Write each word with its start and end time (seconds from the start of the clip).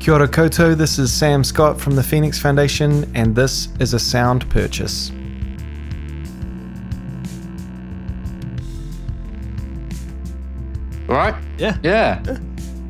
Kia 0.00 0.14
ora 0.14 0.26
koutou, 0.26 0.74
this 0.74 0.98
is 0.98 1.12
Sam 1.12 1.44
Scott 1.44 1.78
from 1.78 1.94
the 1.94 2.02
Phoenix 2.02 2.38
Foundation, 2.38 3.04
and 3.14 3.36
this 3.36 3.68
is 3.80 3.92
a 3.92 3.98
sound 3.98 4.48
purchase. 4.48 5.12
All 11.06 11.16
right. 11.16 11.34
Yeah. 11.58 11.76
Yeah. 11.82 12.38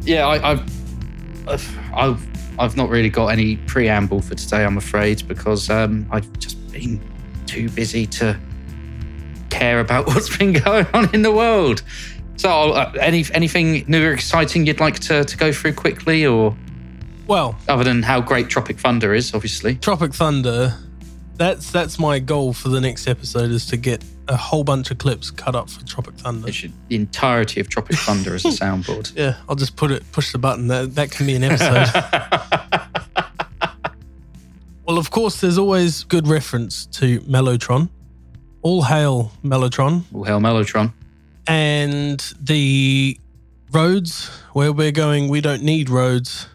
Yeah. 0.02 0.28
I, 0.28 0.52
I've, 0.52 1.48
I've, 1.48 1.78
I've, 1.92 2.26
I've 2.60 2.76
not 2.76 2.88
really 2.88 3.10
got 3.10 3.26
any 3.26 3.56
preamble 3.56 4.22
for 4.22 4.36
today, 4.36 4.64
I'm 4.64 4.78
afraid, 4.78 5.26
because 5.26 5.68
um, 5.68 6.06
I've 6.12 6.32
just 6.38 6.70
been 6.70 7.00
too 7.46 7.68
busy 7.70 8.06
to 8.06 8.38
care 9.48 9.80
about 9.80 10.06
what's 10.14 10.36
been 10.36 10.52
going 10.52 10.86
on 10.94 11.12
in 11.12 11.22
the 11.22 11.32
world. 11.32 11.82
So, 12.36 12.70
uh, 12.70 12.92
any 13.00 13.24
anything 13.34 13.84
new 13.88 14.06
or 14.06 14.12
exciting 14.12 14.64
you'd 14.64 14.78
like 14.78 15.00
to, 15.00 15.24
to 15.24 15.36
go 15.36 15.52
through 15.52 15.74
quickly, 15.74 16.24
or 16.24 16.56
Well, 17.30 17.54
other 17.68 17.84
than 17.84 18.02
how 18.02 18.20
great 18.20 18.48
Tropic 18.48 18.80
Thunder 18.80 19.14
is, 19.14 19.32
obviously. 19.34 19.76
Tropic 19.76 20.12
Thunder. 20.12 20.74
That's 21.36 21.70
that's 21.70 21.96
my 21.96 22.18
goal 22.18 22.52
for 22.52 22.70
the 22.70 22.80
next 22.80 23.06
episode 23.06 23.52
is 23.52 23.66
to 23.66 23.76
get 23.76 24.02
a 24.26 24.36
whole 24.36 24.64
bunch 24.64 24.90
of 24.90 24.98
clips 24.98 25.30
cut 25.30 25.54
up 25.54 25.70
for 25.70 25.86
Tropic 25.86 26.16
Thunder. 26.16 26.48
It 26.48 26.54
should, 26.56 26.72
the 26.88 26.96
entirety 26.96 27.60
of 27.60 27.68
Tropic 27.68 27.98
Thunder 27.98 28.34
as 28.34 28.44
a 28.44 28.48
soundboard. 28.64 29.16
Yeah, 29.16 29.36
I'll 29.48 29.54
just 29.54 29.76
put 29.76 29.92
it, 29.92 30.02
push 30.10 30.32
the 30.32 30.38
button. 30.38 30.66
That 30.66 30.96
that 30.96 31.12
can 31.12 31.24
be 31.24 31.36
an 31.36 31.44
episode. 31.44 31.86
well, 34.84 34.98
of 34.98 35.12
course, 35.12 35.40
there's 35.40 35.56
always 35.56 36.02
good 36.02 36.26
reference 36.26 36.84
to 36.86 37.20
Mellotron. 37.20 37.90
All 38.62 38.82
hail 38.82 39.30
Mellotron 39.44 40.02
All 40.12 40.24
hail 40.24 40.40
Mellotron. 40.40 40.92
and 41.46 42.18
the 42.40 43.20
roads 43.70 44.26
where 44.52 44.72
we're 44.72 44.90
going. 44.90 45.28
We 45.28 45.40
don't 45.40 45.62
need 45.62 45.90
roads. 45.90 46.48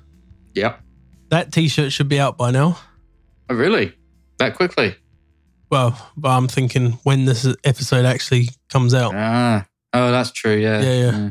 Yep. 0.55 0.82
That 1.30 1.52
T-shirt 1.52 1.91
should 1.91 2.08
be 2.09 2.20
out 2.20 2.38
by 2.38 2.52
now. 2.52 2.77
Oh, 3.49 3.55
really? 3.55 3.93
That 4.40 4.55
quickly? 4.55 4.96
Well, 5.70 6.12
but 6.16 6.29
I'm 6.29 6.48
thinking 6.48 6.93
when 7.04 7.26
this 7.26 7.46
episode 7.63 8.05
actually 8.05 8.49
comes 8.70 8.94
out. 8.94 9.13
Ah. 9.16 9.66
Oh, 9.94 10.12
that's 10.12 10.32
true. 10.32 10.55
Yeah. 10.55 10.82
Yeah, 10.82 10.94
yeah. 11.12 11.29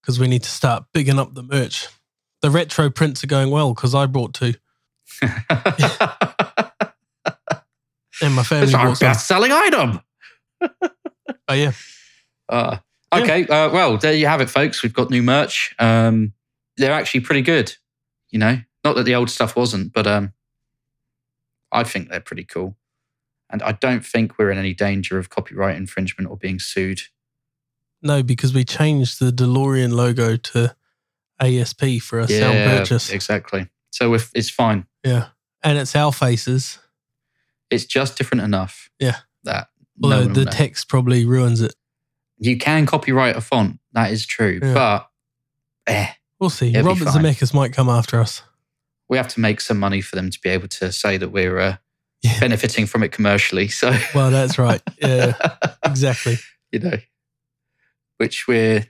because 0.00 0.18
we 0.20 0.26
need 0.28 0.42
to 0.42 0.50
start 0.50 0.84
bigging 0.92 1.18
up 1.18 1.34
the 1.34 1.42
merch. 1.42 1.88
The 2.42 2.50
retro 2.50 2.90
prints 2.90 3.22
are 3.24 3.28
going 3.28 3.50
well 3.50 3.74
because 3.74 3.94
I 3.94 4.06
brought 4.06 4.34
two 4.34 4.54
and 5.22 5.32
my 8.34 8.42
family 8.42 8.66
It's 8.66 8.74
our 8.74 8.88
bought 8.88 9.00
best 9.00 9.26
selling 9.26 9.52
item. 9.52 10.00
Oh 11.48 11.54
yeah, 11.54 11.72
Uh, 12.48 12.78
okay. 13.12 13.46
Uh, 13.46 13.70
well, 13.70 13.98
there 13.98 14.12
you 14.12 14.26
have 14.26 14.40
it, 14.40 14.50
folks. 14.50 14.82
We've 14.82 14.92
got 14.92 15.10
new 15.10 15.22
merch. 15.22 15.72
Um, 15.78 16.32
they're 16.76 16.92
actually 16.92 17.20
pretty 17.20 17.42
good. 17.42 17.72
You 18.36 18.40
know, 18.40 18.58
not 18.84 18.96
that 18.96 19.04
the 19.04 19.14
old 19.14 19.30
stuff 19.30 19.56
wasn't, 19.56 19.94
but 19.94 20.06
um, 20.06 20.34
I 21.72 21.84
think 21.84 22.10
they're 22.10 22.20
pretty 22.20 22.44
cool. 22.44 22.76
And 23.48 23.62
I 23.62 23.72
don't 23.72 24.04
think 24.04 24.36
we're 24.36 24.50
in 24.50 24.58
any 24.58 24.74
danger 24.74 25.18
of 25.18 25.30
copyright 25.30 25.74
infringement 25.76 26.28
or 26.28 26.36
being 26.36 26.58
sued. 26.58 27.00
no, 28.02 28.22
because 28.22 28.52
we 28.52 28.62
changed 28.62 29.20
the 29.20 29.30
DeLorean 29.30 29.94
logo 29.94 30.36
to 30.36 30.76
ASP 31.40 32.02
for 32.02 32.18
a 32.18 32.28
sound 32.28 32.58
purchase. 32.58 33.10
exactly. 33.10 33.70
So 33.88 34.12
it's 34.12 34.50
fine. 34.50 34.84
Yeah, 35.02 35.28
and 35.62 35.78
it's 35.78 35.96
our 35.96 36.12
faces. 36.12 36.78
It's 37.70 37.86
just 37.86 38.18
different 38.18 38.44
enough. 38.44 38.90
Yeah. 39.00 39.16
That 39.44 39.68
Although 40.04 40.26
one 40.26 40.32
the 40.34 40.44
text 40.44 40.90
probably 40.90 41.24
ruins 41.24 41.62
it. 41.62 41.74
you 42.36 42.58
can 42.58 42.84
copyright 42.84 43.34
a 43.34 43.40
font. 43.40 43.78
That 43.92 44.12
is 44.12 44.26
true. 44.26 44.60
Yeah. 44.62 44.74
But 44.74 45.10
eh, 45.86 46.08
We'll 46.38 46.50
see. 46.50 46.68
It'll 46.74 46.94
be 46.94 47.00
Robert. 47.04 47.18
Zemeckis 47.18 47.54
might 47.54 47.72
come 47.72 47.88
after 47.88 48.20
us. 48.20 48.42
we 49.08 49.16
have 49.16 49.28
to 49.28 49.40
make 49.40 49.60
some 49.60 49.78
money 49.78 50.00
for 50.00 50.16
them 50.16 50.30
to 50.30 50.40
be 50.40 50.48
able 50.50 50.68
to 50.68 50.92
say 50.92 51.16
that 51.16 51.30
we're 51.30 51.58
uh, 51.58 51.76
Yeah. 52.22 52.38
benefiting 52.40 52.86
from 52.86 53.02
it 53.02 53.12
commercially. 53.12 53.68
So, 53.68 53.96
Well, 54.14 54.30
that's 54.30 54.58
right. 54.58 54.82
Yeah, 55.00 55.34
exactly. 55.84 56.38
you 56.72 56.80
know, 56.80 56.98
which 58.18 58.46
we're, 58.48 58.86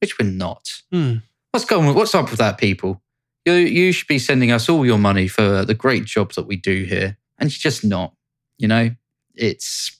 which 0.00 0.18
we're 0.18 0.28
not. 0.30 0.82
Hmm. 0.92 1.16
What's 1.52 1.64
going? 1.66 1.88
on? 1.88 1.94
What's 1.94 2.14
up 2.14 2.30
with 2.30 2.38
that, 2.38 2.58
people? 2.58 3.00
You 3.46 3.54
you 3.54 3.92
should 3.92 4.06
be 4.08 4.18
sending 4.18 4.52
us 4.52 4.68
all 4.68 4.84
your 4.84 4.98
money 4.98 5.26
for 5.28 5.64
the 5.64 5.74
great 5.74 6.04
job 6.04 6.32
that 6.34 6.46
we 6.46 6.56
do 6.56 6.84
here, 6.84 7.16
and 7.38 7.50
you're 7.50 7.58
just 7.70 7.82
not. 7.84 8.14
You 8.58 8.68
know, 8.68 8.90
it's 9.34 9.98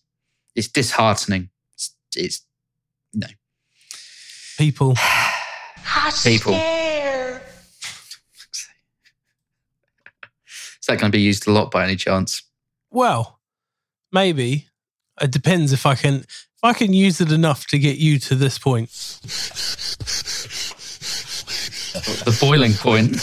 it's 0.55 0.69
disheartening. 0.69 1.49
It's, 1.73 1.95
it's 2.15 2.43
no 3.15 3.27
People. 4.59 4.95
people. 6.23 6.55
Is 10.81 10.87
that 10.87 10.99
going 10.99 11.11
to 11.13 11.17
be 11.17 11.21
used 11.21 11.47
a 11.47 11.53
lot 11.53 11.71
by 11.71 11.85
any 11.85 11.97
chance? 11.97 12.43
Well, 12.91 13.39
maybe. 14.13 14.69
It 15.21 15.31
depends 15.31 15.73
if 15.73 15.85
I 15.87 15.95
can 15.95 16.17
if 16.17 16.65
I 16.65 16.73
can 16.73 16.93
use 16.93 17.21
it 17.21 17.31
enough 17.33 17.67
to 17.69 17.79
get 17.79 17.99
you 17.99 18.19
to 18.21 18.35
this 18.35 18.59
point. 18.59 18.91
The 22.25 22.37
boiling 22.41 22.73
point. 22.73 23.15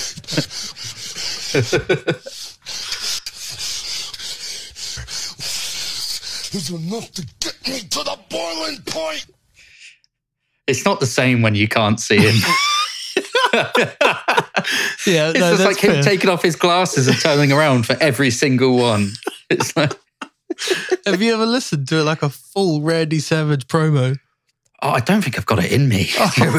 is 6.54 6.70
enough 6.70 7.12
to 7.12 7.26
get 7.40 7.68
me 7.68 7.80
to 7.80 8.04
the 8.04 8.18
boiling 8.30 8.82
point. 8.86 9.26
It's 10.68 10.84
not 10.86 11.00
the 11.00 11.06
same 11.06 11.42
when 11.42 11.56
you 11.56 11.68
can't 11.68 12.00
see 12.00 12.18
him. 12.18 12.36
Yeah, 15.06 15.30
It's 15.30 15.40
no, 15.40 15.52
just 15.56 15.64
like 15.66 15.78
him 15.78 15.94
fair. 15.94 16.04
taking 16.04 16.30
off 16.30 16.44
his 16.44 16.56
glasses 16.56 17.08
and 17.08 17.18
turning 17.20 17.52
around 17.52 17.86
for 17.86 17.96
every 18.02 18.30
single 18.30 18.76
one. 18.78 19.12
It's 19.50 19.76
like, 19.78 19.94
Have 21.06 21.22
you 21.22 21.34
ever 21.34 21.46
listened 21.46 21.88
to 21.90 22.04
like 22.04 22.22
a 22.22 22.30
full 22.30 22.82
Randy 22.82 23.20
Savage 23.20 23.68
promo? 23.68 24.18
oh, 24.82 24.90
I 24.90 25.00
don't 25.00 25.22
think 25.22 25.38
I've 25.38 25.46
got 25.46 25.64
it 25.64 25.72
in 25.72 25.88
me. 25.88 26.10
Oh, 26.20 26.28
think 26.30 26.48
I've 26.48 26.56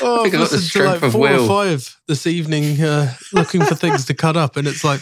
I've 0.00 0.32
got 0.32 0.32
the 0.32 0.38
listened 0.38 0.70
to 0.72 0.84
like 0.84 1.00
four 1.00 1.20
will. 1.20 1.44
or 1.44 1.48
five 1.48 1.96
this 2.08 2.26
evening, 2.26 2.80
uh, 2.82 3.12
looking 3.32 3.62
for 3.64 3.74
things 3.74 4.04
to 4.06 4.14
cut 4.14 4.36
up, 4.36 4.56
and 4.56 4.66
it's 4.68 4.84
like 4.84 5.00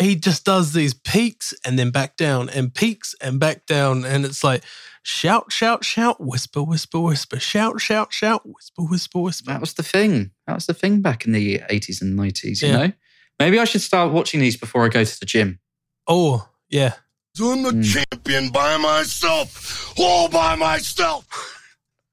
he 0.00 0.16
just 0.16 0.44
does 0.44 0.72
these 0.72 0.94
peaks 0.94 1.52
and 1.64 1.78
then 1.78 1.90
back 1.90 2.16
down, 2.16 2.48
and 2.50 2.74
peaks 2.74 3.14
and 3.20 3.38
back 3.38 3.66
down, 3.66 4.04
and 4.04 4.24
it's 4.24 4.42
like 4.42 4.62
shout, 5.02 5.50
shout, 5.52 5.84
shout, 5.84 6.20
whisper, 6.20 6.62
whisper, 6.62 7.00
whisper, 7.00 7.38
shout, 7.40 7.80
shout, 7.80 8.12
shout, 8.12 8.42
whisper, 8.46 8.82
whisper, 8.82 9.18
whisper. 9.20 9.50
that 9.52 9.60
was 9.60 9.74
the 9.74 9.82
thing. 9.82 10.30
That 10.46 10.54
was 10.54 10.66
the 10.66 10.74
thing 10.74 11.00
back 11.02 11.24
in 11.26 11.32
the 11.32 11.58
80s 11.70 12.00
and 12.02 12.18
90s, 12.18 12.60
you 12.62 12.68
Yeah. 12.68 12.76
know? 12.76 12.92
Maybe 13.38 13.58
I 13.58 13.64
should 13.64 13.80
start 13.80 14.12
watching 14.12 14.40
these 14.40 14.56
before 14.56 14.84
I 14.84 14.88
go 14.88 15.02
to 15.04 15.20
the 15.20 15.24
gym. 15.26 15.60
Oh, 16.06 16.48
yeah. 16.68 16.94
I'm 17.40 17.62
the 17.62 17.70
Hmm. 17.72 17.82
champion 17.82 18.50
by 18.50 18.76
myself, 18.76 19.94
all 19.98 20.28
by 20.28 20.54
myself. 20.56 21.24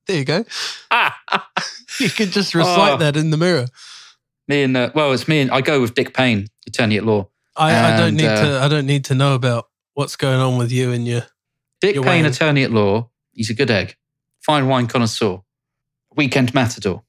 There 0.07 0.17
you 0.19 0.23
go. 0.23 0.45
You 1.99 2.09
could 2.09 2.31
just 2.31 2.53
recite 2.55 2.93
Oh. 2.93 2.97
that 2.97 3.17
in 3.17 3.29
the 3.31 3.37
mirror. 3.37 3.67
Me 4.47 4.63
and, 4.63 4.77
uh, 4.77 4.91
well, 4.95 5.11
it's 5.11 5.27
me 5.27 5.41
and 5.41 5.51
I 5.51 5.59
go 5.61 5.81
with 5.81 5.95
Dick 5.95 6.13
Payne, 6.13 6.47
attorney 6.67 6.95
at 6.97 7.05
law. 7.05 7.27
I, 7.57 7.93
I 7.93 7.97
don't 7.97 8.15
need 8.15 8.27
uh, 8.27 8.41
to. 8.41 8.59
I 8.63 8.67
don't 8.67 8.85
need 8.85 9.05
to 9.05 9.15
know 9.15 9.35
about 9.35 9.67
what's 9.93 10.15
going 10.15 10.39
on 10.39 10.57
with 10.57 10.71
you 10.71 10.91
and 10.91 11.07
your. 11.07 11.23
Dick 11.79 11.95
You're 11.95 12.03
Payne, 12.03 12.23
weighing- 12.23 12.25
attorney 12.25 12.63
at 12.63 12.71
law. 12.71 13.09
He's 13.33 13.49
a 13.49 13.53
good 13.53 13.69
egg. 13.69 13.95
Fine 14.41 14.67
wine 14.67 14.87
connoisseur. 14.87 15.41
Weekend 16.15 16.53
matador. 16.53 17.03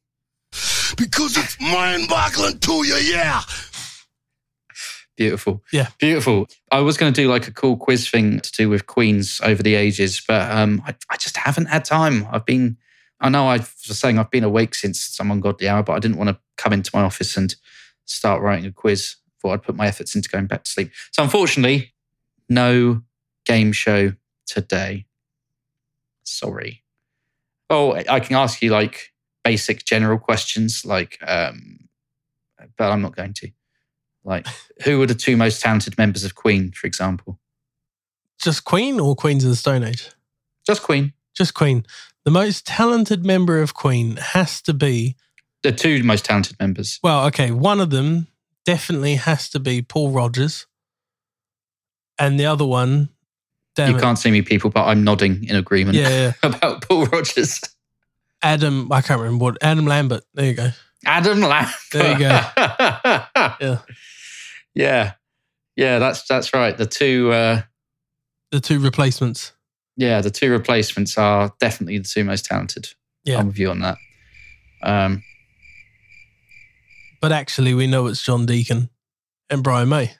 Because 0.96 1.36
it's 1.36 1.58
mind 1.60 2.08
boggling 2.08 2.58
to 2.58 2.86
you, 2.86 2.94
yeah. 2.96 3.40
Beautiful. 5.16 5.64
Yeah. 5.72 5.88
Beautiful. 5.98 6.48
I 6.70 6.80
was 6.80 6.96
going 6.96 7.12
to 7.12 7.20
do 7.20 7.28
like 7.28 7.48
a 7.48 7.50
cool 7.50 7.76
quiz 7.76 8.08
thing 8.08 8.40
to 8.40 8.52
do 8.52 8.68
with 8.68 8.86
Queens 8.86 9.40
over 9.42 9.62
the 9.62 9.74
ages, 9.74 10.22
but 10.26 10.50
um, 10.50 10.82
I, 10.86 10.94
I 11.10 11.16
just 11.16 11.36
haven't 11.36 11.66
had 11.66 11.84
time. 11.84 12.26
I've 12.30 12.46
been, 12.46 12.76
I 13.20 13.28
know 13.28 13.48
I 13.48 13.56
was 13.56 13.98
saying 13.98 14.18
I've 14.18 14.30
been 14.30 14.44
awake 14.44 14.74
since 14.74 15.00
some 15.00 15.30
ungodly 15.30 15.68
hour, 15.68 15.82
but 15.82 15.94
I 15.94 15.98
didn't 15.98 16.18
want 16.18 16.30
to 16.30 16.38
come 16.56 16.72
into 16.72 16.90
my 16.94 17.02
office 17.02 17.36
and 17.36 17.54
start 18.04 18.42
writing 18.42 18.66
a 18.66 18.72
quiz. 18.72 19.16
Thought 19.40 19.52
I'd 19.52 19.62
put 19.62 19.76
my 19.76 19.86
efforts 19.86 20.14
into 20.14 20.28
going 20.28 20.46
back 20.46 20.64
to 20.64 20.70
sleep. 20.70 20.90
So 21.12 21.22
unfortunately, 21.22 21.92
no 22.48 23.02
game 23.44 23.72
show 23.72 24.12
today. 24.46 25.06
Sorry. 26.24 26.82
Oh, 27.70 27.92
I 27.92 28.20
can 28.20 28.36
ask 28.36 28.62
you 28.62 28.70
like 28.70 29.12
basic 29.44 29.84
general 29.84 30.18
questions, 30.18 30.84
like, 30.84 31.18
um, 31.26 31.88
but 32.76 32.90
I'm 32.90 33.02
not 33.02 33.16
going 33.16 33.34
to. 33.34 33.50
Like, 34.24 34.46
who 34.84 34.98
were 34.98 35.06
the 35.06 35.14
two 35.14 35.36
most 35.36 35.60
talented 35.60 35.96
members 35.98 36.24
of 36.24 36.34
Queen, 36.34 36.72
for 36.72 36.86
example? 36.86 37.38
Just 38.40 38.64
Queen 38.64 39.00
or 39.00 39.16
Queens 39.16 39.44
of 39.44 39.50
the 39.50 39.56
Stone 39.56 39.84
Age? 39.84 40.10
Just 40.66 40.82
Queen. 40.82 41.12
Just 41.34 41.54
Queen. 41.54 41.84
The 42.24 42.30
most 42.30 42.66
talented 42.66 43.24
member 43.24 43.60
of 43.60 43.74
Queen 43.74 44.16
has 44.16 44.60
to 44.62 44.74
be. 44.74 45.16
The 45.62 45.72
two 45.72 46.02
most 46.02 46.24
talented 46.24 46.58
members. 46.60 47.00
Well, 47.02 47.26
okay, 47.26 47.50
one 47.50 47.80
of 47.80 47.90
them 47.90 48.28
definitely 48.68 49.14
has 49.14 49.48
to 49.48 49.58
be 49.58 49.80
Paul 49.80 50.10
Rodgers, 50.10 50.66
and 52.18 52.38
the 52.38 52.44
other 52.44 52.66
one. 52.66 53.08
You 53.78 53.96
it. 53.96 54.00
can't 54.02 54.18
see 54.18 54.30
me, 54.30 54.42
people, 54.42 54.68
but 54.68 54.84
I'm 54.84 55.04
nodding 55.04 55.44
in 55.44 55.56
agreement 55.56 55.96
Yeah, 55.96 56.08
yeah. 56.08 56.32
about 56.42 56.86
Paul 56.86 57.06
Rodgers. 57.06 57.62
Adam. 58.42 58.92
I 58.92 59.00
can't 59.00 59.20
remember 59.22 59.44
what. 59.44 59.56
Adam 59.62 59.86
Lambert. 59.86 60.24
There 60.34 60.44
you 60.44 60.52
go. 60.52 60.68
Adam 61.06 61.40
Lambert. 61.40 61.74
There 61.92 62.12
you 62.12 62.18
go. 62.18 62.40
Yeah. 63.60 63.78
Yeah. 64.74 65.12
Yeah, 65.76 65.98
that's 65.98 66.26
that's 66.26 66.52
right. 66.52 66.76
The 66.76 66.86
two 66.86 67.32
uh 67.32 67.62
The 68.50 68.60
two 68.60 68.80
replacements. 68.80 69.52
yeah, 69.96 70.20
the 70.20 70.30
two 70.30 70.50
replacements 70.50 71.16
are 71.16 71.52
definitely 71.58 71.98
the 71.98 72.04
two 72.04 72.24
most 72.24 72.44
talented. 72.44 72.88
Yeah. 73.24 73.38
I'm 73.38 73.46
with 73.46 73.58
you 73.58 73.70
on 73.70 73.80
that. 73.80 73.96
Um 74.82 75.22
But 77.20 77.32
actually, 77.32 77.74
we 77.74 77.86
know 77.86 78.06
it's 78.06 78.22
John 78.22 78.46
Deacon 78.46 78.90
and 79.50 79.62
Brian 79.62 79.88
May. 79.88 80.12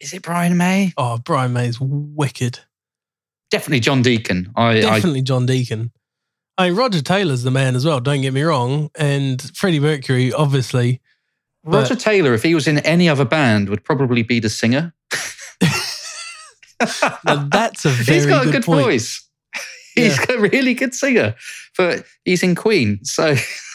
is 0.00 0.12
it 0.14 0.22
Brian 0.22 0.56
May? 0.56 0.92
Oh, 0.96 1.18
Brian 1.18 1.52
May 1.52 1.66
is 1.66 1.78
wicked. 1.80 2.60
Definitely 3.50 3.80
John 3.80 4.02
Deacon. 4.02 4.52
I, 4.56 4.78
I 4.78 4.80
Definitely 4.80 5.22
John 5.22 5.46
Deacon. 5.46 5.90
I 6.56 6.68
mean, 6.68 6.78
Roger 6.78 7.00
Taylor's 7.02 7.42
the 7.42 7.50
man 7.50 7.74
as 7.74 7.84
well, 7.84 8.00
don't 8.00 8.20
get 8.20 8.32
me 8.34 8.42
wrong. 8.42 8.90
And 8.94 9.40
Freddie 9.56 9.80
Mercury, 9.80 10.32
obviously. 10.32 11.00
Roger 11.64 11.94
Taylor, 11.96 12.32
if 12.34 12.42
he 12.42 12.54
was 12.54 12.68
in 12.68 12.78
any 12.80 13.08
other 13.08 13.24
band, 13.24 13.68
would 13.68 13.82
probably 13.84 14.22
be 14.22 14.38
the 14.40 14.48
singer. 14.50 14.94
Now, 17.26 17.46
that's 17.50 17.84
a 17.84 17.90
very 17.90 18.16
he's 18.18 18.26
got 18.26 18.42
a 18.42 18.44
good, 18.46 18.52
good 18.52 18.64
point. 18.64 18.84
voice. 18.84 19.28
He's 19.94 20.16
Yeah. 20.18 20.24
got 20.26 20.36
a 20.36 20.40
really 20.40 20.72
good 20.72 20.94
singer, 20.94 21.34
but 21.76 22.06
he's 22.24 22.42
in 22.42 22.54
Queen. 22.54 23.04
So 23.04 23.34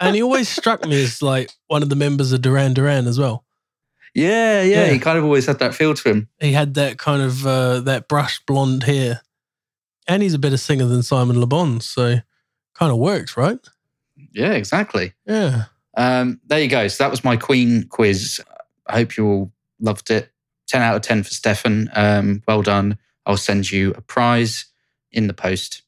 And 0.00 0.14
he 0.16 0.22
always 0.22 0.48
struck 0.48 0.84
me 0.86 1.02
as 1.02 1.22
like 1.22 1.50
one 1.68 1.82
of 1.82 1.88
the 1.88 1.96
members 1.96 2.32
of 2.32 2.42
Duran 2.42 2.74
Duran 2.74 3.06
as 3.06 3.18
well. 3.18 3.44
yeah, 4.14 4.62
yeah, 4.62 4.86
Yeah. 4.86 4.92
he 4.92 4.98
kind 4.98 5.18
of 5.18 5.24
always 5.24 5.46
had 5.46 5.58
that 5.58 5.74
feel 5.74 5.94
to 5.94 6.08
him. 6.08 6.28
He 6.40 6.52
had 6.52 6.74
that 6.74 6.98
kind 6.98 7.22
of 7.22 7.46
uh, 7.46 7.80
that 7.80 8.08
brushed 8.08 8.46
blonde 8.46 8.84
hair. 8.84 9.22
And 10.06 10.22
he's 10.22 10.34
a 10.34 10.38
better 10.38 10.56
singer 10.58 10.84
than 10.84 11.02
Simon 11.02 11.40
Le 11.40 11.46
Bon, 11.46 11.80
so 11.80 12.16
kind 12.74 12.92
of 12.92 12.98
works, 12.98 13.36
right? 13.36 13.58
Yeah, 14.32 14.52
exactly. 14.52 15.14
Yeah. 15.26 15.64
Um, 15.96 16.40
there 16.46 16.60
you 16.60 16.68
go. 16.68 16.88
So 16.88 17.04
that 17.04 17.10
was 17.10 17.24
my 17.24 17.36
Queen 17.36 17.86
quiz. 17.88 18.40
I 18.86 18.92
hope 18.98 19.16
you 19.16 19.26
all 19.26 19.52
loved 19.80 20.10
it. 20.10 20.30
10 20.66 20.82
out 20.82 20.96
of 20.96 21.02
10 21.02 21.22
for 21.22 21.30
Stefan. 21.30 21.88
Um, 21.94 22.42
well 22.46 22.60
done. 22.62 22.98
I'll 23.26 23.36
send 23.38 23.70
you 23.70 23.92
a 23.96 24.00
prize 24.02 24.66
in 25.10 25.26
the 25.26 25.34
post. 25.34 25.82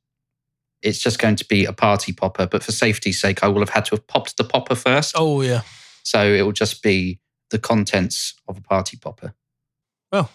It's 0.86 0.98
just 0.98 1.18
going 1.18 1.36
to 1.36 1.44
be 1.44 1.64
a 1.64 1.72
party 1.72 2.12
popper, 2.12 2.46
but 2.46 2.62
for 2.62 2.72
safety's 2.72 3.20
sake, 3.20 3.42
I 3.42 3.48
will 3.48 3.60
have 3.60 3.70
had 3.70 3.84
to 3.86 3.96
have 3.96 4.06
popped 4.06 4.36
the 4.36 4.44
popper 4.44 4.74
first. 4.74 5.14
Oh 5.16 5.42
yeah. 5.42 5.62
So 6.02 6.22
it 6.22 6.42
will 6.42 6.52
just 6.52 6.82
be 6.82 7.18
the 7.50 7.58
contents 7.58 8.34
of 8.48 8.56
a 8.58 8.60
party 8.60 8.96
popper. 8.96 9.34
Well. 10.12 10.30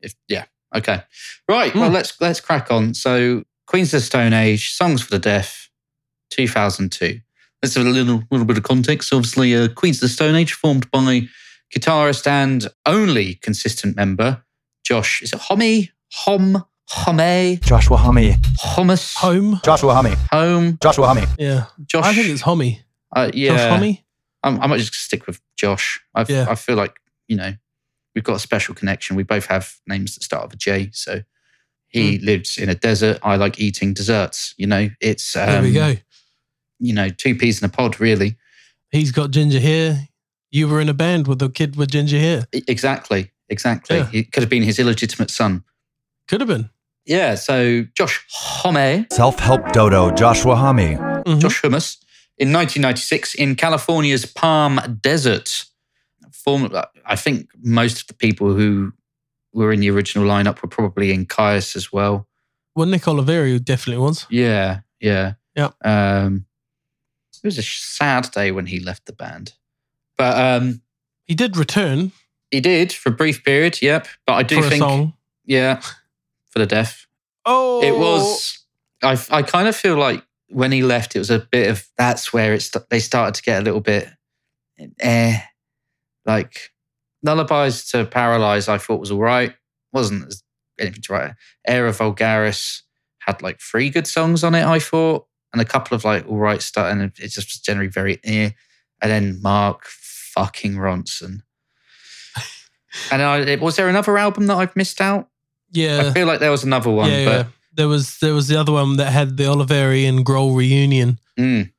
if 0.00 0.14
yeah, 0.28 0.44
okay, 0.74 1.02
right. 1.48 1.74
Well, 1.74 1.88
Hmm. 1.88 1.94
let's 1.94 2.20
let's 2.20 2.40
crack 2.40 2.70
on. 2.70 2.94
So 2.94 3.44
Queens 3.66 3.94
of 3.94 4.00
the 4.00 4.06
Stone 4.06 4.32
Age, 4.32 4.72
Songs 4.74 5.02
for 5.02 5.10
the 5.10 5.18
Deaf, 5.18 5.70
two 6.30 6.46
thousand 6.48 6.92
two. 6.92 7.20
Let's 7.62 7.74
have 7.74 7.86
a 7.86 7.90
little 7.90 8.22
little 8.30 8.46
bit 8.46 8.56
of 8.58 8.62
context. 8.64 9.12
Obviously, 9.12 9.54
uh, 9.54 9.68
Queens 9.68 9.96
of 9.98 10.02
the 10.02 10.08
Stone 10.08 10.34
Age 10.34 10.52
formed 10.52 10.90
by 10.90 11.28
guitarist 11.74 12.26
and 12.26 12.66
only 12.86 13.34
consistent 13.36 13.96
member 13.96 14.42
Josh. 14.84 15.22
Is 15.22 15.32
it 15.32 15.40
Homme? 15.40 15.88
Hom? 16.12 16.64
Homme? 16.90 17.56
Joshua 17.62 17.96
Hummy. 17.96 18.34
Hummus? 18.58 19.14
Home. 19.16 19.60
Joshua 19.64 19.94
Hummy. 19.94 20.14
Home? 20.32 20.76
Joshua 20.82 21.06
Hummy. 21.06 21.22
Yeah. 21.38 21.66
Josh? 21.86 22.04
I 22.04 22.12
think 22.14 22.28
it's 22.28 22.42
Homie. 22.42 22.80
uh, 23.14 23.30
yeah. 23.32 23.50
Josh 23.56 23.80
Homie. 23.80 24.02
I'm, 24.42 24.60
I 24.60 24.66
might 24.66 24.78
just 24.78 24.94
stick 24.94 25.26
with 25.26 25.40
Josh. 25.56 26.00
I, 26.14 26.24
Yeah. 26.28 26.46
I 26.48 26.54
feel 26.56 26.76
like, 26.76 26.96
you 27.28 27.36
know, 27.36 27.52
we've 28.14 28.24
got 28.24 28.36
a 28.36 28.40
special 28.40 28.74
connection. 28.74 29.14
We 29.16 29.22
both 29.22 29.46
have 29.46 29.72
names 29.86 30.14
that 30.16 30.22
start 30.24 30.44
with 30.46 30.54
a 30.54 30.56
J. 30.56 30.90
So 30.92 31.22
he 31.88 32.16
Hmm. 32.18 32.24
lives 32.24 32.58
in 32.58 32.68
a 32.68 32.74
desert. 32.74 33.18
I 33.22 33.36
like 33.36 33.60
eating 33.60 33.94
desserts. 33.94 34.54
You 34.58 34.66
know, 34.66 34.90
it's, 35.00 35.36
um, 35.36 35.46
There 35.46 35.62
we 35.62 35.72
go. 35.72 35.94
you 36.80 36.92
know, 36.92 37.08
two 37.08 37.34
peas 37.36 37.60
in 37.62 37.66
a 37.66 37.68
pod, 37.68 38.00
really. 38.00 38.36
He's 38.90 39.12
got 39.12 39.30
ginger 39.30 39.60
hair. 39.60 40.08
You 40.50 40.66
were 40.66 40.80
in 40.80 40.88
a 40.88 40.94
band 40.94 41.28
with 41.28 41.40
a 41.42 41.48
kid 41.48 41.76
with 41.76 41.90
ginger 41.92 42.18
hair. 42.18 42.46
Exactly. 42.52 43.30
Exactly. 43.48 43.98
Yeah. 43.98 44.08
It 44.12 44.32
could 44.32 44.42
have 44.42 44.50
been 44.50 44.64
his 44.64 44.80
illegitimate 44.80 45.30
son. 45.30 45.62
Could 46.26 46.40
have 46.40 46.48
been. 46.48 46.70
Yeah. 47.06 47.34
So 47.34 47.84
Josh 47.96 48.24
Homme, 48.30 49.06
Self 49.12 49.38
help 49.38 49.72
dodo. 49.72 50.10
Joshua 50.12 50.56
Hummy. 50.56 50.96
Mhm. 50.96 51.40
Josh 51.40 51.60
Hummus, 51.62 51.96
in 52.38 52.52
1996 52.52 53.34
in 53.34 53.54
California's 53.56 54.24
Palm 54.26 54.80
Desert. 55.00 55.64
Form, 56.32 56.70
I 57.04 57.16
think 57.16 57.50
most 57.62 58.00
of 58.02 58.06
the 58.06 58.14
people 58.14 58.54
who 58.54 58.92
were 59.52 59.72
in 59.72 59.80
the 59.80 59.90
original 59.90 60.26
lineup 60.26 60.62
were 60.62 60.68
probably 60.68 61.12
in 61.12 61.26
Kyuss 61.26 61.76
as 61.76 61.92
well. 61.92 62.26
Well, 62.74 62.86
Nick 62.86 63.02
Oliveri 63.02 63.62
definitely 63.62 64.02
was. 64.02 64.26
Yeah, 64.30 64.80
yeah, 65.00 65.34
Yeah. 65.54 65.70
Um, 65.84 66.46
it 67.42 67.46
was 67.46 67.58
a 67.58 67.62
sad 67.62 68.30
day 68.30 68.52
when 68.52 68.66
he 68.66 68.80
left 68.80 69.04
the 69.06 69.12
band, 69.12 69.52
but 70.16 70.36
um, 70.38 70.80
He 71.26 71.34
did 71.34 71.56
return 71.56 72.12
he 72.50 72.60
did 72.60 72.92
for 72.92 73.10
a 73.10 73.12
brief 73.12 73.44
period. 73.44 73.80
Yep, 73.82 74.08
but 74.26 74.32
I 74.34 74.42
do 74.42 74.60
for 74.60 74.66
a 74.66 74.70
think, 74.70 74.80
song. 74.82 75.12
yeah, 75.44 75.80
for 76.50 76.58
the 76.58 76.66
deaf, 76.66 77.06
Oh, 77.44 77.82
it 77.82 77.96
was. 77.96 78.64
I 79.02 79.18
I 79.30 79.42
kind 79.42 79.68
of 79.68 79.74
feel 79.74 79.96
like 79.96 80.24
when 80.48 80.72
he 80.72 80.82
left, 80.82 81.16
it 81.16 81.20
was 81.20 81.30
a 81.30 81.38
bit 81.38 81.70
of 81.70 81.86
that's 81.96 82.32
where 82.32 82.54
it's 82.54 82.70
they 82.90 83.00
started 83.00 83.34
to 83.34 83.42
get 83.42 83.60
a 83.60 83.64
little 83.64 83.80
bit, 83.80 84.08
eh, 85.00 85.38
like 86.26 86.70
lullabies 87.22 87.86
to 87.90 88.04
paralyze. 88.04 88.68
I 88.68 88.78
thought 88.78 89.00
was 89.00 89.10
all 89.10 89.20
right, 89.20 89.54
wasn't 89.92 90.34
anything 90.78 91.02
to 91.02 91.12
write. 91.12 91.32
Era 91.66 91.92
Vulgaris 91.92 92.82
had 93.20 93.42
like 93.42 93.60
three 93.60 93.90
good 93.90 94.06
songs 94.06 94.44
on 94.44 94.54
it. 94.54 94.64
I 94.64 94.78
thought, 94.78 95.26
and 95.52 95.62
a 95.62 95.66
couple 95.66 95.94
of 95.94 96.04
like 96.04 96.26
all 96.28 96.38
right 96.38 96.62
stuff, 96.62 96.90
and 96.90 97.02
it 97.02 97.14
just 97.16 97.48
was 97.48 97.60
generally 97.60 97.90
very 97.90 98.18
eh. 98.24 98.50
And 99.02 99.10
then 99.10 99.40
Mark 99.40 99.86
fucking 99.86 100.76
Ronson. 100.76 101.42
And 103.12 103.22
I, 103.22 103.54
was 103.54 103.76
there 103.76 103.88
another 103.88 104.18
album 104.18 104.46
that 104.48 104.56
I've 104.56 104.74
missed 104.74 105.00
out? 105.00 105.29
I 105.74 106.10
feel 106.12 106.26
like 106.26 106.40
there 106.40 106.50
was 106.50 106.64
another 106.64 106.90
one, 106.90 107.10
yeah, 107.10 107.24
but 107.24 107.30
yeah. 107.30 107.44
There 107.74 107.88
was 107.88 108.18
there 108.18 108.34
was 108.34 108.48
the 108.48 108.58
other 108.58 108.72
one 108.72 108.96
that 108.96 109.10
had 109.12 109.36
the 109.36 109.44
Oliveri 109.44 110.08
and 110.08 110.24
Grohl 110.26 110.56
reunion. 110.56 111.18
mm, 111.38 111.70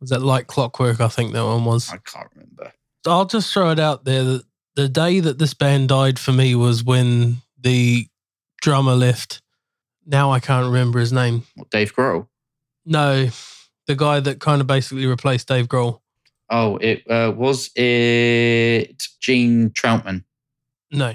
Was 0.00 0.10
that 0.10 0.22
like 0.22 0.46
Clockwork? 0.46 1.00
I 1.00 1.08
think 1.08 1.32
that 1.32 1.44
one 1.44 1.64
was. 1.64 1.90
I 1.90 1.98
can't 1.98 2.28
remember. 2.34 2.72
I'll 3.06 3.24
just 3.26 3.52
throw 3.52 3.70
it 3.70 3.80
out 3.80 4.04
there 4.04 4.22
that 4.24 4.44
the 4.76 4.88
day 4.88 5.20
that 5.20 5.38
this 5.38 5.54
band 5.54 5.88
died 5.88 6.18
for 6.18 6.32
me 6.32 6.54
was 6.54 6.84
when 6.84 7.38
the 7.58 8.06
drummer 8.62 8.94
left. 8.94 9.42
Now 10.06 10.30
I 10.32 10.40
can't 10.40 10.66
remember 10.66 10.98
his 11.00 11.12
name. 11.12 11.44
What, 11.56 11.70
Dave 11.70 11.94
Grohl? 11.94 12.28
No, 12.86 13.28
the 13.86 13.96
guy 13.96 14.20
that 14.20 14.40
kind 14.40 14.60
of 14.60 14.66
basically 14.66 15.06
replaced 15.06 15.48
Dave 15.48 15.66
Grohl. 15.66 16.00
Oh, 16.48 16.76
it 16.78 17.02
uh, 17.10 17.32
was 17.36 17.70
it 17.76 19.02
Gene 19.20 19.70
Trautmann. 19.70 20.24
No, 20.90 21.12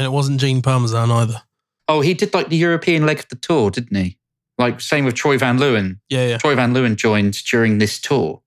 and 0.00 0.06
it 0.06 0.10
wasn't 0.12 0.40
Gene 0.40 0.62
Parmesan 0.62 1.10
either. 1.10 1.42
Oh, 1.88 2.00
he 2.00 2.14
did 2.14 2.32
like 2.32 2.48
the 2.48 2.56
European 2.56 3.04
leg 3.04 3.18
of 3.18 3.28
the 3.28 3.36
tour, 3.36 3.70
didn't 3.70 3.94
he? 3.94 4.16
Like 4.56 4.80
same 4.80 5.04
with 5.04 5.14
Troy 5.14 5.36
Van 5.36 5.58
Leeuwen. 5.58 6.00
Yeah, 6.08 6.26
yeah. 6.26 6.38
Troy 6.38 6.54
Van 6.54 6.72
Leeuwen 6.72 6.96
joined 6.96 7.34
during 7.44 7.76
this 7.78 8.00
tour, 8.00 8.40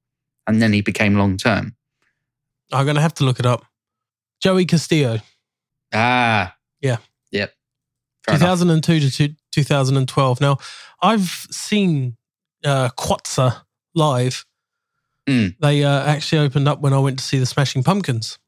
and 0.47 0.59
then 0.61 0.73
he 0.73 0.81
became 0.81 1.15
long 1.15 1.37
term. 1.37 1.75
I'm 2.71 2.87
gonna 2.87 3.01
have 3.01 3.13
to 3.15 3.23
look 3.23 3.39
it 3.39 3.45
up. 3.45 3.65
Joey 4.41 4.65
Castillo, 4.65 5.19
Ah, 5.93 6.55
Yeah. 6.81 6.97
yep. 7.31 7.53
Fair 8.25 8.35
enough. 8.35 8.59
2002 8.59 9.09
to 9.11 9.35
2012. 9.51 10.41
Now, 10.41 10.57
I've 11.01 11.45
seen 11.51 12.17
uh, 12.65 12.89
Quatsa 12.97 13.61
live. 13.93 14.45
Hmm. 15.27 15.47
They 15.61 15.83
uh, 15.83 16.03
actually 16.05 16.39
opened 16.45 16.67
up 16.67 16.81
when 16.81 16.93
I 16.93 16.99
went 16.99 17.19
to 17.19 17.23
see 17.23 17.37
the 17.39 17.45
Smashing 17.45 17.83
Pumpkins. 17.83 18.39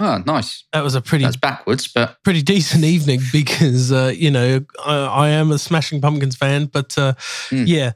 Oh, 0.00 0.22
nice. 0.24 0.64
That 0.72 0.84
was 0.84 0.94
a 0.94 1.00
pretty 1.00 1.24
That's 1.24 1.36
backwards, 1.36 1.88
but 1.88 2.22
pretty 2.22 2.42
decent 2.42 2.84
evening 2.84 3.20
because 3.32 3.90
uh, 3.90 4.12
you 4.14 4.30
know 4.30 4.64
I, 4.84 4.94
I 5.06 5.28
am 5.30 5.50
a 5.50 5.58
Smashing 5.58 6.00
Pumpkins 6.00 6.36
fan, 6.36 6.66
but 6.66 6.96
uh, 6.96 7.14
Mm. 7.50 7.66
yeah, 7.66 7.92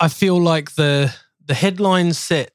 I 0.00 0.08
feel 0.08 0.40
like 0.40 0.72
the 0.76 1.12
the 1.44 1.54
headline 1.54 2.12
set 2.12 2.52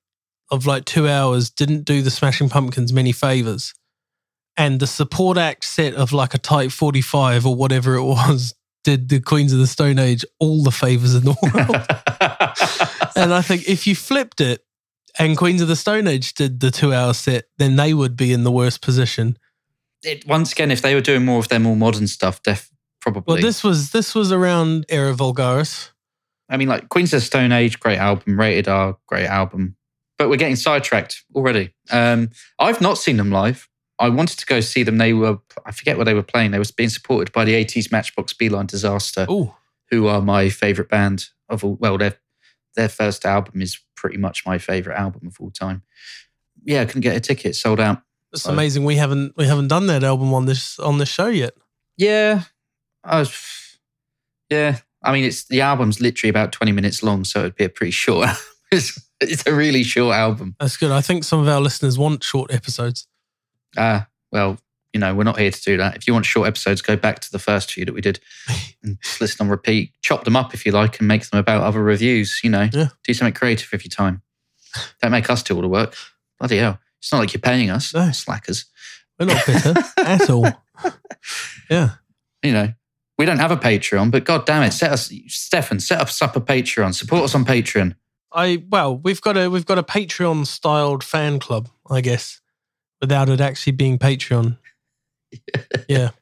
of 0.51 0.65
like 0.65 0.85
two 0.85 1.07
hours 1.09 1.49
didn't 1.49 1.83
do 1.83 2.01
the 2.01 2.11
Smashing 2.11 2.47
Pumpkins 2.49 2.93
many 2.93 3.11
favors, 3.11 3.73
and 4.55 4.79
the 4.79 4.87
support 4.87 5.37
act 5.37 5.65
set 5.65 5.93
of 5.95 6.13
like 6.13 6.33
a 6.33 6.37
Type 6.37 6.71
Forty 6.71 7.01
Five 7.01 7.45
or 7.45 7.55
whatever 7.55 7.95
it 7.95 8.03
was 8.05 8.53
did 8.85 9.09
the 9.09 9.19
Queens 9.19 9.51
of 9.53 9.59
the 9.59 9.67
Stone 9.67 9.97
Age 9.99 10.23
all 10.39 10.61
the 10.63 10.71
favors 10.71 11.15
in 11.15 11.23
the 11.23 11.35
world. 11.43 13.11
and 13.17 13.33
I 13.33 13.41
think 13.41 13.67
if 13.67 13.87
you 13.87 13.95
flipped 13.95 14.39
it. 14.41 14.63
And 15.19 15.37
Queens 15.37 15.61
of 15.61 15.67
the 15.67 15.75
Stone 15.75 16.07
Age 16.07 16.33
did 16.33 16.59
the 16.59 16.71
two 16.71 16.93
hour 16.93 17.13
set, 17.13 17.45
then 17.57 17.75
they 17.75 17.93
would 17.93 18.15
be 18.15 18.33
in 18.33 18.43
the 18.43 18.51
worst 18.51 18.81
position. 18.81 19.37
it, 20.03 20.25
once 20.27 20.51
again, 20.51 20.71
if 20.71 20.81
they 20.81 20.95
were 20.95 21.01
doing 21.01 21.23
more 21.25 21.39
of 21.39 21.47
their 21.49 21.59
more 21.59 21.75
modern 21.75 22.07
stuff, 22.07 22.41
def 22.43 22.69
probably. 22.99 23.33
Well, 23.33 23.41
this 23.41 23.63
was 23.63 23.91
this 23.91 24.15
was 24.15 24.31
around 24.31 24.85
Era 24.89 25.13
Vulgaris. 25.13 25.91
I 26.49 26.57
mean, 26.57 26.67
like 26.67 26.89
Queens 26.89 27.13
of 27.13 27.21
the 27.21 27.25
Stone 27.25 27.51
Age, 27.51 27.79
great 27.79 27.97
album. 27.99 28.39
Rated 28.39 28.67
R, 28.67 28.97
great 29.07 29.27
album. 29.27 29.75
But 30.17 30.29
we're 30.29 30.37
getting 30.37 30.55
sidetracked 30.55 31.23
already. 31.35 31.73
Um, 31.91 32.29
I've 32.59 32.81
not 32.81 32.97
seen 32.97 33.17
them 33.17 33.31
live. 33.31 33.67
I 33.99 34.09
wanted 34.09 34.39
to 34.39 34.45
go 34.45 34.59
see 34.59 34.83
them. 34.83 34.97
They 34.97 35.13
were, 35.13 35.37
I 35.65 35.71
forget 35.71 35.97
what 35.97 36.03
they 36.05 36.13
were 36.13 36.23
playing. 36.23 36.51
They 36.51 36.59
were 36.59 36.65
being 36.75 36.89
supported 36.89 37.31
by 37.31 37.45
the 37.45 37.53
80s 37.53 37.91
Matchbox 37.91 38.33
B-Line 38.33 38.65
Disaster, 38.65 39.25
Oh, 39.29 39.55
who 39.89 40.07
are 40.07 40.21
my 40.21 40.49
favorite 40.49 40.89
band 40.89 41.27
of 41.49 41.63
all. 41.63 41.75
Well, 41.79 41.97
they're 41.97 42.17
their 42.75 42.89
first 42.89 43.25
album 43.25 43.61
is 43.61 43.79
pretty 43.95 44.17
much 44.17 44.45
my 44.45 44.57
favorite 44.57 44.97
album 44.97 45.27
of 45.27 45.37
all 45.39 45.51
time. 45.51 45.83
Yeah, 46.63 46.81
I 46.81 46.85
couldn't 46.85 47.01
get 47.01 47.15
a 47.15 47.19
ticket, 47.19 47.55
sold 47.55 47.79
out. 47.79 48.01
It's 48.31 48.43
So- 48.43 48.51
amazing. 48.51 48.83
We 48.83 48.95
haven't 48.95 49.33
we 49.37 49.45
haven't 49.45 49.67
done 49.67 49.87
that 49.87 50.03
album 50.03 50.33
on 50.33 50.45
this 50.45 50.79
on 50.79 50.97
this 50.97 51.09
show 51.09 51.27
yet. 51.27 51.53
Yeah, 51.97 52.43
I 53.03 53.19
was, 53.19 53.77
yeah. 54.49 54.77
I 55.03 55.11
mean, 55.13 55.25
it's 55.25 55.43
the 55.45 55.61
album's 55.61 55.99
literally 56.01 56.29
about 56.29 56.51
twenty 56.51 56.71
minutes 56.71 57.03
long, 57.03 57.23
so 57.25 57.41
it'd 57.41 57.55
be 57.55 57.65
a 57.65 57.69
pretty 57.69 57.91
short. 57.91 58.29
it's, 58.71 58.99
it's 59.21 59.45
a 59.45 59.53
really 59.53 59.83
short 59.83 60.15
album. 60.15 60.55
That's 60.59 60.77
good. 60.77 60.91
I 60.91 61.01
think 61.01 61.23
some 61.23 61.39
of 61.39 61.47
our 61.47 61.61
listeners 61.61 61.97
want 61.99 62.23
short 62.23 62.51
episodes. 62.51 63.07
Ah, 63.77 64.07
well, 64.31 64.57
you 64.93 64.99
know, 64.99 65.13
we're 65.15 65.23
not 65.23 65.39
here 65.39 65.51
to 65.51 65.61
do 65.61 65.77
that. 65.77 65.95
If 65.97 66.05
you 66.07 66.13
want 66.13 66.25
short 66.25 66.47
episodes, 66.47 66.81
go 66.81 66.95
back 66.95 67.19
to 67.21 67.31
the 67.31 67.39
first 67.39 67.71
few 67.71 67.83
that 67.85 67.93
we 67.93 68.01
did 68.01 68.19
and 68.83 68.97
just 69.01 69.19
listen 69.21 69.45
on 69.45 69.49
repeat. 69.49 69.91
Chop 70.01 70.23
them 70.23 70.35
up 70.35 70.53
if 70.53 70.65
you 70.65 70.71
like 70.71 70.99
and 70.99 71.07
make 71.07 71.27
them 71.29 71.39
about 71.39 71.63
other 71.63 71.81
reviews. 71.81 72.39
You 72.43 72.49
know, 72.51 72.69
Yeah. 72.71 72.89
do 73.03 73.13
something 73.13 73.33
creative 73.33 73.71
with 73.71 73.83
your 73.83 73.89
time. 73.89 74.21
Don't 75.01 75.11
make 75.11 75.29
us 75.29 75.43
do 75.43 75.55
all 75.55 75.61
the 75.61 75.67
work. 75.67 75.95
Bloody 76.39 76.57
hell. 76.57 76.79
It's 76.99 77.11
not 77.11 77.19
like 77.19 77.33
you're 77.33 77.41
paying 77.41 77.69
us, 77.69 77.93
No. 77.93 78.11
slackers. 78.11 78.65
We're 79.19 79.25
not 79.27 79.45
bitter 79.45 79.73
at 79.97 80.29
all. 80.29 80.47
Yeah. 81.69 81.91
You 82.41 82.51
know, 82.51 82.73
we 83.17 83.25
don't 83.25 83.39
have 83.39 83.51
a 83.51 83.57
Patreon, 83.57 84.11
but 84.11 84.25
god 84.25 84.45
damn 84.45 84.63
it, 84.63 84.71
set 84.73 84.91
us, 84.91 85.11
Stefan, 85.27 85.79
set 85.79 86.01
us 86.01 86.21
up 86.21 86.35
a 86.35 86.41
Patreon. 86.41 86.93
Support 86.93 87.23
us 87.23 87.35
on 87.35 87.45
Patreon. 87.45 87.95
I 88.33 88.63
well, 88.69 88.97
we've 88.97 89.21
got 89.21 89.37
a 89.37 89.49
we've 89.49 89.65
got 89.65 89.77
a 89.77 89.83
Patreon 89.83 90.45
styled 90.47 91.03
fan 91.03 91.39
club, 91.39 91.69
I 91.89 92.01
guess, 92.01 92.41
without 92.99 93.29
it 93.29 93.39
actually 93.39 93.73
being 93.73 93.97
Patreon. 93.99 94.57
Yeah. 95.87 96.09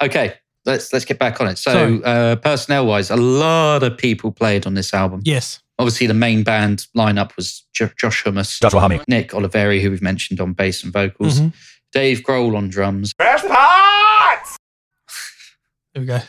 Okay, 0.00 0.34
let's 0.64 0.92
let's 0.92 1.04
get 1.04 1.18
back 1.18 1.40
on 1.40 1.48
it. 1.48 1.58
So, 1.58 1.72
Sorry. 1.72 2.00
uh, 2.04 2.36
personnel 2.36 2.86
wise, 2.86 3.10
a 3.10 3.16
lot 3.16 3.82
of 3.82 3.98
people 3.98 4.30
played 4.30 4.64
on 4.64 4.74
this 4.74 4.94
album. 4.94 5.22
Yes. 5.24 5.60
Obviously, 5.80 6.06
the 6.06 6.14
main 6.14 6.44
band 6.44 6.86
lineup 6.96 7.34
was 7.34 7.64
Jo- 7.74 7.90
Josh 7.98 8.22
Hummus, 8.22 8.60
Joshua 8.60 8.78
Homme. 8.80 9.00
Nick 9.08 9.30
Oliveri, 9.30 9.80
who 9.82 9.90
we've 9.90 10.00
mentioned 10.00 10.40
on 10.40 10.52
bass 10.52 10.84
and 10.84 10.92
vocals, 10.92 11.40
Mhm. 11.40 11.52
Dave 11.92 12.20
Grohl 12.20 12.56
on 12.56 12.68
drums, 12.68 13.12
Press 13.12 13.42
parts! 13.44 14.56
There 15.94 16.02
we 16.02 16.06
go. 16.06 16.20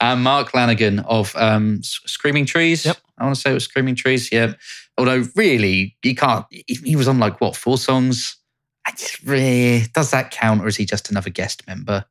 and 0.00 0.22
Mark 0.22 0.52
Lanegan 0.52 1.04
of 1.06 1.34
um, 1.36 1.80
Screaming 1.82 2.46
Trees. 2.46 2.86
Yep. 2.86 2.96
I 3.18 3.24
want 3.24 3.34
to 3.36 3.40
say 3.42 3.50
it 3.50 3.54
was 3.54 3.64
Screaming 3.64 3.94
Trees. 3.94 4.30
Yeah. 4.32 4.54
Although, 4.96 5.24
really, 5.36 5.96
you 6.02 6.14
can't. 6.14 6.46
He 6.50 6.64
he 6.84 6.96
was 6.96 7.08
on 7.08 7.18
like 7.18 7.40
what 7.42 7.56
four 7.56 7.76
songs? 7.76 8.36
I 8.86 8.90
just 8.92 9.22
really 9.22 9.82
does 9.94 10.10
that 10.10 10.30
count, 10.30 10.62
or 10.62 10.68
is 10.68 10.76
he 10.76 10.84
just 10.84 11.10
another 11.10 11.30
guest 11.30 11.66
member? 11.66 12.04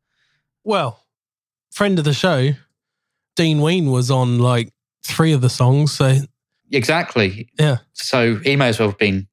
Well, 0.64 1.04
friend 1.72 1.98
of 2.00 2.06
the 2.06 2.14
show, 2.14 2.52
Dean 3.36 3.62
Ween 3.62 3.92
was 3.92 4.10
on 4.12 4.40
like 4.40 4.72
three 5.06 5.34
of 5.34 5.42
the 5.42 5.50
songs. 5.50 5.92
So 5.92 6.18
Exactly. 6.72 7.50
Yeah. 7.60 7.78
So 7.94 8.38
he 8.38 8.56
may 8.56 8.70
as 8.70 8.80
well 8.80 8.90
have 8.90 8.98
been. 8.98 9.28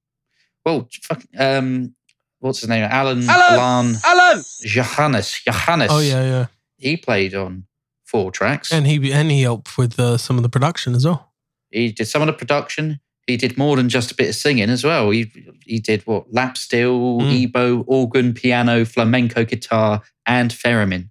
Well, 0.64 0.88
fuck, 1.02 1.22
um, 1.38 1.94
what's 2.40 2.60
his 2.60 2.68
name? 2.68 2.88
Alain. 2.90 3.22
Alain! 3.22 3.24
Alain. 3.28 3.96
Alain! 4.04 4.44
Johannes. 4.62 5.40
Johannes. 5.46 5.90
oh 5.92 6.00
yeah, 6.00 6.22
yeah. 6.22 6.46
He 6.76 6.96
played 6.96 7.34
on 7.34 7.64
four 8.04 8.30
tracks. 8.32 8.72
And 8.72 8.86
he 8.86 9.12
and 9.12 9.30
he 9.30 9.42
helped 9.42 9.78
with 9.78 9.98
uh, 10.00 10.16
some 10.18 10.36
of 10.36 10.42
the 10.42 10.48
production 10.48 10.94
as 10.94 11.04
well. 11.04 11.32
he 11.70 11.92
did 11.92 12.06
some 12.06 12.22
of 12.22 12.26
the 12.26 12.32
production. 12.32 13.00
He 13.28 13.36
did 13.36 13.56
more 13.56 13.76
than 13.76 13.88
just 13.88 14.10
a 14.10 14.14
bit 14.16 14.30
of 14.30 14.34
singing 14.34 14.70
as 14.70 14.82
well. 14.82 15.10
He 15.10 15.30
he 15.64 15.78
did 15.78 16.04
what 16.06 16.32
lap 16.32 16.56
steel, 16.58 17.20
Mm. 17.20 17.46
EBow, 17.52 17.84
organ, 17.86 18.32
piano, 18.34 18.84
flamenco 18.84 19.44
guitar, 19.44 20.02
and 20.26 20.50
theremin. 20.50 21.10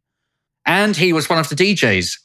And 0.65 0.97
he 0.97 1.13
was 1.13 1.29
one 1.29 1.39
of 1.39 1.47
the 1.47 1.55
DJs. 1.55 2.19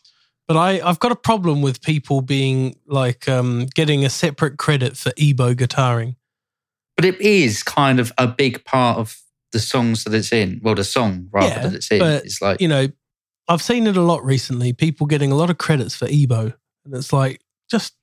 But 0.48 0.56
I, 0.56 0.80
I've 0.84 0.98
got 0.98 1.12
a 1.12 1.16
problem 1.16 1.62
with 1.62 1.80
people 1.82 2.20
being 2.22 2.74
like 2.86 3.28
um, 3.28 3.66
getting 3.74 4.04
a 4.04 4.10
separate 4.10 4.56
credit 4.58 4.96
for 4.96 5.10
EBow 5.12 5.54
guitaring. 5.54 6.16
But 6.96 7.04
it 7.04 7.20
is 7.20 7.62
kind 7.62 8.00
of 8.00 8.12
a 8.18 8.26
big 8.26 8.64
part 8.64 8.98
of 8.98 9.16
the 9.52 9.60
songs 9.60 10.04
that 10.04 10.14
it's 10.14 10.32
in. 10.32 10.60
Well, 10.62 10.74
the 10.74 10.84
song 10.84 11.28
rather 11.30 11.48
Yeah, 11.48 11.62
that 11.62 11.74
it's 11.74 11.90
in. 11.92 11.98
but, 12.00 12.24
It's 12.24 12.42
like 12.42 12.60
You 12.60 12.68
know, 12.68 12.88
I've 13.46 13.62
seen 13.62 13.86
it 13.86 13.96
a 13.96 14.02
lot 14.02 14.24
recently. 14.24 14.72
People 14.72 15.06
getting 15.06 15.30
a 15.30 15.36
lot 15.36 15.50
of 15.50 15.58
credits 15.58 15.94
for 15.94 16.06
EBow, 16.06 16.54
and 16.84 16.94
it's 16.94 17.12
like 17.12 17.40
just 17.70 17.94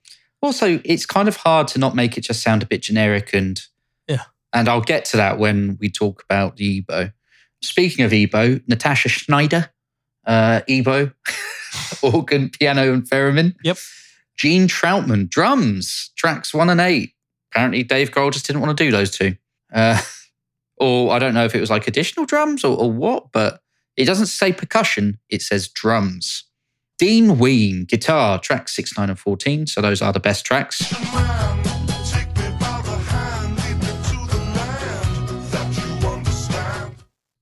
also 0.41 0.79
it's 0.85 1.05
kind 1.05 1.27
of 1.27 1.37
hard 1.37 1.67
to 1.69 1.79
not 1.79 1.95
make 1.95 2.17
it 2.17 2.21
just 2.21 2.41
sound 2.41 2.63
a 2.63 2.65
bit 2.65 2.81
generic 2.81 3.33
and 3.33 3.61
Yeah. 4.07 4.23
and 4.53 4.67
i'll 4.69 4.81
get 4.81 5.05
to 5.05 5.17
that 5.17 5.37
when 5.39 5.77
we 5.79 5.89
talk 5.89 6.23
about 6.29 6.57
the 6.57 6.81
EBow. 6.83 7.13
Speaking 7.61 8.05
of 8.05 8.11
EBow 8.11 8.61
natasha 8.67 9.09
shneider 9.09 9.69
uh 10.25 10.61
EBow 10.69 11.13
organ 12.01 12.49
piano 12.49 12.93
and 12.93 13.03
theremin. 13.09 13.55
Yep. 13.63 13.77
gene 14.37 14.67
trautmann 14.67 15.29
drums 15.29 16.11
tracks 16.17 16.53
one 16.53 16.69
and 16.69 16.81
eight. 16.81 17.13
Apparently 17.51 17.83
dave 17.83 18.11
grohl 18.11 18.31
just 18.31 18.45
didn't 18.47 18.61
want 18.61 18.77
to 18.77 18.83
do 18.83 18.91
those 18.91 19.11
two. 19.11 19.35
Uh 19.73 20.01
or 20.77 21.11
i 21.11 21.19
don't 21.19 21.33
know 21.33 21.43
if 21.45 21.53
it 21.55 21.59
was 21.59 21.69
like 21.69 21.87
additional 21.87 22.25
drums 22.25 22.63
or, 22.63 22.77
or 22.77 22.89
what 22.91 23.31
but 23.33 23.61
it 23.97 24.05
doesn't 24.05 24.27
say 24.27 24.53
percussion 24.53 25.19
it 25.29 25.41
says 25.41 25.67
drums 25.67 26.45
Dean 26.99 27.37
Ween, 27.39 27.85
guitar, 27.85 28.39
tracks 28.39 28.75
6, 28.75 28.97
9, 28.97 29.09
and 29.09 29.17
14. 29.19 29.67
So 29.67 29.81
those 29.81 30.01
are 30.01 30.11
the 30.13 30.19
best 30.19 30.45
tracks. 30.45 30.79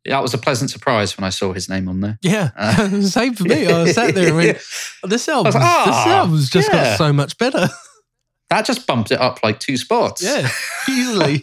That 0.05 0.21
was 0.21 0.33
a 0.33 0.37
pleasant 0.37 0.69
surprise 0.71 1.17
when 1.17 1.25
I 1.25 1.29
saw 1.29 1.51
his 1.51 1.67
name 1.67 1.89
on 1.89 1.99
there. 1.99 2.17
yeah, 2.21 2.51
Uh, 2.55 3.01
same 3.01 3.33
for 3.33 3.43
me. 3.43 3.67
I 3.67 3.91
sat 3.91 4.15
there 4.15 4.27
and 4.27 4.37
went, 4.37 4.57
"This 5.03 5.27
album, 5.27 5.51
like, 5.53 5.61
this 5.61 5.93
"Ah, 5.95 6.19
album's 6.19 6.49
just 6.49 6.69
yeah." 6.71 6.91
got 6.91 6.97
so 6.97 7.11
much 7.13 7.37
better." 7.37 7.67
That 8.49 8.65
just 8.65 8.87
bumped 8.87 9.11
it 9.11 9.19
up 9.19 9.43
like 9.43 9.59
two 9.59 9.75
spots. 9.75 10.23
yeah, 10.23 10.47
easily, 10.89 11.41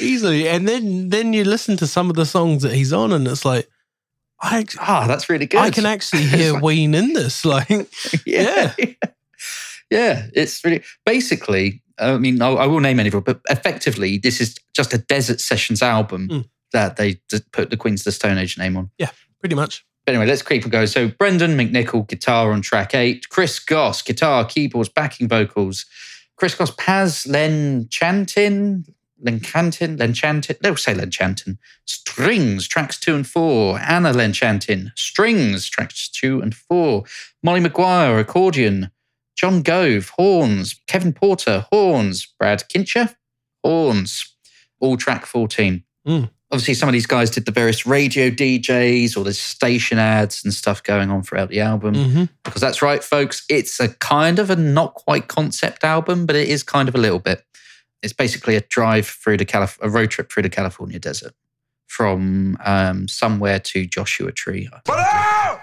easily. 0.00 0.48
And 0.48 0.66
then 0.66 1.10
then 1.10 1.34
you 1.34 1.44
listen 1.44 1.76
to 1.76 1.86
some 1.86 2.08
of 2.08 2.16
the 2.16 2.24
songs 2.24 2.62
that 2.62 2.72
he's 2.72 2.90
on, 2.90 3.12
and 3.12 3.28
it's 3.28 3.44
like, 3.44 3.68
I 4.40 4.64
Ah, 4.78 5.06
that's 5.06 5.28
really 5.28 5.46
good. 5.46 5.60
I 5.60 5.70
can 5.70 5.86
actually 5.86 6.22
hear 6.26 6.58
Ween 6.60 6.94
in 6.94 7.12
this. 7.12 7.44
Like, 7.44 7.68
yeah. 8.26 8.74
yeah, 9.90 10.26
it's 10.34 10.64
really 10.64 10.82
basically. 11.06 11.82
I 11.98 12.16
mean, 12.16 12.40
I, 12.40 12.50
I 12.50 12.66
will 12.66 12.78
name 12.80 13.00
any 13.00 13.08
of 13.08 13.14
it, 13.14 13.24
but 13.24 13.40
effectively, 13.50 14.18
this 14.18 14.40
is 14.40 14.56
just 14.74 14.94
a 14.94 14.98
Desert 14.98 15.40
Sessions 15.40 15.82
album 15.82 16.28
Mm. 16.28 16.48
that 16.72 16.96
they 16.96 17.20
put 17.52 17.70
the 17.70 17.76
Queens 17.76 18.02
of 18.02 18.04
the 18.04 18.12
Stone 18.12 18.38
Age 18.38 18.56
name 18.56 18.76
on. 18.76 18.90
Yeah, 18.98 19.10
pretty 19.40 19.56
much. 19.56 19.84
But 20.06 20.14
anyway, 20.14 20.26
let's 20.28 20.42
creep 20.42 20.62
and 20.62 20.70
go. 20.72 20.84
So 20.86 21.08
Brendan 21.08 21.56
McNichol, 21.58 22.06
guitar 22.08 22.52
on 22.52 22.62
track 22.62 22.94
eight. 22.94 23.28
Chris 23.30 23.58
Goss, 23.58 24.00
guitar, 24.02 24.44
keyboards, 24.44 24.88
backing 24.88 25.26
vocals. 25.28 25.84
Chris 26.36 26.54
Goss, 26.54 26.70
Paz 26.78 27.26
Len 27.26 27.86
Lenchantin, 27.86 28.84
Lenchantin, 29.24 29.96
Lenchantin. 29.98 30.58
They'll 30.60 30.76
say 30.76 30.94
Lenchantin. 30.94 31.58
Strings, 31.84 32.68
tracks 32.68 32.98
two 32.98 33.14
and 33.14 33.26
four. 33.26 33.78
Anna 33.80 34.12
Lenchantin, 34.12 34.92
strings, 34.96 35.68
tracks 35.68 36.08
two 36.08 36.40
and 36.40 36.54
four. 36.54 37.04
Molly 37.42 37.60
McGuire, 37.60 38.20
accordion. 38.20 38.90
John 39.36 39.62
Gove, 39.62 40.10
horns. 40.10 40.80
Kevin 40.86 41.12
Porter, 41.12 41.66
horns. 41.70 42.26
Brad 42.38 42.64
Kintscher, 42.68 43.14
horns. 43.62 44.34
All 44.80 44.96
track 44.96 45.26
14 45.26 45.84
obviously 46.50 46.74
some 46.74 46.88
of 46.88 46.92
these 46.92 47.06
guys 47.06 47.30
did 47.30 47.44
the 47.44 47.52
various 47.52 47.86
radio 47.86 48.30
DJs 48.30 49.16
or 49.16 49.24
the 49.24 49.34
station 49.34 49.98
ads 49.98 50.44
and 50.44 50.52
stuff 50.54 50.82
going 50.82 51.10
on 51.10 51.22
throughout 51.22 51.48
the 51.50 51.60
album. 51.60 51.94
hmm 51.94 52.24
Because 52.44 52.60
that's 52.60 52.82
right, 52.82 53.02
folks, 53.02 53.44
it's 53.48 53.80
a 53.80 53.88
kind 53.88 54.38
of 54.38 54.50
a 54.50 54.56
not 54.56 54.94
quite 54.94 55.28
concept 55.28 55.84
album, 55.84 56.26
but 56.26 56.36
it 56.36 56.48
is 56.48 56.62
kind 56.62 56.88
of 56.88 56.94
a 56.94 56.98
little 56.98 57.18
bit. 57.18 57.44
It's 58.02 58.12
basically 58.12 58.54
a 58.56 58.60
drive 58.60 59.06
through 59.06 59.38
the 59.38 59.44
Calif- 59.44 59.78
a 59.82 59.90
road 59.90 60.10
trip 60.10 60.30
through 60.30 60.44
the 60.44 60.50
California 60.50 60.98
desert 60.98 61.32
from 61.86 62.56
um, 62.64 63.08
somewhere 63.08 63.58
to 63.58 63.86
Joshua 63.86 64.32
Tree. 64.32 64.68
But 64.84 64.98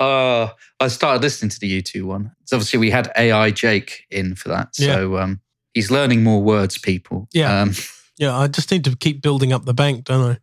Uh, 0.00 0.48
I 0.80 0.88
started 0.88 1.22
listening 1.22 1.50
to 1.50 1.60
the 1.60 1.80
U2 1.80 2.02
one. 2.02 2.32
So 2.46 2.56
obviously 2.56 2.80
we 2.80 2.90
had 2.90 3.12
AI 3.16 3.52
Jake 3.52 4.06
in 4.10 4.34
for 4.34 4.48
that. 4.48 4.74
So 4.74 5.18
um, 5.18 5.40
he's 5.72 5.88
learning 5.90 6.24
more 6.24 6.42
words, 6.42 6.76
people. 6.78 7.28
Yeah. 7.32 7.60
Um, 7.62 7.72
Yeah, 8.18 8.36
I 8.36 8.48
just 8.48 8.70
need 8.70 8.84
to 8.84 8.96
keep 8.96 9.22
building 9.22 9.52
up 9.52 9.64
the 9.64 9.74
bank, 9.74 10.04
don't 10.04 10.32
I? 10.32 10.38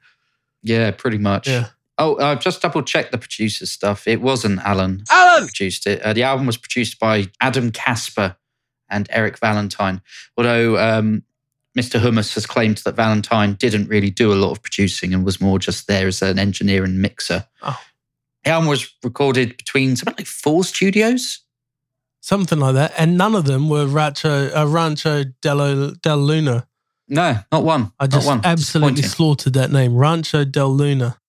yeah, 0.64 0.92
pretty 0.92 1.18
much. 1.18 1.48
Yeah. 1.48 1.68
Oh, 2.02 2.18
I've 2.20 2.40
just 2.40 2.64
double 2.64 2.82
checked 2.82 3.12
the 3.12 3.20
producer 3.20 3.68
stuff. 3.68 4.08
It 4.08 4.22
wasn't 4.22 4.60
Alain 4.66 5.04
Alain! 5.12 5.46
produced 5.46 5.86
it. 5.86 6.02
Uh, 6.02 6.14
the 6.14 6.24
album 6.24 6.48
was 6.48 6.58
produced 6.58 7.00
by 7.00 7.28
Adam 7.40 7.72
Kasper 7.72 8.36
and 8.90 9.08
Eric 9.12 9.38
Valentine. 9.38 10.02
Although 10.36 10.80
um, 10.80 11.22
Mr. 11.78 12.00
Hummus 12.02 12.34
has 12.34 12.48
claimed 12.48 12.78
that 12.80 12.96
Valentine 12.96 13.54
didn't 13.54 13.88
really 13.88 14.10
do 14.10 14.34
a 14.34 14.36
lot 14.36 14.50
of 14.50 14.64
producing 14.64 15.14
and 15.14 15.24
was 15.24 15.40
more 15.40 15.60
just 15.60 15.86
there 15.86 16.08
as 16.08 16.24
an 16.24 16.40
engineer 16.40 16.84
and 16.84 17.00
mixer. 17.00 17.46
Oh. 17.62 17.80
The 18.44 18.50
album 18.50 18.68
was 18.68 18.92
recorded 19.04 19.56
between 19.58 19.96
something 19.96 20.16
like 20.18 20.28
four 20.28 20.64
studios. 20.64 21.42
Something 22.20 22.60
like 22.60 22.74
that. 22.74 22.94
And 22.98 23.16
none 23.16 23.36
of 23.36 23.46
them 23.46 23.70
were 23.70 23.86
Rancho, 23.86 24.50
uh, 24.56 24.66
Rancho 24.66 25.26
del, 25.44 25.92
del 25.92 26.18
Luna. 26.18 26.68
No, 27.08 27.38
not 27.52 27.64
one. 27.64 27.92
I 28.00 28.08
just 28.08 28.26
not 28.26 28.38
one. 28.38 28.46
absolutely 28.46 29.04
slaughtered 29.04 29.54
that 29.54 29.72
name. 29.72 29.96
Rancho 29.96 30.46
del 30.46 30.74
Luna. 30.74 31.21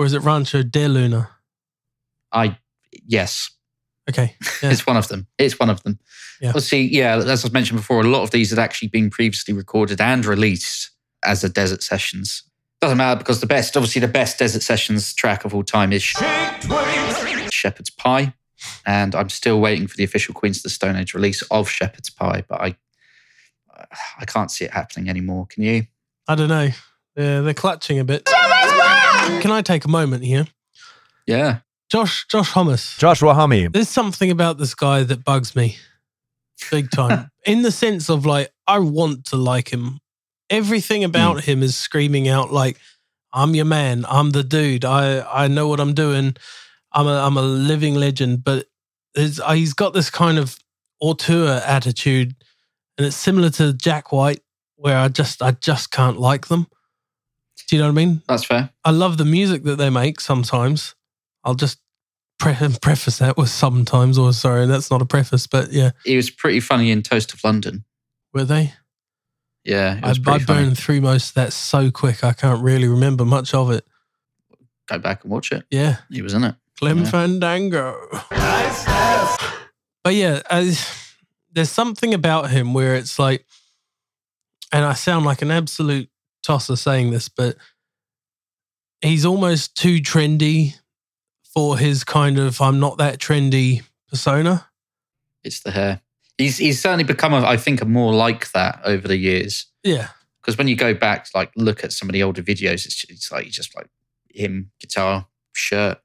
Or 0.00 0.06
is 0.06 0.14
it 0.14 0.22
Rancho 0.22 0.62
de 0.62 0.88
Luna? 0.88 1.28
I 2.32 2.56
yes, 2.90 3.50
Okay. 4.08 4.34
Yeah. 4.62 4.70
it's 4.70 4.86
one 4.86 4.96
of 4.96 5.08
them. 5.08 5.26
It's 5.36 5.58
one 5.58 5.68
of 5.68 5.82
them. 5.82 5.98
Yeah. 6.40 6.48
Obviously, 6.48 6.80
yeah, 6.84 7.18
as 7.18 7.44
I 7.44 7.50
mentioned 7.50 7.78
before, 7.78 8.00
a 8.00 8.04
lot 8.04 8.22
of 8.22 8.30
these 8.30 8.48
had 8.48 8.58
actually 8.58 8.88
been 8.88 9.10
previously 9.10 9.52
recorded 9.52 10.00
and 10.00 10.24
released 10.24 10.90
as 11.22 11.42
the 11.42 11.50
Desert 11.50 11.82
Sessions. 11.82 12.44
Doesn't 12.80 12.96
matter 12.96 13.18
because 13.18 13.42
the 13.42 13.46
best, 13.46 13.76
obviously, 13.76 14.00
the 14.00 14.08
best 14.08 14.38
Desert 14.38 14.62
Sessions 14.62 15.12
track 15.12 15.44
of 15.44 15.54
all 15.54 15.62
time 15.62 15.92
is 15.92 16.02
Shepherd's 16.02 17.90
Pie. 17.90 18.32
And 18.86 19.14
I'm 19.14 19.28
still 19.28 19.60
waiting 19.60 19.86
for 19.86 19.98
the 19.98 20.04
official 20.04 20.32
Queens 20.32 20.56
of 20.56 20.62
the 20.62 20.70
Stone 20.70 20.96
Age 20.96 21.12
release 21.12 21.42
of 21.50 21.68
Shepherd's 21.68 22.08
Pie, 22.08 22.44
but 22.48 22.58
I 22.62 22.76
I 24.18 24.24
can't 24.24 24.50
see 24.50 24.64
it 24.64 24.70
happening 24.70 25.10
anymore. 25.10 25.46
Can 25.46 25.62
you? 25.62 25.84
I 26.26 26.36
don't 26.36 26.48
know. 26.48 26.70
They're, 27.16 27.42
they're 27.42 27.54
clutching 27.54 27.98
a 27.98 28.04
bit. 28.04 28.26
Can 29.40 29.50
I 29.50 29.62
take 29.62 29.84
a 29.84 29.88
moment 29.88 30.24
here? 30.24 30.46
Yeah. 31.26 31.58
Josh, 31.90 32.26
Josh 32.28 32.52
Thomas. 32.52 32.96
Joshua 32.98 33.34
Homme. 33.34 33.70
There's 33.72 33.88
something 33.88 34.30
about 34.30 34.58
this 34.58 34.74
guy 34.74 35.02
that 35.02 35.24
bugs 35.24 35.56
me 35.56 35.76
big 36.70 36.90
time 36.90 37.30
in 37.46 37.62
the 37.62 37.72
sense 37.72 38.08
of 38.08 38.26
like, 38.26 38.50
I 38.66 38.78
want 38.78 39.26
to 39.26 39.36
like 39.36 39.72
him. 39.72 39.98
Everything 40.50 41.04
about 41.04 41.44
him 41.44 41.62
is 41.62 41.76
screaming 41.76 42.28
out 42.28 42.52
like, 42.52 42.78
I'm 43.32 43.54
your 43.54 43.64
man. 43.64 44.04
I'm 44.08 44.30
the 44.30 44.42
dude. 44.42 44.84
I, 44.84 45.20
I 45.20 45.48
know 45.48 45.68
what 45.68 45.80
I'm 45.80 45.94
doing. 45.94 46.36
I'm 46.92 47.06
a, 47.06 47.18
I'm 47.18 47.36
a 47.36 47.42
living 47.42 47.94
legend, 47.94 48.44
but 48.44 48.66
there's, 49.14 49.40
uh, 49.40 49.52
he's 49.52 49.74
got 49.74 49.92
this 49.94 50.10
kind 50.10 50.38
of 50.38 50.56
auteur 51.00 51.62
attitude 51.64 52.34
and 52.98 53.06
it's 53.06 53.16
similar 53.16 53.50
to 53.50 53.72
Jack 53.72 54.12
White 54.12 54.42
where 54.76 54.96
I 54.96 55.08
just, 55.08 55.42
I 55.42 55.52
just 55.52 55.90
can't 55.90 56.18
like 56.18 56.48
them. 56.48 56.66
Do 57.70 57.76
you 57.76 57.82
know 57.82 57.86
what 57.88 58.00
I 58.00 58.04
mean? 58.04 58.22
That's 58.26 58.42
fair. 58.42 58.70
I 58.84 58.90
love 58.90 59.16
the 59.16 59.24
music 59.24 59.62
that 59.62 59.76
they 59.76 59.90
make 59.90 60.18
sometimes. 60.18 60.96
I'll 61.44 61.54
just 61.54 61.78
pre- 62.40 62.54
preface 62.82 63.18
that 63.18 63.36
with 63.36 63.48
sometimes, 63.48 64.18
or 64.18 64.32
sorry, 64.32 64.66
that's 64.66 64.90
not 64.90 65.00
a 65.02 65.06
preface, 65.06 65.46
but 65.46 65.70
yeah, 65.72 65.92
He 66.04 66.16
was 66.16 66.30
pretty 66.30 66.58
funny 66.58 66.90
in 66.90 67.02
Toast 67.02 67.32
of 67.32 67.44
London. 67.44 67.84
were 68.34 68.42
they? 68.42 68.74
Yeah. 69.64 69.98
It 69.98 70.04
I, 70.04 70.08
was 70.08 70.20
I 70.26 70.38
burned 70.38 70.78
through 70.78 71.00
most 71.02 71.28
of 71.28 71.34
that 71.34 71.52
so 71.52 71.92
quick, 71.92 72.24
I 72.24 72.32
can't 72.32 72.60
really 72.60 72.88
remember 72.88 73.24
much 73.24 73.54
of 73.54 73.70
it. 73.70 73.86
Go 74.88 74.98
back 74.98 75.22
and 75.22 75.30
watch 75.30 75.52
it. 75.52 75.64
Yeah, 75.70 75.98
He 76.10 76.22
was 76.22 76.34
in 76.34 76.42
it. 76.42 76.56
Clem 76.76 76.98
Yeah. 76.98 77.04
Fandango. 77.04 77.96
But 80.02 80.14
yeah, 80.14 80.40
I, 80.50 80.76
there's 81.52 81.70
something 81.70 82.14
about 82.14 82.50
him 82.50 82.72
where 82.74 82.94
it's 82.96 83.18
like, 83.18 83.44
and 84.72 84.84
I 84.84 84.94
sound 84.94 85.24
like 85.26 85.42
an 85.42 85.50
absolute 85.50 86.08
tosser 86.42 86.76
saying 86.76 87.10
this, 87.10 87.28
but 87.28 87.56
he's 89.00 89.24
almost 89.24 89.76
too 89.76 89.98
trendy 89.98 90.74
for 91.54 91.78
his 91.78 92.04
kind 92.04 92.38
of 92.38 92.60
I'm 92.60 92.80
not 92.80 92.98
that 92.98 93.18
trendy 93.18 93.82
persona. 94.08 94.66
It's 95.42 95.60
the 95.60 95.70
hair. 95.70 96.00
He's 96.38 96.58
he's 96.58 96.80
certainly 96.80 97.04
become, 97.04 97.34
a, 97.34 97.42
I 97.42 97.56
think, 97.56 97.82
a 97.82 97.84
more 97.84 98.12
like 98.12 98.52
that 98.52 98.80
over 98.84 99.06
the 99.08 99.16
years. 99.16 99.66
Yeah. 99.82 100.08
Because 100.40 100.56
when 100.56 100.68
you 100.68 100.76
go 100.76 100.94
back, 100.94 101.28
like 101.34 101.50
look 101.56 101.84
at 101.84 101.92
some 101.92 102.08
of 102.08 102.14
the 102.14 102.22
older 102.22 102.42
videos, 102.42 102.86
it's, 102.86 103.04
it's 103.04 103.30
like 103.30 103.46
just 103.48 103.76
like 103.76 103.88
him, 104.30 104.70
guitar, 104.80 105.26
shirt, 105.52 105.98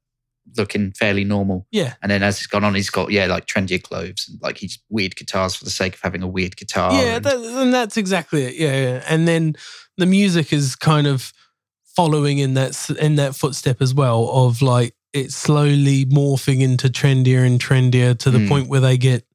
looking 0.58 0.92
fairly 0.92 1.24
normal. 1.24 1.68
Yeah. 1.72 1.94
And 2.02 2.12
then 2.12 2.24
as 2.24 2.38
it's 2.38 2.48
gone 2.48 2.64
on, 2.64 2.76
he's 2.76 2.90
got 2.90 3.12
yeah, 3.12 3.26
like 3.26 3.46
trendier 3.46 3.82
clothes 3.82 4.28
and 4.30 4.42
like 4.42 4.58
he's 4.58 4.80
weird 4.90 5.16
guitars 5.16 5.56
for 5.56 5.64
the 5.64 5.70
sake 5.70 5.96
of 5.96 6.02
having 6.02 6.24
a 6.24 6.28
weird 6.28 6.56
guitar. 6.58 6.94
yeah, 6.94 7.16
and- 7.18 7.26
that, 7.26 7.38
and 7.38 7.74
that's 7.74 7.98
exactly 7.98 8.44
it. 8.44 8.56
Yeah, 8.56 8.76
yeah, 8.82 9.04
and 9.08 9.28
then 9.28 9.56
the 9.98 10.06
music 10.06 10.52
is 10.54 10.76
kind 10.76 11.08
of 11.08 11.34
following 11.96 12.40
in 12.40 12.54
that 12.56 12.90
in 13.00 13.16
that 13.16 13.36
footstep 13.36 13.82
as 13.82 13.94
well 13.94 14.30
of 14.30 14.62
like 14.62 14.94
it's 15.14 15.34
slowly 15.36 16.06
morphing 16.06 16.62
into 16.62 16.90
trendier 16.90 17.46
and 17.48 17.60
trendier 17.62 18.18
to 18.20 18.30
the 18.30 18.40
Mm. 18.40 18.50
point 18.50 18.68
where 18.68 18.82
they 18.82 18.98
get. 18.98 19.26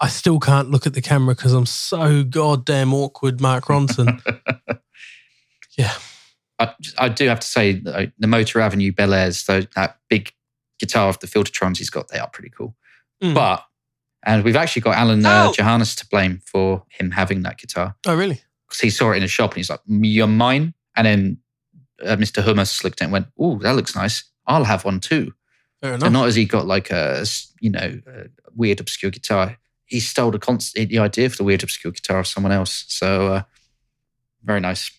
I 0.00 0.08
still 0.08 0.40
can't 0.40 0.68
look 0.72 0.84
at 0.84 0.94
the 0.94 1.00
camera 1.00 1.36
because 1.36 1.52
I'm 1.52 1.64
so 1.66 2.24
goddamn 2.24 2.92
awkward, 2.92 3.40
Mark 3.40 3.66
Ronson. 3.66 4.20
yeah, 5.78 5.92
I, 6.58 6.74
I 6.98 7.08
do 7.08 7.28
have 7.28 7.38
to 7.40 7.46
say 7.46 7.74
the 7.74 8.26
Motor 8.26 8.60
Avenue 8.60 8.92
Bel 8.92 9.14
Airs, 9.14 9.44
though 9.44 9.60
that 9.76 9.98
big 10.10 10.32
guitar 10.82 11.08
of 11.08 11.18
the 11.20 11.28
Filtertrons 11.28 11.78
he's 11.78 11.90
got, 11.90 12.08
they 12.08 12.18
are 12.18 12.28
pretty 12.28 12.50
cool. 12.50 12.74
Mm. 13.22 13.34
But 13.34 13.64
and 14.24 14.44
we've 14.44 14.56
actually 14.56 14.82
got 14.82 14.98
Alain 14.98 15.24
uh, 15.24 15.48
Ow! 15.48 15.52
Johannes 15.52 15.94
to 15.96 16.06
blame 16.08 16.40
for 16.44 16.84
him 16.88 17.10
having 17.12 17.42
that 17.42 17.58
guitar 17.58 17.94
oh 18.06 18.16
really? 18.16 18.40
because 18.68 18.80
he 18.80 18.90
saw 18.90 19.12
it 19.12 19.16
in 19.16 19.22
a 19.22 19.28
shop 19.28 19.52
and 19.52 19.58
he's 19.58 19.70
like, 19.70 19.80
"You're 19.86 20.26
mine." 20.26 20.74
And 20.96 21.06
then 21.06 21.38
uh, 22.04 22.16
Mr. 22.16 22.42
Hummus 22.42 22.82
looked 22.84 23.00
at 23.00 23.04
it 23.04 23.06
and 23.06 23.12
went, 23.12 23.26
"Oh, 23.38 23.58
that 23.58 23.76
looks 23.76 23.94
nice. 23.94 24.24
I'll 24.46 24.64
have 24.64 24.84
one 24.84 25.00
too." 25.00 25.32
Fair 25.80 25.94
And 25.94 26.12
not 26.12 26.28
as 26.28 26.34
he 26.34 26.44
got 26.44 26.66
like 26.66 26.90
a 26.90 27.24
you 27.60 27.70
know 27.70 28.00
a 28.06 28.24
weird 28.54 28.80
obscure 28.80 29.10
guitar, 29.10 29.56
he 29.84 30.00
stole 30.00 30.30
the 30.30 30.38
const- 30.38 30.74
the 30.74 30.98
idea 30.98 31.30
for 31.30 31.36
the 31.36 31.44
weird 31.44 31.62
obscure 31.62 31.92
guitar 31.92 32.18
of 32.18 32.26
someone 32.26 32.52
else. 32.52 32.84
So 32.88 33.28
uh, 33.28 33.42
very 34.42 34.60
nice, 34.60 34.90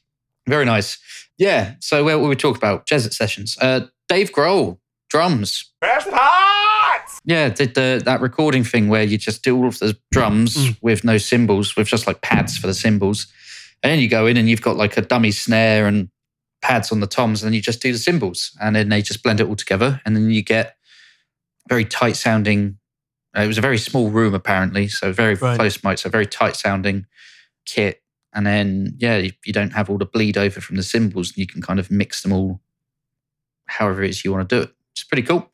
very 0.47 0.65
nice. 0.65 0.97
Yeah. 1.37 1.75
So 1.79 2.03
where 2.03 2.19
we 2.19 2.27
were 2.27 2.35
talking 2.35 2.57
about 2.57 2.85
Desert 2.85 3.13
Sessions, 3.13 3.57
uh, 3.61 3.87
Dave 4.07 4.31
Grohl 4.31 4.79
drums. 5.23 5.71
Best 5.79 6.09
parts! 6.09 7.19
Yeah, 7.23 7.49
did 7.49 7.75
the 7.75 8.01
that 8.03 8.19
recording 8.19 8.63
thing 8.63 8.89
where 8.89 9.03
you 9.03 9.19
just 9.19 9.43
do 9.43 9.55
all 9.55 9.67
of 9.67 9.77
the 9.77 9.95
drums 10.11 10.55
Mm. 10.57 10.77
with 10.81 11.03
no 11.03 11.19
cymbals, 11.19 11.75
with 11.75 11.87
just 11.87 12.07
like 12.07 12.21
pads 12.21 12.57
for 12.57 12.65
the 12.65 12.73
cymbals, 12.73 13.27
and 13.83 13.91
then 13.91 13.99
you 13.99 14.09
go 14.09 14.25
in 14.25 14.37
and 14.37 14.49
you've 14.49 14.63
got 14.63 14.75
like 14.75 14.97
a 14.97 15.01
dummy 15.01 15.31
snare 15.31 15.85
and 15.85 16.09
pads 16.63 16.91
on 16.91 16.99
the 16.99 17.05
toms, 17.07 17.43
and 17.43 17.47
then 17.49 17.53
you 17.53 17.61
just 17.61 17.79
do 17.81 17.91
the 17.91 17.99
cymbals, 17.99 18.57
and 18.59 18.75
then 18.75 18.89
they 18.89 19.03
just 19.03 19.21
blend 19.21 19.39
it 19.39 19.47
all 19.47 19.55
together, 19.55 20.01
and 20.03 20.15
then 20.15 20.31
you 20.31 20.41
get 20.41 20.75
very 21.69 21.85
tight 21.85 22.15
sounding. 22.15 22.77
uh, 23.37 23.41
it 23.41 23.47
was 23.47 23.57
a 23.57 23.61
very 23.61 23.77
small 23.77 24.09
room 24.09 24.33
apparently, 24.33 24.87
so 24.87 25.11
very 25.13 25.35
Right. 25.35 25.57
close 25.57 25.77
mics, 25.79 25.99
so 25.99 26.09
very 26.09 26.25
tight 26.25 26.55
sounding 26.55 27.05
kit, 27.65 28.01
and 28.33 28.47
then 28.47 28.95
yeah, 28.97 29.17
you, 29.17 29.31
you 29.45 29.53
don't 29.53 29.73
have 29.73 29.89
all 29.91 29.97
the 29.99 30.05
bleed 30.05 30.37
over 30.37 30.59
from 30.59 30.75
the 30.75 30.83
cymbals, 30.83 31.29
and 31.29 31.37
you 31.37 31.47
can 31.47 31.61
kind 31.61 31.79
of 31.79 31.91
mix 31.91 32.21
them 32.23 32.31
all 32.33 32.61
however 33.67 34.03
it 34.03 34.09
is 34.09 34.25
you 34.25 34.31
want 34.31 34.47
to 34.49 34.55
do 34.55 34.61
it. 34.63 34.71
It's 34.93 35.03
pretty 35.03 35.23
cool 35.23 35.49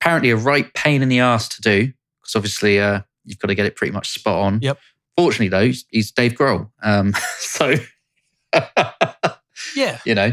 apparently 0.00 0.30
a 0.30 0.36
right 0.36 0.72
pain 0.74 1.02
in 1.02 1.08
the 1.08 1.18
ass 1.18 1.48
to 1.48 1.60
do 1.62 1.92
because 2.20 2.36
obviously 2.36 2.78
uh, 2.78 3.00
you've 3.24 3.38
got 3.40 3.48
to 3.48 3.54
get 3.56 3.66
it 3.66 3.74
pretty 3.74 3.92
much 3.92 4.10
spot 4.10 4.38
on. 4.38 4.60
Yep. 4.62 4.78
Fortunately, 5.16 5.48
though, 5.48 5.64
he's, 5.66 5.84
he's 5.88 6.12
Dave 6.12 6.34
Grohl, 6.34 6.70
um, 6.82 7.12
so 7.38 7.74
Yeah. 9.74 9.98
you 10.04 10.14
know, 10.14 10.32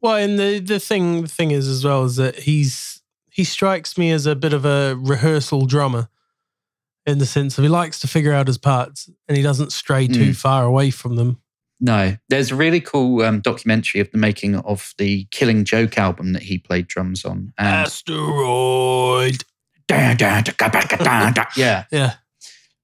Well, 0.00 0.16
and 0.16 0.38
the 0.38 0.58
the 0.60 0.78
thing 0.80 1.22
the 1.22 1.28
thing 1.28 1.50
is 1.50 1.68
as 1.68 1.84
well 1.84 2.04
is 2.04 2.16
that 2.16 2.36
he's 2.40 3.02
he 3.30 3.44
strikes 3.44 3.98
me 3.98 4.10
as 4.10 4.26
a 4.26 4.34
bit 4.36 4.52
of 4.52 4.64
a 4.64 4.94
rehearsal 4.96 5.66
drummer 5.66 6.08
in 7.06 7.18
the 7.18 7.26
sense 7.26 7.58
of 7.58 7.64
he 7.64 7.68
likes 7.68 7.98
to 8.00 8.08
figure 8.08 8.32
out 8.32 8.46
his 8.46 8.58
parts 8.58 9.10
and 9.28 9.36
he 9.36 9.42
doesn't 9.42 9.72
stray 9.72 10.06
too 10.06 10.30
Mm. 10.30 10.36
far 10.36 10.64
away 10.64 10.90
from 10.90 11.16
them. 11.16 11.40
No. 11.82 12.16
There's 12.30 12.50
a 12.50 12.56
really 12.56 12.80
cool 12.80 13.20
um, 13.22 13.40
documentary 13.40 14.00
of 14.00 14.10
the 14.12 14.16
making 14.18 14.54
of 14.56 14.94
the 14.96 15.26
Killing 15.30 15.64
Joke 15.66 15.98
album 15.98 16.32
that 16.32 16.42
he 16.44 16.56
played 16.56 16.86
drums 16.88 17.24
on, 17.26 17.52
and 17.58 17.68
Asteroid. 17.68 19.44
yeah, 21.56 21.84
Yeah. 21.92 22.14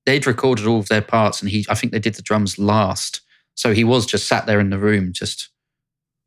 they'd 0.04 0.26
recorded 0.26 0.66
all 0.66 0.78
of 0.80 0.88
their 0.88 1.00
parts, 1.02 1.40
and 1.40 1.50
he, 1.50 1.64
I 1.68 1.74
think 1.74 1.92
they 1.92 1.98
did 1.98 2.14
the 2.14 2.22
drums 2.22 2.58
last, 2.58 3.20
so 3.54 3.72
he 3.72 3.84
was 3.84 4.04
just 4.06 4.26
sat 4.26 4.46
there 4.46 4.61
in 4.61 4.70
the 4.70 4.78
room, 4.78 5.12
just 5.12 5.48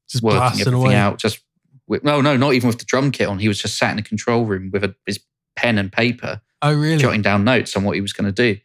Just 0.09 0.23
working 0.23 0.61
everything 0.61 0.73
away. 0.73 0.95
out. 0.95 1.17
Just 1.19 1.41
with, 1.87 2.03
no, 2.03 2.21
no, 2.21 2.37
not 2.37 2.53
even 2.53 2.67
with 2.67 2.79
the 2.79 2.85
drum 2.85 3.11
kit 3.11 3.27
on. 3.27 3.39
He 3.39 3.47
was 3.47 3.59
just 3.59 3.77
sat 3.77 3.91
in 3.91 3.97
the 3.97 4.01
control 4.03 4.45
room 4.45 4.69
with 4.71 4.83
a, 4.83 4.95
his 5.05 5.19
pen 5.55 5.77
and 5.77 5.91
paper, 5.91 6.41
Oh 6.61 6.73
really? 6.73 6.97
jotting 6.97 7.21
down 7.21 7.43
notes 7.43 7.75
on 7.75 7.83
what 7.83 7.95
he 7.95 8.01
was 8.01 8.13
going 8.13 8.31
to 8.33 8.53
do. 8.53 8.59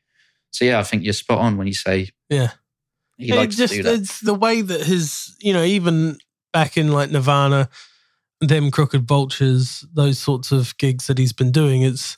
So 0.53 0.65
yeah, 0.65 0.79
I 0.79 0.83
think 0.85 1.03
you're 1.03 1.13
spot 1.13 1.39
on 1.39 1.57
when 1.57 1.67
you 1.67 1.75
say 1.75 2.11
Yeah. 2.31 2.53
He 3.19 3.33
It 3.33 3.37
likes 3.37 3.57
just 3.57 3.73
to 3.75 3.79
do 3.79 3.83
that. 3.85 3.95
it's 4.01 4.21
the 4.21 4.35
way 4.35 4.61
that 4.61 4.83
his 4.83 5.37
you 5.41 5.53
know, 5.53 5.65
even 5.65 6.19
back 6.53 6.77
in 6.77 6.93
like 6.93 7.11
Nirvana, 7.11 7.69
them 8.41 8.71
crooked 8.71 9.07
vultures, 9.07 9.85
those 9.95 10.19
sorts 10.19 10.53
of 10.53 10.77
gigs 10.79 11.07
that 11.07 11.19
he's 11.19 11.33
been 11.33 11.53
doing, 11.53 11.83
it's 11.83 12.17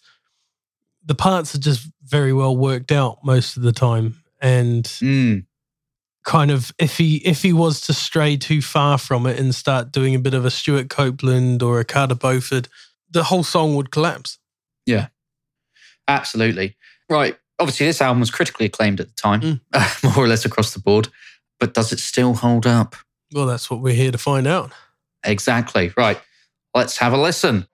the 1.04 1.14
parts 1.14 1.54
are 1.54 1.58
just 1.60 1.88
very 2.04 2.32
well 2.32 2.56
worked 2.56 2.92
out 2.92 3.24
most 3.24 3.56
of 3.56 3.62
the 3.62 3.72
time. 3.72 4.22
And 4.40 4.84
Mm, 4.84 5.46
kind 6.24 6.50
of 6.50 6.72
if 6.78 6.98
he 6.98 7.16
if 7.18 7.42
he 7.42 7.52
was 7.52 7.80
to 7.82 7.92
stray 7.94 8.36
too 8.36 8.60
far 8.60 8.98
from 8.98 9.26
it 9.26 9.38
and 9.38 9.54
start 9.54 9.92
doing 9.92 10.14
a 10.14 10.18
bit 10.18 10.34
of 10.34 10.44
a 10.44 10.50
Stewart 10.50 10.90
Copeland 10.90 11.62
or 11.62 11.80
a 11.80 11.84
Carter 11.84 12.14
Beauford, 12.14 12.68
the 13.10 13.24
whole 13.24 13.42
song 13.44 13.74
would 13.76 13.90
collapse. 13.90 14.38
Yeah. 14.86 15.08
Absolutely 16.06 16.76
right. 17.08 17.36
Obviously, 17.58 17.86
this 17.86 18.00
album 18.00 18.20
was 18.20 18.30
critically 18.30 18.66
acclaimed 18.66 19.00
at 19.00 19.08
the 19.08 19.14
time, 19.14 19.40
Mm. 19.74 20.04
more 20.16 20.24
or 20.24 20.28
less 20.28 20.44
across 20.44 20.72
the 20.74 20.80
board. 20.80 21.08
But 21.58 21.74
does 21.74 21.92
it 21.92 21.98
still 21.98 22.34
hold 22.34 22.66
up? 22.66 22.94
Well, 23.32 23.46
that's 23.46 23.68
what 23.70 23.80
we're 23.80 23.94
here 23.94 24.12
to 24.12 24.18
find 24.18 24.46
out. 24.46 24.70
Exactly 25.24 25.92
right. 25.96 26.20
Let's 26.74 26.98
have 26.98 27.12
a 27.12 27.16
listen. 27.18 27.66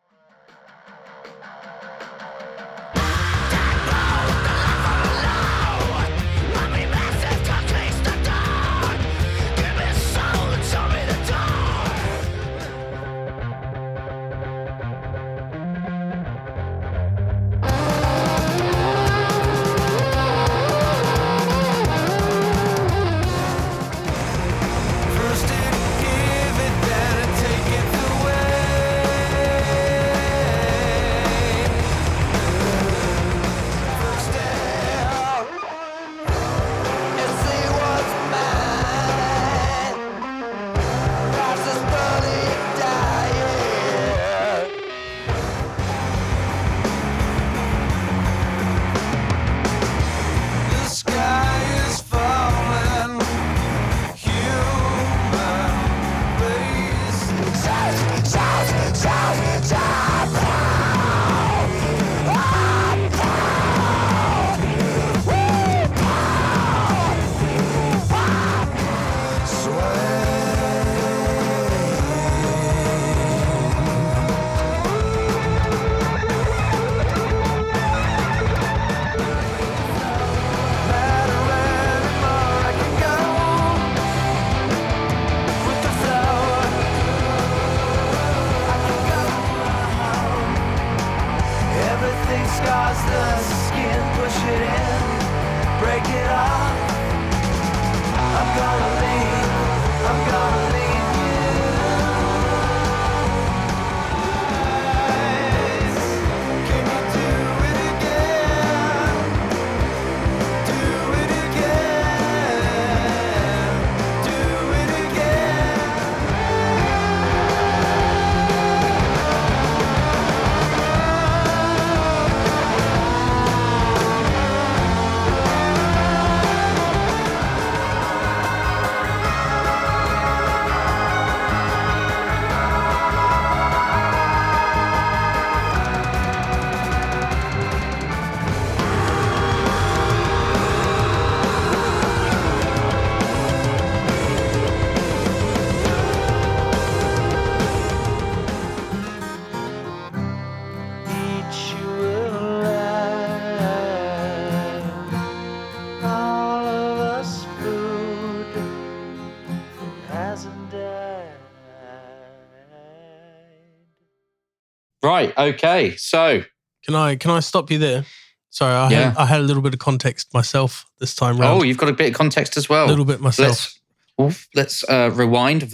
Right. 165.14 165.33
Okay. 165.38 165.94
So 165.96 166.42
Can 166.85 166.96
I 166.96 167.14
can 167.14 167.31
I 167.31 167.38
stop 167.40 167.70
you 167.70 167.79
there? 167.79 168.05
Sorry, 168.50 168.74
I, 168.74 168.90
Yeah. 168.90 169.11
had, 169.11 169.16
I 169.16 169.27
had 169.27 169.40
a 169.40 169.44
little 169.44 169.62
bit 169.62 169.72
of 169.72 169.79
context 169.79 170.35
myself 170.35 170.87
this 170.98 171.14
time 171.14 171.38
round. 171.38 171.61
oh, 171.61 171.62
you've 171.62 171.79
got 171.79 171.88
a 171.88 171.92
bit 171.92 172.09
of 172.09 172.14
context 172.14 172.57
as 172.57 172.68
well. 172.68 172.87
a 172.87 172.88
little 172.88 173.05
bit 173.05 173.20
myself. 173.20 173.79
Let's 174.18 174.48
let's 174.55 174.85
uh, 174.88 175.11
rewind. 175.14 175.62
if 175.62 175.72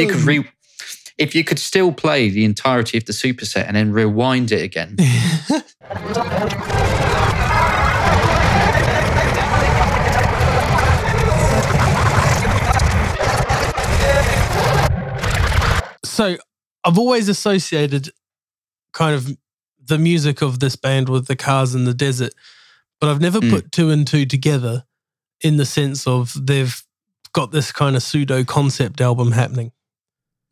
you 0.00 0.06
could 0.06 0.22
re, 0.22 0.48
if 1.18 1.34
you 1.34 1.42
could 1.42 1.58
still 1.58 1.92
play 1.92 2.30
the 2.30 2.44
entirety 2.44 2.98
of 2.98 3.04
the 3.06 3.12
superset 3.12 3.64
and 3.66 3.76
then 3.76 3.90
rewind 3.92 4.52
it 4.52 4.62
again. 4.62 4.96
so 16.04 16.36
I've 16.86 16.98
always 16.98 17.28
associated 17.28 18.10
kind 18.92 19.14
of 19.14 19.36
the 19.84 19.98
music 19.98 20.40
of 20.40 20.60
this 20.60 20.76
band 20.76 21.08
with 21.08 21.26
the 21.26 21.36
cars 21.36 21.74
in 21.74 21.84
the 21.84 21.92
desert, 21.94 22.32
but 23.00 23.10
I've 23.10 23.20
never 23.20 23.40
Mm. 23.40 23.50
put 23.50 23.72
two 23.72 23.90
and 23.90 24.06
two 24.06 24.24
together 24.24 24.84
in 25.42 25.58
the 25.58 25.66
sense 25.66 26.06
of 26.06 26.32
they've 26.46 26.82
got 27.32 27.50
this 27.50 27.70
kind 27.72 27.94
of 27.96 28.02
pseudo 28.02 28.42
concept 28.44 29.00
album 29.00 29.32
happening. 29.32 29.72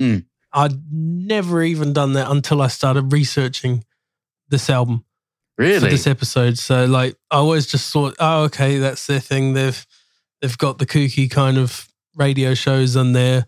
Mm. 0.02 0.26
I'd 0.52 0.92
never 0.92 1.62
even 1.62 1.92
done 1.92 2.12
that 2.12 2.30
until 2.30 2.60
I 2.60 2.66
started 2.68 3.12
researching 3.12 3.84
this 4.48 4.68
album 4.68 5.04
for 5.56 5.62
Really? 5.62 5.90
this 5.90 6.06
episode. 6.06 6.58
So 6.58 6.84
like 6.84 7.16
I 7.30 7.36
always 7.36 7.66
just 7.66 7.90
thought, 7.92 8.14
oh, 8.18 8.42
okay, 8.44 8.78
that's 8.78 9.06
their 9.06 9.20
thing. 9.20 9.54
They've 9.54 9.86
they've 10.40 10.58
got 10.58 10.78
the 10.78 10.86
kooky 10.86 11.30
kind 11.30 11.56
of 11.58 11.88
radio 12.14 12.54
shows 12.54 12.96
on 12.96 13.12
there. 13.14 13.46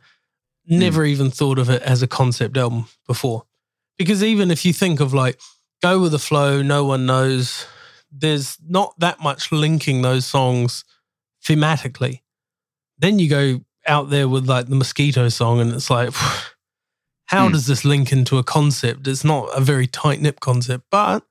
Never 0.69 1.05
even 1.05 1.31
thought 1.31 1.59
of 1.59 1.71
it 1.71 1.83
as 1.83 2.03
a 2.03 2.07
concept 2.09 2.57
album 2.57 2.87
before. 3.07 3.45
Because 3.99 4.23
even 4.23 4.51
if 4.51 4.65
you 4.65 4.73
think 4.73 5.01
of 5.01 5.15
like 5.15 5.41
go 5.83 6.01
with 6.01 6.13
the 6.13 6.19
flow, 6.19 6.63
no 6.63 6.85
one 6.85 7.07
knows, 7.07 7.67
there's 8.11 8.59
not 8.67 8.99
that 8.99 9.21
much 9.21 9.53
linking 9.53 10.03
those 10.03 10.27
songs 10.27 10.85
thematically. 11.45 12.21
Then 12.99 13.19
you 13.19 13.29
go 13.29 13.61
out 13.87 14.11
there 14.11 14.29
with 14.29 14.49
like 14.49 14.67
the 14.67 14.75
mosquito 14.75 15.29
song 15.29 15.61
and 15.61 15.73
it's 15.73 15.91
like 15.91 16.11
how 17.27 17.47
Hmm. 17.47 17.53
does 17.53 17.67
this 17.67 17.85
link 17.85 18.13
into 18.13 18.39
a 18.39 18.45
concept? 18.45 19.07
It's 19.07 19.25
not 19.25 19.49
a 19.57 19.61
very 19.61 19.87
tight 19.87 20.21
knit 20.21 20.41
concept, 20.41 20.85
but 20.91 21.25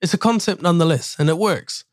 it's 0.00 0.14
a 0.14 0.18
concept 0.18 0.60
nonetheless, 0.62 1.16
and 1.18 1.28
it 1.28 1.38
works. 1.38 1.84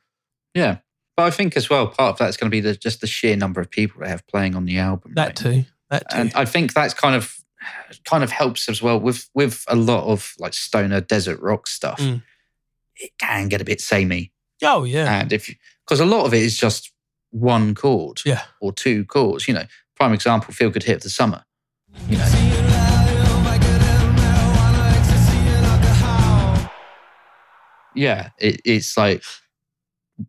yeah. 0.53 0.77
But 1.17 1.23
I 1.23 1.31
think 1.31 1.57
as 1.57 1.69
well, 1.69 1.87
part 1.87 2.13
of 2.13 2.17
that's 2.19 2.37
going 2.37 2.49
to 2.49 2.55
be 2.55 2.61
the, 2.61 2.73
just 2.73 3.01
the 3.01 3.05
sheer 3.07 3.35
number 3.35 3.59
of 3.59 3.69
people 3.69 4.01
they 4.01 4.07
have 4.07 4.25
playing 4.27 4.55
on 4.55 4.63
the 4.65 4.77
album. 4.79 5.11
That 5.15 5.27
right? 5.27 5.35
too. 5.35 5.65
And 6.11 6.31
I 6.35 6.45
think 6.45 6.73
that's 6.73 6.93
kind 6.93 7.15
of 7.15 7.37
kind 8.05 8.23
of 8.23 8.31
helps 8.31 8.69
as 8.69 8.81
well 8.81 8.99
with 8.99 9.29
with 9.33 9.65
a 9.67 9.75
lot 9.75 10.05
of 10.05 10.33
like 10.39 10.53
stoner 10.53 11.01
desert 11.01 11.39
rock 11.41 11.67
stuff. 11.67 11.99
Mm. 11.99 12.23
It 12.95 13.11
can 13.19 13.49
get 13.49 13.61
a 13.61 13.65
bit 13.65 13.81
samey, 13.81 14.31
oh 14.63 14.83
yeah, 14.83 15.21
and 15.21 15.33
if 15.33 15.53
because 15.85 15.99
a 15.99 16.05
lot 16.05 16.25
of 16.25 16.33
it 16.33 16.41
is 16.41 16.57
just 16.57 16.91
one 17.31 17.75
chord 17.75 18.21
yeah. 18.25 18.43
or 18.59 18.71
two 18.71 19.05
chords. 19.05 19.47
You 19.47 19.55
know, 19.55 19.65
prime 19.95 20.13
example, 20.13 20.53
feel 20.53 20.69
good 20.69 20.83
hit 20.83 20.97
of 20.97 21.03
the 21.03 21.09
summer. 21.09 21.43
You 22.07 22.17
know, 22.17 22.61
yeah, 27.95 28.29
it, 28.39 28.61
it's 28.63 28.95
like 28.97 29.23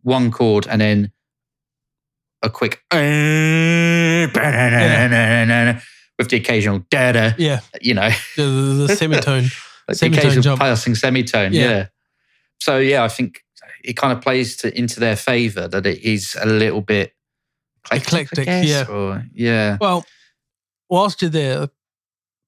one 0.01 0.31
chord 0.31 0.67
and 0.67 0.81
then 0.81 1.11
a 2.43 2.49
quick 2.49 2.83
with 6.19 6.29
the 6.29 6.37
occasional 6.37 6.79
da. 6.89 7.33
Yeah, 7.37 7.61
You 7.81 7.95
know, 7.95 8.09
the, 8.37 8.43
the, 8.43 8.85
the 8.87 8.95
semitone. 8.95 9.43
like 9.43 9.51
the 9.87 9.95
Semitone 9.95 10.19
occasional 10.19 10.43
jump. 10.43 10.61
passing 10.61 10.95
semitone. 10.95 11.53
Yeah. 11.53 11.61
Yeah. 11.69 11.87
So 12.59 12.77
yeah, 12.77 13.03
I 13.03 13.07
think 13.07 13.43
it 13.83 13.93
kind 13.93 14.13
of 14.15 14.21
plays 14.21 14.55
to, 14.57 14.77
into 14.77 14.99
their 14.99 15.15
favor 15.15 15.67
that 15.67 15.85
it 15.85 16.01
is 16.01 16.37
a 16.39 16.45
little 16.45 16.81
bit 16.81 17.13
Eclectic, 17.91 18.45
guess, 18.45 18.65
yeah. 18.65 18.85
Or, 18.85 19.25
yeah. 19.33 19.77
Well, 19.81 20.05
whilst 20.89 21.21
you're 21.21 21.29
there, 21.31 21.59
the 21.59 21.71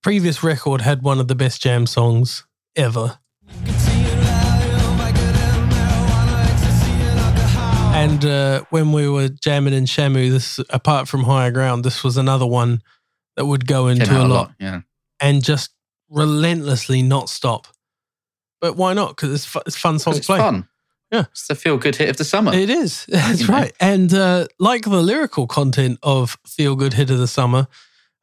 previous 0.02 0.44
record 0.44 0.82
had 0.82 1.02
one 1.02 1.20
of 1.20 1.28
the 1.28 1.36
best 1.36 1.62
jam 1.62 1.86
songs 1.86 2.46
ever. 2.76 3.20
And 7.96 8.26
uh, 8.26 8.64
when 8.72 8.92
we 8.92 9.08
were 9.10 9.30
jamming 9.30 9.74
in 9.74 9.86
Shamu, 9.86 10.30
this 10.30 10.60
apart 10.70 11.08
from 11.08 11.24
Higher 11.24 11.50
Ground, 11.52 11.84
this 11.84 12.04
was 12.04 12.18
another 12.18 12.46
one 12.46 12.82
that 13.36 13.46
would 13.46 13.66
go 13.68 13.88
into 13.88 14.12
out 14.14 14.26
a 14.26 14.28
lot 14.28 14.52
Yeah. 14.60 14.82
and 15.22 15.44
just 15.44 15.72
relentlessly 16.10 17.02
not 17.02 17.30
stop. 17.30 17.68
But 18.62 18.76
why 18.76 18.94
not? 18.94 19.16
Because 19.16 19.32
it's, 19.34 19.56
it's 19.66 19.78
fun 19.78 20.00
song 20.00 20.18
it's 20.18 20.26
play. 20.28 20.38
fun. 20.40 20.68
Yeah. 21.12 21.22
It's 21.32 21.48
the 21.48 21.56
feel 21.56 21.78
good 21.78 21.96
hit 21.96 22.10
of 22.10 22.18
the 22.18 22.26
summer. 22.26 22.54
It 22.54 22.70
is. 22.70 23.06
That's 23.10 23.42
You 23.42 23.48
know. 23.48 23.54
right. 23.54 23.74
And 23.80 24.14
uh, 24.14 24.48
like 24.60 24.84
the 24.84 25.02
lyrical 25.02 25.48
content 25.48 25.98
of 26.04 26.38
Feel 26.46 26.76
Good 26.76 26.94
Hit 26.94 27.10
of 27.10 27.18
the 27.18 27.28
Summer, 27.28 27.68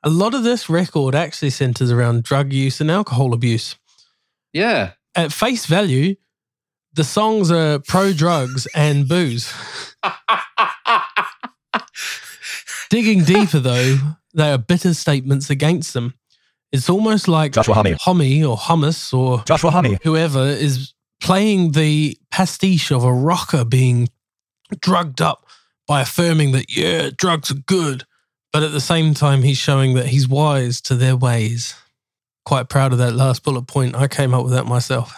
a 0.02 0.10
lot 0.10 0.34
of 0.34 0.42
this 0.44 0.68
record 0.68 1.14
actually 1.14 1.50
centers 1.50 1.90
around 1.90 2.24
drug 2.24 2.52
use 2.52 2.80
and 2.80 2.90
alcohol 2.90 3.32
abuse. 3.32 3.76
yeah. 4.52 4.92
At 5.14 5.30
face 5.32 5.66
value, 5.66 6.14
the 6.94 7.04
songs 7.04 7.50
are 7.50 7.78
pro 7.78 8.12
drugs 8.12 8.66
and 8.74 9.08
booze. 9.08 9.52
Digging 12.90 13.24
deeper, 13.24 13.58
though, 13.58 13.96
they 14.34 14.52
are 14.52 14.58
bitter 14.58 14.92
statements 14.94 15.48
against 15.50 15.94
them. 15.94 16.14
It's 16.72 16.90
almost 16.90 17.28
like 17.28 17.52
Joshua 17.52 17.74
Homme. 17.74 17.96
Homme 18.00 18.44
or 18.44 18.56
hummus 18.56 19.12
or 19.12 19.42
Joshua 19.44 19.70
Homme. 19.70 19.98
whoever 20.02 20.46
is 20.46 20.94
playing 21.20 21.72
the 21.72 22.18
pastiche 22.30 22.90
of 22.90 23.04
a 23.04 23.12
rocker 23.12 23.64
being 23.64 24.08
drugged 24.80 25.20
up 25.20 25.46
by 25.86 26.00
affirming 26.02 26.52
that, 26.52 26.74
yeah, 26.74 27.10
drugs 27.16 27.50
are 27.50 27.54
good. 27.66 28.04
But 28.52 28.62
at 28.62 28.72
the 28.72 28.80
same 28.80 29.14
time, 29.14 29.42
he's 29.42 29.58
showing 29.58 29.94
that 29.94 30.06
he's 30.06 30.28
wise 30.28 30.80
to 30.82 30.94
their 30.94 31.16
ways. 31.16 31.74
Quite 32.44 32.68
proud 32.68 32.92
of 32.92 32.98
that 32.98 33.14
last 33.14 33.42
bullet 33.44 33.66
point. 33.66 33.94
I 33.94 34.08
came 34.08 34.34
up 34.34 34.44
with 34.44 34.52
that 34.52 34.66
myself. 34.66 35.14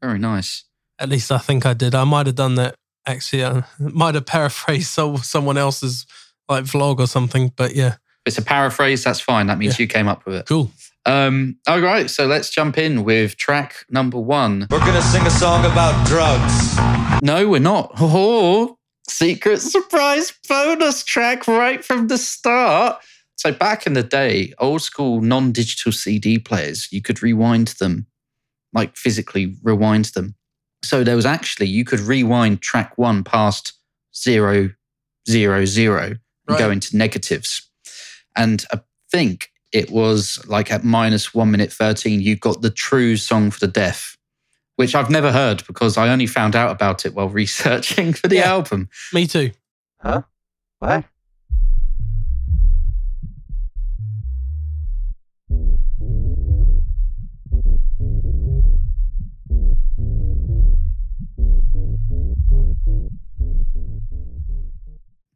Very 0.00 0.18
nice. 0.18 0.64
At 1.00 1.08
least 1.08 1.32
I 1.32 1.38
think 1.38 1.64
I 1.66 1.72
did. 1.74 1.94
I 1.94 2.04
might 2.04 2.26
have 2.26 2.36
done 2.36 2.54
that 2.56 2.74
actually. 3.06 3.44
I 3.44 3.64
might 3.78 4.14
have 4.14 4.26
paraphrased 4.26 4.90
so, 4.90 5.16
someone 5.16 5.56
else's 5.56 6.06
like 6.48 6.64
vlog 6.64 7.00
or 7.00 7.06
something. 7.06 7.52
But 7.56 7.74
yeah, 7.74 7.94
If 7.94 8.26
it's 8.26 8.38
a 8.38 8.42
paraphrase, 8.42 9.02
that's 9.02 9.20
fine. 9.20 9.46
That 9.46 9.58
means 9.58 9.78
you 9.78 9.86
came 9.86 10.06
up 10.08 10.24
with 10.26 10.34
it. 10.36 10.46
cool. 10.46 10.70
Um, 11.06 11.56
all 11.66 11.80
right, 11.80 12.10
so 12.10 12.26
let's 12.26 12.50
jump 12.50 12.76
in 12.76 13.04
with 13.04 13.36
track 13.38 13.86
number 13.88 14.18
one. 14.18 14.66
We're 14.70 14.80
gonna 14.80 15.00
sing 15.00 15.26
a 15.26 15.30
song 15.30 15.64
about 15.64 16.06
drugs. 16.06 16.76
No, 17.22 17.48
we're 17.48 17.58
not. 17.58 17.92
Oh, 17.98 18.76
secret 19.08 19.60
surprise 19.60 20.32
bonus 20.46 21.02
track 21.02 21.48
right 21.48 21.82
from 21.82 22.08
the 22.08 22.18
start. 22.18 23.02
So 23.36 23.50
back 23.50 23.86
in 23.86 23.94
the 23.94 24.02
day, 24.02 24.52
old 24.58 24.82
school 24.82 25.22
non-digital 25.22 25.92
CD 25.92 26.38
players, 26.38 26.92
you 26.92 27.00
could 27.00 27.22
rewind 27.22 27.68
them 27.80 28.06
like 28.74 28.96
physically 28.96 29.56
rewind 29.62 30.04
them. 30.06 30.34
So 30.82 31.04
there 31.04 31.16
was 31.16 31.26
actually 31.26 31.66
you 31.66 31.84
could 31.84 32.00
rewind 32.00 32.62
track 32.62 32.96
one 32.96 33.22
past 33.24 33.72
zero 34.14 34.70
zero 35.28 35.64
zero 35.64 36.16
and 36.48 36.58
go 36.58 36.70
into 36.70 36.96
negatives. 36.96 37.68
And 38.36 38.64
I 38.72 38.80
think 39.10 39.50
it 39.72 39.90
was 39.90 40.44
like 40.48 40.72
at 40.72 40.82
minus 40.82 41.32
one 41.34 41.50
minute 41.50 41.72
13, 41.72 42.20
you 42.20 42.34
got 42.36 42.62
the 42.62 42.70
true 42.70 43.16
song 43.16 43.50
for 43.52 43.60
the 43.60 43.68
deaf, 43.68 44.16
which 44.76 44.94
I've 44.96 45.10
never 45.10 45.30
heard 45.30 45.62
because 45.66 45.96
I 45.96 46.08
only 46.08 46.26
found 46.26 46.56
out 46.56 46.70
about 46.72 47.06
it 47.06 47.14
while 47.14 47.28
researching 47.42 48.12
for 48.12 48.26
the 48.28 48.36
Yeah. 48.36 48.50
album. 48.50 48.88
Me 49.12 49.26
too. 49.26 49.52
Huh? 50.00 50.22
What? 50.80 51.04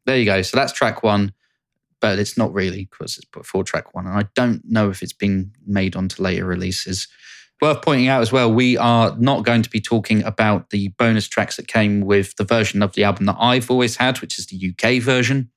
There 0.05 0.17
you 0.17 0.25
go. 0.25 0.41
So 0.41 0.57
that's 0.57 0.73
track 0.73 1.03
one, 1.03 1.33
but 1.99 2.19
it's 2.19 2.37
not 2.37 2.53
really 2.53 2.87
because 2.89 3.17
it's 3.17 3.25
before 3.25 3.63
track 3.63 3.93
one. 3.95 4.05
And 4.05 4.17
I 4.17 4.27
don't 4.35 4.61
know 4.65 4.89
if 4.89 5.01
it's 5.01 5.13
been 5.13 5.51
made 5.65 5.95
onto 5.95 6.21
later 6.21 6.45
releases. 6.45 7.07
Worth 7.61 7.81
pointing 7.81 8.09
out 8.09 8.21
as 8.21 8.31
well, 8.31 8.53
we 8.53 8.77
are 8.77 9.15
not 9.17 9.45
going 9.45 9.61
to 9.61 9.69
be 9.69 9.79
talking 9.79 10.23
about 10.23 10.71
the 10.71 10.89
bonus 10.99 11.27
tracks 11.27 11.55
that 11.55 11.67
came 11.67 12.01
with 12.01 12.35
the 12.35 12.43
version 12.43 12.83
of 12.83 12.93
the 12.93 13.05
album 13.05 13.25
that 13.27 13.37
I've 13.39 13.71
always 13.71 13.95
had, 13.95 14.19
which 14.19 14.37
is 14.37 14.47
the 14.47 14.71
UK 14.71 15.01
version. 15.01 15.49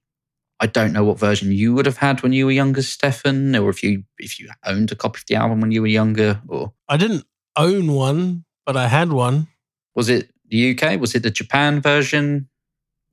I 0.60 0.66
don't 0.66 0.92
know 0.92 1.04
what 1.04 1.18
version 1.18 1.52
you 1.52 1.74
would 1.74 1.86
have 1.86 1.98
had 1.98 2.22
when 2.22 2.32
you 2.32 2.46
were 2.46 2.52
younger, 2.52 2.82
Stefan, 2.82 3.54
or 3.54 3.70
if 3.70 3.82
you 3.82 4.04
if 4.18 4.40
you 4.40 4.48
owned 4.64 4.90
a 4.90 4.96
copy 4.96 5.18
of 5.18 5.26
the 5.26 5.36
album 5.36 5.60
when 5.60 5.70
you 5.70 5.82
were 5.82 5.88
younger, 5.88 6.40
or 6.48 6.72
I 6.88 6.96
didn't 6.96 7.24
own 7.56 7.92
one, 7.92 8.44
but 8.66 8.76
I 8.76 8.88
had 8.88 9.12
one. 9.12 9.48
was 9.94 10.08
it 10.08 10.30
the 10.48 10.76
UK? 10.76 11.00
Was 11.00 11.14
it 11.14 11.22
the 11.22 11.30
Japan 11.30 11.80
version? 11.80 12.48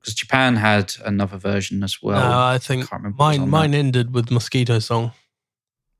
Because 0.06 0.14
Japan 0.14 0.54
had 0.56 0.94
another 1.04 1.36
version 1.36 1.82
as 1.82 1.98
well. 2.00 2.20
no, 2.20 2.36
I 2.38 2.54
I 2.54 2.58
think 2.58 2.88
can't 2.88 3.02
remember. 3.02 3.16
mine 3.18 3.50
mine 3.50 3.72
that. 3.72 3.78
ended 3.78 4.14
with 4.14 4.30
Mosquito 4.30 4.78
Song. 4.78 5.10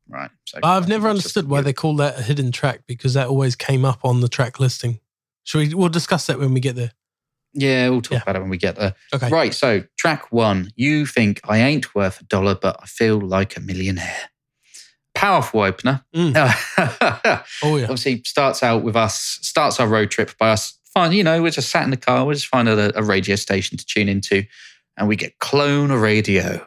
Right. 0.09 0.31
So 0.45 0.61
I've 0.63 0.87
never 0.87 1.09
think 1.09 1.17
that's 1.17 1.25
just 1.25 1.37
understood 1.37 1.49
why 1.51 1.61
they 1.63 1.73
call 1.73 1.97
that 1.97 2.17
a 2.21 2.23
hidden 2.23 2.53
track 2.53 2.83
because 2.87 3.15
that 3.15 3.27
always 3.27 3.57
came 3.57 3.85
up 3.85 4.05
on 4.05 4.21
the 4.21 4.29
track 4.29 4.61
listing. 4.61 5.01
Shall 5.43 5.61
we? 5.61 5.75
We'll 5.75 5.89
discuss 5.89 6.27
that 6.29 6.39
when 6.39 6.55
we 6.55 6.61
get 6.61 6.77
there. 6.77 6.93
Yeah, 7.53 7.89
we'll 7.89 8.03
talk 8.03 8.13
Yeah. 8.13 8.23
about 8.23 8.37
it 8.37 8.41
when 8.41 8.51
we 8.51 8.59
get 8.59 8.77
there. 8.77 8.95
Okay. 9.13 9.29
Right. 9.31 9.53
So 9.53 9.83
track 9.99 10.31
one, 10.31 10.71
you 10.77 11.07
think 11.07 11.41
I 11.43 11.59
ain't 11.59 11.93
worth 11.95 12.21
a 12.21 12.25
dollar, 12.25 12.55
but 12.55 12.77
I 12.81 12.87
feel 12.87 13.19
like 13.21 13.57
a 13.57 13.61
millionaire. 13.61 14.31
Powerful 15.15 15.63
opener. 15.63 16.05
Mm. 16.15 16.35
Oh 17.63 17.77
yeah. 17.77 17.85
Obviously, 17.85 18.23
starts 18.25 18.63
out 18.63 18.83
with 18.85 18.95
us, 18.97 19.39
starts 19.43 19.81
our 19.81 19.89
road 19.89 20.11
trip 20.11 20.37
by 20.39 20.51
us. 20.51 20.76
Fine, 20.97 21.13
you 21.13 21.23
know, 21.23 21.43
we're 21.43 21.51
just 21.51 21.69
sat 21.69 21.85
in 21.85 21.91
the 21.91 21.99
car. 21.99 22.25
We 22.25 22.33
just 22.33 22.47
find 22.47 22.71
a, 22.71 22.99
a 22.99 23.03
radio 23.03 23.37
station 23.37 23.77
to 23.77 23.85
tune 23.85 24.09
into, 24.09 24.45
and 24.97 25.07
we 25.07 25.15
get 25.15 25.39
clone 25.41 25.93
radio. 25.93 26.67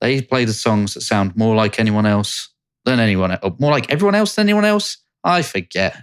They 0.00 0.22
play 0.22 0.46
the 0.46 0.54
songs 0.54 0.94
that 0.94 1.02
sound 1.02 1.36
more 1.36 1.54
like 1.54 1.78
anyone 1.78 2.06
else 2.06 2.48
than 2.86 3.00
anyone 3.00 3.36
more 3.58 3.70
like 3.70 3.92
everyone 3.92 4.14
else 4.14 4.34
than 4.34 4.46
anyone 4.46 4.64
else. 4.64 4.96
I 5.22 5.42
forget. 5.42 5.94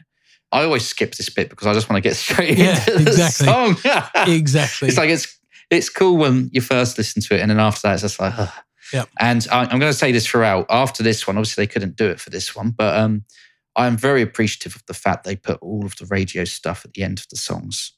I 0.51 0.63
always 0.63 0.85
skip 0.85 1.15
this 1.15 1.29
bit 1.29 1.49
because 1.49 1.67
I 1.67 1.73
just 1.73 1.89
want 1.89 2.01
to 2.03 2.07
get 2.09 2.15
straight 2.15 2.57
Yeah, 2.57 2.79
into 2.79 3.03
the 3.03 3.09
exactly. 3.12 3.45
song. 3.47 3.77
Exactly. 4.33 4.88
it's 4.88 4.97
like 4.97 5.09
it's 5.09 5.38
it's 5.69 5.89
cool 5.89 6.17
when 6.17 6.49
you 6.51 6.62
first 6.62 6.97
listen 6.97 7.21
to 7.23 7.35
it, 7.35 7.41
and 7.41 7.51
then 7.51 7.59
after 7.59 7.81
that, 7.88 7.93
it's 7.93 8.01
just 8.01 8.19
like, 8.19 8.33
ugh. 8.38 8.49
Yep. 8.91 9.07
And 9.19 9.47
I, 9.51 9.59
I'm 9.65 9.77
going 9.79 9.91
to 9.91 9.93
say 9.93 10.12
this 10.12 10.25
throughout. 10.25 10.65
After 10.71 11.03
this 11.03 11.27
one, 11.27 11.38
obviously 11.38 11.63
they 11.63 11.67
couldn't 11.71 11.95
do 11.95 12.07
it 12.09 12.19
for 12.19 12.31
this 12.31 12.55
one, 12.55 12.71
but 12.71 12.97
um, 12.97 13.23
I'm 13.75 13.95
very 13.95 14.23
appreciative 14.23 14.75
of 14.75 14.83
the 14.88 14.95
fact 14.95 15.25
they 15.25 15.35
put 15.35 15.59
all 15.62 15.85
of 15.85 15.95
the 15.97 16.07
radio 16.07 16.43
stuff 16.43 16.83
at 16.85 16.93
the 16.93 17.03
end 17.03 17.19
of 17.19 17.27
the 17.29 17.35
songs. 17.35 17.93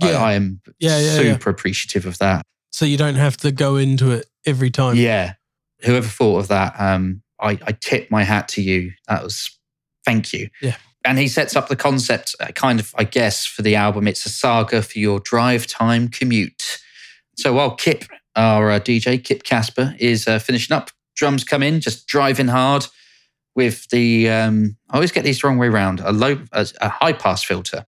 I- 0.00 0.12
Yeah. 0.12 0.22
I, 0.22 0.32
am 0.32 0.62
Yeah, 0.78 0.98
yeah, 0.98 1.04
yeah. 1.20 1.32
super 1.34 1.50
appreciative 1.50 2.06
of 2.06 2.16
that. 2.20 2.42
so 2.72 2.86
you 2.86 2.96
don't 2.96 3.16
have 3.16 3.36
to 3.38 3.52
go 3.52 3.76
into 3.76 4.12
it 4.12 4.24
every 4.46 4.70
time. 4.70 4.96
Yeah. 4.96 5.34
Whoever 5.82 6.08
thought 6.08 6.38
of 6.38 6.48
that, 6.48 6.74
um, 6.78 7.22
I, 7.38 7.58
I 7.66 7.72
tip 7.72 8.10
my 8.10 8.24
hat 8.24 8.48
to 8.48 8.62
you. 8.62 8.92
That 9.08 9.22
was 9.22 9.50
thank 10.06 10.32
you. 10.32 10.48
Yeah. 10.62 10.76
And 11.04 11.18
he 11.18 11.28
sets 11.28 11.54
up 11.54 11.68
the 11.68 11.76
concept, 11.76 12.34
uh, 12.40 12.46
kind 12.54 12.80
of, 12.80 12.94
I 12.96 13.04
guess, 13.04 13.44
for 13.44 13.62
the 13.62 13.76
album. 13.76 14.08
It's 14.08 14.24
a 14.24 14.30
saga 14.30 14.82
for 14.82 14.98
your 14.98 15.20
drive 15.20 15.66
time 15.66 16.08
commute. 16.08 16.78
So 17.36 17.52
while 17.52 17.74
Kip, 17.74 18.04
our 18.36 18.70
uh, 18.70 18.80
DJ, 18.80 19.22
Kip 19.22 19.42
Kasper, 19.42 19.94
is 19.98 20.26
uh, 20.26 20.38
finishing 20.38 20.74
up, 20.74 20.90
drums 21.14 21.44
come 21.44 21.62
in, 21.62 21.80
just 21.80 22.06
driving 22.06 22.48
hard 22.48 22.86
with 23.54 23.88
the, 23.90 24.30
um, 24.30 24.76
I 24.90 24.94
always 24.94 25.12
get 25.12 25.24
these 25.24 25.40
the 25.40 25.46
wrong 25.46 25.58
way 25.58 25.68
around, 25.68 26.00
a 26.00 26.10
low, 26.10 26.40
a, 26.52 26.66
a 26.80 26.88
high 26.88 27.12
pass 27.12 27.44
filter. 27.44 27.86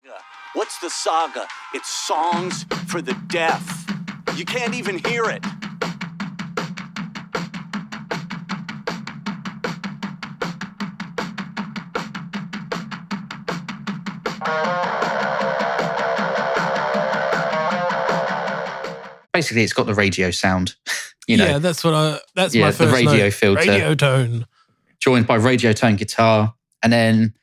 What's 0.55 0.79
the 0.81 0.90
saga? 0.90 1.46
It's 1.75 1.88
songs 1.88 2.64
for 2.88 3.01
the 3.01 3.14
deaf. 3.29 3.87
You 4.37 4.44
can't 4.44 4.75
even 4.75 4.99
hear 4.99 5.25
it. 5.27 5.44
Basically, 19.33 19.62
it's 19.62 19.73
got 19.73 19.87
the 19.87 19.95
radio 19.95 20.31
sound, 20.31 20.75
you 21.27 21.37
know, 21.37 21.47
yeah, 21.47 21.59
that's 21.59 21.85
what 21.85 21.95
I. 21.95 22.19
That's 22.35 22.55
Yeah, 22.55 22.66
my 22.66 22.71
the 22.73 22.88
radio 22.88 23.25
note. 23.25 23.33
filter. 23.35 23.61
Radio 23.71 23.95
tone. 23.95 24.47
joined 25.01 25.27
by 25.27 25.37
radio 25.37 25.73
tone 25.73 25.97
guitar, 25.97 26.55
and 26.83 26.93
then 26.93 27.35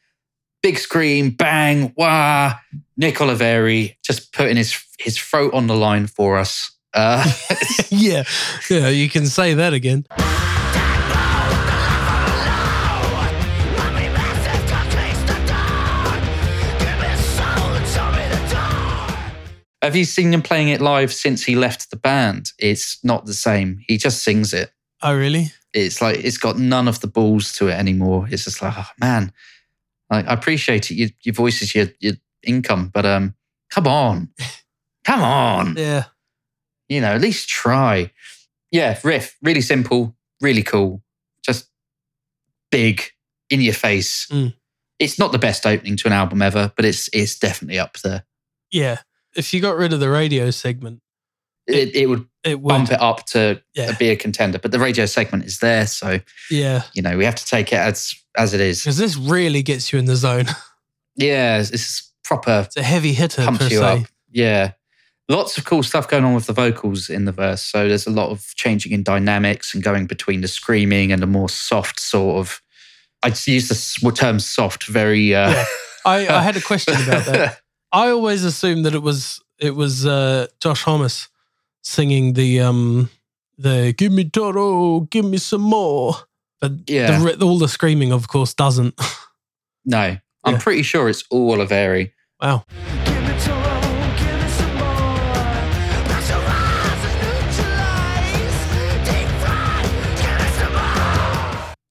big 0.61 0.77
scream, 0.77 1.29
bang, 1.31 1.93
wah. 1.95 2.55
Nick 2.97 3.15
Oliveri 3.15 3.95
just 4.03 4.33
putting 4.33 4.57
his 4.57 4.77
his 4.99 5.17
throat 5.17 5.53
on 5.53 5.67
the 5.67 5.75
line 5.75 6.07
for 6.07 6.37
us. 6.37 6.71
Uh, 6.93 7.23
yeah, 7.89 8.23
yeah. 8.69 8.89
You 8.89 9.09
can 9.09 9.25
say 9.27 9.53
that 9.53 9.73
again. 9.73 10.05
Have 19.87 19.95
you 19.95 20.03
seen 20.03 20.33
him 20.33 20.41
playing 20.41 20.67
it 20.67 20.81
live 20.81 21.13
since 21.13 21.43
he 21.43 21.55
left 21.55 21.89
the 21.89 21.95
band? 21.95 22.51
It's 22.59 23.01
not 23.05 23.25
the 23.25 23.33
same. 23.33 23.79
He 23.87 23.97
just 23.97 24.21
sings 24.21 24.53
it. 24.53 24.71
Oh, 25.01 25.15
really? 25.15 25.51
It's 25.73 26.01
like 26.01 26.17
it's 26.23 26.37
got 26.37 26.57
none 26.57 26.89
of 26.89 26.99
the 26.99 27.07
balls 27.07 27.53
to 27.53 27.69
it 27.69 27.73
anymore. 27.73 28.27
It's 28.29 28.43
just 28.43 28.61
like, 28.61 28.73
oh, 28.77 28.89
man, 28.99 29.31
I, 30.09 30.23
I 30.23 30.33
appreciate 30.33 30.91
it. 30.91 30.95
Your, 30.95 31.09
your 31.23 31.33
voice 31.33 31.61
is 31.61 31.73
your 31.73 31.87
your 31.99 32.15
income, 32.43 32.89
but 32.93 33.05
um, 33.05 33.33
come 33.69 33.87
on, 33.87 34.29
come 35.05 35.21
on. 35.21 35.75
Yeah. 35.77 36.05
you 36.89 36.99
know, 36.99 37.13
at 37.13 37.21
least 37.21 37.47
try. 37.47 38.11
Yeah, 38.71 38.99
riff, 39.05 39.37
really 39.41 39.61
simple, 39.61 40.17
really 40.41 40.63
cool, 40.63 41.01
just 41.45 41.69
big 42.71 43.03
in 43.49 43.61
your 43.61 43.73
face. 43.73 44.27
Mm. 44.27 44.53
It's 44.99 45.17
not 45.17 45.31
the 45.31 45.39
best 45.39 45.65
opening 45.65 45.95
to 45.95 46.07
an 46.07 46.13
album 46.13 46.41
ever, 46.41 46.73
but 46.75 46.83
it's 46.83 47.09
it's 47.13 47.39
definitely 47.39 47.79
up 47.79 47.97
there. 47.99 48.25
Yeah. 48.69 48.97
If 49.37 49.53
you 49.53 49.61
got 49.61 49.77
rid 49.77 49.93
of 49.93 49.99
the 50.01 50.09
radio 50.09 50.51
segment, 50.51 50.99
It, 51.67 51.95
it 51.95 52.07
would 52.09 52.25
it 52.43 52.59
would. 52.61 52.69
bump 52.69 52.91
it 52.91 52.99
up 53.01 53.25
to 53.27 53.61
Yeah. 53.75 53.91
be 53.97 54.09
a 54.09 54.15
contender, 54.15 54.57
but 54.59 54.71
the 54.71 54.79
radio 54.79 55.05
segment 55.05 55.45
is 55.45 55.59
there, 55.59 55.85
so 55.87 56.19
Yeah. 56.49 56.83
you 56.93 57.01
know 57.01 57.17
we 57.17 57.23
have 57.25 57.35
to 57.35 57.45
take 57.45 57.71
it 57.71 57.77
as 57.79 58.13
as 58.37 58.53
it 58.53 58.61
is. 58.61 58.81
Because 58.83 58.97
this 58.97 59.15
really 59.17 59.63
gets 59.63 59.91
you 59.93 59.99
in 59.99 60.05
the 60.05 60.15
zone. 60.15 60.45
Yeah, 61.19 61.57
it's, 61.59 62.11
proper 62.23 62.63
It's 62.67 62.77
a 62.77 62.83
heavy 62.83 63.11
hitter, 63.13 63.43
pumps 63.43 63.71
you 63.71 63.79
se. 63.79 63.83
up. 63.83 64.05
Yeah. 64.29 64.73
Lots 65.29 65.57
of 65.57 65.65
cool 65.65 65.81
stuff 65.81 66.07
going 66.07 66.23
on 66.23 66.35
with 66.35 66.45
the 66.45 66.53
vocals 66.53 67.09
in 67.09 67.25
the 67.25 67.31
verse. 67.31 67.63
So 67.63 67.87
there's 67.87 68.05
a 68.05 68.11
lot 68.11 68.29
of 68.29 68.45
changing 68.55 68.91
in 68.91 69.01
dynamics 69.01 69.73
and 69.73 69.81
going 69.81 70.05
between 70.05 70.41
the 70.41 70.47
screaming 70.47 71.11
and 71.11 71.19
the 71.21 71.25
more 71.27 71.49
soft 71.49 71.99
sort 71.99 72.37
of. 72.37 72.61
I 73.23 73.33
use 73.47 73.67
the 73.67 74.11
term 74.11 74.39
soft 74.39 74.85
very. 74.85 75.33
Uh, 75.33 75.49
Yeah. 75.49 75.65
I, 76.05 76.27
I 76.27 76.41
had 76.43 76.55
a 76.55 76.61
question 76.71 76.93
about 76.93 77.25
that. 77.25 77.61
I 77.91 78.09
always 78.09 78.43
assumed 78.43 78.85
that 78.85 78.93
it 78.93 79.01
was 79.01 79.41
it 79.59 79.75
was 79.75 80.05
uh, 80.05 80.47
Josh 80.59 80.83
Homme 80.83 81.07
singing 81.81 82.33
the 82.33 82.61
um 82.61 83.09
the 83.57 83.93
"Give 83.97 84.11
me 84.11 84.29
Toro, 84.29 85.01
give 85.09 85.25
me 85.25 85.37
some 85.37 85.61
more," 85.61 86.15
but 86.61 86.71
Yeah. 86.87 87.19
the, 87.19 87.43
all 87.45 87.57
the 87.57 87.67
screaming, 87.67 88.11
of 88.11 88.27
course, 88.27 88.53
doesn't. 88.53 88.93
no, 89.85 90.17
I'm 90.43 90.53
Yeah. 90.53 90.59
pretty 90.59 90.83
sure 90.83 91.09
it's 91.09 91.23
all 91.29 91.55
Oliveri. 91.57 92.11
wow. 92.41 92.63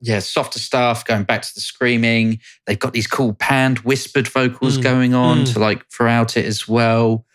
Yeah, 0.07 0.21
softer 0.21 0.61
stuff, 0.61 1.05
going 1.05 1.25
back 1.25 1.43
to 1.43 1.55
the 1.55 1.61
screaming. 1.61 2.39
They've 2.67 2.79
got 2.79 2.93
these 2.93 3.09
cool 3.09 3.35
panned, 3.35 3.79
whispered 3.81 4.29
vocals 4.29 4.79
Mm, 4.79 4.83
going 4.83 5.15
on 5.15 5.39
mm. 5.39 5.53
to 5.53 5.59
like 5.59 5.89
throughout 5.91 6.37
it 6.37 6.45
as 6.45 6.69
well. 6.69 7.27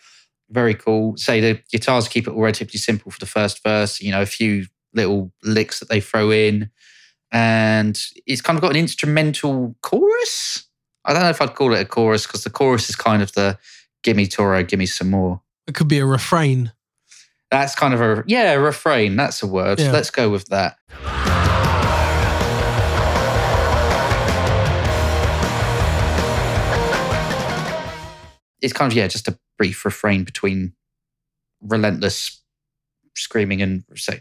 Very 0.50 0.74
cool. 0.74 1.16
Say 1.18 1.40
the 1.40 1.60
guitars 1.70 2.08
keep 2.08 2.26
it 2.26 2.30
all 2.30 2.40
relatively 2.40 2.78
simple 2.78 3.12
for 3.12 3.18
the 3.18 3.26
first 3.26 3.62
verse, 3.62 4.00
you 4.00 4.10
know, 4.10 4.22
a 4.22 4.26
few 4.26 4.66
little 4.94 5.32
licks 5.42 5.80
that 5.80 5.90
they 5.90 6.00
throw 6.00 6.30
in. 6.30 6.70
And 7.30 8.00
it's 8.26 8.40
kind 8.40 8.56
of 8.56 8.62
got 8.62 8.70
an 8.70 8.76
instrumental 8.76 9.74
chorus. 9.82 10.64
I 11.04 11.12
don't 11.12 11.22
know 11.22 11.30
if 11.30 11.42
I'd 11.42 11.54
call 11.54 11.74
it 11.74 11.80
a 11.80 11.84
chorus 11.84 12.26
because 12.26 12.44
the 12.44 12.50
chorus 12.50 12.88
is 12.88 12.96
kind 12.96 13.22
of 13.22 13.32
the 13.32 13.58
gimme 14.02 14.26
Toro, 14.26 14.62
gimme 14.62 14.86
some 14.86 15.10
more. 15.10 15.42
It 15.66 15.74
could 15.74 15.88
be 15.88 15.98
a 15.98 16.06
refrain. 16.06 16.72
That's 17.50 17.74
kind 17.74 17.92
of 17.92 18.00
a, 18.00 18.24
yeah, 18.26 18.52
a 18.52 18.60
refrain. 18.60 19.16
That's 19.16 19.42
a 19.42 19.46
word. 19.46 19.78
Yeah. 19.78 19.92
Let's 19.92 20.10
go 20.10 20.30
with 20.30 20.46
that. 20.46 20.76
It's 28.62 28.72
kind 28.72 28.90
of 28.90 28.96
yeah, 28.96 29.06
just 29.08 29.28
a 29.28 29.38
brief 29.58 29.84
refrain 29.84 30.24
between 30.24 30.72
relentless 31.60 32.40
screaming 33.14 33.60
and 33.62 33.84
so 33.94 34.14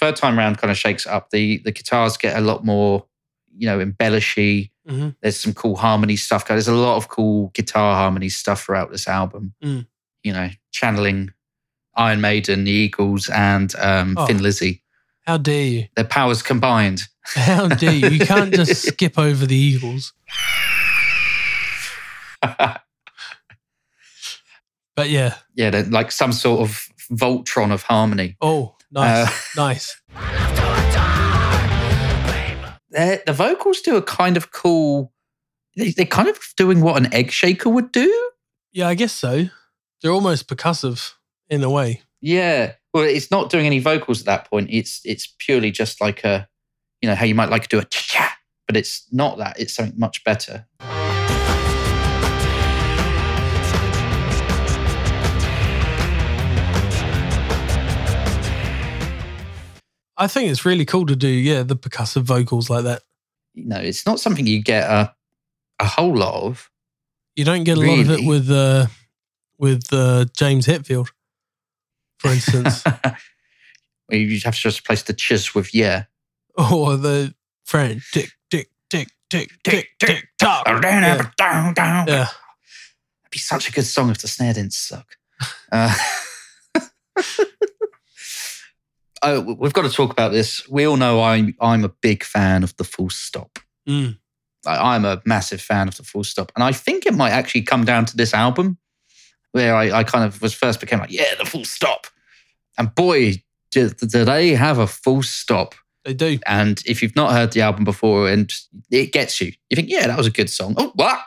third 0.00 0.16
time 0.16 0.38
round 0.38 0.58
kind 0.58 0.70
of 0.70 0.76
shakes 0.78 1.06
up. 1.06 1.30
The 1.30 1.58
the 1.58 1.72
guitars 1.72 2.16
get 2.16 2.36
a 2.36 2.40
lot 2.40 2.64
more, 2.64 3.04
you 3.56 3.66
know, 3.66 3.78
embellishy. 3.78 4.70
Mhm. 4.88 5.16
There's 5.20 5.38
some 5.38 5.52
cool 5.52 5.76
harmony 5.76 6.16
stuff. 6.16 6.46
There's 6.46 6.68
a 6.68 6.74
lot 6.74 6.96
of 6.96 7.08
cool 7.08 7.50
guitar 7.54 7.94
harmony 7.96 8.30
stuff 8.30 8.62
throughout 8.64 8.90
this 8.90 9.06
album. 9.06 9.54
Mm. 9.62 9.86
You 10.22 10.32
know, 10.32 10.48
channeling 10.72 11.32
Iron 11.94 12.20
Maiden, 12.20 12.64
the 12.64 12.70
Eagles, 12.70 13.28
and 13.28 13.74
um, 13.76 14.14
Oh. 14.16 14.26
Thin 14.26 14.42
Lizzy. 14.42 14.82
How 15.26 15.36
dare 15.36 15.64
you? 15.66 15.88
Their 15.94 16.04
powers 16.06 16.42
combined. 16.42 17.02
How 17.34 17.68
dare 17.68 17.92
you? 17.92 18.08
You 18.08 18.24
can't 18.24 18.54
just 18.54 18.82
skip 18.88 19.18
over 19.18 19.44
the 19.44 19.54
Eagles. 19.56 20.14
But 24.98 25.10
yeah. 25.10 25.34
yeah, 25.54 25.70
they're 25.70 25.84
like 25.84 26.10
some 26.10 26.32
sort 26.32 26.60
of 26.60 26.88
Voltron 27.12 27.72
of 27.72 27.84
harmony. 27.84 28.36
Oh, 28.40 28.74
nice. 28.90 29.28
Uh, 29.28 29.32
nice. 29.56 30.02
The 32.90 33.32
vocals 33.32 33.80
do 33.80 33.94
a 33.94 34.02
kind 34.02 34.36
of 34.36 34.50
cool. 34.50 35.12
They, 35.76 35.92
they're 35.92 36.04
kind 36.04 36.26
of 36.26 36.40
doing 36.56 36.80
what 36.80 36.96
an 36.96 37.14
egg 37.14 37.30
shaker 37.30 37.68
would 37.68 37.92
do. 37.92 38.30
Yeah, 38.72 38.88
I 38.88 38.96
guess 38.96 39.12
so. 39.12 39.44
They're 40.02 40.10
almost 40.10 40.48
percussive 40.48 41.12
in 41.48 41.62
a 41.62 41.70
way. 41.70 42.02
Yeah. 42.20 42.72
Well, 42.92 43.04
it's 43.04 43.30
not 43.30 43.50
doing 43.50 43.66
any 43.66 43.78
vocals 43.78 44.18
at 44.18 44.26
that 44.26 44.50
point. 44.50 44.68
It's 44.68 45.00
it's 45.04 45.32
purely 45.38 45.70
just 45.70 46.00
like 46.00 46.24
a, 46.24 46.48
you 47.00 47.08
know, 47.08 47.14
how 47.14 47.24
you 47.24 47.36
might 47.36 47.50
like 47.50 47.62
to 47.62 47.68
do 47.68 47.78
a 47.78 47.84
cha, 47.84 48.36
but 48.66 48.76
it's 48.76 49.06
not 49.12 49.38
that. 49.38 49.60
It's 49.60 49.74
something 49.74 49.96
much 49.96 50.24
better. 50.24 50.66
I 60.18 60.26
think 60.26 60.50
it's 60.50 60.64
really 60.64 60.84
cool 60.84 61.06
to 61.06 61.16
do, 61.16 61.28
yeah, 61.28 61.62
the 61.62 61.76
percussive 61.76 62.22
vocals 62.22 62.68
like 62.68 62.84
that. 62.84 63.02
You 63.54 63.64
know, 63.66 63.78
it's 63.78 64.04
not 64.04 64.20
something 64.20 64.46
you 64.46 64.62
get 64.62 64.88
a 64.90 65.14
a 65.78 65.86
whole 65.86 66.16
lot 66.16 66.42
of. 66.42 66.70
You 67.36 67.44
don't 67.44 67.64
get 67.64 67.78
a 67.78 67.80
lot 67.80 68.00
of 68.00 68.10
it 68.10 68.26
with 68.26 68.50
uh, 68.50 68.86
with 69.58 69.92
uh, 69.92 70.26
James 70.36 70.66
Hetfield, 70.66 71.08
for 72.18 72.30
instance, 72.30 72.84
Where 74.06 74.18
you 74.18 74.40
have 74.44 74.54
to 74.54 74.60
just 74.60 74.80
replace 74.80 75.02
the 75.02 75.12
chiz 75.12 75.54
with 75.54 75.74
yeah. 75.74 76.04
or 76.56 76.96
the 76.96 77.34
friend 77.66 78.00
tick 78.12 78.30
tick 78.50 78.70
tick 78.88 79.08
tick 79.30 79.50
tick 79.62 79.88
tick 79.98 80.28
tock. 80.38 80.64
Yeah. 80.66 81.30
down, 81.36 81.74
down. 81.74 82.08
Yeah. 82.08 82.14
That'd 82.24 83.30
be 83.30 83.38
such 83.38 83.68
a 83.68 83.72
good 83.72 83.84
song 83.84 84.10
if 84.10 84.18
the 84.18 84.28
snare 84.28 84.54
didn't 84.54 84.72
suck. 84.72 85.16
Uh, 85.70 85.94
oh, 89.22 89.40
we've 89.58 89.72
got 89.72 89.82
to 89.82 89.90
talk 89.90 90.10
about 90.10 90.32
this. 90.32 90.68
We 90.68 90.86
all 90.86 90.96
know 90.96 91.22
I'm 91.22 91.54
I'm 91.60 91.84
a 91.84 91.88
big 91.88 92.24
fan 92.24 92.62
of 92.62 92.76
the 92.76 92.84
full 92.84 93.10
stop. 93.10 93.58
Mm. 93.88 94.18
I, 94.66 94.94
I'm 94.94 95.04
a 95.04 95.22
massive 95.24 95.60
fan 95.60 95.88
of 95.88 95.96
the 95.96 96.02
full 96.02 96.24
stop, 96.24 96.52
and 96.54 96.64
I 96.64 96.72
think 96.72 97.06
it 97.06 97.14
might 97.14 97.30
actually 97.30 97.62
come 97.62 97.84
down 97.84 98.04
to 98.06 98.16
this 98.16 98.34
album, 98.34 98.78
where 99.52 99.74
I, 99.74 99.90
I 100.00 100.04
kind 100.04 100.24
of 100.24 100.42
was 100.42 100.54
first 100.54 100.80
became 100.80 100.98
like, 100.98 101.12
yeah, 101.12 101.34
the 101.38 101.44
full 101.44 101.64
stop, 101.64 102.06
and 102.76 102.94
boy, 102.94 103.42
do, 103.70 103.90
do 103.90 104.24
they 104.24 104.50
have 104.50 104.78
a 104.78 104.86
full 104.86 105.22
stop. 105.22 105.74
They 106.04 106.14
do. 106.14 106.38
And 106.46 106.82
if 106.86 107.02
you've 107.02 107.16
not 107.16 107.32
heard 107.32 107.52
the 107.52 107.60
album 107.60 107.84
before 107.84 108.30
and 108.30 108.50
it 108.90 109.12
gets 109.12 109.40
you, 109.40 109.52
you 109.68 109.74
think, 109.74 109.90
yeah, 109.90 110.06
that 110.06 110.16
was 110.16 110.26
a 110.26 110.30
good 110.30 110.48
song. 110.48 110.74
Oh, 110.78 110.92
what? 110.94 111.20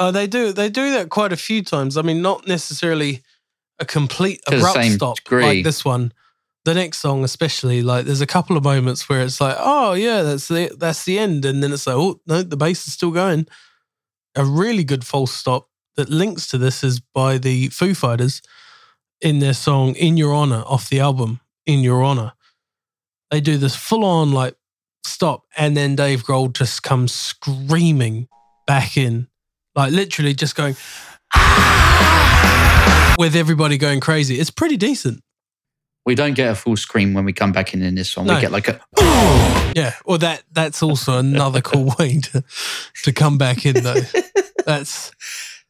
Uh, 0.00 0.10
they 0.10 0.26
do. 0.26 0.52
They 0.52 0.70
do 0.70 0.92
that 0.92 1.10
quite 1.10 1.32
a 1.32 1.36
few 1.36 1.62
times. 1.62 1.96
I 1.98 2.02
mean, 2.02 2.22
not 2.22 2.48
necessarily 2.48 3.22
a 3.78 3.84
complete 3.84 4.40
To 4.48 4.56
abrupt 4.56 4.84
stop 4.86 5.16
degree. 5.18 5.44
like 5.44 5.64
this 5.64 5.84
one. 5.84 6.12
The 6.64 6.74
next 6.74 6.98
song, 6.98 7.22
especially, 7.24 7.82
like 7.82 8.04
there's 8.06 8.20
a 8.20 8.26
couple 8.26 8.56
of 8.56 8.64
moments 8.64 9.08
where 9.08 9.22
it's 9.22 9.40
like, 9.40 9.56
oh 9.58 9.92
yeah, 9.92 10.22
that's 10.22 10.48
the 10.48 10.74
that's 10.78 11.04
the 11.04 11.18
end, 11.18 11.44
and 11.44 11.62
then 11.62 11.72
it's 11.72 11.86
like, 11.86 11.96
oh 11.96 12.20
no, 12.26 12.42
the 12.42 12.56
bass 12.56 12.86
is 12.86 12.94
still 12.94 13.10
going. 13.10 13.46
A 14.36 14.44
really 14.44 14.84
good 14.84 15.04
false 15.04 15.32
stop 15.32 15.68
that 15.96 16.08
links 16.08 16.46
to 16.48 16.58
this 16.58 16.82
is 16.84 17.00
by 17.00 17.38
the 17.38 17.68
Foo 17.68 17.94
Fighters 17.94 18.42
in 19.20 19.38
their 19.38 19.54
song 19.54 19.94
"In 19.96 20.16
Your 20.16 20.34
Honor" 20.34 20.62
off 20.66 20.88
the 20.90 21.00
album 21.00 21.40
"In 21.66 21.80
Your 21.80 22.02
Honor." 22.02 22.32
They 23.30 23.40
do 23.40 23.56
this 23.56 23.76
full 23.76 24.04
on 24.04 24.32
like 24.32 24.54
stop, 25.04 25.44
and 25.56 25.76
then 25.76 25.96
Dave 25.96 26.24
Grohl 26.24 26.52
just 26.52 26.82
comes 26.82 27.12
screaming 27.12 28.28
back 28.66 28.98
in, 28.98 29.28
like 29.74 29.92
literally 29.92 30.34
just 30.34 30.56
going 30.56 30.76
with 33.18 33.36
everybody 33.36 33.78
going 33.78 34.00
crazy. 34.00 34.40
It's 34.40 34.50
pretty 34.50 34.76
decent. 34.76 35.22
We 36.06 36.14
don't 36.14 36.34
get 36.34 36.50
a 36.50 36.54
full 36.54 36.76
scream 36.76 37.12
when 37.14 37.24
we 37.24 37.32
come 37.32 37.52
back 37.52 37.74
in 37.74 37.82
in 37.82 37.94
this 37.94 38.16
one. 38.16 38.26
No. 38.26 38.34
We 38.34 38.40
get 38.40 38.52
like 38.52 38.68
a, 38.68 38.80
Yeah. 39.76 39.94
Well, 40.06 40.18
that 40.18 40.42
that's 40.50 40.82
also 40.82 41.18
another 41.18 41.60
cool 41.60 41.94
way 41.98 42.20
to 42.20 42.42
to 43.04 43.12
come 43.12 43.38
back 43.38 43.66
in 43.66 43.82
though. 43.82 44.02
That's 44.64 45.12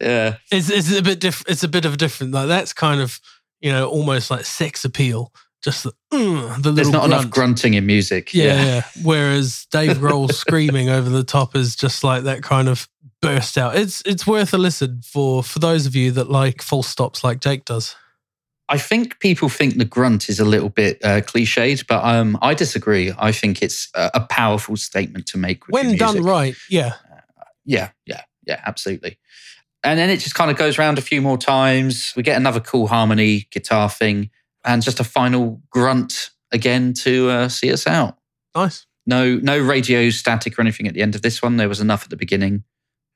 yeah, 0.01 0.36
it's 0.51 0.70
it's 0.70 0.96
a 0.96 1.03
bit 1.03 1.20
different. 1.20 1.51
It's 1.51 1.64
a 1.64 1.68
bit 1.68 1.84
of 1.84 1.94
a 1.94 1.96
different. 1.96 2.32
Like 2.32 2.48
that's 2.48 2.72
kind 2.72 3.01
of 3.01 3.20
you 3.61 3.70
know 3.72 3.88
almost 3.88 4.30
like 4.30 4.44
sex 4.44 4.84
appeal. 4.84 5.32
Just 5.62 5.84
the, 5.84 5.92
mm, 6.12 6.62
the 6.62 6.72
there's 6.72 6.90
not 6.90 7.06
grunt. 7.06 7.12
enough 7.12 7.30
grunting 7.30 7.74
in 7.74 7.84
music. 7.84 8.32
Yeah, 8.32 8.64
yeah. 8.64 8.82
Whereas 9.02 9.66
Dave 9.70 9.98
Grohl 9.98 10.32
screaming 10.32 10.88
over 10.88 11.11
the 11.11 11.24
top 11.24 11.54
is 11.54 11.76
just 11.76 12.02
like 12.02 12.24
that 12.24 12.42
kind 12.42 12.68
of 12.68 12.88
burst 13.20 13.58
out. 13.58 13.76
It's 13.76 14.02
it's 14.06 14.26
worth 14.26 14.54
a 14.54 14.58
listen 14.58 15.02
for 15.04 15.42
for 15.42 15.58
those 15.58 15.86
of 15.86 15.94
you 15.94 16.12
that 16.12 16.30
like 16.30 16.62
full 16.62 16.82
stops 16.82 17.22
like 17.22 17.40
Jake 17.40 17.64
does. 17.66 17.94
I 18.70 18.78
think 18.78 19.18
people 19.18 19.48
think 19.48 19.78
the 19.78 19.84
grunt 19.84 20.28
is 20.28 20.38
a 20.38 20.44
little 20.44 20.68
bit 20.68 21.04
uh, 21.04 21.20
cliched, 21.22 21.88
but 21.88 22.04
um, 22.04 22.38
I 22.40 22.54
disagree. 22.54 23.12
I 23.18 23.32
think 23.32 23.62
it's 23.62 23.88
a, 23.96 24.12
a 24.14 24.20
powerful 24.20 24.76
statement 24.76 25.26
to 25.26 25.38
make. 25.38 25.66
When 25.68 25.96
done 25.96 26.22
right, 26.22 26.54
yeah. 26.70 26.94
Yeah, 27.64 27.90
yeah, 28.06 28.22
yeah, 28.46 28.61
absolutely. 28.64 29.18
And 29.82 29.98
then 29.98 30.08
it 30.08 30.18
just 30.18 30.36
kind 30.36 30.50
of 30.50 30.56
goes 30.56 30.78
around 30.78 30.98
a 30.98 31.02
few 31.02 31.20
more 31.20 31.36
times. 31.36 32.12
We 32.16 32.22
get 32.22 32.36
another 32.36 32.61
cool 32.61 32.86
harmony 32.86 33.48
guitar 33.50 33.90
thing, 33.90 34.30
and 34.64 34.82
just 34.82 35.00
a 35.00 35.04
final 35.04 35.61
grunt 35.70 36.30
again 36.52 36.92
to 36.94 37.28
uh, 37.30 37.48
see 37.48 37.72
us 37.72 37.86
out. 37.86 38.18
Nice. 38.54 38.86
No, 39.06 39.36
no 39.36 39.58
radio 39.58 40.11
static 40.11 40.58
or 40.58 40.62
anything 40.62 40.86
at 40.86 40.94
the 40.94 41.02
end 41.02 41.14
of 41.14 41.22
this 41.22 41.42
one. 41.42 41.56
There 41.56 41.68
was 41.68 41.80
enough 41.80 42.04
at 42.04 42.11
the 42.11 42.16
beginning. 42.16 42.64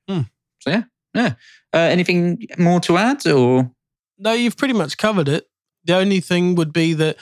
Hmm. 0.09 0.21
So 0.59 0.71
yeah, 0.71 0.83
yeah. 1.13 1.33
Uh, 1.73 1.77
anything 1.77 2.47
more 2.57 2.79
to 2.81 2.97
add, 2.97 3.25
or 3.27 3.71
No, 4.17 4.33
you've 4.33 4.57
pretty 4.57 4.73
much 4.73 4.97
covered 4.97 5.27
it. 5.27 5.47
The 5.83 5.95
only 5.95 6.19
thing 6.19 6.55
would 6.55 6.73
be 6.73 6.93
that 6.95 7.17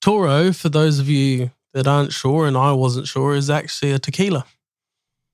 Toro, 0.00 0.52
for 0.52 0.68
those 0.68 0.98
of 0.98 1.08
you 1.08 1.50
that 1.74 1.86
aren't 1.86 2.12
sure, 2.12 2.46
and 2.46 2.56
I 2.56 2.72
wasn't 2.72 3.06
sure, 3.06 3.34
is 3.34 3.48
actually 3.50 3.92
a 3.92 3.98
tequila. 3.98 4.44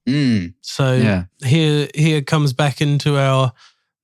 mm, 0.09 0.53
So 0.61 0.95
yeah, 0.95 1.25
here 1.45 1.89
here 1.95 2.23
comes 2.23 2.53
back 2.53 2.81
into 2.81 3.17
our 3.17 3.53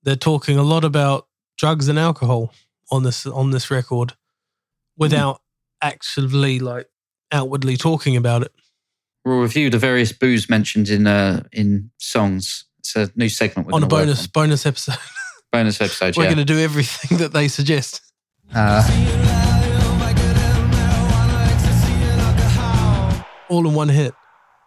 they're 0.02 0.16
talking 0.16 0.56
a 0.58 0.62
lot 0.62 0.84
about 0.84 1.26
drugs 1.58 1.88
and 1.88 1.98
alcohol 1.98 2.52
on 2.90 3.02
this 3.02 3.26
on 3.26 3.50
this 3.50 3.70
record 3.70 4.14
without 5.03 5.40
actively 5.82 6.59
like 6.59 6.88
outwardly 7.30 7.76
talking 7.76 8.16
about 8.16 8.42
it. 8.42 8.53
we'll 9.24 9.40
review 9.40 9.70
the 9.70 9.78
various 9.78 10.12
booze 10.12 10.48
mentioned 10.48 10.88
in 10.88 11.07
uh, 11.07 11.42
in 11.53 11.90
songs. 11.98 12.64
It's 12.78 12.96
a 12.96 13.11
new 13.14 13.28
segment 13.28 13.68
we're 13.68 13.74
on 13.74 13.82
a 13.82 13.86
bonus 13.86 14.26
bonus 14.26 14.66
episode. 14.66 14.96
bonus 15.53 15.80
episode. 15.80 16.16
We're 16.16 16.24
yeah. 16.24 16.34
going 16.34 16.46
to 16.46 16.53
do 16.53 16.59
everything 16.59 17.18
that 17.18 17.32
they 17.32 17.48
suggest. 17.48 18.00
Uh, 18.55 18.82
all 23.48 23.66
in 23.68 23.74
one 23.74 23.88
hit. 23.88 24.14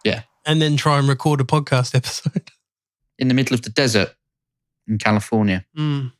Yeah. 0.03 0.23
And 0.45 0.61
then 0.61 0.77
try 0.77 0.99
and 0.99 1.09
record 1.09 1.41
a 1.41 1.43
podcast 1.43 1.95
episode. 1.95 2.51
in 3.19 3.27
the 3.27 3.33
middle 3.33 3.53
of 3.53 3.63
the 3.63 3.69
desert 3.69 4.15
in 4.87 4.97
California. 4.97 5.65
Mm. 5.77 6.11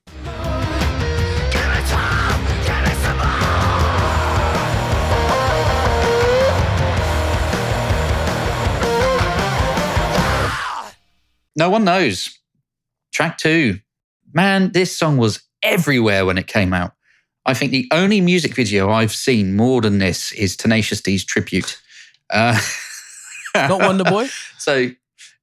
No 11.56 11.70
one 11.70 11.84
knows. 11.86 12.38
Track 13.14 13.38
two. 13.38 13.80
Man, 14.34 14.72
this 14.72 14.96
song 14.96 15.18
was 15.18 15.42
everywhere 15.64 16.26
when 16.26 16.38
it 16.38 16.48
came 16.48 16.74
out. 16.74 16.94
I 17.46 17.54
think 17.54 17.72
the 17.72 17.88
only 17.92 18.22
music 18.22 18.56
video 18.56 18.90
I've 18.90 19.14
seen 19.14 19.56
more 19.56 19.80
than 19.82 20.00
this 20.00 20.32
is 20.34 20.58
Tenacious 20.58 21.00
D's 21.02 21.24
tribute. 21.24 21.80
Uh, 22.30 22.60
Not 23.56 23.80
Wonder 23.82 24.04
Boy. 24.04 24.28
So 24.58 24.90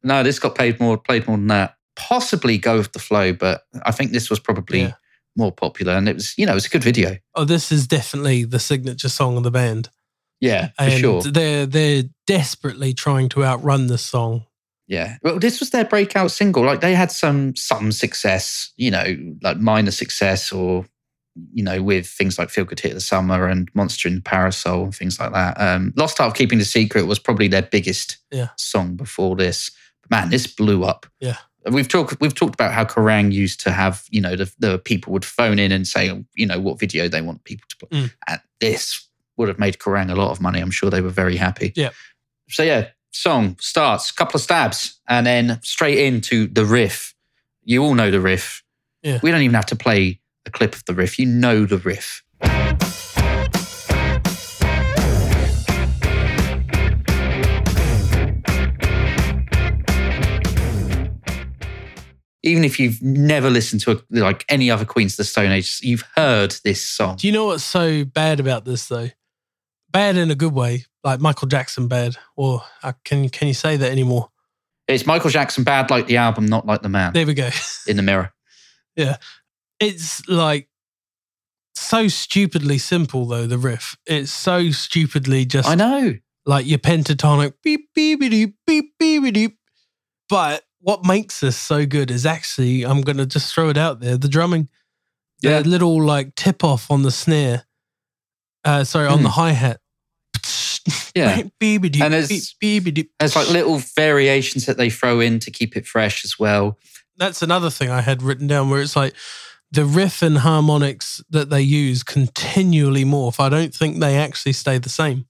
no, 0.03 0.23
this 0.23 0.39
got 0.39 0.55
played 0.55 0.81
more 0.81 0.99
played 0.99 1.27
more 1.29 1.37
than 1.37 1.47
that. 1.49 1.77
Possibly 1.97 2.59
Go 2.59 2.79
with 2.79 2.93
the 2.93 2.99
Flow, 2.99 3.33
but 3.33 3.63
I 3.85 3.93
think 3.93 4.11
this 4.13 4.29
was 4.29 4.41
probably 4.41 4.81
Yeah. 4.81 4.93
more 5.37 5.53
popular, 5.53 5.93
and 5.95 6.09
it 6.09 6.15
was 6.17 6.37
you 6.37 6.45
know 6.45 6.53
it 6.53 6.57
was 6.57 6.67
a 6.67 6.71
good 6.71 6.83
video. 6.83 7.17
Oh, 7.35 7.45
this 7.45 7.71
is 7.73 7.87
definitely 7.87 8.45
the 8.45 8.59
signature 8.59 9.09
song 9.09 9.37
of 9.37 9.45
the 9.45 9.51
band. 9.51 9.89
Yeah, 10.41 10.71
for 10.77 10.91
sure. 10.91 11.23
they're 11.23 11.67
they're 11.67 12.03
desperately 12.27 12.93
trying 12.95 13.29
to 13.31 13.45
outrun 13.45 13.87
this 13.87 14.03
song. 14.03 14.45
Yeah. 14.93 15.17
Well, 15.23 15.39
this 15.39 15.59
was 15.59 15.71
their 15.71 15.87
breakout 15.87 16.31
single. 16.31 16.65
Like 16.65 16.83
they 16.83 16.95
had 16.95 17.11
some 17.11 17.57
some 17.57 17.93
success, 17.93 18.73
you 18.77 18.91
know, 18.91 19.17
like 19.43 19.57
minor 19.57 19.91
success 19.91 20.53
or 20.53 20.85
you 21.55 21.65
know, 21.65 21.83
with 21.83 22.07
things 22.07 22.39
like 22.39 22.51
Feel 22.51 22.67
Good 22.67 22.79
Hit 22.81 22.91
of 22.91 22.97
the 22.97 23.01
Summer 23.01 23.49
and 23.49 23.71
Monster 23.75 24.07
in 24.07 24.17
the 24.17 24.21
Parasol 24.21 24.85
and 24.85 24.95
things 24.95 25.19
like 25.19 25.33
that. 25.33 25.59
Um, 25.59 25.95
Lost 25.97 26.21
Art 26.21 26.29
of 26.33 26.37
Keeping 26.37 26.59
the 26.59 26.67
Secret 26.67 27.07
was 27.07 27.19
probably 27.19 27.49
their 27.49 27.63
biggest 27.63 28.19
Yeah. 28.31 28.49
song 28.59 28.97
before 28.97 29.35
this. 29.35 29.71
But 30.03 30.11
man, 30.11 30.29
this 30.29 30.47
blew 30.47 30.85
up. 30.85 31.07
Yeah. 31.21 31.39
We've 31.71 31.89
talked 31.89 32.21
we've 32.21 32.35
talked 32.35 32.55
about 32.55 32.75
how 32.75 32.85
Kerrang 32.85 33.33
used 33.33 33.61
to 33.61 33.71
have, 33.71 34.05
you 34.11 34.21
know, 34.21 34.37
the, 34.37 34.53
the 34.59 34.79
people 34.79 35.15
would 35.15 35.25
phone 35.25 35.59
in 35.59 35.73
and 35.73 35.89
say, 35.89 36.13
you 36.35 36.45
know, 36.45 36.61
what 36.61 36.79
video 36.79 37.09
they 37.09 37.23
want 37.23 37.45
people 37.45 37.65
to 37.71 37.77
play. 37.87 37.99
Mm. 37.99 38.13
And 38.29 38.41
this 38.61 39.09
would 39.39 39.49
have 39.49 39.59
made 39.59 39.79
Kerrang 39.79 40.11
a 40.11 40.15
lot 40.17 40.33
of 40.33 40.41
money. 40.43 40.61
I'm 40.61 40.71
sure 40.71 40.91
they 40.91 41.01
were 41.01 41.09
very 41.09 41.37
happy. 41.37 41.73
Yeah. 41.77 41.91
So 42.51 42.63
yeah, 42.63 42.89
song 43.13 43.57
starts, 43.61 44.11
couple 44.11 44.37
of 44.37 44.43
stabs, 44.43 45.01
and 45.09 45.27
then 45.27 45.61
straight 45.63 45.99
into 45.99 46.49
the 46.49 46.65
riff. 46.65 47.15
You 47.63 47.85
all 47.85 47.95
know 47.95 48.11
the 48.11 48.21
riff. 48.21 48.65
Yeah. 49.03 49.21
We 49.23 49.31
don't 49.31 49.43
even 49.43 49.55
have 49.55 49.67
to 49.67 49.77
play 49.77 50.21
a 50.47 50.51
clip 50.51 50.75
of 50.75 50.85
the 50.87 50.95
riff. 50.95 51.19
You 51.19 51.27
know 51.27 51.65
the 51.67 51.79
riff. 51.79 52.23
Even 62.45 62.65
if 62.65 62.81
you've 62.81 63.01
never 63.01 63.51
listened 63.51 63.83
to 63.83 63.93
a, 63.93 63.97
like 64.11 64.45
any 64.49 64.69
other 64.69 64.85
Queens 64.85 65.13
of 65.13 65.19
the 65.19 65.25
Stone 65.25 65.53
Age, 65.53 65.79
you've 65.85 66.05
heard 66.17 66.57
this 66.65 66.85
song. 66.85 67.17
Do 67.17 67.29
you 67.29 67.33
know 67.33 67.47
what's 67.47 67.63
so 67.63 68.05
bad 68.05 68.41
about 68.41 68.65
this 68.65 68.89
though? 68.89 69.11
Bad 69.93 70.17
in 70.17 70.31
a 70.31 70.35
good 70.35 70.53
way, 70.55 70.85
like 71.05 71.21
Michael 71.21 71.49
Jackson 71.49 71.87
bad. 71.89 72.17
Or 72.37 72.63
uh, 72.83 72.93
can 73.05 73.29
can 73.29 73.49
you 73.49 73.55
say 73.55 73.77
that 73.77 73.91
anymore? 73.91 74.31
It's 74.89 75.07
Michael 75.07 75.31
Jackson 75.31 75.65
bad 75.65 75.91
like 75.91 76.07
the 76.07 76.17
album, 76.17 76.47
not 76.47 76.67
like 76.67 76.83
the 76.83 76.89
man 76.89 77.13
There 77.13 77.27
we 77.27 77.35
go. 77.35 77.51
in 77.87 77.97
the 77.97 78.03
mirror. 78.03 78.33
Yeah, 78.97 79.17
it's 79.81 80.29
like 80.29 80.69
so 81.75 82.09
stupidly 82.09 82.77
simple 82.77 83.25
though. 83.27 83.47
The 83.47 83.57
riff. 83.57 83.97
It's 84.07 84.31
so 84.31 84.71
stupidly 84.71 85.47
just 85.47 85.67
I 85.69 85.75
know. 85.77 86.15
like 86.45 86.67
your 86.67 86.79
pentatonic 86.79 87.55
beep 87.63 87.89
beep 87.95 88.21
beep 88.21 88.55
beep 88.67 88.93
beep 88.99 89.33
beep. 89.35 89.59
But 90.29 90.65
what 90.81 91.07
makes 91.07 91.41
this 91.41 91.57
so 91.57 91.87
good 91.87 92.11
is 92.11 92.27
actually 92.27 92.83
I'm 92.85 93.01
gonna 93.01 93.25
just 93.25 93.55
throw 93.55 93.71
it 93.71 93.79
out 93.79 94.01
there 94.01 94.19
the 94.19 94.29
drumming, 94.29 94.69
Yeah. 95.41 95.63
the 95.63 95.69
little 95.71 96.03
like 96.05 96.35
tip 96.35 96.63
off 96.65 96.91
on 96.91 97.03
the 97.03 97.11
snare. 97.11 97.65
Uh, 98.65 98.85
sorry, 98.85 99.07
on 99.09 99.19
Hmm. 99.19 99.25
the 99.25 99.31
hi 99.31 99.53
hat. 99.53 99.81
Yeah. 101.15 101.37
and 102.05 102.15
there's- 102.15 102.29
There's 103.19 103.37
like 103.37 103.49
little 103.51 103.79
variations 103.97 104.67
that 104.67 104.77
they 104.79 104.91
throw 104.91 105.21
in 105.21 105.39
to 105.41 105.51
keep 105.51 105.77
it 105.77 105.87
fresh 105.87 106.25
as 106.25 106.39
well. 106.39 106.79
that's 107.17 107.43
another 107.43 107.71
thing 107.71 107.91
I 107.91 108.01
had 108.01 108.23
written 108.23 108.47
down 108.47 108.71
where 108.71 108.81
it's 108.81 108.97
like 108.97 109.15
the 109.71 109.85
riff 109.85 110.23
and 110.23 110.39
harmonics 110.39 111.23
that 111.31 111.51
they 111.51 111.63
use 111.63 112.03
continually 112.03 113.05
morph. 113.05 113.39
I 113.41 113.49
don't 113.49 113.75
think 113.75 114.01
they 114.01 114.17
actually 114.17 114.53
stay 114.55 114.79
the 114.79 114.89
same. 114.89 115.27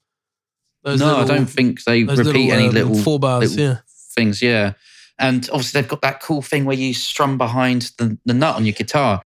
Those 0.85 1.01
no, 1.01 1.19
I 1.19 1.25
don't 1.25 1.47
think 1.47 1.85
they 1.85 2.03
repeat 2.05 2.51
any 2.51 2.67
um, 2.69 2.75
little 2.75 2.95
four 2.97 3.19
bars. 3.21 3.57
little 3.57 3.75
yeah, 3.75 3.81
things. 4.17 4.43
Yeah. 4.43 4.73
And 5.19 5.49
obviously, 5.53 5.81
they've 5.81 5.89
got 5.89 6.01
that 6.03 6.21
cool 6.21 6.43
thing 6.43 6.65
where 6.65 6.77
you 6.77 6.93
strum 6.95 7.39
behind 7.39 7.93
the, 7.99 8.19
the 8.25 8.35
nut 8.35 8.57
on 8.57 8.65
your 8.65 8.73
guitar. 8.73 9.23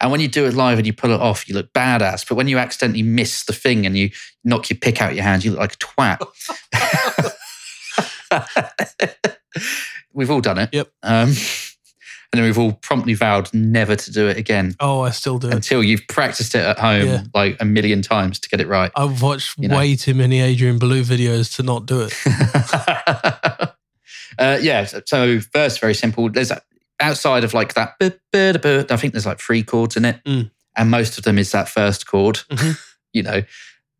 And 0.00 0.10
when 0.10 0.20
you 0.20 0.28
do 0.28 0.46
it 0.46 0.54
live 0.54 0.78
and 0.78 0.86
you 0.86 0.92
pull 0.92 1.10
it 1.10 1.20
off, 1.20 1.48
you 1.48 1.54
look 1.54 1.72
badass. 1.72 2.28
But 2.28 2.34
when 2.34 2.48
you 2.48 2.58
accidentally 2.58 3.02
miss 3.02 3.44
the 3.44 3.52
thing 3.52 3.86
and 3.86 3.96
you 3.96 4.10
knock 4.44 4.68
your 4.68 4.78
pick 4.78 5.00
out 5.00 5.14
your 5.14 5.24
hand, 5.24 5.44
you 5.44 5.52
look 5.52 5.60
like 5.60 5.74
a 5.74 5.76
twat. 5.76 6.18
we've 10.12 10.30
all 10.30 10.40
done 10.40 10.58
it. 10.58 10.70
Yep. 10.72 10.88
Um, 11.02 11.32
and 12.32 12.32
then 12.32 12.44
we've 12.44 12.58
all 12.58 12.72
promptly 12.72 13.14
vowed 13.14 13.52
never 13.54 13.96
to 13.96 14.12
do 14.12 14.28
it 14.28 14.36
again 14.36 14.74
oh, 14.80 15.00
I 15.00 15.10
still 15.10 15.38
do 15.38 15.48
it. 15.48 15.54
until 15.54 15.82
you've 15.82 16.06
practiced 16.08 16.54
it 16.54 16.60
at 16.60 16.78
home 16.78 17.06
Yeah. 17.06 17.22
like 17.34 17.56
a 17.60 17.64
million 17.64 18.02
times 18.02 18.38
to 18.40 18.48
get 18.48 18.60
it 18.60 18.66
right. 18.66 18.90
I've 18.94 19.22
watched 19.22 19.58
you 19.58 19.68
know. 19.68 19.76
way 19.76 19.96
too 19.96 20.14
many 20.14 20.40
Adrian 20.40 20.78
Blue 20.78 21.02
videos 21.02 21.54
to 21.56 21.62
not 21.62 21.86
do 21.86 22.02
it. 22.02 22.14
uh, 24.38 24.58
yeah. 24.60 24.84
So, 24.84 25.00
so 25.06 25.38
verse 25.52 25.78
very 25.78 25.94
simple. 25.94 26.28
There's 26.28 26.52
outside 27.00 27.44
of 27.44 27.54
like 27.54 27.74
that. 27.74 27.98
bu- 27.98 28.10
bu- 28.32 28.52
da- 28.52 28.58
bu- 28.58 28.86
I 28.92 28.96
think 28.96 29.12
there's 29.12 29.26
like 29.26 29.40
three 29.40 29.62
chords 29.62 29.96
in 29.96 30.04
it, 30.04 30.20
Mm. 30.24 30.50
and 30.76 30.90
most 30.90 31.18
of 31.18 31.24
them 31.24 31.38
is 31.38 31.52
that 31.52 31.68
first 31.68 32.06
chord. 32.06 32.40
Mhm. 32.50 32.78
you 33.12 33.22
know, 33.22 33.42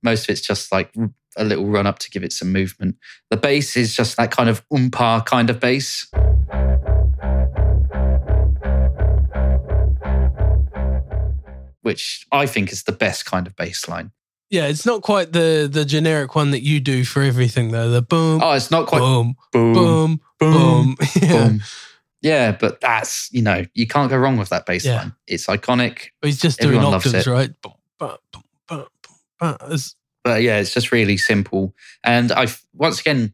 most 0.03 0.25
of 0.25 0.31
it's 0.31 0.41
just 0.41 0.73
like 0.73 0.93
a 1.37 1.45
little 1.45 1.67
run 1.67 1.87
up 1.87 1.99
to 2.01 2.11
give 2.11 2.23
it 2.25 2.33
some 2.33 2.53
movement. 2.53 2.97
The 3.31 3.37
bass 3.37 3.77
is 3.77 3.95
just 3.95 4.17
that 4.17 4.31
kind 4.31 4.49
of 4.49 4.63
umpa 4.71 5.25
kind 5.27 5.51
of 5.51 5.61
bass. 5.61 6.07
Which 11.83 12.27
I 12.33 12.47
think 12.47 12.73
is 12.73 12.83
the 12.83 12.93
best 12.93 13.27
kind 13.27 13.47
of 13.47 13.55
bass 13.55 13.89
line. 13.89 14.11
Yeah, 14.51 14.67
it's 14.67 14.85
not 14.87 15.03
quite 15.03 15.33
the 15.33 15.69
the 15.71 15.85
generic 15.85 16.35
one 16.35 16.51
that 16.51 16.63
you 16.63 16.81
do 16.81 17.05
for 17.05 17.23
everything 17.23 17.71
though. 17.71 17.91
The 17.91 18.03
boom, 18.03 18.41
Oh, 18.43 18.53
it's 18.53 18.71
not 18.71 18.87
quite 18.87 18.99
boom, 19.01 19.37
boom, 19.53 19.73
boom, 19.75 20.21
boom, 20.41 20.51
boom. 20.51 20.97
Yeah. 21.23 21.49
boom. 21.49 21.63
Yeah, 22.27 22.53
but 22.53 22.81
that's 22.81 23.29
you 23.33 23.43
know 23.43 23.65
you 23.75 23.87
can't 23.87 24.11
go 24.11 24.17
wrong 24.17 24.37
with 24.37 24.49
that 24.51 24.67
bass 24.67 24.85
line. 24.87 25.13
It's 25.27 25.47
iconic. 25.47 26.09
But 26.21 26.29
he's 26.29 26.41
just 26.41 26.59
doing 26.61 26.75
Everyone 26.75 26.93
loves 26.93 27.07
octaves, 27.07 27.27
right? 27.27 27.51
Boom, 27.63 27.75
ba, 27.99 28.19
boom, 28.33 28.43
ba, 28.69 28.77
boom, 29.03 29.17
ba. 29.41 29.57
It's- 29.67 29.95
But 30.25 30.43
yeah, 30.43 30.59
it's 30.59 30.75
just 30.75 30.91
really 30.91 31.17
simple. 31.19 31.75
And 32.03 32.33
I 32.33 32.47
once 32.75 33.01
again, 33.01 33.33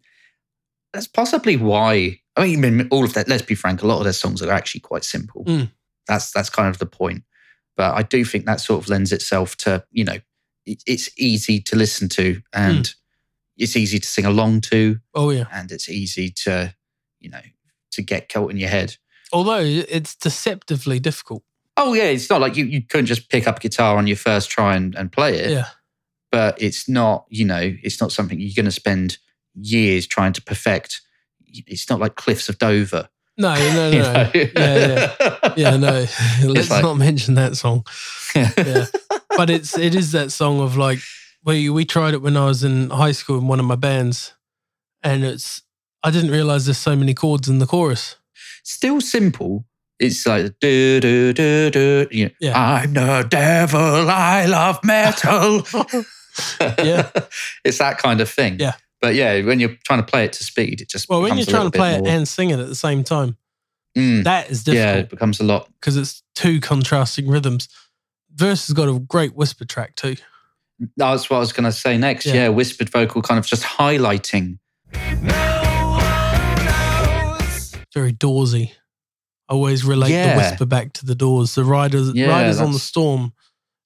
that's 0.93 1.07
possibly 1.09 1.57
why. 1.57 2.21
I 2.37 2.57
mean, 2.57 2.89
all 2.91 3.05
of 3.05 3.13
that. 3.15 3.29
Let's 3.29 3.43
be 3.43 3.55
frank. 3.55 3.83
A 3.83 3.87
lot 3.87 3.99
of 3.99 4.05
their 4.05 4.13
songs 4.13 4.43
are 4.43 4.51
actually 4.53 4.81
quite 4.83 5.05
simple. 5.05 5.45
Mm. 5.45 5.71
That's 6.07 6.31
that's 6.33 6.51
kind 6.51 6.69
of 6.69 6.79
the 6.79 6.87
point. 6.87 7.25
But 7.77 7.95
I 7.97 8.03
do 8.03 8.25
think 8.25 8.45
that 8.45 8.61
sort 8.61 8.83
of 8.85 8.89
lends 8.91 9.13
itself 9.13 9.57
to 9.65 9.85
you 9.91 10.05
know, 10.05 10.19
it, 10.67 10.83
it's 10.87 11.09
easy 11.17 11.61
to 11.61 11.77
listen 11.77 12.09
to 12.11 12.43
and 12.53 12.95
it's 13.57 13.77
easy 13.77 13.99
to 13.99 14.09
sing 14.09 14.27
along 14.27 14.61
to, 14.63 14.99
Oh 15.15 15.31
yeah. 15.31 15.45
and 15.53 15.71
it's 15.73 15.89
easy 15.89 16.31
to 16.45 16.75
you 17.21 17.31
know 17.31 17.41
to 17.93 18.03
get 18.03 18.29
caught 18.29 18.51
in 18.51 18.57
your 18.57 18.69
head. 18.69 18.97
Although 19.33 19.61
it's 19.61 20.15
deceptively 20.15 20.99
difficult. 21.01 21.43
Oh 21.77 21.95
yeah, 21.95 22.05
it's 22.05 22.29
not 22.29 22.41
like 22.41 22.57
you, 22.57 22.67
you 22.67 22.83
couldn't 22.83 23.07
just 23.07 23.31
pick 23.31 23.47
up 23.47 23.57
a 23.57 23.61
guitar 23.61 23.97
on 23.97 24.07
your 24.07 24.17
first 24.17 24.51
try 24.51 24.77
and, 24.77 24.95
and 24.95 25.11
play 25.11 25.39
it. 25.39 25.51
Yeah. 25.51 25.69
But 26.31 26.61
it's 26.61 26.89
not, 26.89 27.27
you 27.29 27.45
know, 27.45 27.75
it's 27.83 28.01
not 28.01 28.13
something 28.13 28.39
you're 28.41 28.53
going 28.55 28.67
to 28.67 28.71
spend 28.71 29.19
years 29.55 30.07
trying 30.07 30.33
to 30.35 30.43
perfect. 30.43 31.01
It's 31.47 31.89
not 31.89 32.01
like 32.01 32.17
Cliffs 32.17 32.49
of 32.49 32.59
Dover. 32.59 33.09
No, 33.39 33.55
no, 33.55 33.75
no. 33.75 33.91
you 33.91 34.03
no. 34.03 34.13
know? 34.13 34.31
Yeah, 34.35 35.15
yeah. 35.17 35.55
Yeah, 35.57 35.77
no. 35.77 36.07
Let's 36.45 36.71
like- 36.71 36.83
not 36.83 36.95
mention 36.99 37.35
that 37.35 37.57
song. 37.57 37.87
Yeah. 38.35 38.87
But 39.37 39.51
it's 39.51 39.77
it 39.77 39.95
is 39.95 40.13
that 40.13 40.33
song 40.33 40.61
of 40.61 40.77
like 40.79 40.99
we 41.45 41.69
we 41.69 41.85
tried 41.85 42.15
it 42.15 42.23
when 42.23 42.37
I 42.37 42.47
was 42.47 42.65
in 42.65 42.89
high 42.91 43.13
school 43.13 43.39
in 43.39 43.47
one 43.47 43.61
of 43.61 43.67
my 43.67 43.77
bands, 43.77 44.33
and 45.03 45.23
it's 45.25 45.63
I 46.05 46.11
didn't 46.11 46.31
realize 46.31 46.65
there's 46.67 46.79
so 46.79 46.97
many 46.97 47.15
chords 47.15 47.49
in 47.49 47.59
the 47.59 47.67
chorus. 47.67 48.17
Still 48.65 49.01
simple. 49.01 49.65
It's 49.99 50.27
like 50.27 50.53
do 50.61 51.01
do 51.01 51.33
do 51.33 51.71
do. 51.71 52.09
You 52.11 52.25
know, 52.27 52.31
Yeah. 52.41 52.59
I'm 52.61 52.93
the 52.95 53.27
devil. 53.29 54.11
I 54.11 54.47
love 54.47 54.81
metal. 54.85 55.63
Yeah. 56.83 57.11
it's 57.65 57.79
that 57.79 57.99
kind 57.99 58.21
of 58.21 58.29
thing. 58.31 58.59
Yeah. 58.59 58.75
But 59.01 59.15
yeah, 59.15 59.43
when 59.43 59.61
you're 59.61 59.77
trying 59.85 59.99
to 60.01 60.07
play 60.07 60.25
it 60.25 60.33
to 60.35 60.45
speed, 60.45 60.81
it 60.81 60.89
just 60.89 61.09
Well, 61.09 61.21
when 61.21 61.37
you're 61.37 61.45
becomes 61.45 61.49
a 61.49 61.51
trying 61.51 61.71
to 61.71 61.79
play 61.79 61.99
bit 62.01 62.07
it 62.09 62.15
and 62.17 62.27
sing 62.29 62.51
it 62.51 62.59
at 62.59 62.69
the 62.69 62.75
same 62.75 63.05
time, 63.05 63.37
Mm, 63.97 64.25
that 64.25 64.49
is 64.51 64.67
yeah, 64.67 64.95
it 64.95 65.11
becomes 65.11 65.39
a 65.39 65.45
lot. 65.45 65.69
because 65.79 65.99
it's 65.99 66.23
two 66.35 66.61
contrasting 66.61 67.29
rhythms. 67.29 67.69
Verse 68.35 68.67
has 68.67 68.75
got 68.75 68.89
a 68.89 68.99
great 68.99 69.35
whisper 69.37 69.67
track 69.67 69.97
too. 69.97 70.17
That's 70.97 71.29
what 71.29 71.37
I 71.37 71.41
was 71.41 71.53
going 71.53 71.65
to 71.65 71.73
say 71.73 71.99
next. 71.99 72.25
Yeah. 72.25 72.35
Yeah. 72.35 72.49
whispered 72.49 72.89
vocal, 72.89 73.21
kind 73.21 73.39
of 73.39 73.45
just 73.47 73.63
highlighting. 73.65 74.59
Very 77.95 78.13
doorsy. 78.13 78.73
I 79.49 79.55
always 79.55 79.85
relate 79.85 80.11
Yeah. 80.13 80.35
the 80.35 80.41
whisper 80.41 80.65
back 80.67 80.93
to 80.95 81.07
the 81.07 81.15
doors. 81.15 81.55
The 81.55 81.65
riders, 81.65 82.13
Yeah, 82.15 82.29
riders 82.29 82.59
on 82.61 82.73
the 82.73 82.79
storm 82.79 83.33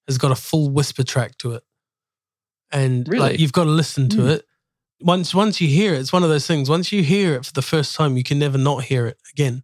has 0.07 0.17
got 0.17 0.31
a 0.31 0.35
full 0.35 0.69
whisper 0.69 1.03
track 1.03 1.37
to 1.39 1.53
it, 1.53 1.63
and 2.71 3.07
Really? 3.07 3.19
like 3.31 3.39
you've 3.39 3.51
got 3.53 3.65
to 3.65 3.69
listen 3.71 4.09
to 4.09 4.21
Hmm. 4.21 4.27
it. 4.29 4.45
Once 5.01 5.35
once 5.35 5.61
you 5.61 5.67
hear 5.67 5.93
it, 5.93 5.99
it's 5.99 6.13
one 6.13 6.23
of 6.23 6.29
those 6.29 6.47
things. 6.47 6.69
Once 6.69 6.91
you 6.91 7.03
hear 7.03 7.35
it 7.35 7.45
for 7.45 7.53
the 7.53 7.61
first 7.61 7.95
time, 7.95 8.17
you 8.17 8.23
can 8.23 8.39
never 8.39 8.57
not 8.57 8.85
hear 8.85 9.05
it 9.07 9.17
again. 9.31 9.63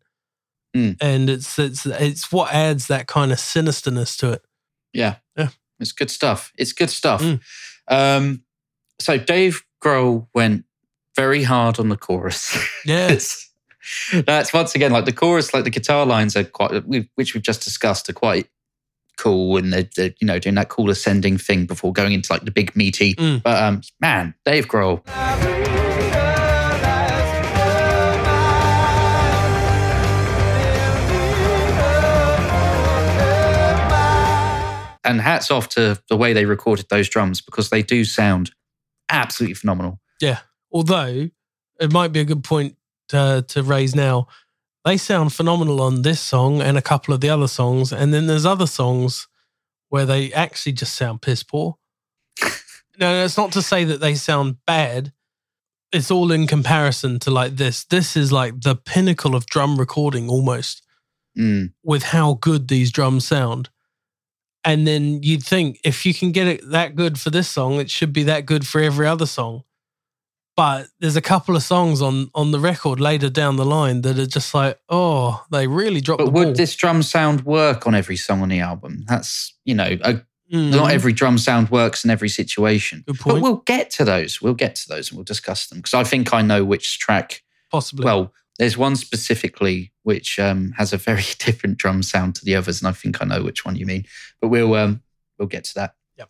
Hmm. 0.75 0.91
And 1.01 1.29
it's 1.29 1.57
it's 1.57 1.85
it's 1.85 2.31
what 2.31 2.51
adds 2.53 2.87
that 2.87 3.07
kind 3.07 3.31
of 3.31 3.37
sinisterness 3.39 4.17
to 4.19 4.31
it. 4.33 4.43
Yeah. 4.93 5.15
Yeah. 5.37 5.49
It's 5.79 5.91
good 5.91 6.11
stuff. 6.11 6.51
It's 6.57 6.71
good 6.73 6.89
stuff. 6.89 7.21
Mm. 7.21 7.39
Um, 7.87 8.43
so 8.99 9.17
Dave 9.17 9.63
Grohl 9.83 10.27
went 10.33 10.65
very 11.15 11.43
hard 11.43 11.79
on 11.79 11.89
the 11.89 11.97
chorus. 11.97 12.55
Yeah, 12.85 13.05
It's- 13.07 13.49
that's 14.25 14.53
once 14.53 14.75
again 14.75 14.91
like 14.91 15.05
the 15.05 15.13
chorus, 15.13 15.53
like 15.53 15.63
the 15.63 15.69
guitar 15.69 16.05
lines 16.05 16.35
are 16.35 16.43
quite, 16.43 16.85
which 17.15 17.33
we've 17.33 17.43
just 17.43 17.63
discussed, 17.63 18.09
are 18.09 18.13
quite 18.13 18.47
cool, 19.17 19.57
and 19.57 19.71
they're, 19.71 19.89
they're, 19.95 20.13
you 20.19 20.27
know 20.27 20.39
doing 20.39 20.55
that 20.55 20.69
cool 20.69 20.89
ascending 20.89 21.37
thing 21.37 21.65
before 21.65 21.93
going 21.93 22.13
into 22.13 22.31
like 22.31 22.43
the 22.43 22.51
big 22.51 22.75
meaty. 22.75 23.15
Mm. 23.15 23.43
But 23.43 23.61
um, 23.61 23.81
man, 23.99 24.33
Dave 24.45 24.67
Grohl, 24.67 25.01
and 35.03 35.21
hats 35.21 35.51
off 35.51 35.69
to 35.69 36.01
the 36.09 36.17
way 36.17 36.33
they 36.33 36.45
recorded 36.45 36.87
those 36.89 37.09
drums 37.09 37.41
because 37.41 37.69
they 37.69 37.83
do 37.83 38.05
sound 38.05 38.51
absolutely 39.09 39.55
phenomenal. 39.55 39.99
Yeah. 40.21 40.39
Although 40.71 41.29
it 41.79 41.91
might 41.91 42.11
be 42.11 42.19
a 42.19 42.25
good 42.25 42.43
point 42.43 42.75
to, 43.13 43.45
to 43.47 43.63
raise 43.63 43.95
now. 43.95 44.27
They 44.85 44.97
sound 44.97 45.33
phenomenal 45.33 45.81
on 45.81 46.01
this 46.01 46.19
song 46.19 46.61
and 46.61 46.77
a 46.77 46.81
couple 46.81 47.13
of 47.13 47.21
the 47.21 47.29
other 47.29 47.47
songs, 47.47 47.93
and 47.93 48.13
then 48.13 48.27
there's 48.27 48.45
other 48.45 48.67
songs 48.67 49.27
where 49.89 50.05
they 50.05 50.33
actually 50.33 50.73
just 50.73 50.95
sound 50.95 51.21
piss 51.21 51.43
poor. 51.43 51.77
no, 52.99 53.23
it's 53.23 53.37
not 53.37 53.51
to 53.53 53.61
say 53.61 53.83
that 53.85 54.01
they 54.01 54.15
sound 54.15 54.57
bad. 54.65 55.13
It's 55.93 56.11
all 56.11 56.31
in 56.31 56.47
comparison 56.47 57.19
to 57.19 57.31
like 57.31 57.55
this. 57.55 57.85
This 57.85 58.17
is 58.17 58.31
like 58.31 58.61
the 58.61 58.75
pinnacle 58.75 59.35
of 59.35 59.45
drum 59.45 59.77
recording 59.77 60.29
almost 60.29 60.81
Mm. 61.35 61.73
with 61.83 62.03
how 62.03 62.35
good 62.35 62.67
these 62.67 62.91
drums 62.91 63.25
sound. 63.25 63.69
And 64.63 64.85
then 64.85 65.23
you'd 65.23 65.41
think 65.43 65.79
if 65.83 66.05
you 66.05 66.13
can 66.13 66.31
get 66.31 66.45
it 66.45 66.69
that 66.69 66.95
good 66.95 67.19
for 67.19 67.31
this 67.31 67.49
song, 67.49 67.79
it 67.79 67.89
should 67.89 68.13
be 68.13 68.21
that 68.23 68.45
good 68.45 68.67
for 68.67 68.79
every 68.79 69.07
other 69.07 69.25
song. 69.25 69.63
But 70.55 70.87
there's 70.99 71.15
a 71.15 71.21
couple 71.21 71.55
of 71.55 71.63
songs 71.63 72.01
on 72.01 72.29
on 72.35 72.51
the 72.51 72.59
record 72.59 72.99
later 72.99 73.29
down 73.29 73.55
the 73.55 73.65
line 73.65 74.01
that 74.01 74.19
are 74.19 74.27
just 74.27 74.53
like, 74.53 74.79
oh, 74.89 75.43
they 75.51 75.65
really 75.67 75.99
dropped 76.01 76.19
But 76.19 76.25
the 76.25 76.31
ball. 76.31 76.45
would 76.45 76.55
this 76.57 76.75
drum 76.75 77.01
sound 77.01 77.43
work 77.45 77.87
on 77.87 77.95
every 77.95 78.17
song 78.17 78.41
on 78.41 78.49
the 78.49 78.59
album? 78.59 79.03
That's 79.07 79.53
you 79.65 79.75
know, 79.75 79.97
a, 80.03 80.21
Mm, 80.51 80.69
not 80.69 80.91
every 80.91 81.13
drum 81.13 81.39
sound 81.39 81.69
works 81.69 82.05
in 82.05 82.11
every 82.11 82.29
situation. 82.29 83.03
Good 83.07 83.17
But 83.25 83.41
we'll 83.41 83.63
get 83.65 83.89
to 83.91 84.05
those. 84.05 84.39
We'll 84.39 84.53
get 84.53 84.75
to 84.75 84.87
those 84.89 85.09
and 85.09 85.17
we'll 85.17 85.23
discuss 85.23 85.65
them 85.67 85.79
because 85.79 85.95
I 85.95 86.03
think 86.03 86.31
I 86.31 86.43
know 86.43 86.63
which 86.63 86.99
track. 86.99 87.41
possibly. 87.71 88.05
Well, 88.05 88.31
there's 88.59 88.77
one 88.77 88.95
specifically 88.95 89.93
which 90.03 90.37
um, 90.37 90.73
has 90.77 90.93
a 90.93 90.97
very 90.97 91.23
different 91.39 91.77
drum 91.79 92.03
sound 92.03 92.35
to 92.35 92.45
the 92.45 92.55
others, 92.55 92.81
and 92.81 92.87
I 92.87 92.91
think 92.91 93.19
I 93.19 93.25
know 93.25 93.41
which 93.41 93.65
one 93.65 93.75
you 93.77 93.87
mean. 93.87 94.05
But 94.41 94.49
we'll 94.49 94.75
um, 94.75 95.01
we'll 95.39 95.47
get 95.47 95.63
to 95.63 95.73
that. 95.75 95.95
Yep. 96.19 96.29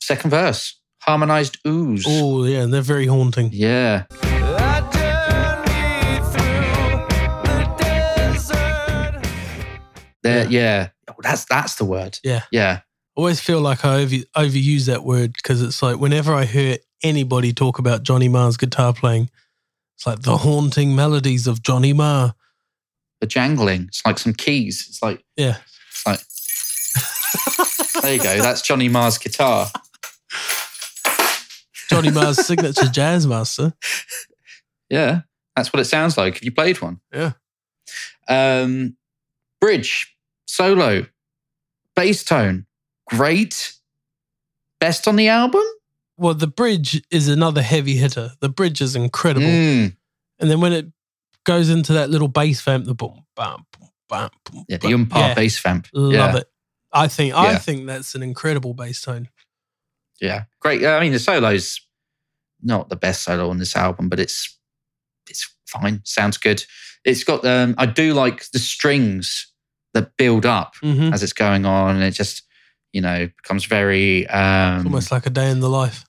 Second 0.00 0.30
verse, 0.30 0.78
harmonized 1.00 1.58
ooze. 1.66 2.04
oh 2.06 2.44
yeah, 2.44 2.66
they're 2.66 2.82
very 2.82 3.06
haunting. 3.06 3.50
Yeah. 3.52 4.04
There, 10.22 10.46
yeah. 10.48 10.88
Oh, 11.08 11.14
that's 11.20 11.44
that's 11.46 11.76
the 11.76 11.84
word. 11.84 12.18
Yeah. 12.22 12.42
Yeah. 12.50 12.80
I 12.80 13.20
always 13.20 13.40
feel 13.40 13.60
like 13.60 13.84
I 13.84 14.02
over, 14.02 14.16
overuse 14.36 14.86
that 14.86 15.02
word 15.02 15.32
because 15.32 15.62
it's 15.62 15.82
like 15.82 15.98
whenever 15.98 16.34
I 16.34 16.44
hear 16.44 16.76
anybody 17.02 17.52
talk 17.52 17.78
about 17.78 18.02
Johnny 18.02 18.28
Marr's 18.28 18.56
guitar 18.56 18.92
playing, 18.92 19.30
it's 19.96 20.06
like 20.06 20.20
the 20.20 20.36
haunting 20.36 20.94
melodies 20.94 21.46
of 21.46 21.62
Johnny 21.62 21.92
Marr. 21.92 22.34
The 23.20 23.26
jangling. 23.26 23.84
It's 23.88 24.04
like 24.04 24.18
some 24.18 24.34
keys. 24.34 24.86
It's 24.88 25.02
like 25.02 25.24
Yeah. 25.36 25.56
It's 25.90 26.06
like 26.06 26.20
there 28.02 28.14
you 28.14 28.22
go. 28.22 28.42
That's 28.42 28.62
Johnny 28.62 28.88
Marr's 28.88 29.18
guitar. 29.18 29.68
Johnny 31.90 32.10
Marr's 32.10 32.44
signature 32.46 32.86
jazz 32.86 33.26
master. 33.26 33.74
Yeah, 34.88 35.20
that's 35.56 35.72
what 35.72 35.80
it 35.80 35.84
sounds 35.84 36.16
like 36.16 36.36
if 36.36 36.44
you 36.44 36.52
played 36.52 36.80
one. 36.80 37.00
Yeah. 37.12 37.32
Um, 38.28 38.96
bridge, 39.60 40.16
solo, 40.46 41.06
bass 41.96 42.24
tone, 42.24 42.66
great. 43.08 43.74
Best 44.80 45.06
on 45.06 45.16
the 45.16 45.28
album. 45.28 45.62
Well, 46.16 46.34
the 46.34 46.46
bridge 46.46 47.02
is 47.10 47.28
another 47.28 47.62
heavy 47.62 47.96
hitter. 47.96 48.32
The 48.40 48.48
bridge 48.48 48.80
is 48.80 48.96
incredible. 48.96 49.46
Mm. 49.46 49.96
And 50.38 50.50
then 50.50 50.60
when 50.60 50.72
it 50.72 50.86
goes 51.44 51.68
into 51.70 51.92
that 51.94 52.08
little 52.10 52.28
bass 52.28 52.60
vamp, 52.62 52.86
the 52.86 52.94
boom, 52.94 53.24
bam, 53.36 53.66
boom, 53.78 53.88
bam, 54.08 54.30
boom, 54.50 54.64
Yeah, 54.68 54.76
the 54.78 54.88
umpar 54.88 55.16
Yeah, 55.16 55.34
bass 55.34 55.58
vamp. 55.60 55.88
Love 55.92 56.12
yeah. 56.12 56.36
it. 56.38 56.50
I 56.92 57.08
think 57.08 57.34
I 57.34 57.52
Yeah. 57.52 57.58
think 57.58 57.86
that's 57.86 58.14
an 58.14 58.22
incredible 58.22 58.74
bass 58.74 59.00
tone. 59.02 59.28
Yeah, 60.20 60.44
great. 60.60 60.84
I 60.84 61.00
mean, 61.00 61.12
the 61.12 61.18
solo's 61.18 61.80
not 62.62 62.88
the 62.88 62.96
best 62.96 63.22
solo 63.22 63.48
on 63.50 63.58
this 63.58 63.74
album, 63.76 64.08
but 64.08 64.20
it's 64.20 64.58
it's 65.28 65.48
fine. 65.66 66.00
Sounds 66.04 66.36
good. 66.36 66.64
It's 67.04 67.24
got 67.24 67.44
um, 67.44 67.74
I 67.78 67.86
do 67.86 68.12
like 68.14 68.50
the 68.50 68.58
strings 68.58 69.46
that 69.94 70.16
build 70.16 70.44
up 70.46 70.74
Mm-hmm. 70.82 71.12
as 71.12 71.22
it's 71.22 71.32
going 71.32 71.64
on, 71.66 71.96
and 71.96 72.04
it 72.04 72.12
just 72.12 72.42
you 72.92 73.00
know 73.00 73.28
becomes 73.42 73.64
very 73.64 74.26
um, 74.28 74.86
Almost 74.86 75.10
like 75.12 75.26
a 75.26 75.30
day 75.30 75.50
in 75.50 75.60
the 75.60 75.70
life. 75.70 76.04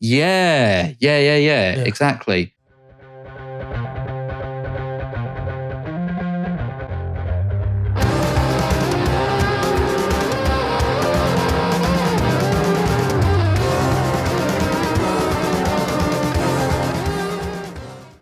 yeah, 0.00 0.92
yeah, 0.98 1.18
yeah, 1.18 1.36
yeah, 1.36 1.76
Yeah. 1.76 1.82
exactly. 1.84 2.53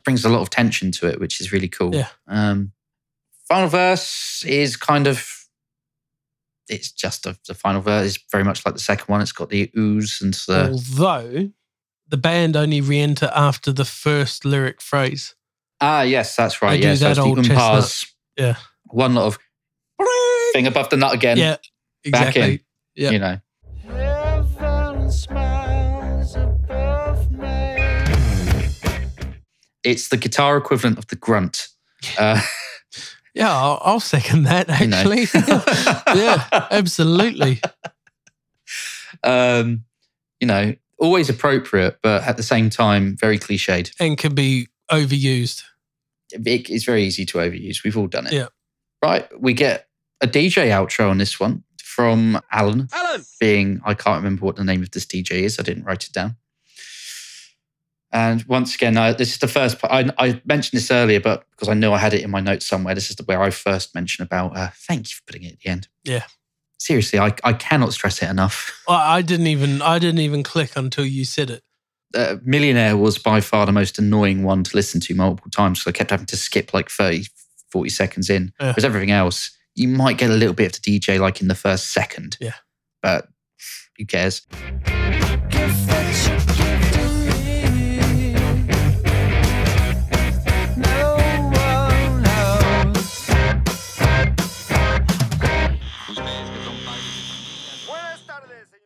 Brings 0.05 0.25
a 0.25 0.29
lot 0.29 0.41
of 0.41 0.51
tension 0.51 0.91
to 0.93 1.07
it, 1.07 1.21
which 1.21 1.41
is 1.41 1.53
really 1.53 1.69
cool. 1.69 1.95
Yeah. 1.95 2.09
Um, 2.27 2.73
final 3.49 3.69
verse 3.69 4.45
is 4.45 4.77
kind 4.77 5.07
of 5.07 5.29
it's 6.69 6.91
just 6.91 7.27
a, 7.27 7.37
the 7.47 7.55
final 7.55 7.81
verse 7.81 8.07
is 8.07 8.19
very 8.31 8.45
much 8.45 8.65
like 8.65 8.75
the 8.75 8.81
second 8.81 9.07
one. 9.07 9.21
It's 9.21 9.33
got 9.33 9.51
the 9.51 9.71
ooze 9.77 10.21
and 10.23 10.35
the 10.35 10.71
Although 10.73 11.51
the 12.09 12.17
band 12.17 12.57
only 12.57 12.81
re-enter 12.81 13.31
after 13.35 13.73
the 13.73 13.85
first 13.85 14.45
lyric 14.45 14.81
phrase. 14.81 15.35
ah 15.81 16.03
yes, 16.03 16.37
that's 16.37 16.63
right. 16.63 16.73
They 16.73 16.81
do 16.81 16.89
Yeah, 16.89 16.95
so 16.95 17.09
that 17.09 17.19
old 17.19 17.39
umpars. 17.39 18.11
Yeah. 18.37 18.57
one 18.87 19.15
lot 19.15 19.27
of 19.27 19.39
thing 20.53 20.67
above 20.67 20.91
the 20.91 20.97
nut 20.97 21.15
again. 21.15 21.37
yeah, 21.37 21.57
back 22.11 22.37
in. 22.37 22.43
exactly. 22.43 22.65
Yeah. 22.95 23.11
you 23.11 23.19
know. 23.19 23.39
It's 29.85 30.09
the 30.09 30.17
guitar 30.17 30.57
equivalent 30.57 30.99
of 30.99 31.09
the 31.09 31.17
grunt. 31.17 31.69
Uh, 32.19 32.41
Yeah, 33.35 33.51
I'll, 33.51 33.81
I'll 33.83 34.01
second 34.01 34.43
that 34.45 34.69
you 34.81 34.89
know. 34.89 34.97
actually. 34.99 35.27
yeah, 36.21 36.47
absolutely. 36.71 37.61
um, 39.23 39.85
you 40.41 40.47
know, 40.47 40.75
always 40.99 41.31
appropriate, 41.31 41.99
but 42.03 42.23
at 42.25 42.37
the 42.37 42.43
same 42.43 42.69
time, 42.69 43.17
very 43.17 43.39
cliched. 43.39 43.93
And 43.99 44.19
can 44.19 44.35
be 44.35 44.69
overused. 44.91 45.63
It, 46.33 46.69
it's 46.69 46.85
very 46.85 47.05
easy 47.05 47.25
to 47.27 47.39
overuse. 47.39 47.83
We've 47.85 47.97
all 47.97 48.07
done 48.07 48.27
it. 48.27 48.35
Yeah. 48.35 48.49
Right. 49.03 49.27
We 49.41 49.55
get 49.55 49.89
a 50.21 50.27
DJ 50.27 50.69
outro 50.69 51.09
on 51.11 51.19
this 51.19 51.41
one 51.41 51.65
from 51.83 52.41
Alain. 52.53 52.89
Alain! 52.93 53.25
Being, 53.41 53.81
I 53.85 53.95
can't 53.95 54.23
remember 54.23 54.45
what 54.45 54.57
the 54.57 54.65
name 54.65 54.83
of 54.83 54.91
this 54.91 55.07
DJ 55.07 55.43
is. 55.43 55.59
I 55.59 55.63
didn't 55.63 55.85
write 55.85 56.05
it 56.05 56.13
down. 56.13 56.37
And 58.13 58.45
once 58.45 58.75
again, 58.75 58.97
I, 58.99 59.13
this 59.13 59.31
is 59.33 59.39
the 59.39 59.49
first 59.49 59.79
part. 59.79 59.93
I, 59.93 60.11
I 60.19 60.43
mentioned 60.45 60.79
this 60.79 60.91
earlier, 60.91 61.19
but 61.21 61.45
because 61.53 61.69
I 61.69 61.75
know 61.75 61.95
I 61.95 61.99
had 61.99 62.13
it 62.13 62.23
in 62.23 62.31
my 62.31 62.41
notes 62.41 62.67
somewhere, 62.67 62.95
this 62.95 63.09
is 63.09 63.17
the, 63.17 63.23
where 63.25 63.41
I 63.43 63.51
first 63.51 63.95
mentioned 63.95 64.27
about. 64.27 64.57
Uh, 64.57 64.69
thank 64.75 65.11
you 65.11 65.17
for 65.17 65.23
putting 65.27 65.45
it 65.45 65.53
at 65.55 65.61
the 65.61 65.71
end. 65.71 65.89
Yeah. 66.05 66.25
Seriously, 66.79 67.19
I, 67.19 67.35
I 67.45 67.53
cannot 67.55 67.93
stress 67.95 68.23
it 68.23 68.29
enough. 68.29 68.83
I, 68.89 69.19
I 69.19 69.23
didn't 69.23 69.47
even 69.47 69.81
I 69.81 69.99
didn't 69.99 70.21
even 70.21 70.43
click 70.43 70.73
until 70.77 71.07
you 71.07 71.25
said 71.25 71.49
it. 71.49 71.63
uh, 72.15 72.37
Millionaire 72.45 72.97
was 72.97 73.17
by 73.19 73.41
far 73.41 73.65
the 73.67 73.73
most 73.73 73.99
annoying 73.99 74.43
one 74.43 74.63
to 74.65 74.77
listen 74.77 75.01
to 75.03 75.15
multiple 75.15 75.51
times. 75.51 75.79
because 75.79 75.91
I 75.95 75.97
kept 75.97 76.11
having 76.11 76.27
to 76.27 76.37
skip 76.37 76.75
like 76.75 76.91
30, 76.91 77.27
40 77.71 77.89
seconds 77.89 78.29
in. 78.29 78.53
Yeah. 78.61 78.67
Whereas 78.73 78.85
everything 78.85 79.13
else, 79.13 79.57
you 79.75 79.89
might 79.89 80.19
get 80.19 80.29
a 80.29 80.35
little 80.35 80.55
bit 80.55 80.77
of 80.77 80.83
the 80.83 80.99
DJ 80.99 81.19
like 81.19 81.41
in 81.41 81.49
the 81.49 81.55
first 81.55 81.93
second. 81.93 82.37
Yeah. 82.41 82.55
But 83.01 83.29
who 83.97 84.05
cares? 84.05 84.43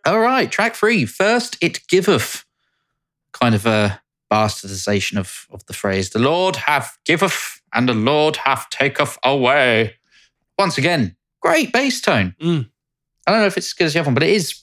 All 0.06 0.20
right, 0.20 0.48
track 0.48 0.76
three. 0.76 1.04
First, 1.04 1.58
it 1.60 1.86
giveth. 1.88 2.44
Kind 3.32 3.56
of 3.56 3.66
a 3.66 4.00
bastardization 4.30 5.18
of, 5.18 5.48
of 5.50 5.66
the 5.66 5.72
phrase. 5.72 6.10
The 6.10 6.20
Lord 6.20 6.54
hath 6.54 6.96
giveth 7.04 7.60
and 7.74 7.88
the 7.88 7.94
Lord 7.94 8.36
hath 8.36 8.70
taketh 8.70 9.18
away. 9.24 9.96
Once 10.56 10.78
again, 10.78 11.16
great 11.40 11.72
bass 11.72 12.00
tone. 12.00 12.36
Mm. 12.40 12.70
I 13.26 13.32
don't 13.32 13.40
know 13.40 13.46
if 13.46 13.56
it's 13.56 13.66
as 13.66 13.72
good 13.72 13.86
as 13.86 13.94
the 13.94 13.98
other 13.98 14.06
one, 14.06 14.14
but 14.14 14.22
it 14.22 14.30
is 14.30 14.62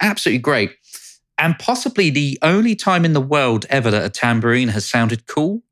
absolutely 0.00 0.40
great. 0.40 0.72
And 1.38 1.56
possibly 1.60 2.10
the 2.10 2.36
only 2.42 2.74
time 2.74 3.04
in 3.04 3.12
the 3.12 3.20
world 3.20 3.66
ever 3.70 3.88
that 3.88 4.04
a 4.04 4.10
tambourine 4.10 4.68
has 4.68 4.84
sounded 4.84 5.26
cool. 5.26 5.62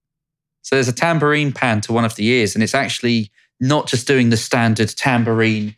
So 0.62 0.76
there's 0.76 0.88
a 0.88 0.92
tambourine 0.92 1.50
pan 1.52 1.80
to 1.82 1.92
one 1.92 2.04
of 2.04 2.14
the 2.14 2.26
ears, 2.26 2.54
and 2.54 2.62
it's 2.62 2.74
actually 2.76 3.32
not 3.58 3.88
just 3.88 4.06
doing 4.06 4.30
the 4.30 4.36
standard 4.36 4.90
tambourine, 4.90 5.74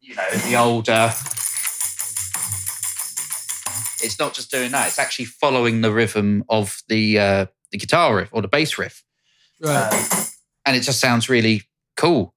you 0.00 0.14
know, 0.14 0.30
the 0.30 0.56
older. 0.56 1.12
It's 4.02 4.18
not 4.18 4.34
just 4.34 4.50
doing 4.50 4.70
that. 4.72 4.88
It's 4.88 4.98
actually 4.98 5.26
following 5.26 5.80
the 5.80 5.92
rhythm 5.92 6.44
of 6.48 6.82
the 6.88 7.18
uh, 7.18 7.46
the 7.72 7.78
guitar 7.78 8.14
riff 8.16 8.28
or 8.32 8.42
the 8.42 8.48
bass 8.48 8.78
riff, 8.78 9.04
Right. 9.60 10.30
and 10.66 10.76
it 10.76 10.80
just 10.80 11.00
sounds 11.00 11.28
really 11.28 11.62
cool. 11.96 12.34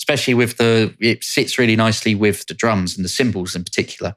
Especially 0.00 0.32
with 0.34 0.56
the, 0.56 0.94
it 1.00 1.22
sits 1.24 1.58
really 1.58 1.76
nicely 1.76 2.14
with 2.14 2.46
the 2.46 2.54
drums 2.54 2.96
and 2.96 3.04
the 3.04 3.08
cymbals 3.10 3.54
in 3.54 3.62
particular. 3.64 4.14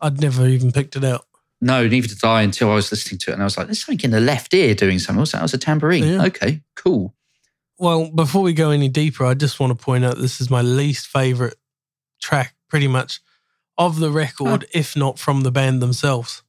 I'd 0.00 0.20
never 0.20 0.46
even 0.46 0.70
picked 0.70 0.96
it 0.96 1.04
out. 1.04 1.26
No, 1.62 1.86
neither 1.88 2.08
did 2.08 2.22
I 2.22 2.42
until 2.42 2.70
I 2.70 2.74
was 2.74 2.90
listening 2.90 3.18
to 3.20 3.30
it, 3.30 3.34
and 3.34 3.42
I 3.42 3.46
was 3.46 3.56
like, 3.56 3.66
"There's 3.68 3.82
something 3.84 4.04
in 4.04 4.10
the 4.10 4.20
left 4.20 4.52
ear 4.52 4.74
doing 4.74 4.98
something." 4.98 5.18
What's 5.20 5.32
that? 5.32 5.38
It 5.38 5.42
was 5.42 5.54
a 5.54 5.58
tambourine. 5.58 6.04
Yeah. 6.04 6.24
Okay, 6.24 6.60
cool. 6.76 7.14
Well, 7.78 8.10
before 8.10 8.42
we 8.42 8.52
go 8.52 8.70
any 8.70 8.88
deeper, 8.88 9.24
I 9.24 9.34
just 9.34 9.58
want 9.58 9.76
to 9.76 9.84
point 9.84 10.04
out 10.04 10.18
this 10.18 10.40
is 10.40 10.48
my 10.50 10.62
least 10.62 11.06
favorite 11.08 11.56
track, 12.22 12.54
pretty 12.68 12.88
much, 12.88 13.20
of 13.76 13.98
the 13.98 14.10
record, 14.10 14.66
if 14.72 14.96
not 14.96 15.18
from 15.18 15.42
the 15.42 15.50
band 15.50 15.82
themselves. 15.82 16.42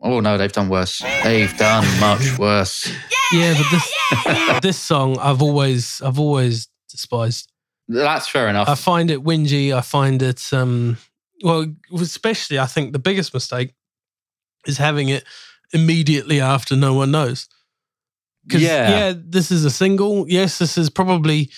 Oh 0.00 0.20
no, 0.20 0.36
they've 0.36 0.52
done 0.52 0.68
worse. 0.68 1.02
They've 1.22 1.56
done 1.56 1.84
much 2.00 2.38
worse. 2.38 2.90
Yeah, 3.32 3.54
but 3.54 3.70
this 3.70 4.60
this 4.62 4.78
song 4.78 5.18
I've 5.18 5.40
always 5.40 6.02
I've 6.02 6.18
always 6.18 6.68
despised. 6.90 7.50
That's 7.88 8.28
fair 8.28 8.48
enough. 8.48 8.68
I 8.68 8.74
find 8.74 9.10
it 9.10 9.22
whingy. 9.24 9.74
I 9.74 9.80
find 9.80 10.20
it 10.20 10.52
um 10.52 10.98
well, 11.42 11.66
especially 11.94 12.58
I 12.58 12.66
think 12.66 12.92
the 12.92 12.98
biggest 12.98 13.32
mistake 13.32 13.72
is 14.66 14.78
having 14.78 15.08
it 15.08 15.24
immediately 15.72 16.40
after 16.40 16.76
no 16.76 16.94
one 16.94 17.10
knows. 17.10 17.48
Because 18.46 18.62
Yeah. 18.62 18.88
yeah, 18.90 19.14
this 19.16 19.50
is 19.50 19.64
a 19.64 19.70
single. 19.70 20.26
Yes, 20.28 20.58
this 20.58 20.76
is 20.78 20.90
probably 20.90 21.50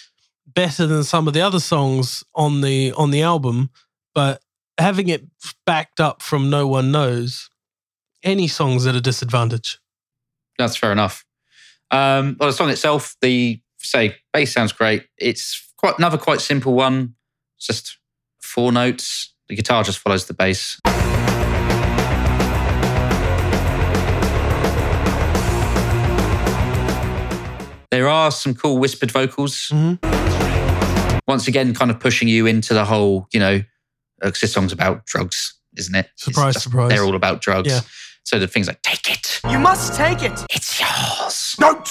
better 0.46 0.86
than 0.86 1.04
some 1.04 1.26
of 1.28 1.34
the 1.34 1.40
other 1.40 1.60
songs 1.60 2.24
on 2.34 2.60
the 2.60 2.92
on 2.92 3.10
the 3.10 3.22
album, 3.22 3.70
but 4.14 4.40
having 4.78 5.08
it 5.08 5.24
backed 5.64 6.00
up 6.00 6.22
from 6.22 6.48
no 6.50 6.66
one 6.66 6.90
knows, 6.92 7.50
any 8.22 8.46
songs 8.48 8.86
at 8.86 8.94
a 8.94 9.00
disadvantage. 9.00 9.78
That's 10.58 10.76
fair 10.76 10.92
enough. 10.92 11.24
Um, 11.90 12.36
well, 12.38 12.48
the 12.48 12.52
song 12.56 12.70
itself, 12.70 13.16
the 13.20 13.60
say 13.78 14.16
bass 14.32 14.52
sounds 14.52 14.72
great. 14.72 15.06
It's 15.18 15.72
quite 15.76 15.98
another 15.98 16.18
quite 16.18 16.40
simple 16.40 16.74
one. 16.74 17.14
It's 17.56 17.66
just 17.66 17.98
four 18.42 18.72
notes. 18.72 19.34
The 19.48 19.54
guitar 19.56 19.84
just 19.84 19.98
follows 19.98 20.26
the 20.26 20.34
bass. 20.34 20.80
There 27.96 28.08
are 28.10 28.30
some 28.30 28.54
cool 28.54 28.76
whispered 28.76 29.10
vocals. 29.10 29.70
Mhm. 29.72 31.22
Once 31.26 31.48
again, 31.48 31.72
kind 31.74 31.90
of 31.90 31.98
pushing 31.98 32.28
you 32.28 32.44
into 32.44 32.74
the 32.74 32.84
whole, 32.84 33.26
you 33.32 33.40
know, 33.40 33.62
because 34.20 34.38
this 34.42 34.52
song's 34.52 34.70
about 34.70 35.06
drugs, 35.06 35.54
isn't 35.78 35.94
it? 35.94 36.10
Surprise, 36.16 36.52
just- 36.52 36.64
surprise. 36.64 36.90
They're 36.90 37.04
all 37.04 37.14
about 37.16 37.40
drugs. 37.40 37.72
Yeah. 37.72 37.80
So 38.22 38.38
the 38.38 38.46
things 38.48 38.66
like, 38.66 38.82
take 38.82 39.10
it, 39.10 39.40
You 39.50 39.58
must 39.58 39.94
take 39.96 40.22
it. 40.22 40.38
it's 40.50 40.78
yours. 40.78 41.56
Don't 41.58 41.88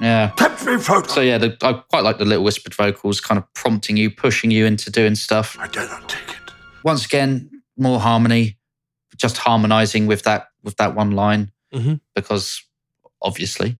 Yeah. 0.00 0.30
tempt 0.36 0.64
me 0.64 0.78
further. 0.78 1.08
So 1.08 1.22
yeah, 1.22 1.38
the, 1.38 1.56
I 1.62 1.72
quite 1.72 2.04
like 2.04 2.18
the 2.18 2.24
little 2.24 2.44
whispered 2.44 2.72
vocals, 2.74 3.20
kind 3.20 3.36
of 3.38 3.52
prompting 3.54 3.96
you, 3.96 4.12
pushing 4.12 4.52
you 4.52 4.64
into 4.64 4.92
doing 4.92 5.16
stuff. 5.16 5.56
I 5.58 5.66
dare 5.66 5.88
not 5.88 6.08
take 6.08 6.28
it. 6.36 6.52
Once 6.84 7.04
again, 7.04 7.50
more 7.76 7.98
harmony, 7.98 8.58
just 9.16 9.38
harmonizing 9.38 10.06
with 10.06 10.22
that 10.22 10.50
with 10.62 10.76
that 10.76 10.94
one 10.94 11.10
line, 11.10 11.50
Mhm. 11.74 11.98
because 12.14 12.62
obviously. 13.20 13.76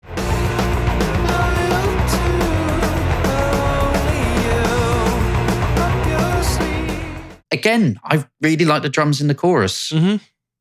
Again, 7.50 7.98
I 8.04 8.24
really 8.42 8.64
like 8.66 8.82
the 8.82 8.88
drums 8.90 9.20
in 9.20 9.28
the 9.28 9.34
chorus. 9.34 9.90
hmm 9.90 10.16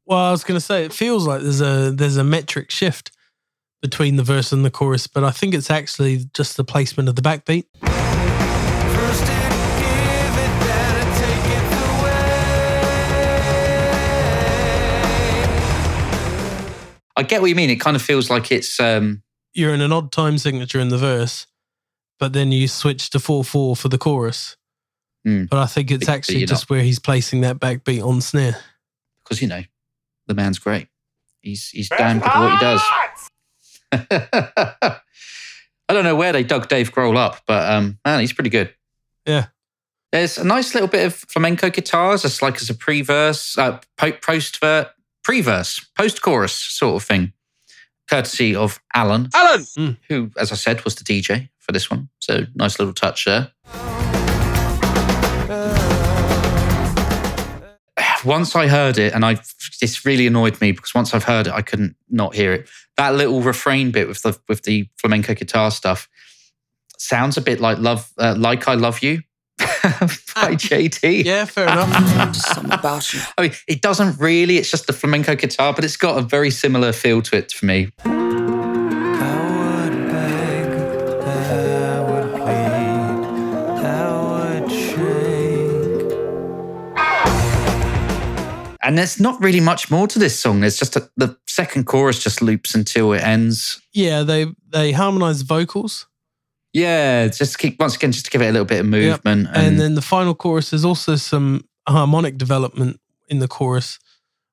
Well, 0.05 0.19
I 0.19 0.31
was 0.31 0.43
going 0.43 0.57
to 0.57 0.65
say 0.65 0.85
it 0.85 0.93
feels 0.93 1.27
like 1.27 1.41
there's 1.41 1.59
a 1.61 1.91
there's 1.91 2.15
a 2.17 2.23
metric 2.23 2.71
shift 2.71 3.11
between 3.81 4.15
the 4.15 4.23
verse 4.23 4.51
and 4.53 4.63
the 4.63 4.71
chorus, 4.71 5.05
but 5.05 5.23
I 5.23 5.31
think 5.31 5.53
it's 5.53 5.69
actually 5.69 6.25
just 6.33 6.55
the 6.57 6.63
placement 6.63 7.09
of 7.09 7.15
the 7.15 7.21
backbeat. 7.21 7.65
First 7.81 9.23
it 9.23 9.51
give 9.79 10.37
it, 10.45 10.53
then 10.63 10.95
it 10.97 11.11
take 11.19 11.47
it 11.57 11.73
away. 11.83 12.31
I 17.17 17.23
get 17.23 17.41
what 17.41 17.47
you 17.49 17.55
mean. 17.55 17.69
It 17.69 17.79
kind 17.81 17.95
of 17.97 18.01
feels 18.01 18.29
like 18.29 18.49
it's 18.51 18.79
um, 18.79 19.23
You're 19.53 19.73
in 19.73 19.81
an 19.81 19.91
odd 19.91 20.11
time 20.13 20.37
signature 20.37 20.79
in 20.79 20.87
the 20.89 20.97
verse, 20.97 21.47
but 22.17 22.31
then 22.31 22.51
you 22.53 22.67
switch 22.69 23.09
to 23.09 23.19
four 23.19 23.43
four 23.43 23.75
for 23.75 23.89
the 23.89 23.97
chorus. 23.97 24.55
Hmm. 25.27 25.43
But 25.45 25.59
I 25.59 25.65
think 25.65 25.91
it's 25.91 26.05
But- 26.05 26.11
but 26.11 26.15
actually 26.15 26.37
you're 26.37 26.47
just 26.47 26.69
where 26.69 26.81
he's 26.81 26.99
placing 26.99 27.41
that 27.41 27.59
backbeat 27.59 28.01
on 28.01 28.21
snare. 28.21 28.57
because 29.23 29.41
you 29.41 29.47
know 29.49 29.63
the 30.27 30.33
man's 30.33 30.57
great. 30.57 30.87
He's 31.41 31.67
he's 31.69 31.89
damn 31.89 32.19
good 32.19 32.29
at 32.29 32.39
what 32.39 32.51
he 32.53 32.59
does. 32.59 32.81
I 35.89 35.93
don't 35.93 36.03
know 36.05 36.15
where 36.15 36.31
they 36.31 36.43
dug 36.43 36.67
Dave 36.69 36.93
Grohl 36.93 37.17
up, 37.17 37.41
but 37.45 37.69
um, 37.71 37.99
man, 38.05 38.21
he's 38.21 38.31
pretty 38.33 38.49
good. 38.49 38.73
Yeah. 39.25 39.47
There's 40.13 40.37
a 40.37 40.43
nice 40.45 40.73
little 40.73 40.87
bit 40.87 41.05
of 41.05 41.13
flamenco 41.15 41.69
guitars, 41.69 42.21
just 42.21 42.41
like 42.41 42.55
as 42.61 42.69
a 42.69 42.73
pre-verse, 42.73 43.57
uh, 43.57 43.79
post-verse, 43.97 44.87
pre-verse, 45.23 45.85
post-chorus 45.97 46.53
sort 46.53 46.95
of 47.01 47.07
thing, 47.07 47.33
courtesy 48.09 48.55
of 48.55 48.79
Alain, 48.95 49.29
Alain! 49.35 49.97
who, 50.07 50.31
as 50.37 50.53
I 50.53 50.55
said, 50.55 50.83
was 50.85 50.95
the 50.95 51.03
DJ 51.03 51.49
for 51.59 51.73
this 51.73 51.89
one. 51.91 52.07
So 52.19 52.45
nice 52.55 52.79
little 52.79 52.93
touch 52.93 53.25
there. 53.25 53.51
Once 58.27 58.55
I 58.55 58.67
heard 58.67 58.97
it, 58.97 59.13
and 59.13 59.25
I 59.25 59.37
this 59.79 60.05
really 60.05 60.27
annoyed 60.27 60.59
me 60.59 60.73
because 60.73 60.93
once 60.93 61.13
I've 61.13 61.23
heard 61.23 61.47
it, 61.47 61.53
I 61.53 61.61
couldn't 61.61 61.95
not 62.09 62.35
hear 62.35 62.51
it. 62.53 62.69
That 62.97 63.15
little 63.15 63.41
refrain 63.41 63.91
bit 63.91 64.07
with 64.07 64.21
the 64.21 64.37
with 64.47 64.63
the 64.63 64.87
flamenco 64.97 65.33
guitar 65.33 65.71
stuff 65.71 66.09
sounds 66.97 67.37
a 67.37 67.41
bit 67.41 67.59
like 67.59 67.77
love, 67.77 68.11
uh, 68.17 68.35
like 68.37 68.67
I 68.67 68.73
love 68.73 69.01
you 69.01 69.21
by 69.57 70.55
JT. 70.55 71.23
Yeah, 71.23 71.45
fair 71.45 71.65
enough. 71.65 72.35
Something 72.35 72.73
about 72.73 73.13
you. 73.13 73.21
I 73.37 73.43
mean, 73.43 73.53
it 73.67 73.81
doesn't 73.81 74.19
really. 74.19 74.57
It's 74.57 74.69
just 74.69 74.87
the 74.87 74.93
flamenco 74.93 75.35
guitar, 75.35 75.73
but 75.73 75.83
it's 75.83 75.97
got 75.97 76.17
a 76.17 76.21
very 76.21 76.51
similar 76.51 76.91
feel 76.91 77.21
to 77.21 77.37
it 77.37 77.51
for 77.51 77.65
me. 77.65 77.91
And 88.87 88.97
there's 88.97 89.19
not 89.19 89.41
really 89.43 89.59
much 89.59 89.91
more 89.91 90.07
to 90.07 90.17
this 90.17 90.39
song. 90.39 90.61
There's 90.61 90.77
just 90.79 90.95
a, 90.95 91.09
the 91.17 91.37
second 91.45 91.85
chorus 91.87 92.23
just 92.23 92.41
loops 92.41 92.73
until 92.73 93.11
it 93.13 93.21
ends. 93.21 93.81
yeah, 93.93 94.23
they 94.23 94.45
they 94.69 94.93
harmonize 94.93 95.39
the 95.39 95.45
vocals, 95.45 96.07
Yeah, 96.73 97.27
just 97.27 97.57
keep 97.59 97.79
once 97.79 97.95
again 97.97 98.11
just 98.13 98.25
to 98.25 98.31
give 98.31 98.41
it 98.41 98.47
a 98.47 98.51
little 98.51 98.65
bit 98.65 98.79
of 98.79 98.85
movement. 98.85 99.47
and, 99.53 99.77
then 99.79 99.95
the 99.95 100.01
final 100.01 100.33
chorus 100.35 100.71
is 100.73 100.85
also 100.85 101.15
some 101.17 101.65
harmonic 101.87 102.37
development 102.37 102.99
in 103.29 103.39
the 103.39 103.47
chorus 103.47 103.99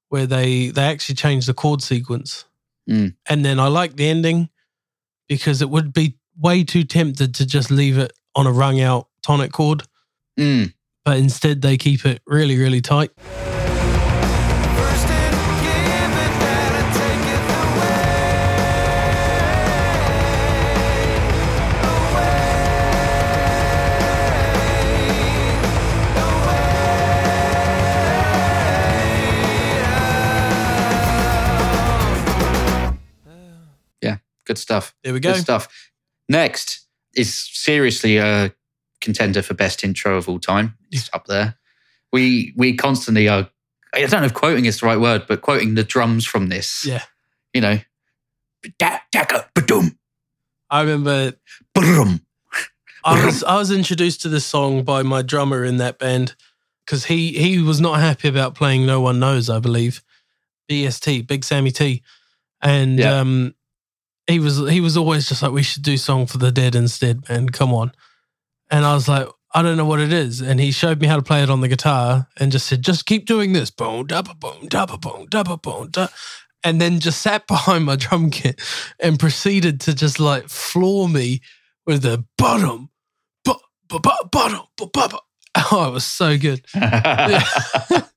where 0.09 0.27
they 0.27 0.71
they 0.71 0.83
actually 0.85 1.15
change 1.17 1.47
the 1.47 1.55
chord 1.55 1.81
sequence. 1.83 2.45
Mm. 2.91 3.15
And 3.29 3.45
then 3.45 3.59
I 3.61 3.69
like 3.69 3.95
the 3.97 4.09
ending 4.09 4.49
because 5.29 5.63
it 5.63 5.71
would 5.71 5.93
be 5.93 6.19
way 6.37 6.65
too 6.65 6.85
tempted 6.85 7.35
to 7.37 7.47
just 7.47 7.71
leave 7.71 7.99
it 7.99 8.13
on 8.35 8.47
a 8.47 8.53
rung 8.53 8.81
out 8.81 9.07
tonic 9.23 9.53
chord, 9.53 9.85
Mm, 10.39 10.75
but 11.05 11.17
instead 11.19 11.63
they 11.63 11.77
keep 11.77 12.05
it 12.05 12.21
really 12.27 12.59
really 12.59 12.81
tight. 12.81 13.11
Good 34.47 34.59
stuff. 34.59 34.95
There 35.03 35.13
we 35.13 35.21
go. 35.21 35.33
Good 35.33 35.41
stuff. 35.41 35.69
Next 36.29 36.87
is 37.15 37.35
seriously 37.53 38.17
a 38.19 38.53
contender 39.01 39.43
for 39.43 39.55
best 39.55 39.85
intro 39.85 40.17
of 40.17 40.29
all 40.29 40.39
time. 40.39 40.77
It's 40.91 41.11
up 41.13 41.27
there. 41.27 41.57
We 42.13 42.53
we 42.57 42.75
constantly 42.77 43.29
are. 43.29 43.49
I 43.95 44.01
don't 44.07 44.21
know 44.21 44.27
if 44.27 44.35
quoting 44.35 44.65
is 44.65 44.81
the 44.81 44.87
right 44.87 44.99
word, 45.01 45.27
but 45.29 45.41
quoting 45.43 45.75
the 45.75 45.85
drums 45.85 46.25
from 46.27 46.49
this. 46.49 46.85
Yeah. 46.87 47.03
You 47.53 47.61
know. 47.61 47.79
I 50.71 50.81
remember. 50.83 51.35
I 51.77 53.25
was 53.25 53.45
I 53.45 53.57
was 53.59 53.71
introduced 53.71 54.23
to 54.23 54.29
this 54.29 54.47
song 54.47 54.83
by 54.83 55.03
my 55.03 55.23
drummer 55.23 55.65
in 55.65 55.77
that 55.77 55.99
band 55.99 56.35
because 56.85 57.05
he 57.07 57.33
he 57.33 57.59
was 57.59 57.81
not 57.81 58.01
happy 58.01 58.29
about 58.29 58.55
playing 58.55 58.87
No 58.87 59.01
One 59.01 59.21
Knows, 59.21 59.51
I 59.51 59.59
believe. 59.59 60.03
BST, 60.71 61.27
Big 61.27 61.45
Sammy 61.45 61.71
T. 61.71 62.03
And 62.63 62.99
Yeah. 62.99 63.21
um 63.21 63.55
he 64.27 64.39
was 64.39 64.59
he 64.71 64.81
was 64.81 64.97
always 64.97 65.29
just 65.29 65.43
like, 65.43 65.53
we 65.53 65.63
should 65.63 65.83
do 65.83 65.97
Song 65.97 66.27
for 66.27 66.39
the 66.39 66.53
Dead 66.53 66.75
instead, 66.75 67.29
man. 67.29 67.49
Come 67.49 67.73
on. 67.73 67.93
And 68.71 68.85
I 68.85 68.95
was 68.95 69.09
like, 69.09 69.29
I 69.55 69.63
don't 69.63 69.77
know 69.77 69.85
what 69.85 70.01
it 70.01 70.13
is. 70.13 70.41
And 70.41 70.59
he 70.59 70.73
showed 70.73 71.01
me 71.01 71.07
how 71.07 71.17
to 71.17 71.23
play 71.23 71.43
it 71.43 71.51
on 71.51 71.61
the 71.61 71.69
guitar 71.69 72.27
and 72.39 72.51
just 72.51 72.67
said, 72.67 72.83
just 72.83 73.07
keep 73.07 73.27
doing 73.27 73.53
this. 73.53 73.71
Boom, 73.71 74.07
dabba 74.07 74.39
boom, 74.39 74.69
dabba 74.69 75.01
boom, 75.01 75.29
dabba 75.29 75.61
boom, 75.63 75.91
da. 75.91 76.09
And 76.65 76.81
then 76.81 76.99
just 76.99 77.21
sat 77.23 77.47
behind 77.49 77.85
my 77.85 77.97
drum 77.97 78.31
kit 78.31 78.61
and 78.99 79.19
proceeded 79.19 79.81
to 79.83 79.95
just 79.95 80.19
like 80.19 80.49
floor 80.49 81.09
me 81.09 81.41
with 81.87 82.03
the 82.03 82.25
bottom, 82.39 82.91
bottom, 83.45 83.61
bu- 83.89 83.99
bu- 84.91 85.19
Oh, 85.71 85.89
it 85.89 85.93
was 85.93 86.05
so 86.05 86.37
good. 86.37 86.65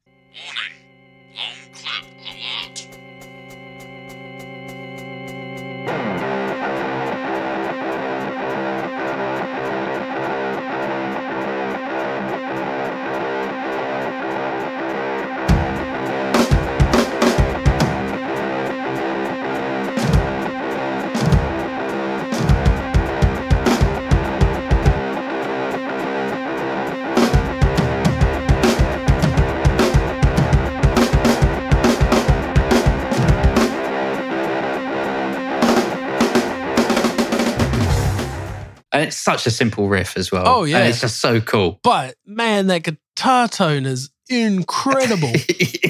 such 39.37 39.47
a 39.47 39.51
simple 39.51 39.87
riff 39.87 40.17
as 40.17 40.31
well. 40.31 40.43
Oh, 40.47 40.63
yeah. 40.63 40.79
And 40.79 40.89
it's 40.89 41.01
just 41.01 41.19
so 41.19 41.39
cool. 41.41 41.79
But 41.83 42.15
man, 42.25 42.67
that 42.67 42.83
guitar 42.83 43.47
tone 43.47 43.85
is 43.85 44.09
incredible. 44.29 45.31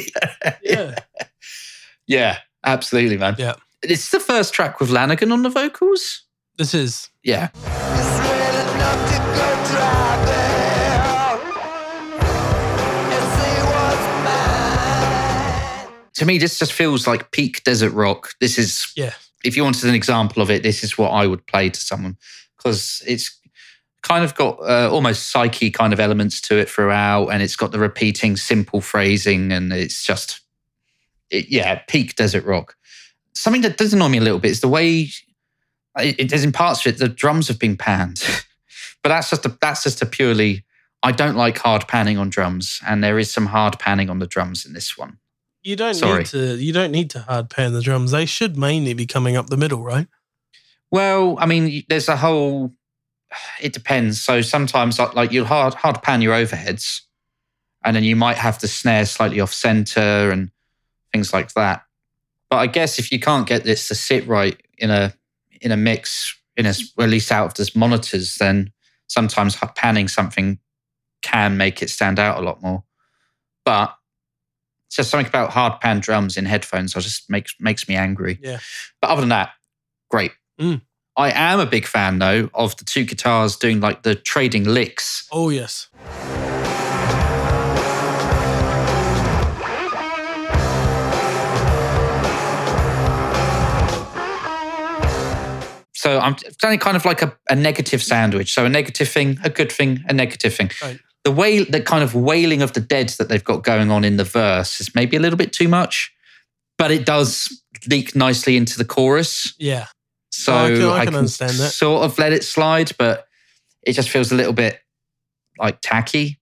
yeah. 0.64 0.96
Yeah, 2.06 2.38
absolutely, 2.66 3.18
man. 3.18 3.36
Yeah. 3.38 3.56
It's 3.84 4.12
the 4.12 4.20
first 4.20 4.54
track 4.54 4.80
with 4.80 4.90
Lanegan 4.90 5.32
on 5.32 5.44
the 5.44 5.50
vocals. 5.50 6.24
This 6.58 6.74
is. 6.74 7.10
Yeah. 7.24 7.50
To 16.16 16.26
me, 16.26 16.40
this 16.40 16.58
just 16.58 16.74
feels 16.74 17.06
like 17.06 17.30
peak 17.30 17.64
desert 17.64 17.92
rock. 17.92 18.32
This 18.42 18.58
is, 18.58 18.92
Yeah. 18.96 19.14
if 19.44 19.56
you 19.56 19.64
wanted 19.64 19.84
an 19.84 19.94
example 19.94 20.42
of 20.42 20.50
it, 20.50 20.64
this 20.64 20.84
is 20.84 20.98
what 20.98 21.10
I 21.10 21.28
would 21.28 21.46
play 21.46 21.70
to 21.70 21.80
someone 21.80 22.18
because 22.58 23.02
it's 23.06 23.40
kind 24.02 24.24
of 24.24 24.36
got 24.36 24.60
uh, 24.62 24.90
almost 24.92 25.30
psyche 25.30 25.70
kind 25.70 25.94
of 25.94 26.00
elements 26.00 26.40
to 26.42 26.58
it 26.58 26.70
throughout, 26.70 27.28
and 27.28 27.44
it's 27.44 27.56
got 27.56 27.72
the 27.72 27.80
repeating 27.80 28.38
simple 28.38 28.82
phrasing, 28.82 29.52
and 29.52 29.74
it's 29.74 30.04
just, 30.04 30.42
it, 31.30 31.50
yeah, 31.50 31.76
peak 31.88 32.16
desert 32.16 32.46
rock. 32.46 32.76
Something 33.34 33.62
that 33.62 33.78
does 33.78 33.94
annoy 33.94 34.10
me 34.10 34.18
a 34.18 34.22
little 34.22 34.40
bit 34.40 34.52
is 34.52 34.62
the 34.62 34.68
way 34.68 35.10
it, 36.00 36.20
it, 36.20 36.30
there's 36.30 36.44
in 36.44 36.52
parts 36.52 36.86
of 36.86 36.94
it 36.94 37.00
the 37.00 37.10
drums 37.10 37.48
have 37.48 37.60
been 37.60 37.78
panned, 37.78 38.24
but 39.04 39.10
that's 39.10 39.30
just 39.30 39.46
a, 39.46 39.58
that's 39.62 39.84
just 39.84 40.02
a 40.02 40.06
purely. 40.06 40.64
I 41.04 41.12
don't 41.12 41.36
like 41.36 41.60
hard 41.60 41.88
panning 41.88 42.18
on 42.18 42.30
drums, 42.30 42.82
and 42.88 43.04
there 43.04 43.20
is 43.20 43.32
some 43.32 43.48
hard 43.48 43.78
panning 43.78 44.10
on 44.10 44.20
the 44.20 44.28
drums 44.28 44.66
in 44.66 44.74
this 44.74 44.98
one. 44.98 45.20
You 45.62 45.76
don't 45.76 45.94
Sorry. 45.94 46.20
need 46.20 46.28
to. 46.28 46.56
You 46.56 46.74
don't 46.74 46.92
need 46.92 47.10
to 47.12 47.20
hard 47.20 47.50
pan 47.50 47.74
the 47.74 47.82
drums. 47.82 48.12
They 48.12 48.26
should 48.26 48.58
mainly 48.58 48.94
be 48.94 49.06
coming 49.06 49.36
up 49.36 49.48
the 49.48 49.58
middle, 49.58 49.84
right? 49.84 50.08
Well, 50.92 51.38
I 51.40 51.46
mean, 51.46 51.84
there's 51.90 52.10
a 52.10 52.18
whole. 52.18 52.74
It 53.62 53.74
depends. 53.74 54.22
So 54.22 54.42
sometimes, 54.42 55.00
like, 55.00 55.32
you'll 55.32 55.46
hard 55.46 55.74
hard 55.74 56.02
pan 56.02 56.22
your 56.22 56.34
overheads, 56.34 57.02
and 57.84 57.96
then 57.96 58.04
you 58.04 58.16
might 58.16 58.38
have 58.38 58.60
the 58.60 58.68
snare 58.68 59.06
slightly 59.06 59.40
off 59.40 59.54
center 59.54 60.32
and 60.32 60.52
things 61.12 61.34
like 61.34 61.54
that. 61.54 61.84
But 62.50 62.58
I 62.58 62.68
guess 62.68 63.00
if 63.00 63.12
you 63.12 63.20
can't 63.20 63.48
get 63.48 63.64
this 63.64 63.88
to 63.90 63.96
sit 63.96 64.26
right 64.28 64.60
in 64.78 64.90
a 64.90 65.14
in 65.62 65.72
a 65.72 65.78
mix, 65.78 66.36
in 66.56 66.66
a 66.66 66.74
at 67.00 67.10
least 67.10 67.32
out 67.32 67.48
of 67.48 67.54
this 67.56 67.76
monitors, 67.76 68.36
then 68.36 68.72
sometimes 69.08 69.58
panning 69.76 70.08
something 70.08 70.60
can 71.22 71.58
make 71.58 71.82
it 71.82 71.90
stand 71.90 72.20
out 72.20 72.38
a 72.38 72.42
lot 72.42 72.62
more. 72.62 72.84
But 73.66 73.94
it's 74.88 74.96
just 74.96 75.10
something 75.10 75.28
about 75.28 75.52
hard 75.52 75.82
pan 75.82 76.00
drums 76.00 76.38
in 76.38 76.46
headphones. 76.46 76.96
I 76.96 77.02
just 77.02 77.30
makes 77.30 77.56
makes 77.60 77.88
me 77.90 77.96
angry. 77.96 78.40
Yeah. 78.42 78.60
But 79.02 79.10
other 79.10 79.22
than 79.22 79.30
that, 79.30 79.52
great. 80.10 80.32
Mm. 80.60 80.82
I 81.16 81.32
am 81.32 81.60
a 81.60 81.66
big 81.66 81.86
fan 81.86 82.20
though 82.20 82.50
of 82.54 82.78
the 82.78 82.86
two 82.86 83.04
guitars 83.04 83.56
doing 83.56 83.80
like 83.80 84.04
the 84.04 84.16
trading 84.16 84.66
licks. 84.66 85.28
Oh 85.32 85.50
yes. 85.50 85.88
So 96.08 96.20
I'm 96.20 96.36
done 96.60 96.78
kind 96.78 96.96
of 96.96 97.04
like 97.04 97.22
a, 97.22 97.36
a 97.50 97.56
negative 97.56 98.02
sandwich. 98.02 98.54
So 98.54 98.66
a 98.66 98.70
negative 98.70 99.10
thing, 99.10 99.40
a 99.44 99.50
good 99.50 99.72
thing, 99.72 100.06
a 100.08 100.14
negative 100.14 100.54
thing. 100.54 100.70
Right. 100.82 101.00
The 101.24 101.32
way 101.32 101.64
the 101.64 101.82
kind 101.82 102.04
of 102.04 102.16
wailing 102.16 102.62
of 102.62 102.72
the 102.72 102.80
dead 102.80 103.10
that 103.18 103.28
they've 103.28 103.44
got 103.44 103.64
going 103.64 103.92
on 103.92 104.06
in 104.06 104.16
the 104.16 104.24
verse 104.24 104.80
is 104.80 104.96
maybe 104.96 105.18
a 105.18 105.20
little 105.20 105.36
bit 105.36 105.52
too 105.52 105.68
much, 105.68 106.14
but 106.78 106.92
it 106.92 107.06
does 107.06 107.62
leak 107.90 108.16
nicely 108.16 108.56
into 108.56 108.78
the 108.78 108.86
chorus. 108.86 109.54
Yeah. 109.58 109.88
So 110.38 110.54
I 110.54 110.68
can- 110.70 110.82
I 110.90 111.06
can 111.06 111.16
understand 111.16 111.54
that. 111.54 111.72
Sort 111.72 112.04
of 112.04 112.18
let 112.20 112.32
it 112.32 112.44
slide, 112.44 112.92
but 113.00 113.28
it 113.82 113.94
just 113.94 114.10
feels 114.10 114.32
a 114.32 114.36
little 114.36 114.54
bit 114.54 114.80
like 115.58 115.80
tacky. 115.82 116.40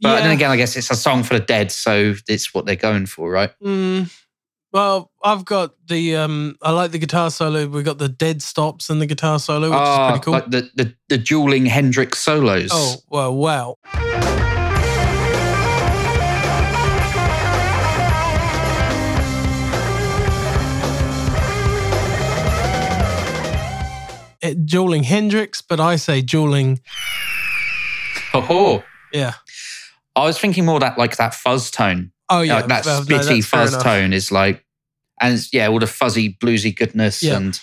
But 0.00 0.18
yeah. 0.18 0.20
then 0.20 0.30
again, 0.30 0.50
I 0.50 0.56
guess 0.56 0.76
it's 0.76 0.90
a 0.90 0.94
song 0.94 1.24
for 1.24 1.34
the 1.34 1.44
dead, 1.44 1.72
so 1.72 2.14
it's 2.28 2.54
what 2.54 2.66
they're 2.66 2.76
going 2.76 3.06
for, 3.06 3.30
right? 3.30 3.50
Mm, 3.60 4.08
well, 4.72 5.10
I've 5.24 5.44
got 5.44 5.72
the. 5.86 6.16
um 6.16 6.56
I 6.62 6.70
like 6.72 6.90
the 6.90 6.98
guitar 6.98 7.30
solo. 7.30 7.66
We've 7.66 7.84
got 7.84 7.98
the 7.98 8.08
dead 8.08 8.42
stops 8.42 8.90
in 8.90 8.98
the 8.98 9.06
guitar 9.06 9.38
solo, 9.38 9.68
which 9.70 9.76
Ah, 9.78 10.06
is 10.06 10.10
pretty 10.12 10.24
cool. 10.24 10.32
Like 10.34 10.50
the, 10.50 10.70
the, 10.74 10.94
the 11.08 11.18
dueling 11.18 11.66
Hendrix 11.66 12.18
solos. 12.18 12.70
oh 12.72 12.96
well, 13.10 13.34
wow. 13.34 13.76
Eh, 24.40 24.54
dueling 24.64 25.02
Hendrix, 25.02 25.60
but 25.62 25.80
I 25.80 25.96
say 25.96 26.20
dueling. 26.22 26.78
Oh, 28.32 28.84
Yeah. 29.12 29.32
I 30.14 30.24
was 30.24 30.38
thinking 30.38 30.64
more 30.64 30.78
that 30.80 30.96
like 30.96 31.16
that 31.16 31.34
fuzz 31.34 31.70
tone. 31.72 32.12
Oh 32.30 32.42
yeah. 32.42 32.54
like 32.56 32.66
that 32.68 32.84
well, 32.86 33.02
spitty 33.02 33.44
fair 33.44 33.66
fuzz 33.66 33.82
tone 33.82 34.12
is 34.12 34.30
like, 34.30 34.64
and 35.20 35.40
yeah, 35.52 35.68
all 35.68 35.78
the 35.78 35.86
fuzzy 35.86 36.34
bluesy 36.34 36.74
goodness 36.76 37.22
Yeah. 37.22 37.36
and 37.36 37.58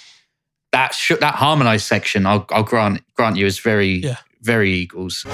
that 0.72 0.94
sh- 0.94 1.14
that 1.20 1.36
harmonized 1.36 1.86
section. 1.86 2.26
I'll, 2.26 2.46
I'll 2.50 2.64
grant 2.64 3.02
grant 3.16 3.38
you 3.38 3.46
is 3.46 3.60
very 3.60 3.98
Yeah. 3.98 4.18
very 4.42 4.72
Eagles. 4.72 5.26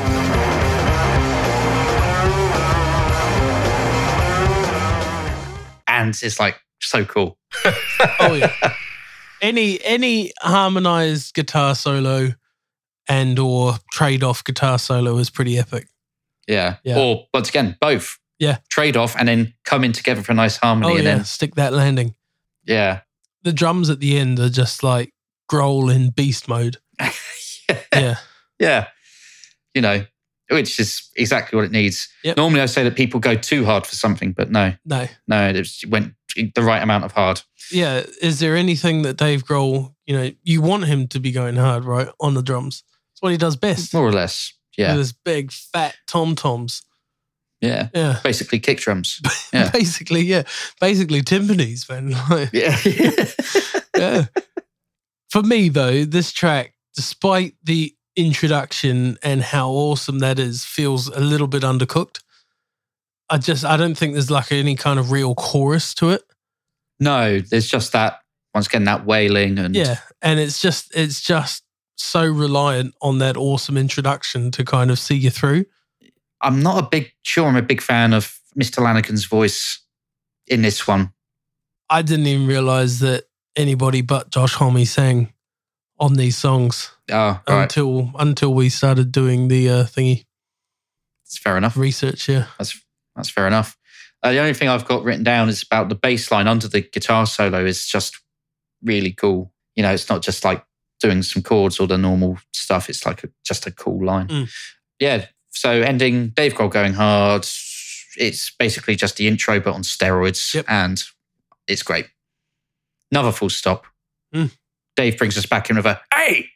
And 5.88 6.10
it's 6.22 6.40
like 6.40 6.60
so 6.80 7.06
cool. 7.06 7.38
Oh 8.20 8.34
yeah. 8.34 8.52
any 9.42 9.80
any 9.84 10.32
harmonized 10.42 11.34
guitar 11.36 11.76
solo 11.76 12.30
and 13.08 13.38
or 13.40 13.76
trade 13.92 14.24
off 14.24 14.44
guitar 14.44 14.80
solo 14.80 15.18
is 15.18 15.30
pretty 15.30 15.58
epic. 15.58 15.88
Yeah. 16.48 16.78
Yeah. 16.84 16.98
Or 17.00 17.26
once 17.34 17.50
again, 17.50 17.78
both. 17.80 18.18
Yeah. 18.42 18.58
Trade 18.70 18.98
off 18.98 19.16
and 19.18 19.28
then 19.30 19.54
come 19.64 19.84
in 19.86 19.94
together 19.94 20.22
for 20.22 20.34
a 20.34 20.36
nice 20.36 20.58
harmony. 20.58 20.92
Oh 20.92 20.96
and 20.98 21.06
yeah, 21.06 21.16
then 21.16 21.24
stick 21.26 21.56
that 21.56 21.72
landing. 21.72 22.16
yeah. 22.66 23.02
The 23.44 23.54
drums 23.54 23.89
at 23.89 24.00
the 24.00 24.18
end 24.18 24.38
are 24.39 24.50
just 24.50 24.84
like 24.84 25.14
Grohl 25.50 25.94
in 25.96 26.10
beast 26.10 26.48
mode. 26.50 26.78
Yeah. 27.70 27.78
Yeah. 27.94 28.16
Yeah. 28.60 28.88
You 29.74 29.82
know, 29.82 30.06
which 30.50 30.78
is 30.80 31.10
exactly 31.16 31.56
what 31.56 31.64
it 31.66 31.72
needs. 31.72 32.10
Yep. 32.24 32.36
Normally, 32.38 32.60
I 32.62 32.66
say 32.66 32.84
that 32.84 32.96
people 32.98 33.20
go 33.22 33.36
too 33.36 33.64
hard 33.64 33.88
for 33.88 33.96
something, 33.96 34.34
but 34.34 34.52
no, 34.52 34.74
No. 34.86 35.08
no, 35.28 35.48
it 35.50 35.68
went 35.88 36.14
the 36.36 36.62
right 36.62 36.84
amount 36.84 37.06
of 37.06 37.14
hard. 37.14 37.42
Yeah. 37.72 38.04
Is 38.22 38.39
there 38.39 38.58
anything 38.58 39.04
that 39.04 39.16
Dave 39.18 39.46
Grohl, 39.46 39.94
you 40.06 40.18
know, 40.18 40.32
you 40.44 40.62
want 40.62 40.86
him 40.86 41.08
to 41.10 41.20
be 41.20 41.32
going 41.32 41.56
hard, 41.56 41.86
right? 41.86 42.10
On 42.20 42.34
the 42.34 42.42
drums. 42.44 42.84
It's 43.14 43.22
what 43.22 43.32
he 43.32 43.38
does 43.38 43.56
best. 43.56 43.94
More 43.94 44.06
or 44.08 44.12
less, 44.12 44.52
With 44.78 44.86
yeah, 44.88 44.94
his 44.96 45.14
big 45.14 45.52
fat 45.54 45.96
tom 46.08 46.36
toms. 46.36 46.82
Yeah. 47.62 47.89
Yeah. 47.93 48.20
Basically, 48.24 48.59
kick 48.59 48.80
drums. 48.80 49.22
Yeah. 49.53 49.70
Basically, 49.70 50.22
yeah. 50.22 50.43
Basically 50.80 51.22
timpanis, 51.22 51.89
man. 51.89 52.12
Like, 52.30 52.49
Yeah, 52.53 52.78
yeah. 53.97 54.26
For 55.30 55.43
me, 55.43 55.70
though, 55.70 56.05
this 56.05 56.32
track, 56.32 56.74
despite 56.95 57.55
the 57.64 57.93
introduction 58.16 59.18
and 59.24 59.41
how 59.41 59.70
awesome 59.70 60.20
that 60.20 60.39
is, 60.39 60.64
feels 60.66 61.07
a 61.07 61.20
little 61.20 61.47
bit 61.47 61.64
undercooked. 61.64 62.22
I 63.30 63.38
just, 63.38 63.64
I 63.64 63.78
don't 63.78 63.95
think 63.95 64.14
there's 64.14 64.32
like 64.32 64.51
any 64.51 64.76
kind 64.76 64.99
of 64.99 65.12
real 65.12 65.36
chorus 65.36 65.93
to 65.95 66.09
it. 66.12 66.24
no, 66.99 67.39
there's 67.39 67.68
just 67.68 67.91
that. 67.93 68.20
Once 68.53 68.68
again, 68.68 68.84
that 68.84 69.05
wailing 69.05 69.57
and 69.59 69.76
Yeah. 69.76 69.99
And 70.22 70.39
it's 70.39 70.62
just, 70.62 70.91
it's 70.95 71.22
just 71.22 71.64
so 71.95 72.26
reliant 72.26 72.93
on 73.01 73.20
that 73.20 73.38
awesome 73.38 73.78
introduction 73.78 74.51
to 74.51 74.66
kind 74.66 74.91
of 74.91 74.99
see 74.99 75.16
you 75.16 75.30
through. 75.30 75.66
I'm 76.42 76.62
not 76.62 76.84
a 76.84 76.88
big. 76.88 77.14
Sure, 77.24 77.48
I'm 77.48 77.56
a 77.56 77.62
big 77.62 77.82
fan 77.82 78.14
of 78.14 78.39
Mr. 78.60 78.80
Lanegan's 78.80 79.26
voice 79.26 79.80
in 80.48 80.62
this 80.62 80.88
one. 80.88 81.14
I 81.89 82.02
didn't 82.02 82.28
even 82.28 82.48
realize 82.48 83.00
that 83.00 83.26
anybody 83.56 84.02
but 84.02 84.32
Josh 84.32 84.54
Homme 84.56 84.86
sang 84.86 85.34
on 86.00 86.14
these 86.14 86.38
songs 86.38 86.92
Oh, 87.12 87.39
right, 87.48 87.64
until 87.64 88.12
until 88.18 88.54
we 88.54 88.70
started 88.70 89.12
doing 89.12 89.50
the 89.50 89.70
uh, 89.70 89.84
thingy 89.84 90.26
it's 91.26 91.38
fair 91.38 91.56
enough. 91.58 91.78
research. 91.78 92.28
Yeah. 92.28 92.46
That's 92.58 92.80
that's 93.16 93.30
fair 93.30 93.48
enough. 93.48 93.78
Uh, 94.24 94.32
the 94.32 94.39
only 94.39 94.54
thing 94.54 94.68
I've 94.68 94.86
got 94.86 95.04
written 95.04 95.24
down 95.24 95.48
is 95.50 95.64
about 95.64 95.89
the 95.89 95.96
bass 95.96 96.30
line 96.32 96.48
under 96.48 96.68
the 96.68 96.82
guitar 96.82 97.26
solo 97.26 97.64
is 97.66 97.88
just 97.88 98.20
really 98.84 99.14
cool. 99.14 99.54
You 99.76 99.84
know, 99.84 99.92
it's 99.94 100.10
not 100.10 100.22
just 100.22 100.44
like 100.44 100.64
doing 101.00 101.24
some 101.24 101.42
chords 101.42 101.80
or 101.80 101.88
the 101.88 101.98
normal 101.98 102.38
stuff. 102.54 102.89
It's 102.89 103.06
like 103.06 103.24
a, 103.24 103.30
just 103.46 103.66
a 103.66 103.72
cool 103.72 104.06
line. 104.06 104.28
Mm. 104.28 104.52
Yeah. 105.00 105.26
So 105.52 105.70
ending 105.82 106.30
Dave 106.30 106.54
Grohl 106.54 106.70
going 106.72 106.93
hard. 106.93 107.43
It's 108.18 108.52
basically 108.58 108.95
just 108.95 109.18
the 109.18 109.28
intro 109.28 109.60
but 109.60 109.74
on 109.74 109.84
steroids, 109.84 110.54
Yep. 110.54 110.66
and 110.68 111.04
it's 111.68 111.84
great. 111.84 112.08
Another 113.12 113.32
full 113.32 113.49
stop. 113.49 113.86
Mm. 114.34 114.52
Dave 114.95 115.18
brings 115.18 115.38
us 115.38 115.45
back 115.45 115.70
in 115.70 115.76
with 115.78 115.86
a 115.86 115.99
hey. 116.14 116.47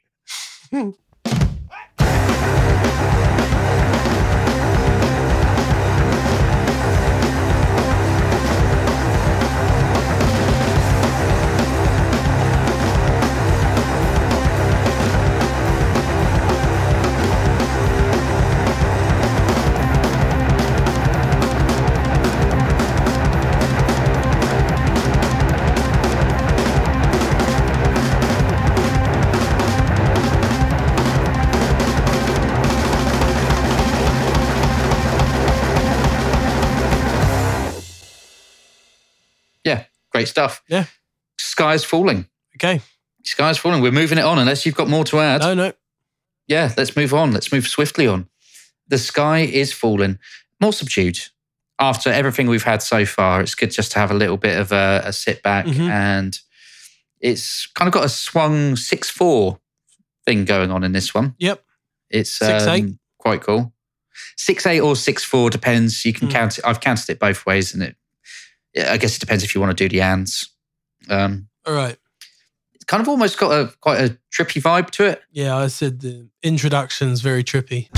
Yeah, 0.71 0.91
great 40.15 40.27
stuff. 40.27 40.61
Yeah. 40.69 40.85
Sky's 41.37 41.83
falling. 41.83 42.27
Okay. 42.55 42.81
Sky's 43.23 43.57
falling. 43.57 43.81
We're 43.81 43.91
moving 43.91 44.17
it 44.17 44.23
on 44.23 44.39
unless 44.39 44.65
you've 44.65 44.75
got 44.75 44.87
more 44.87 45.03
to 45.05 45.19
add. 45.19 45.41
No, 45.41 45.53
no. 45.53 45.73
Yeah, 46.47 46.71
let's 46.77 46.95
move 46.95 47.13
on. 47.13 47.31
Let's 47.33 47.51
move 47.51 47.67
swiftly 47.67 48.07
on. 48.07 48.29
The 48.87 48.97
sky 48.97 49.39
is 49.39 49.73
falling, 49.73 50.19
more 50.61 50.71
subdued. 50.73 51.19
After 51.79 52.09
everything 52.11 52.47
we've 52.47 52.63
had 52.63 52.81
so 52.81 53.05
far, 53.05 53.41
it's 53.41 53.55
good 53.55 53.71
just 53.71 53.91
to 53.93 53.99
have 53.99 54.11
a 54.11 54.13
little 54.13 54.37
bit 54.37 54.57
of 54.57 54.71
a, 54.71 55.01
a 55.05 55.11
sit 55.11 55.41
back 55.43 55.65
Mhm. 55.65 55.89
and 55.89 56.39
it's 57.19 57.65
kind 57.67 57.87
of 57.87 57.93
got 57.93 58.05
a 58.05 58.09
swung 58.09 58.75
6 58.75 59.09
4 59.09 59.59
thing 60.25 60.45
going 60.45 60.71
on 60.71 60.83
in 60.83 60.91
this 60.93 61.13
one. 61.13 61.35
Yep. 61.39 61.63
It's 62.11 62.31
Six, 62.31 62.63
um, 62.63 62.69
eight? 62.75 62.85
quite 63.17 63.41
cool. 63.41 63.73
6 64.37 64.65
8 64.65 64.79
or 64.81 64.95
6 64.95 65.23
4 65.23 65.49
depends. 65.49 66.05
You 66.05 66.13
can 66.13 66.29
Mm. 66.29 66.31
count 66.31 66.57
it. 66.59 66.63
I've 66.65 66.79
counted 66.79 67.09
it 67.09 67.19
both 67.19 67.45
ways 67.45 67.73
and 67.73 67.81
it, 67.83 67.97
I 68.77 68.97
guess 68.97 69.15
it 69.15 69.19
depends 69.19 69.43
if 69.43 69.55
you 69.55 69.61
want 69.61 69.75
to 69.77 69.83
do 69.83 69.89
the 69.89 70.01
ands. 70.01 70.49
Um, 71.09 71.47
All 71.65 71.73
right. 71.73 71.97
it's 72.73 72.83
kind 72.85 73.01
of 73.01 73.07
almost 73.07 73.37
got 73.37 73.51
a 73.51 73.73
quite 73.79 73.99
a 73.99 74.17
trippy 74.33 74.61
vibe 74.61 74.89
to 74.91 75.05
it. 75.05 75.21
Yeah, 75.31 75.55
I 75.55 75.67
said 75.67 76.01
the 76.01 76.27
introduction's 76.43 77.21
very 77.21 77.43
trippy. 77.43 77.89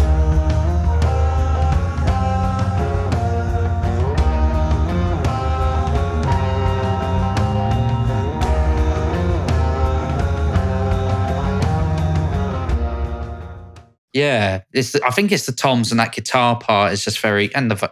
Yeah, 14.14 14.62
it's. 14.74 14.96
I 14.96 15.12
think 15.12 15.32
it's 15.32 15.46
the 15.46 15.52
toms 15.52 15.92
and 15.92 16.00
that 16.00 16.12
guitar 16.12 16.58
part 16.58 16.92
is 16.92 17.04
just 17.04 17.20
very, 17.20 17.54
and 17.54 17.70
the 17.70 17.92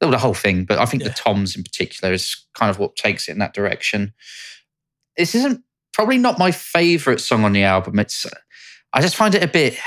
well, 0.00 0.10
the 0.10 0.18
whole 0.18 0.34
thing. 0.34 0.64
But 0.64 0.78
I 0.78 0.84
think 0.86 1.02
Yeah. 1.02 1.08
the 1.10 1.14
toms 1.14 1.56
in 1.56 1.62
particular 1.62 2.12
is 2.12 2.36
kind 2.54 2.70
of 2.70 2.78
what 2.78 2.96
takes 2.96 3.28
it 3.28 3.32
in 3.32 3.38
that 3.38 3.54
direction. 3.54 4.12
This 5.16 5.34
isn't 5.34 5.62
probably 5.92 6.18
not 6.18 6.38
my 6.38 6.50
favorite 6.50 7.20
song 7.20 7.44
on 7.44 7.52
the 7.52 7.62
album. 7.62 7.98
It's. 7.98 8.26
I 8.92 9.00
just 9.00 9.16
find 9.16 9.34
it 9.34 9.42
a 9.42 9.48
bit. 9.48 9.78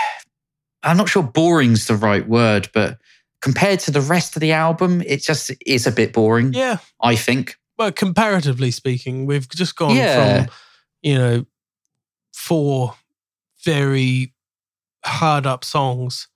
I'm 0.84 0.98
not 0.98 1.10
sure 1.10 1.24
boring's 1.24 1.88
the 1.88 1.96
right 1.96 2.28
word, 2.28 2.70
but 2.74 2.98
compared 3.42 3.80
to 3.82 3.92
the 3.92 4.02
rest 4.02 4.36
of 4.36 4.40
the 4.42 4.52
album, 4.52 5.02
it 5.06 5.22
just 5.22 5.52
is 5.66 5.86
a 5.88 5.92
bit 5.92 6.14
boring. 6.14 6.54
Yeah. 6.54 6.78
I 7.02 7.16
think. 7.16 7.58
Well, 7.78 7.92
comparatively 7.92 8.72
speaking, 8.72 9.26
we've 9.26 9.48
just 9.50 9.76
gone 9.76 9.96
Yeah. 9.96 10.44
from, 10.46 10.54
you 11.02 11.16
know, 11.18 11.46
four 12.34 12.96
very 13.64 14.34
hard 15.06 15.46
up 15.46 15.64
songs 15.64 16.28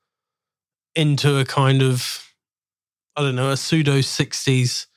into 0.96 1.38
a 1.38 1.46
kind 1.46 1.82
of, 1.82 2.33
I 3.16 3.22
don't 3.22 3.36
know, 3.36 3.52
a 3.52 3.58
pseudo 3.58 4.00
60s 4.00 4.88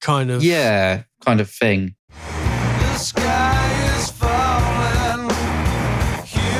kind 0.00 0.30
of. 0.32 0.42
Yeah, 0.42 1.04
kind 1.24 1.40
of 1.40 1.48
thing. 1.48 1.94
The 2.08 2.96
sky 2.96 3.96
is 3.96 4.10
falling. 4.10 5.30
Human 6.24 6.50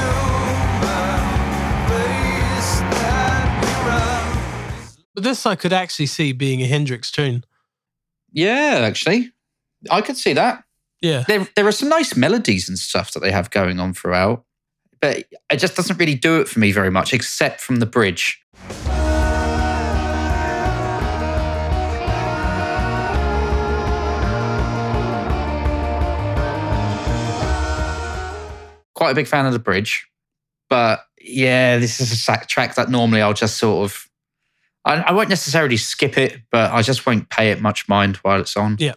race 1.90 2.80
that 2.80 3.60
we 3.62 3.68
run. 3.88 5.04
But 5.14 5.24
this 5.24 5.44
I 5.44 5.56
could 5.56 5.72
actually 5.72 6.06
see 6.06 6.32
being 6.32 6.62
a 6.62 6.66
Hendrix 6.66 7.10
tune. 7.10 7.44
Yeah, 8.32 8.78
actually, 8.82 9.32
I 9.90 10.02
could 10.02 10.16
see 10.16 10.34
that. 10.34 10.62
Yeah. 11.02 11.24
there 11.26 11.46
there 11.56 11.66
are 11.66 11.72
some 11.72 11.88
nice 11.88 12.16
melodies 12.16 12.68
and 12.68 12.78
stuff 12.78 13.12
that 13.12 13.20
they 13.20 13.32
have 13.32 13.50
going 13.50 13.80
on 13.80 13.92
throughout, 13.92 14.44
but 15.00 15.24
it 15.50 15.56
just 15.56 15.74
doesn't 15.76 15.98
really 15.98 16.14
do 16.14 16.40
it 16.40 16.48
for 16.48 16.60
me 16.60 16.70
very 16.70 16.90
much, 16.90 17.12
except 17.12 17.60
from 17.60 17.76
the 17.76 17.86
bridge. 17.86 18.40
Quite 29.04 29.12
a 29.12 29.14
big 29.14 29.26
fan 29.26 29.44
of 29.44 29.52
the 29.52 29.58
bridge, 29.58 30.08
but 30.70 31.04
yeah, 31.20 31.76
this 31.76 32.00
is 32.00 32.10
a 32.10 32.46
track 32.46 32.74
that 32.76 32.88
normally 32.88 33.20
I'll 33.20 33.34
just 33.34 33.58
sort 33.58 33.84
of. 33.84 34.08
I, 34.82 34.94
I 34.94 35.12
won't 35.12 35.28
necessarily 35.28 35.76
skip 35.76 36.16
it, 36.16 36.40
but 36.50 36.72
I 36.72 36.80
just 36.80 37.04
won't 37.04 37.28
pay 37.28 37.50
it 37.50 37.60
much 37.60 37.86
mind 37.86 38.16
while 38.16 38.40
it's 38.40 38.56
on. 38.56 38.76
Yeah. 38.78 38.94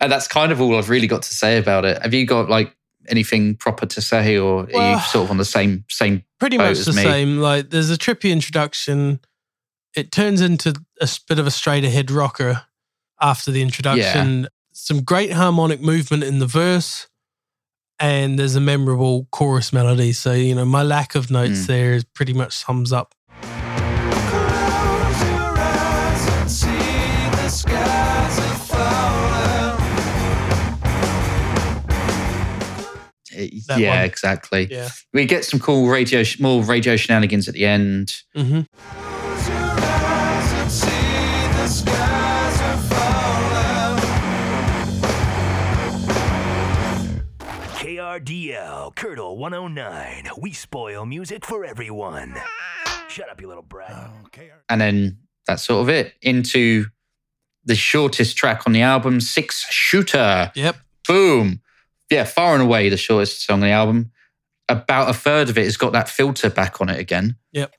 And 0.00 0.10
that's 0.10 0.26
kind 0.26 0.50
of 0.50 0.62
all 0.62 0.78
I've 0.78 0.88
really 0.88 1.06
got 1.06 1.20
to 1.24 1.34
say 1.34 1.58
about 1.58 1.84
it. 1.84 2.00
Have 2.00 2.14
you 2.14 2.24
got 2.24 2.48
like 2.48 2.74
anything 3.06 3.54
proper 3.54 3.84
to 3.84 4.00
say, 4.00 4.38
or 4.38 4.62
are 4.62 4.68
Well- 4.72 4.94
you 4.94 5.00
sort 5.02 5.26
of 5.26 5.30
on 5.30 5.36
the 5.36 5.44
same 5.44 5.84
same? 5.90 6.24
Pretty 6.38 6.56
much 6.56 6.78
the 6.78 6.94
me. 6.94 7.02
same. 7.02 7.36
Like, 7.36 7.68
there's 7.68 7.90
a 7.90 7.98
trippy 7.98 8.32
introduction. 8.32 9.20
It 9.94 10.10
turns 10.10 10.40
into 10.40 10.72
a 11.02 11.08
bit 11.28 11.38
of 11.38 11.46
a 11.46 11.50
straight 11.50 11.84
ahead 11.84 12.10
rocker 12.10 12.62
after 13.20 13.50
the 13.50 13.60
introduction. 13.60 14.48
Some 14.72 15.02
great 15.02 15.32
harmonic 15.32 15.82
movement 15.82 16.24
in 16.24 16.38
the 16.38 16.46
verse. 16.46 17.08
And 18.02 18.38
there's 18.38 18.56
a 18.56 18.60
memorable 18.60 19.26
chorus 19.30 19.72
melody. 19.74 20.12
So, 20.14 20.32
you 20.32 20.54
know, 20.54 20.64
my 20.64 20.82
lack 20.82 21.14
of 21.14 21.30
notes 21.30 21.60
Mm. 21.64 21.66
there 21.66 21.92
is 21.92 22.04
pretty 22.04 22.32
much 22.32 22.54
sums 22.56 22.92
up. 22.92 23.14
Close 23.42 25.22
your 25.22 25.58
eyes 25.58 26.28
and 26.40 26.50
see 26.50 26.68
the 27.36 27.48
skies 27.48 28.38
are 28.38 28.54
falling. 28.70 29.78
That 33.68 33.78
yeah, 33.78 33.96
one. 34.00 34.04
exactly. 34.04 34.68
Yeah. 34.70 34.88
We 35.12 35.24
get 35.26 35.44
some 35.44 35.60
cool 35.60 35.88
radio, 35.88 36.22
more 36.40 36.62
radio 36.62 36.96
shenanigans 36.96 37.48
at 37.48 37.54
the 37.54 37.64
end. 37.66 38.14
hmm 38.34 38.60
KRDL, 48.24 48.94
Curdle 48.94 49.36
109. 49.38 50.28
We 50.38 50.52
spoil 50.52 51.06
music 51.06 51.44
for 51.44 51.64
everyone. 51.64 52.36
Shut 53.08 53.30
up, 53.30 53.40
you 53.40 53.48
little 53.48 53.62
brat. 53.62 54.10
and 54.68 54.80
then 54.80 55.18
that's 55.46 55.62
sort 55.64 55.82
of 55.82 55.88
it. 55.88 56.14
Into 56.22 56.86
the 57.64 57.74
shortest 57.74 58.36
track 58.36 58.62
on 58.66 58.72
the 58.72 58.82
album, 58.82 59.20
Six 59.20 59.66
Shooter. 59.70 60.52
Yep. 60.54 60.76
Boom. 61.08 61.60
Yeah, 62.10 62.24
far 62.24 62.54
and 62.54 62.62
away 62.62 62.88
the 62.88 62.96
shortest 62.96 63.44
song 63.46 63.54
on 63.54 63.60
the 63.60 63.70
album. 63.70 64.12
About 64.68 65.10
a 65.10 65.14
third 65.14 65.48
of 65.48 65.58
it 65.58 65.64
has 65.64 65.76
got 65.76 65.92
that 65.92 66.08
filter 66.08 66.50
back 66.50 66.80
on 66.80 66.88
it 66.88 66.98
again. 66.98 67.36
Yep. 67.52 67.74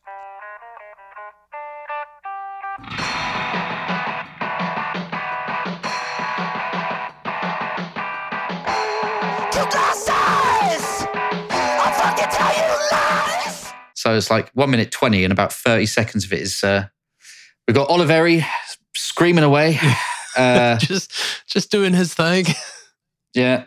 So 14.01 14.15
it's 14.15 14.31
like 14.31 14.49
one 14.55 14.71
minute 14.71 14.89
20 14.91 15.23
and 15.23 15.31
about 15.31 15.53
30 15.53 15.85
seconds 15.85 16.25
of 16.25 16.33
it 16.33 16.39
is 16.39 16.63
uh 16.63 16.87
we've 17.67 17.75
got 17.75 17.87
Oliveri 17.89 18.43
screaming 18.95 19.43
away. 19.43 19.79
Uh 20.37 20.77
just 20.77 21.11
just 21.45 21.69
doing 21.71 21.93
his 21.93 22.13
thing. 22.13 22.45
yeah. 23.35 23.65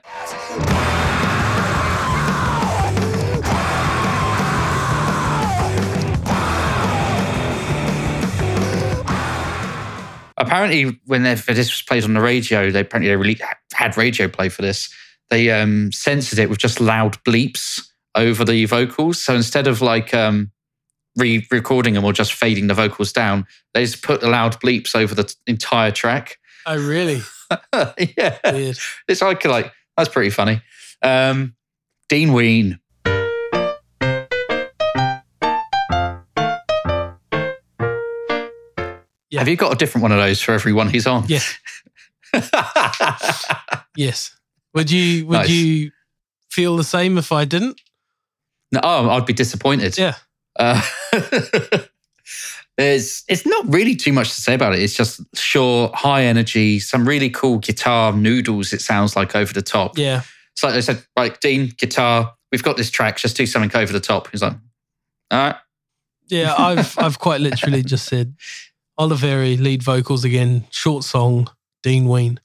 Apparently, 10.39 10.99
when 11.05 11.23
they- 11.23 11.35
this 11.35 11.71
was 11.71 11.83
played 11.83 12.03
on 12.05 12.15
the 12.15 12.21
radio, 12.23 12.71
they 12.71 12.81
apparently 12.81 13.11
they 13.11 13.17
really 13.17 13.39
had 13.75 13.95
radio 13.99 14.27
play 14.27 14.49
for 14.49 14.63
this. 14.63 14.89
They 15.29 15.51
um, 15.51 15.93
censored 15.93 16.39
it 16.39 16.49
with 16.49 16.59
just 16.59 16.81
loud 16.81 17.23
bleeps 17.25 17.83
over 18.15 18.45
the 18.45 18.65
vocals. 18.67 19.23
So 19.23 19.35
instead 19.35 19.67
of 19.67 19.81
like 19.83 20.13
um, 20.15 20.51
re-recording 21.17 21.95
them 21.95 22.05
or 22.05 22.13
just 22.13 22.33
fading 22.35 22.67
the 22.69 22.75
vocals 22.75 23.13
down, 23.13 23.47
they 23.75 23.85
just 23.85 24.03
put 24.03 24.21
the 24.21 24.29
loud 24.29 24.61
bleeps 24.61 24.95
over 24.95 25.15
the 25.15 25.25
t- 25.25 25.35
entire 25.47 25.91
track. 25.91 26.39
Oh, 26.67 26.77
really? 26.79 27.21
yeah, 28.17 28.39
Weird. 28.53 28.79
it's 29.09 29.21
like 29.23 29.45
like 29.45 29.73
that's 29.97 30.09
pretty 30.09 30.31
funny. 30.31 30.63
Um, 31.03 31.55
Dean 32.09 32.33
Ween. 32.33 32.79
Yeah. 39.31 39.41
Have 39.41 39.49
you 39.49 39.57
got 39.57 39.73
a 39.73 39.77
different 39.77 40.03
one 40.03 40.13
of 40.13 40.19
those 40.19 40.41
for 40.41 40.53
every 40.53 40.73
one 40.73 40.89
he's 40.89 41.07
on? 41.07 41.25
Yes. 41.29 41.57
Yes. 43.97 44.37
Would 44.75 44.91
you 44.91 45.25
would 45.27 45.35
Nice. 45.37 45.51
you 45.51 45.93
feel 46.51 46.77
the 46.77 46.83
same 46.83 47.17
if 47.17 47.31
I 47.31 47.45
didn't? 47.45 47.81
No, 48.73 48.81
oh, 48.83 49.11
I'd 49.11 49.27
be 49.27 49.33
disappointed. 49.33 49.97
Yeah. 49.97 50.15
Uh, 50.59 50.81
there's 52.77 53.25
it's 53.29 53.47
not 53.47 53.73
really 53.73 53.95
too 53.95 54.13
much 54.13 54.35
to 54.35 54.41
say 54.41 54.55
about 54.55 54.75
it. 54.75 54.81
It's 54.81 54.95
just 54.95 55.21
sure 55.35 55.91
high 55.95 56.25
energy, 56.25 56.81
some 56.81 57.07
really 57.07 57.31
cool 57.31 57.59
guitar 57.59 58.13
noodles. 58.13 58.73
It 58.73 58.81
sounds 58.81 59.17
like 59.17 59.37
over 59.37 59.53
the 59.53 59.63
top. 59.63 59.99
Yeah. 59.99 60.23
It's 60.53 60.63
like 60.63 60.75
they 60.75 60.83
said, 60.83 61.05
right, 61.17 61.39
Dean, 61.41 61.73
guitar. 61.77 62.35
We've 62.53 62.63
got 62.63 62.77
this 62.77 62.91
track. 62.91 63.17
Just 63.17 63.37
do 63.37 63.47
something 63.47 63.77
over 63.81 63.93
the 63.93 64.01
top. 64.01 64.31
He's 64.31 64.43
like, 64.43 64.53
all 65.31 65.39
right. 65.39 65.57
Yeah, 66.29 66.55
I've 66.57 66.99
I've 66.99 67.19
quite 67.19 67.41
literally 67.41 67.83
just 67.83 68.07
said 68.07 68.35
Oliveri 68.99 69.61
lead 69.61 69.83
vocals 69.83 70.25
again, 70.25 70.65
short 70.71 71.05
song, 71.05 71.49
Dean 71.83 72.09
Ween. 72.09 72.41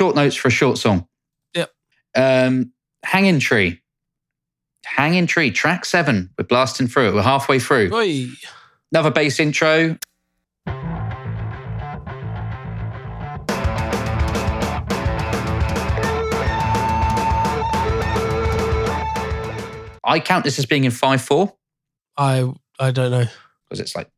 Short 0.00 0.16
notes 0.16 0.34
for 0.34 0.48
a 0.48 0.50
short 0.50 0.78
song. 0.78 1.06
Yep. 1.54 1.70
Um, 2.16 2.72
Hanging 3.04 3.38
Tree. 3.38 3.82
Hanging 4.86 5.26
Tree, 5.26 5.50
track 5.50 5.84
seven. 5.84 6.30
We're 6.38 6.46
blasting 6.46 6.86
through 6.86 7.08
it. 7.08 7.14
We're 7.16 7.20
halfway 7.20 7.58
through. 7.58 7.90
Another 8.90 9.10
bass 9.10 9.38
intro. 9.38 9.98
I 20.02 20.18
count 20.24 20.44
this 20.44 20.58
as 20.58 20.64
being 20.64 20.84
in 20.84 20.92
5 20.92 21.20
4 21.20 21.52
I 22.16 22.50
I 22.78 22.90
don't 22.90 23.10
know. 23.10 23.26
Because 23.70 23.78
it's 23.80 23.94
like 23.94 24.08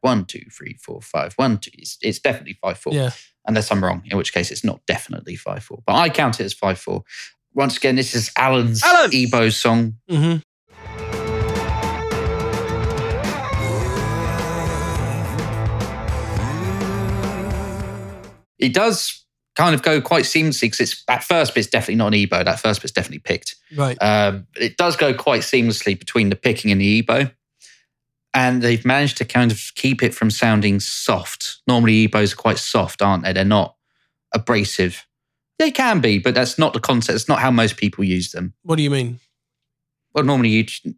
one, 0.00 0.24
two, 0.24 0.40
three, 0.50 0.74
four, 0.80 1.02
five, 1.02 1.34
one, 1.36 1.58
two. 1.58 1.70
It's, 1.74 1.98
it's 2.00 2.18
definitely 2.18 2.54
5 2.62 2.78
4 2.78 2.94
Yeah. 2.94 3.10
unless 3.46 3.70
I'm 3.70 3.84
wrong, 3.84 4.02
in 4.06 4.16
which 4.16 4.32
case 4.32 4.50
it's 4.50 4.64
not 4.64 4.80
definitely 4.86 5.36
5 5.36 5.62
4. 5.62 5.82
But 5.86 5.96
I 5.96 6.08
count 6.08 6.40
it 6.40 6.44
as 6.44 6.54
5 6.54 6.78
4. 6.78 7.04
Once 7.52 7.76
again, 7.76 7.96
this 7.96 8.14
is 8.14 8.30
Alain's 8.38 8.82
Alain! 8.82 9.10
EBow 9.10 9.52
song. 9.52 9.98
hmm 10.08 10.36
It 18.58 18.72
does 18.74 19.21
kind 19.54 19.74
of 19.74 19.82
go 19.82 20.00
quite 20.00 20.24
seamlessly 20.24 20.62
because 20.62 20.80
it's 20.80 21.04
that 21.04 21.22
first 21.24 21.54
bit's 21.54 21.66
definitely 21.66 21.96
not 21.96 22.14
an 22.14 22.20
EBow. 22.20 22.44
That 22.44 22.60
first 22.60 22.80
bit's 22.80 22.92
definitely 22.92 23.20
picked. 23.20 23.56
Right. 23.76 23.96
Um, 24.00 24.46
it 24.56 24.76
does 24.76 24.96
go 24.96 25.12
quite 25.12 25.42
seamlessly 25.42 25.98
between 25.98 26.30
the 26.30 26.36
picking 26.36 26.70
and 26.70 26.80
the 26.80 27.02
EBow. 27.02 27.32
And 28.34 28.62
they've 28.62 28.84
managed 28.84 29.18
to 29.18 29.26
kind 29.26 29.52
of 29.52 29.72
keep 29.74 30.02
it 30.02 30.14
from 30.14 30.30
sounding 30.30 30.80
soft. 30.80 31.58
Normally, 31.66 32.08
EBows 32.08 32.32
are 32.32 32.36
quite 32.36 32.58
soft, 32.58 33.02
aren't 33.02 33.24
they? 33.24 33.32
They're 33.34 33.44
not 33.44 33.76
abrasive. 34.34 35.06
They 35.58 35.70
can 35.70 36.00
be, 36.00 36.18
but 36.18 36.34
that's 36.34 36.58
not 36.58 36.72
the 36.72 36.80
concept. 36.80 37.14
It's 37.14 37.28
not 37.28 37.40
how 37.40 37.50
most 37.50 37.76
people 37.76 38.04
use 38.04 38.32
them. 38.32 38.54
What 38.62 38.76
do 38.76 38.82
you 38.82 38.90
mean? 38.90 39.20
Well, 40.14 40.24
normally 40.24 40.48
you, 40.48 40.94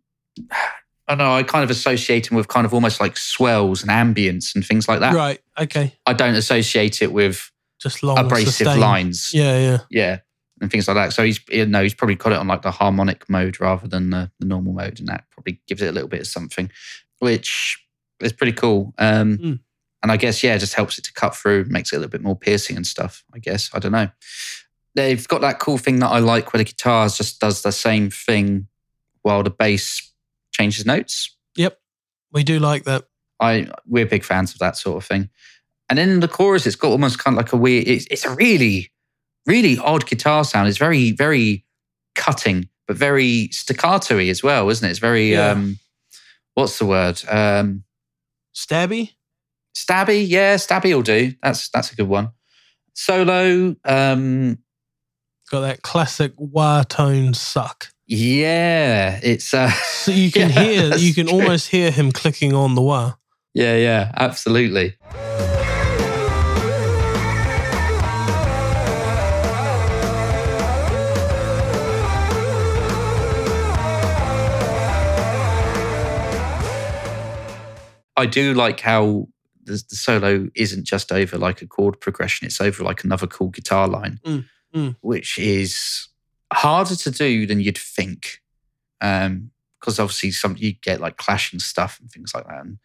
I 1.08 1.16
know, 1.16 1.32
I 1.32 1.42
kind 1.42 1.64
of 1.64 1.70
associate 1.70 2.28
them 2.28 2.36
with 2.36 2.48
kind 2.48 2.64
of 2.64 2.72
almost 2.72 3.00
like 3.00 3.16
swells 3.16 3.82
and 3.82 3.90
ambience 3.90 4.54
and 4.54 4.64
things 4.64 4.88
like 4.88 5.00
that. 5.00 5.14
Right. 5.14 5.40
Okay. 5.58 5.92
I 6.06 6.12
don't 6.12 6.34
associate 6.34 7.02
it 7.02 7.12
with 7.12 7.50
Just 7.84 8.02
long 8.02 8.18
abrasive 8.18 8.54
sustained. 8.54 8.80
lines. 8.80 9.30
Yeah. 9.32 9.58
Yeah. 9.58 9.78
yeah, 9.90 10.18
and 10.60 10.70
things 10.70 10.88
like 10.88 10.96
that. 10.96 11.12
So 11.12 11.22
he's 11.22 11.38
you 11.50 11.66
know 11.66 11.82
he's 11.82 11.94
probably 11.94 12.16
got 12.16 12.32
it 12.32 12.38
on 12.38 12.48
like 12.48 12.62
the 12.62 12.70
harmonic 12.70 13.28
mode 13.28 13.60
rather 13.60 13.86
than 13.86 14.10
the, 14.10 14.30
the 14.40 14.46
normal 14.46 14.72
mode, 14.72 14.98
and 14.98 15.08
that 15.08 15.24
probably 15.30 15.60
gives 15.68 15.82
it 15.82 15.88
a 15.88 15.92
little 15.92 16.08
bit 16.08 16.22
of 16.22 16.26
something, 16.26 16.70
which 17.18 17.78
is 18.20 18.32
pretty 18.32 18.52
cool. 18.52 18.94
Um, 18.98 19.38
Mm. 19.38 19.60
And 20.02 20.12
I 20.12 20.18
guess 20.18 20.42
yeah, 20.42 20.54
it 20.54 20.58
just 20.58 20.74
helps 20.74 20.98
it 20.98 21.04
to 21.04 21.12
cut 21.14 21.34
through, 21.34 21.64
makes 21.64 21.90
it 21.90 21.96
a 21.96 21.98
little 21.98 22.10
bit 22.10 22.20
more 22.20 22.36
piercing 22.36 22.76
and 22.76 22.86
stuff. 22.86 23.24
I 23.34 23.38
guess 23.38 23.70
I 23.72 23.78
don't 23.78 23.92
know. 23.92 24.08
They've 24.94 25.26
got 25.28 25.40
that 25.40 25.60
cool 25.60 25.78
thing 25.78 25.98
that 26.00 26.08
I 26.08 26.18
like 26.18 26.52
where 26.52 26.58
the 26.58 26.64
guitar 26.64 27.08
just 27.08 27.40
does 27.40 27.62
the 27.62 27.72
same 27.72 28.10
thing 28.10 28.68
while 29.22 29.42
the 29.42 29.48
bass 29.50 30.12
changes 30.52 30.84
notes. 30.84 31.34
Yep. 31.56 31.78
We 32.32 32.44
do 32.44 32.58
like 32.58 32.84
that. 32.84 33.04
I 33.40 33.68
we're 33.86 34.04
big 34.06 34.24
fans 34.24 34.52
of 34.52 34.58
that 34.58 34.76
sort 34.76 34.98
of 34.98 35.06
thing. 35.06 35.30
And 35.88 35.98
then 35.98 36.08
in 36.08 36.20
the 36.20 36.28
chorus, 36.28 36.66
it's 36.66 36.76
got 36.76 36.88
almost 36.90 37.18
kind 37.18 37.34
of 37.36 37.44
like 37.44 37.52
a 37.52 37.56
weird. 37.56 37.86
It's, 37.86 38.06
it's 38.10 38.24
a 38.24 38.34
really, 38.34 38.90
really 39.46 39.78
odd 39.78 40.06
guitar 40.06 40.44
sound. 40.44 40.68
It's 40.68 40.78
very, 40.78 41.12
very 41.12 41.64
cutting, 42.14 42.68
but 42.88 42.96
very 42.96 43.48
staccato-y 43.52 44.28
as 44.28 44.42
well, 44.42 44.68
isn't 44.70 44.86
it? 44.86 44.90
It's 44.90 44.98
very. 45.00 45.32
Yeah. 45.32 45.50
um 45.50 45.78
What's 46.54 46.78
the 46.78 46.86
word? 46.86 47.20
Um 47.28 47.84
Stabby. 48.54 49.10
Stabby, 49.76 50.24
yeah, 50.28 50.54
stabby 50.54 50.94
will 50.94 51.02
do. 51.02 51.34
That's 51.42 51.68
that's 51.68 51.92
a 51.92 51.96
good 51.96 52.08
one. 52.08 52.30
Solo, 52.94 53.74
um 53.84 54.58
Got 55.50 55.60
that 55.62 55.82
classic 55.82 56.32
wah 56.36 56.84
tone 56.84 57.34
suck. 57.34 57.88
yeah, 58.06 59.18
it's 59.22 59.52
uh 59.52 59.70
So 59.70 60.12
you 60.12 60.30
can 60.30 60.48
Yeah, 60.54 60.62
hear, 60.62 60.96
you 60.96 61.12
can 61.12 61.26
true. 61.26 61.40
almost 61.40 61.68
hear 61.70 61.90
him 61.90 62.12
clicking 62.12 62.54
on 62.54 62.74
the 62.76 62.82
wah. 62.82 63.14
yeah, 63.52 63.76
yeah, 63.76 64.12
absolutely. 64.16 64.94
I 78.16 78.26
do 78.26 78.54
like 78.54 78.80
how 78.80 79.28
the, 79.64 79.82
the 79.88 79.96
solo 79.96 80.48
isn't 80.54 80.84
just 80.84 81.10
over 81.12 81.38
like 81.38 81.62
a 81.62 81.66
chord 81.66 82.00
progression; 82.00 82.46
it's 82.46 82.60
over 82.60 82.84
like 82.84 83.04
another 83.04 83.26
cool 83.26 83.48
guitar 83.48 83.88
line, 83.88 84.20
Mm, 84.24 84.44
mm. 84.74 84.96
which 85.00 85.38
is 85.38 86.08
harder 86.52 86.96
to 86.96 87.10
do 87.10 87.46
than 87.46 87.60
you'd 87.60 87.78
think. 87.78 88.40
Um, 89.00 89.50
because 89.80 89.98
obviously 89.98 90.30
some 90.30 90.56
you 90.58 90.72
get 90.72 91.00
like 91.00 91.18
clashing 91.18 91.58
stuff 91.58 91.98
and 92.00 92.10
things 92.10 92.32
like 92.34 92.46
that, 92.46 92.64
and 92.64 92.78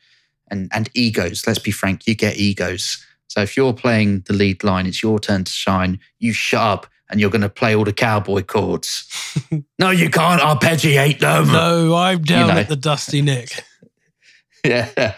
and 0.49 0.69
and 0.73 0.89
egos. 0.93 1.45
Let's 1.47 1.59
be 1.59 1.71
frank, 1.71 2.07
you 2.07 2.15
get 2.15 2.38
egos. 2.38 3.05
So 3.27 3.41
if 3.41 3.55
you're 3.55 3.73
playing 3.73 4.21
the 4.21 4.34
lead 4.34 4.63
line, 4.63 4.88
it's 4.88 5.03
your 5.03 5.19
turn 5.19 5.43
to 5.43 5.51
shine. 5.51 5.99
You 6.17 6.34
shut 6.34 6.61
up 6.61 6.88
and 7.09 7.19
you're 7.19 7.30
going 7.30 7.41
to 7.41 7.49
play 7.49 7.75
all 7.75 7.84
the 7.84 7.93
cowboy 7.93 8.41
chords. 8.41 9.07
no, 9.80 9.91
you 9.91 10.09
can't 10.09 10.41
arpeggiate 10.41 11.19
them. 11.19 11.47
No, 11.47 11.95
I'm 11.95 12.23
down 12.23 12.47
know. 12.47 12.55
at 12.55 12.69
the 12.69 12.75
dusty 12.75 13.21
neck. 13.21 13.63
Yeah. 14.66 15.16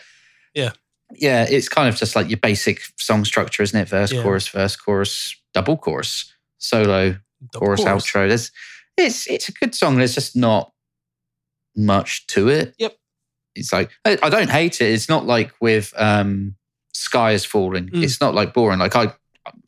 Yeah. 0.53 0.71
Yeah, 1.13 1.45
it's 1.49 1.67
kind 1.67 1.89
of 1.89 1.95
just 1.95 2.15
like 2.15 2.29
your 2.29 2.37
basic 2.37 2.81
song 2.97 3.25
structure, 3.25 3.63
isn't 3.63 3.77
it? 3.79 3.89
Verse, 3.89 4.11
Yeah. 4.13 4.23
chorus, 4.23 4.47
verse, 4.47 4.75
chorus, 4.75 5.35
double 5.53 5.77
chorus, 5.77 6.33
solo, 6.57 7.17
chorus, 7.53 7.83
course. 7.83 8.05
outro. 8.05 8.27
There's 8.27 8.51
it's 8.97 9.27
it's 9.27 9.49
a 9.49 9.51
good 9.51 9.75
song. 9.75 9.97
There's 9.97 10.15
just 10.15 10.35
not 10.35 10.71
much 11.75 12.27
to 12.27 12.47
it. 12.49 12.75
Yep. 12.77 12.95
It's 13.55 13.73
like 13.73 13.91
I, 14.05 14.17
I 14.23 14.29
don't 14.29 14.49
hate 14.49 14.79
it. 14.81 14.93
It's 14.93 15.09
not 15.09 15.25
like 15.25 15.51
with 15.59 15.93
um 15.97 16.55
Sky 16.93 17.31
is 17.31 17.43
Falling. 17.45 17.89
Mm. 17.89 18.03
It's 18.03 18.21
not 18.21 18.33
like 18.33 18.53
boring. 18.53 18.79
Like 18.79 18.95
I 18.95 19.13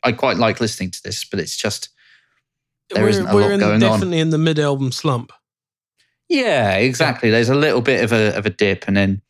I 0.02 0.12
quite 0.12 0.38
like 0.38 0.60
listening 0.60 0.90
to 0.92 1.02
this, 1.02 1.24
but 1.24 1.40
it's 1.40 1.56
just 1.56 1.90
there 2.90 3.08
isn't 3.08 3.26
a 3.26 3.34
lot 3.34 3.50
in, 3.50 3.60
going 3.60 3.74
on. 3.74 3.80
definitely 3.80 4.20
in 4.20 4.30
the 4.30 4.38
mid-album 4.38 4.92
slump. 4.92 5.32
Yeah, 6.28 6.76
exactly. 6.76 7.30
There's 7.30 7.48
a 7.48 7.54
little 7.54 7.80
bit 7.80 8.04
of 8.04 8.12
a 8.12 8.36
of 8.36 8.46
a 8.46 8.50
dip, 8.50 8.84
and 8.86 8.96
then 8.96 9.20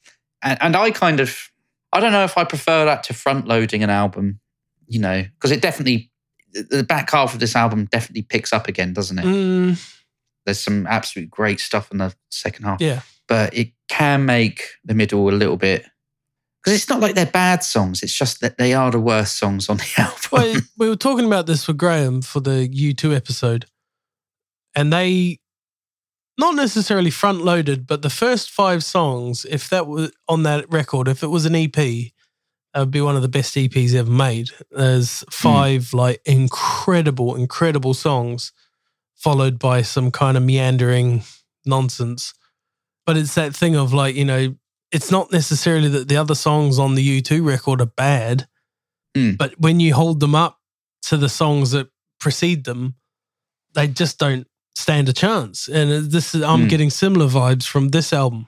and, 0.44 0.58
and 0.60 0.76
I 0.76 0.90
kind 0.90 1.20
of 1.20 1.50
I 1.92 2.00
don't 2.00 2.12
know 2.12 2.24
if 2.24 2.36
I 2.36 2.44
prefer 2.44 2.84
that 2.84 3.04
to 3.04 3.14
front 3.14 3.46
loading 3.46 3.82
an 3.82 3.90
album, 3.90 4.40
you 4.86 5.00
know, 5.00 5.22
because 5.22 5.50
it 5.50 5.62
definitely 5.62 6.10
the 6.52 6.84
back 6.84 7.10
half 7.10 7.34
of 7.34 7.40
this 7.40 7.56
album 7.56 7.86
definitely 7.86 8.22
picks 8.22 8.52
up 8.52 8.68
again, 8.68 8.92
doesn't 8.92 9.18
it? 9.18 9.24
Mm, 9.24 9.96
There's 10.44 10.60
some 10.60 10.86
absolute 10.86 11.30
great 11.30 11.60
stuff 11.60 11.90
in 11.90 11.98
the 11.98 12.14
second 12.30 12.64
half, 12.64 12.80
yeah. 12.80 13.00
but 13.26 13.56
it 13.56 13.72
can 13.88 14.24
make 14.24 14.62
the 14.84 14.94
middle 14.94 15.28
a 15.28 15.32
little 15.32 15.56
bit 15.56 15.84
because 16.62 16.76
it's 16.76 16.88
not 16.88 17.00
like 17.00 17.14
they're 17.14 17.26
bad 17.26 17.62
songs. 17.62 18.02
It's 18.02 18.16
just 18.16 18.40
that 18.40 18.56
they 18.56 18.72
are 18.72 18.90
the 18.90 19.00
worst 19.00 19.36
songs 19.36 19.68
on 19.68 19.76
the 19.78 19.90
album. 19.98 20.28
Well, 20.32 20.60
we 20.78 20.88
were 20.88 20.96
talking 20.96 21.26
about 21.26 21.46
this 21.46 21.66
with 21.66 21.76
Graham 21.76 22.22
for 22.22 22.40
the 22.40 22.68
U2 22.68 23.14
episode, 23.14 23.66
and 24.74 24.92
they 24.92 25.38
not 26.36 26.54
necessarily 26.54 27.10
front 27.10 27.44
loaded, 27.44 27.86
but 27.86 28.02
the 28.02 28.10
first 28.10 28.50
five 28.50 28.82
songs, 28.82 29.46
if 29.48 29.68
that 29.70 29.86
was 29.86 30.10
on 30.28 30.42
that 30.44 30.70
record, 30.70 31.08
if 31.08 31.22
it 31.22 31.28
was 31.28 31.46
an 31.46 31.54
EP, 31.54 31.74
that 31.74 32.80
would 32.80 32.90
be 32.90 33.00
one 33.00 33.14
of 33.14 33.22
the 33.22 33.28
best 33.28 33.54
EPs 33.54 33.94
ever 33.94 34.10
made. 34.10 34.50
There's 34.70 35.20
hmm. 35.20 35.30
five 35.30 35.92
like 35.92 36.20
incredible, 36.24 37.36
incredible 37.36 37.94
songs, 37.94 38.52
followed 39.14 39.58
by 39.58 39.82
some 39.82 40.10
kind 40.10 40.36
of 40.36 40.42
meandering 40.42 41.22
nonsense. 41.64 42.34
But 43.06 43.16
it's 43.16 43.34
that 43.36 43.54
thing 43.54 43.76
of 43.76 43.92
like, 43.92 44.16
you 44.16 44.24
know, 44.24 44.56
it's 44.90 45.10
not 45.10 45.32
necessarily 45.32 45.88
that 45.88 46.08
the 46.08 46.16
other 46.16 46.34
songs 46.34 46.78
on 46.78 46.94
the 46.94 47.22
U2 47.22 47.46
record 47.46 47.80
are 47.80 47.86
bad. 47.86 48.48
Hmm. 49.14 49.32
But 49.32 49.58
when 49.58 49.78
you 49.78 49.94
hold 49.94 50.18
them 50.18 50.34
up 50.34 50.58
to 51.02 51.16
the 51.16 51.28
songs 51.28 51.70
that 51.70 51.88
precede 52.18 52.64
them, 52.64 52.96
they 53.74 53.86
just 53.86 54.18
don't 54.18 54.48
stand 54.74 55.08
a 55.08 55.12
chance. 55.12 55.68
And 55.68 56.10
this 56.10 56.34
is, 56.34 56.42
I'm 56.42 56.62
Hmm. 56.62 56.68
getting 56.68 56.90
similar 56.90 57.26
vibes 57.26 57.66
from 57.66 57.88
this 57.88 58.12
album. 58.12 58.46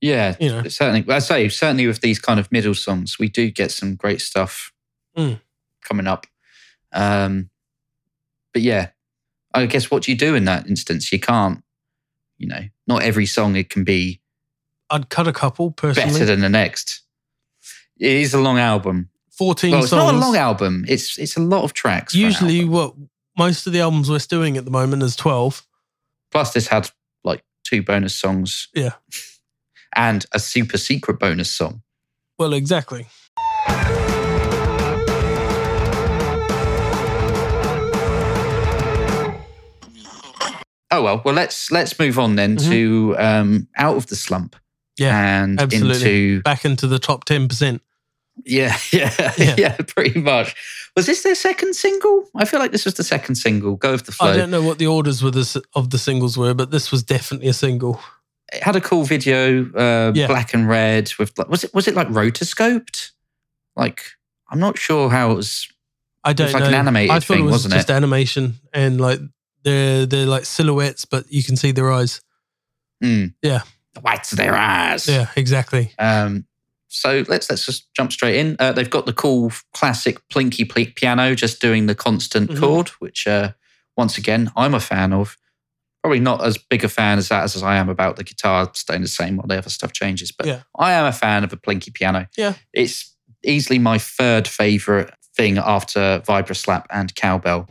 Yeah, 0.00 0.36
You 0.40 0.50
know. 0.50 0.68
certainly. 0.68 1.04
I 1.12 1.18
say 1.20 1.48
certainly 1.48 1.86
with 1.86 2.00
these 2.00 2.18
kind 2.18 2.38
of 2.38 2.50
middle 2.52 2.74
songs, 2.74 3.18
we 3.18 3.28
do 3.28 3.50
get 3.50 3.70
some 3.72 3.94
great 3.94 4.20
stuff 4.20 4.72
Mm. 5.16 5.40
coming 5.82 6.06
up. 6.06 6.26
Um, 6.92 7.50
but 8.52 8.62
yeah, 8.62 8.88
I 9.54 9.66
guess 9.66 9.90
what 9.90 10.02
do 10.04 10.12
you 10.12 10.18
do 10.18 10.34
in 10.34 10.44
that 10.44 10.66
instance? 10.68 11.10
You 11.12 11.18
can't, 11.18 11.62
you 12.38 12.46
know, 12.46 12.68
not 12.86 13.02
every 13.02 13.26
song 13.26 13.56
it 13.56 13.70
can 13.70 13.84
be 13.84 14.20
I'd 14.90 15.08
cut 15.08 15.26
a 15.26 15.32
couple 15.32 15.70
personally. 15.72 16.12
better 16.12 16.26
than 16.26 16.40
the 16.40 16.48
next. 16.48 17.00
It 17.98 18.12
is 18.12 18.34
a 18.34 18.38
long 18.38 18.58
album. 18.58 19.08
14 19.36 19.70
Well, 19.72 19.80
it's 19.80 19.90
songs. 19.90 20.12
not 20.12 20.14
a 20.14 20.18
long 20.18 20.36
album. 20.36 20.84
It's 20.88 21.18
it's 21.18 21.36
a 21.36 21.40
lot 21.40 21.64
of 21.64 21.72
tracks. 21.72 22.14
Usually, 22.14 22.64
what 22.64 22.94
most 23.36 23.66
of 23.66 23.72
the 23.72 23.80
albums 23.80 24.10
we're 24.10 24.18
doing 24.18 24.56
at 24.56 24.64
the 24.64 24.70
moment 24.70 25.02
is 25.02 25.14
12. 25.16 25.66
plus 26.30 26.52
this 26.52 26.68
had 26.68 26.90
like 27.24 27.44
two 27.64 27.82
bonus 27.82 28.14
songs. 28.14 28.68
Yeah. 28.74 28.94
and 29.96 30.24
a 30.32 30.38
super 30.38 30.78
secret 30.78 31.18
bonus 31.18 31.50
song. 31.50 31.82
Well, 32.38 32.52
exactly. 32.52 33.06
Oh 40.88 41.02
well, 41.02 41.20
well 41.24 41.34
let's 41.34 41.70
let's 41.72 41.98
move 41.98 42.18
on 42.18 42.36
then 42.36 42.56
to 42.56 43.16
um, 43.18 43.68
out 43.76 43.96
of 43.96 44.06
the 44.06 44.16
slump. 44.16 44.54
Mm-hmm. 44.54 45.02
Yeah, 45.02 45.42
and 45.42 45.60
absolutely. 45.60 46.34
into 46.34 46.42
Back 46.42 46.64
into 46.64 46.86
the 46.86 46.98
top 46.98 47.26
10%. 47.26 47.80
Yeah, 48.44 48.76
yeah, 48.92 49.32
Yeah. 49.38 49.54
yeah, 49.58 49.76
pretty 49.86 50.20
much. 50.20 50.54
Was 50.96 51.06
this 51.06 51.22
their 51.22 51.34
second 51.34 51.74
single? 51.74 52.28
I 52.34 52.44
feel 52.44 52.58
like 52.60 52.72
this 52.72 52.84
was 52.84 52.94
the 52.94 53.04
second 53.04 53.34
single. 53.36 53.76
Go 53.76 53.92
with 53.92 54.06
the 54.06 54.12
flow. 54.12 54.28
I 54.28 54.36
don't 54.36 54.50
know 54.50 54.62
what 54.62 54.78
the 54.78 54.86
orders 54.86 55.22
were 55.22 55.30
this, 55.30 55.56
of 55.74 55.90
the 55.90 55.98
singles 55.98 56.38
were, 56.38 56.54
but 56.54 56.70
this 56.70 56.90
was 56.90 57.02
definitely 57.02 57.48
a 57.48 57.52
single. 57.52 58.00
It 58.52 58.62
had 58.62 58.76
a 58.76 58.80
cool 58.80 59.04
video, 59.04 59.70
uh, 59.74 60.12
Yeah. 60.14 60.26
black 60.26 60.54
and 60.54 60.68
red. 60.68 61.12
With 61.18 61.32
was 61.48 61.64
it 61.64 61.74
was 61.74 61.88
it 61.88 61.94
like 61.94 62.08
rotoscoped? 62.08 63.10
Like 63.74 64.02
I'm 64.50 64.58
not 64.60 64.78
sure 64.78 65.10
how 65.10 65.32
it 65.32 65.34
was. 65.34 65.68
I 66.24 66.32
don't 66.32 66.46
was 66.46 66.54
like 66.54 66.62
know. 66.62 66.68
an 66.68 66.74
animated 66.74 67.10
I 67.10 67.14
thought 67.20 67.24
thing, 67.34 67.40
it 67.40 67.42
was 67.42 67.52
wasn't 67.52 67.74
just 67.74 67.90
it? 67.90 67.92
animation 67.94 68.54
and 68.72 69.00
like 69.00 69.20
they're 69.64 70.06
they're 70.06 70.26
like 70.26 70.44
silhouettes, 70.44 71.04
but 71.04 71.24
you 71.30 71.42
can 71.44 71.56
see 71.56 71.72
their 71.72 71.92
eyes. 71.92 72.20
Mm. 73.02 73.34
Yeah. 73.42 73.60
The 73.94 74.00
whites 74.00 74.32
of 74.32 74.38
their 74.38 74.54
eyes. 74.56 75.08
Yeah, 75.08 75.28
exactly. 75.36 75.92
Um, 75.98 76.46
so 76.96 77.24
let's 77.28 77.48
let's 77.50 77.66
just 77.66 77.92
jump 77.94 78.12
straight 78.12 78.36
in. 78.36 78.56
Uh, 78.58 78.72
they've 78.72 78.90
got 78.90 79.06
the 79.06 79.12
cool 79.12 79.52
classic 79.74 80.18
plinky 80.28 80.68
pl- 80.68 80.92
piano, 80.94 81.34
just 81.34 81.60
doing 81.60 81.86
the 81.86 81.94
constant 81.94 82.50
Mhm. 82.50 82.58
chord, 82.60 82.88
which 83.00 83.26
uh, 83.26 83.52
once 83.96 84.18
again 84.18 84.50
I'm 84.56 84.74
a 84.74 84.80
fan 84.80 85.12
of. 85.12 85.36
Probably 86.02 86.20
not 86.20 86.44
as 86.44 86.56
big 86.56 86.84
a 86.84 86.88
fan 86.88 87.18
as 87.18 87.28
that 87.30 87.42
as 87.42 87.60
I 87.64 87.74
am 87.76 87.88
about 87.88 88.14
the 88.14 88.22
guitar 88.22 88.70
staying 88.74 89.02
the 89.02 89.08
same 89.08 89.36
while 89.38 89.48
the 89.48 89.58
other 89.58 89.70
stuff 89.70 89.92
changes, 89.92 90.30
but 90.30 90.46
Yeah. 90.46 90.60
I 90.78 90.92
am 90.92 91.04
a 91.04 91.10
fan 91.12 91.42
of 91.42 91.52
a 91.52 91.56
plinky 91.56 91.92
piano. 91.92 92.28
Yeah. 92.36 92.54
it's 92.72 93.12
easily 93.44 93.80
my 93.80 93.98
third 93.98 94.46
favorite 94.46 95.12
thing 95.36 95.58
after 95.58 96.20
vibra 96.24 96.54
slap 96.56 96.86
and 96.90 97.12
cowbell. 97.16 97.66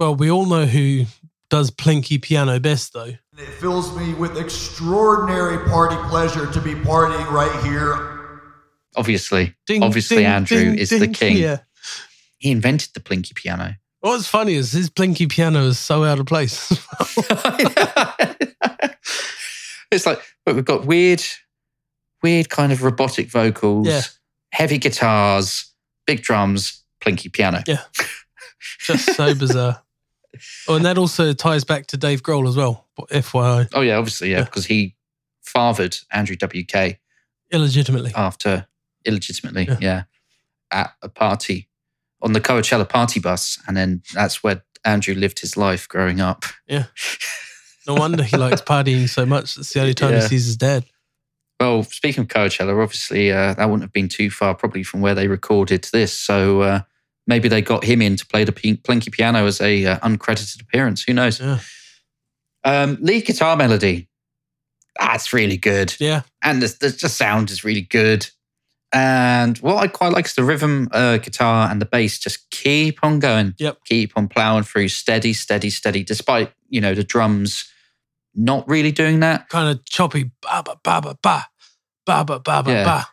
Well, 0.00 0.14
we 0.14 0.30
all 0.30 0.46
know 0.46 0.64
who 0.64 1.04
does 1.50 1.70
plinky 1.70 2.20
piano 2.22 2.58
best, 2.58 2.94
though. 2.94 3.12
It 3.36 3.48
fills 3.60 3.94
me 3.94 4.14
with 4.14 4.38
extraordinary 4.38 5.58
party 5.68 5.96
pleasure 6.08 6.50
to 6.50 6.60
be 6.62 6.72
partying 6.74 7.30
right 7.30 7.62
here. 7.62 8.16
Obviously, 8.96 9.54
Ding, 9.66 9.82
obviously 9.82 10.16
ding, 10.18 10.26
Andrew 10.26 10.58
ding, 10.58 10.78
is 10.78 10.88
the 10.88 11.06
king. 11.06 11.36
Yeah. 11.36 11.58
He 12.38 12.50
invented 12.50 12.94
the 12.94 13.00
plinky 13.00 13.34
piano. 13.34 13.76
What's 14.00 14.26
funny 14.26 14.54
is 14.54 14.72
his 14.72 14.88
plinky 14.88 15.28
piano 15.28 15.66
is 15.66 15.78
so 15.78 16.02
out 16.04 16.18
of 16.18 16.24
place. 16.24 16.70
it's 19.92 20.06
like, 20.06 20.22
but 20.46 20.54
we've 20.54 20.64
got 20.64 20.86
weird, 20.86 21.22
weird 22.22 22.48
kind 22.48 22.72
of 22.72 22.82
robotic 22.82 23.30
vocals, 23.30 23.86
Yeah. 23.86 24.00
heavy 24.52 24.78
guitars, 24.78 25.70
big 26.06 26.22
drums, 26.22 26.82
plinky 27.02 27.30
piano. 27.30 27.62
Yeah. 27.66 27.82
Just 28.78 29.14
so 29.14 29.34
bizarre. 29.34 29.82
Oh, 30.68 30.76
and 30.76 30.84
that 30.84 30.96
also 30.98 31.32
ties 31.32 31.64
back 31.64 31.86
to 31.88 31.96
Dave 31.96 32.22
Grohl 32.22 32.48
as 32.48 32.56
well. 32.56 32.86
FYI, 33.10 33.68
Oh 33.74 33.80
yeah, 33.80 33.96
obviously, 33.96 34.30
yeah, 34.30 34.38
Yeah. 34.38 34.44
because 34.44 34.66
he 34.66 34.94
fathered 35.42 35.96
Andrew 36.12 36.36
WK 36.36 36.98
illegitimately. 37.50 38.12
after 38.14 38.66
illegitimately, 39.04 39.64
Yeah. 39.66 39.78
yeah. 39.80 40.02
at 40.72 40.92
a 41.02 41.08
party 41.08 41.68
on 42.22 42.32
the 42.32 42.40
Coachella 42.40 42.88
party 42.88 43.18
bus, 43.18 43.58
and 43.66 43.76
then 43.76 44.02
that's 44.14 44.42
where 44.42 44.62
Andrew 44.84 45.14
lived 45.14 45.40
his 45.40 45.56
life 45.56 45.88
growing 45.88 46.20
up. 46.20 46.44
Yeah. 46.66 46.84
No 47.86 47.94
wonder 47.94 48.22
he 48.22 48.36
likes 48.36 48.60
partying 48.60 49.08
so 49.08 49.24
much. 49.24 49.54
That's 49.54 49.72
the 49.72 49.80
only 49.80 49.94
time 49.94 50.12
he 50.14 50.20
sees 50.20 50.44
his 50.44 50.56
dad. 50.58 50.84
Well, 51.58 51.82
speaking 51.82 52.22
of 52.22 52.28
Coachella, 52.28 52.80
obviously 52.80 53.32
uh, 53.32 53.54
that 53.54 53.64
wouldn't 53.64 53.82
have 53.82 53.92
been 53.92 54.08
too 54.08 54.30
far, 54.30 54.54
probably 54.54 54.82
from 54.82 55.00
where 55.00 55.14
they 55.14 55.28
recorded 55.28 55.88
this. 55.90 56.16
So 56.16 56.60
uh, 56.60 56.80
maybe 57.30 57.48
they 57.48 57.62
got 57.62 57.84
him 57.84 58.02
in 58.02 58.16
to 58.16 58.26
play 58.26 58.44
the 58.44 58.52
plinky 58.52 59.10
piano 59.10 59.46
as 59.46 59.62
a 59.62 59.86
uh, 59.86 59.98
uncredited 60.00 60.60
appearance. 60.60 61.02
Who 61.04 61.14
knows? 61.14 61.40
Yeah. 61.40 61.60
Um, 62.64 62.98
lead 63.00 63.24
guitar 63.24 63.56
melody. 63.56 64.08
That's 64.98 65.32
really 65.32 65.56
good. 65.56 65.94
Yeah. 65.98 66.22
And 66.42 66.60
the, 66.60 66.66
the, 66.78 66.88
the 67.00 67.08
sound 67.08 67.50
is 67.50 67.64
really 67.64 67.80
good. 67.80 68.28
And 68.92 69.56
what 69.58 69.76
I 69.76 69.86
quite 69.86 70.12
like 70.12 70.26
is 70.26 70.34
the 70.34 70.44
rhythm 70.44 70.88
uh, 70.92 71.16
guitar 71.18 71.70
and 71.70 71.80
the 71.80 71.86
bass 71.86 72.18
just 72.18 72.50
keep 72.50 73.02
on 73.02 73.20
going. 73.20 73.54
Yep. 73.58 73.84
Keep 73.86 74.12
on 74.16 74.28
plowing 74.28 74.64
through 74.64 74.88
steady, 74.88 75.32
steady, 75.32 75.70
steady, 75.70 76.02
despite, 76.02 76.52
you 76.68 76.80
know, 76.80 76.94
the 76.94 77.04
drums 77.04 77.72
not 78.34 78.68
really 78.68 78.92
doing 78.92 79.20
that. 79.20 79.48
Kind 79.48 79.70
of 79.70 79.84
choppy. 79.86 80.32
Ba 80.42 80.62
ba 80.64 80.76
ba 80.82 81.00
ba 81.00 81.16
ba. 81.22 81.46
Ba 82.04 82.24
ba 82.24 82.40
ba 82.40 82.62
ba. 82.64 83.06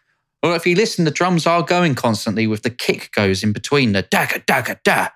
Or 0.43 0.55
if 0.55 0.67
you 0.67 0.75
listen, 0.75 1.03
the 1.03 1.11
drums 1.11 1.47
are 1.47 1.63
going 1.63 1.95
constantly 1.95 2.45
with 2.45 2.61
the 2.61 2.69
kick 2.69 3.11
goes 3.11 3.43
in 3.43 3.53
between 3.53 3.93
the 3.93 4.03
da 4.03 4.27
da 4.45 4.61
da 4.61 4.75
da. 4.83 5.07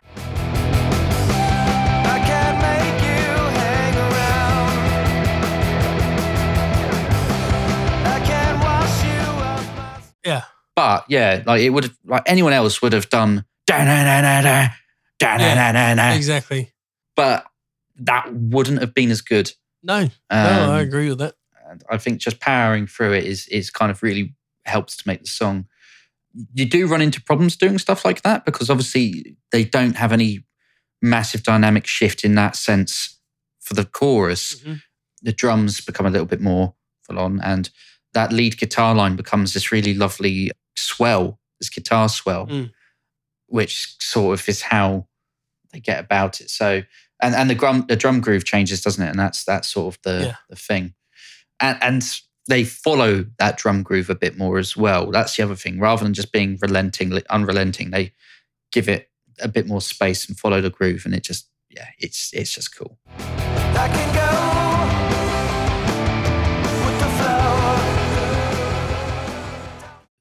Yeah. 10.26 10.44
But 10.76 11.06
yeah, 11.08 11.44
like 11.46 11.62
it 11.62 11.70
would 11.70 11.84
have, 11.84 11.98
like 12.06 12.24
anyone 12.26 12.54
else 12.54 12.82
would 12.82 12.94
have 12.94 13.10
done 13.10 13.46
da 13.68 13.84
na 13.84 14.04
na 14.04 14.22
na 14.22 14.42
na 14.42 14.70
da 15.20 15.38
na 15.38 15.54
na 15.54 15.72
na 15.72 15.94
na. 15.94 16.14
Exactly. 16.14 16.72
But 17.16 17.46
that 17.98 18.34
wouldn't 18.34 18.80
have 18.80 18.96
been 18.96 19.12
as 19.12 19.22
good. 19.22 19.52
No, 19.84 19.98
um, 19.98 20.10
no, 20.30 20.72
I 20.72 20.80
um, 20.80 20.88
agree 20.88 21.10
with 21.10 21.20
that. 21.20 21.36
I 21.90 21.98
think 21.98 22.20
just 22.20 22.40
powering 22.40 22.88
through 22.88 23.14
it 23.14 23.26
is 23.26 23.48
is 23.50 23.70
kind 23.70 23.92
of 23.92 24.02
really 24.02 24.34
helps 24.66 24.98
to 24.98 25.08
make 25.08 25.22
the 25.22 25.28
song. 25.28 25.66
You 26.54 26.66
do 26.66 26.88
run 26.88 27.02
into 27.02 27.22
problems 27.22 27.56
doing 27.58 27.78
stuff 27.78 28.06
like 28.06 28.22
that 28.22 28.46
because 28.46 28.70
obviously 28.70 29.36
they 29.52 29.64
don't 29.66 29.96
have 29.98 30.12
any 30.14 30.46
massive 31.02 31.44
dynamic 31.44 31.86
shift 31.88 32.24
in 32.24 32.36
that 32.36 32.56
sense 32.56 33.20
for 33.60 33.74
the 33.74 33.86
chorus. 33.86 34.56
Mhm. 34.62 34.82
The 35.24 35.34
drums 35.34 35.82
become 35.82 36.06
a 36.06 36.10
little 36.10 36.26
bit 36.28 36.42
more 36.42 36.76
full 37.04 37.20
on, 37.20 37.42
and 37.42 37.70
that 38.14 38.32
lead 38.32 38.58
guitar 38.58 38.94
line 38.96 39.16
becomes 39.16 39.54
this 39.54 39.72
really 39.72 39.94
lovely 39.94 40.52
swell, 40.76 41.40
this 41.60 41.70
guitar 41.70 42.08
swell, 42.10 42.48
Mm. 42.48 42.72
which 43.48 43.96
sort 44.02 44.40
of 44.40 44.48
is 44.50 44.62
how 44.62 45.08
they 45.74 45.80
get 45.80 46.00
about 46.00 46.42
it. 46.42 46.50
So, 46.50 46.84
and 47.22 47.36
and 47.36 47.50
the 47.50 47.56
drum 47.56 47.86
the 47.88 47.96
drum 47.96 48.20
groove 48.22 48.46
changes, 48.46 48.82
doesn't 48.82 49.04
it? 49.06 49.10
And 49.10 49.20
that's 49.20 49.44
that's 49.44 49.68
sort 49.70 49.96
of 49.96 50.02
the 50.04 50.26
Yeah. 50.28 50.36
the 50.50 50.56
thing, 50.56 50.94
and 51.60 51.78
and 51.84 52.04
they 52.52 52.64
follow 52.66 53.26
that 53.40 53.58
drum 53.58 53.82
groove 53.82 54.10
a 54.10 54.16
bit 54.16 54.38
more 54.38 54.58
as 54.58 54.76
well. 54.76 55.10
That's 55.12 55.36
the 55.38 55.44
other 55.44 55.56
thing. 55.56 55.80
Rather 55.80 56.04
than 56.04 56.14
just 56.14 56.32
being 56.34 56.58
relenting, 56.62 57.18
unrelenting, 57.30 57.92
they 57.92 58.12
give 58.72 58.90
it 58.90 59.10
a 59.40 59.48
bit 59.48 59.68
more 59.68 59.82
space 59.82 60.28
and 60.28 60.38
follow 60.38 60.60
the 60.62 60.70
groove, 60.70 61.04
and 61.06 61.14
it 61.16 61.24
just 61.24 61.48
yeah, 61.70 61.88
it's 61.98 62.32
it's 62.34 62.54
just 62.54 62.76
cool. 62.78 62.98
I 63.18 63.88
can 63.88 64.14
go 64.14 64.28
with 66.86 67.00
the 67.00 67.08
flow. 67.18 67.58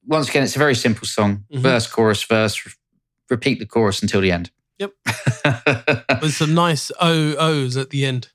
Once 0.07 0.29
again, 0.29 0.43
it's 0.45 0.57
a 0.57 0.59
very 0.61 0.75
simple 0.77 1.07
song: 1.07 1.45
Mhm. 1.53 1.61
verse, 1.61 1.87
chorus, 1.87 2.23
verse. 2.23 2.65
re- 2.67 2.73
Repeat 3.29 3.59
the 3.61 3.67
chorus 3.67 4.03
until 4.03 4.21
the 4.21 4.33
end. 4.33 4.51
Yep. 4.81 4.93
With 6.21 6.35
some 6.35 6.53
nice 6.53 6.91
O 7.01 7.37
O's 7.37 7.77
at 7.77 7.91
the 7.91 8.05
end. 8.05 8.31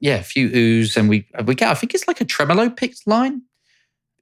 Yeah, 0.00 0.16
a 0.16 0.22
few 0.22 0.48
oohs, 0.50 0.96
and 0.96 1.08
we 1.08 1.26
we 1.44 1.54
get. 1.54 1.70
I 1.70 1.74
think 1.74 1.94
it's 1.94 2.08
like 2.08 2.20
a 2.20 2.24
tremolo 2.24 2.70
picked 2.70 3.06
line. 3.06 3.42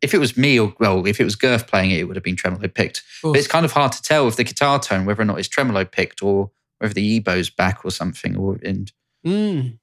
If 0.00 0.14
it 0.14 0.18
was 0.18 0.36
me 0.36 0.58
or 0.58 0.74
well, 0.78 1.06
if 1.06 1.20
it 1.20 1.24
was 1.24 1.36
Girth 1.36 1.66
playing 1.66 1.90
it, 1.90 1.98
it 2.00 2.04
would 2.04 2.16
have 2.16 2.24
been 2.24 2.36
tremolo 2.36 2.68
picked. 2.68 3.02
But 3.22 3.36
it's 3.36 3.48
kind 3.48 3.64
of 3.64 3.72
hard 3.72 3.92
to 3.92 4.02
tell 4.02 4.24
with 4.26 4.36
the 4.36 4.44
guitar 4.44 4.78
tone 4.78 5.06
whether 5.06 5.22
or 5.22 5.24
not 5.24 5.38
it's 5.38 5.48
tremolo 5.48 5.84
picked 5.84 6.22
or 6.22 6.50
whether 6.78 6.94
the 6.94 7.20
EBow's 7.20 7.50
back 7.50 7.84
or 7.84 7.90
something. 7.90 8.36
Or 8.36 8.58
and 8.62 8.92
Mm, 9.26 9.78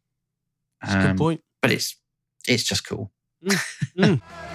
that's 0.81 0.93
a 0.93 0.97
um, 0.97 1.07
good 1.07 1.17
point. 1.17 1.41
But 1.61 1.71
it's 1.71 1.97
it's 2.47 2.63
just 2.63 2.87
cool. 2.87 3.11
Mm. 3.97 4.21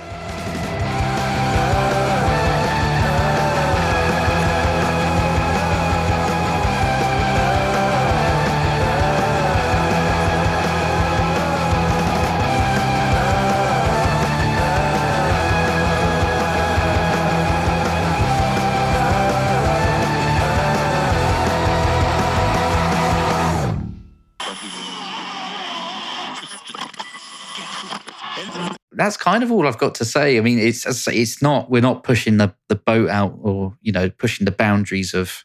That's 29.01 29.17
kind 29.17 29.43
of 29.43 29.51
all 29.51 29.67
I've 29.67 29.79
got 29.79 29.95
to 29.97 30.05
say. 30.05 30.37
I 30.37 30.41
mean, 30.43 30.59
it's 30.59 30.85
as 30.87 30.97
I 31.09 31.13
say, 31.13 31.19
it's 31.19 31.41
not 31.41 31.71
we're 31.71 31.81
not 31.81 32.05
pushing 32.05 32.37
the 32.37 32.55
the 32.69 32.77
boat 32.77 33.09
out 33.09 33.39
or 33.41 33.77
you 33.81 33.93
know 33.93 34.11
pushing 34.11 34.45
the 34.45 34.51
boundaries 34.53 35.15
of 35.15 35.45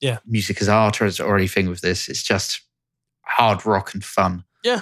Yeah. 0.00 0.18
music 0.26 0.60
as 0.62 0.68
art 0.68 1.00
or, 1.02 1.10
or 1.22 1.36
anything 1.36 1.68
with 1.68 1.80
this. 1.82 2.08
It's 2.08 2.22
just 2.22 2.62
hard 3.24 3.66
rock 3.66 3.92
and 3.94 4.02
fun. 4.04 4.44
Yeah, 4.64 4.80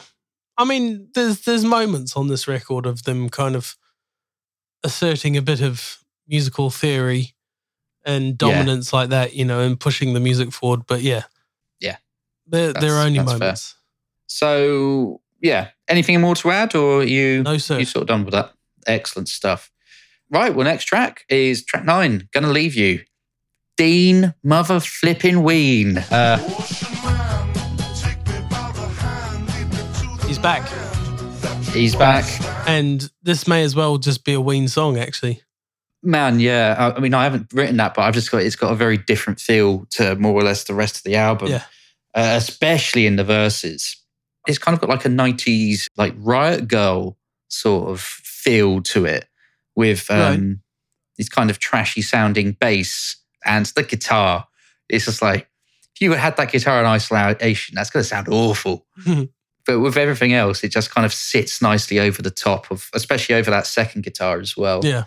I 0.56 0.64
mean, 0.64 1.08
there's 1.14 1.40
there's 1.40 1.64
moments 1.64 2.16
on 2.16 2.28
this 2.28 2.46
record 2.46 2.86
of 2.86 3.02
them 3.02 3.28
kind 3.28 3.56
of 3.56 3.76
asserting 4.84 5.36
a 5.36 5.42
bit 5.42 5.60
of 5.60 5.98
musical 6.28 6.70
theory 6.70 7.34
and 8.04 8.38
dominance 8.38 8.92
like 8.92 9.10
that, 9.10 9.34
you 9.34 9.44
know, 9.44 9.60
and 9.60 9.78
pushing 9.78 10.14
the 10.14 10.20
music 10.20 10.52
forward. 10.52 10.82
But 10.86 11.02
yeah, 11.02 11.24
Yeah. 11.80 11.96
they're 12.46 12.72
they're 12.72 12.98
only 12.98 13.18
that's 13.18 13.30
fair. 13.32 13.38
moments. 13.38 13.74
So 14.26 15.20
yeah, 15.40 15.68
anything 15.88 16.20
more 16.20 16.34
to 16.36 16.50
add, 16.50 16.74
or 16.74 17.02
you 17.04 17.42
No, 17.42 17.58
sir. 17.58 17.78
you 17.78 17.84
sort 17.84 18.02
of 18.02 18.08
done 18.08 18.24
with 18.24 18.32
that? 18.32 18.52
Excellent 18.86 19.28
stuff. 19.28 19.70
Right, 20.30 20.54
well, 20.54 20.64
next 20.64 20.84
track 20.84 21.24
is 21.28 21.64
track 21.64 21.84
nine. 21.84 22.28
Gonna 22.32 22.50
leave 22.50 22.74
you, 22.74 23.00
Dean 23.76 24.34
Mother 24.44 24.78
Flipping 24.80 25.42
Ween. 25.42 25.98
Uh, 25.98 26.38
He's 30.26 30.38
back, 30.38 30.68
he's 31.72 31.96
back, 31.96 32.24
and 32.68 33.10
this 33.24 33.48
may 33.48 33.64
as 33.64 33.74
well 33.74 33.98
just 33.98 34.24
be 34.24 34.32
a 34.32 34.40
Ween 34.40 34.68
song, 34.68 34.96
actually. 34.96 35.42
man. 36.04 36.38
Yeah, 36.38 36.76
I, 36.78 36.96
I 36.96 37.00
mean, 37.00 37.14
I 37.14 37.24
haven't 37.24 37.52
written 37.52 37.78
that, 37.78 37.94
but 37.94 38.02
I've 38.02 38.14
just 38.14 38.30
got 38.30 38.42
it's 38.42 38.54
got 38.54 38.70
a 38.72 38.76
very 38.76 38.96
different 38.96 39.40
feel 39.40 39.86
to 39.92 40.14
more 40.14 40.32
or 40.34 40.42
less 40.44 40.64
the 40.64 40.74
rest 40.74 40.96
of 40.98 41.02
the 41.02 41.16
album. 41.16 41.48
Yeah. 41.48 41.64
uh, 42.14 42.34
especially 42.36 43.06
in 43.06 43.16
the 43.16 43.24
verses. 43.24 43.96
It's 44.46 44.58
kind 44.58 44.74
of 44.74 44.80
got 44.80 44.90
like 44.90 45.04
a 45.04 45.08
90s, 45.08 45.86
like 45.96 46.14
Riot 46.18 46.66
Girl 46.68 47.16
sort 47.48 47.90
of 47.90 48.00
feel 48.00 48.80
to 48.82 49.04
it 49.04 49.26
with 49.76 50.10
um, 50.10 50.18
Right. 50.18 50.56
these 51.18 51.28
kind 51.28 51.50
of 51.50 51.58
trashy 51.58 52.02
sounding 52.02 52.52
bass 52.52 53.16
and 53.44 53.66
the 53.66 53.82
guitar. 53.82 54.46
It's 54.88 55.04
just 55.04 55.20
like, 55.22 55.48
if 55.94 56.00
you 56.00 56.12
had 56.12 56.36
that 56.36 56.50
guitar 56.52 56.80
in 56.80 56.86
isolation, 56.86 57.74
that's 57.74 57.90
going 57.90 58.02
to 58.02 58.08
sound 58.08 58.28
awful. 58.28 58.86
but 59.66 59.80
with 59.80 59.96
everything 59.96 60.32
else, 60.32 60.64
it 60.64 60.70
just 60.72 60.90
kind 60.90 61.04
of 61.04 61.12
sits 61.12 61.60
nicely 61.60 61.98
over 61.98 62.22
the 62.22 62.30
top 62.30 62.70
of, 62.70 62.88
especially 62.94 63.34
over 63.34 63.50
that 63.50 63.66
second 63.66 64.02
guitar 64.04 64.40
as 64.40 64.56
well. 64.56 64.80
Yeah. 64.84 65.04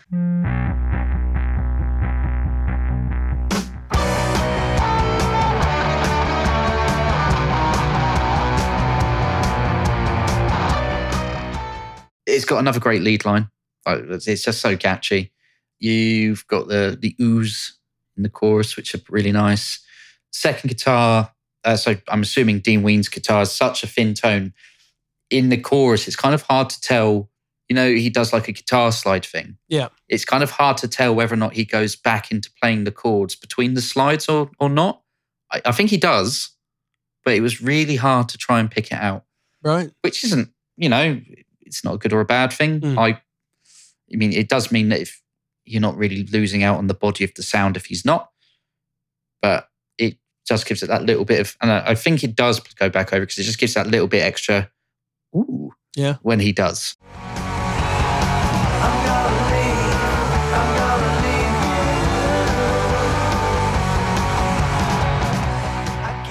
It's 12.36 12.46
got 12.46 12.60
another 12.60 12.80
great 12.80 13.02
lead 13.02 13.26
line. 13.26 13.50
Like, 13.86 14.00
it's 14.10 14.28
it's 14.28 14.44
just 14.44 14.62
so 14.62 14.76
catchy. 14.78 15.32
You've 15.80 16.46
got 16.48 16.68
the 16.68 16.98
the 17.00 17.16
ooze 17.22 17.78
in 18.16 18.24
the 18.24 18.30
chorus, 18.30 18.76
which 18.76 18.94
are 18.96 19.02
really 19.10 19.32
nice. 19.32 19.80
Second 20.32 20.70
guitar, 20.70 21.32
uh, 21.64 21.76
so 21.76 21.96
I'm 22.08 22.22
assuming 22.22 22.60
Dean 22.60 22.84
Ween's 22.84 23.10
guitar 23.10 23.42
is 23.42 23.52
such 23.52 23.84
a 23.84 23.88
thin 23.88 24.14
tone. 24.14 24.54
In 25.30 25.50
the 25.50 25.58
chorus, 25.58 26.08
it's 26.08 26.16
kind 26.16 26.36
of 26.36 26.44
hard 26.44 26.70
to 26.70 26.82
tell. 26.82 27.30
You 27.70 27.76
know, 27.76 27.90
he 27.90 28.10
does 28.10 28.34
like 28.34 28.48
a 28.48 28.52
guitar 28.52 28.92
slide 28.92 29.26
thing. 29.26 29.58
Yeah. 29.70 29.88
It's 30.10 30.26
kind 30.26 30.44
of 30.44 30.52
hard 30.52 30.78
to 30.78 30.88
tell 30.88 31.16
whether 31.16 31.34
or 31.34 31.38
not 31.38 31.54
he 31.54 31.64
goes 31.66 31.96
back 31.96 32.30
into 32.30 32.52
playing 32.62 32.84
the 32.84 32.92
chords 32.92 33.36
between 33.36 33.74
the 33.74 33.82
slides 33.82 34.28
or 34.28 34.52
or 34.60 34.70
not. 34.70 35.02
I, 35.52 35.62
I 35.66 35.72
think 35.72 35.90
he 35.90 35.98
does, 35.98 36.50
but 37.24 37.34
it 37.34 37.42
was 37.42 37.62
really 37.62 37.96
hard 37.96 38.30
to 38.30 38.38
try 38.38 38.60
and 38.60 38.70
pick 38.70 38.88
it 38.92 39.00
out 39.00 39.24
Right. 39.64 39.92
which 40.02 40.24
isn't, 40.26 40.50
you 40.78 40.90
know, 40.90 41.20
it's 41.74 41.84
not 41.84 41.96
a 41.96 41.98
good 41.98 42.14
or 42.14 42.22
a 42.22 42.26
bad 42.26 42.54
thing. 42.54 42.80
Mm. 42.82 42.98
I, 43.00 43.20
I 44.12 44.16
mean, 44.16 44.32
it 44.32 44.48
does 44.48 44.72
mean 44.72 44.90
that 44.90 45.00
if 45.02 45.20
you're 45.66 45.82
not 45.82 45.98
really 45.98 46.24
losing 46.26 46.62
out 46.64 46.78
on 46.78 46.86
the 46.88 46.94
body 46.94 47.24
of 47.24 47.34
the 47.34 47.42
sound 47.42 47.76
if 47.76 47.86
he's 47.88 48.06
not, 48.06 48.30
but 49.42 49.70
it 49.98 50.18
just 50.48 50.68
gives 50.68 50.84
it 50.84 50.88
that 50.88 51.02
little 51.04 51.26
bit 51.26 51.40
of, 51.40 51.58
and 51.62 51.72
I, 51.72 51.84
I 51.92 51.96
think 51.96 52.24
it 52.24 52.36
does 52.36 52.60
go 52.60 52.90
back 52.90 53.12
over 53.12 53.22
because 53.22 53.40
it 53.40 53.44
just 53.44 53.58
gives 53.60 53.74
that 53.74 53.88
little 53.88 54.08
bit 54.08 54.22
extra, 54.24 54.70
ooh, 55.36 55.72
Yeah. 55.96 56.18
when 56.22 56.40
he 56.40 56.52
does. 56.52 56.96
I'm 57.06 58.96
gonna 59.06 59.50
leave. 59.50 60.02
I'm 60.54 60.76
gonna 60.78 61.22
leave 61.24 61.64
you. 61.64 61.80
I 66.04 66.24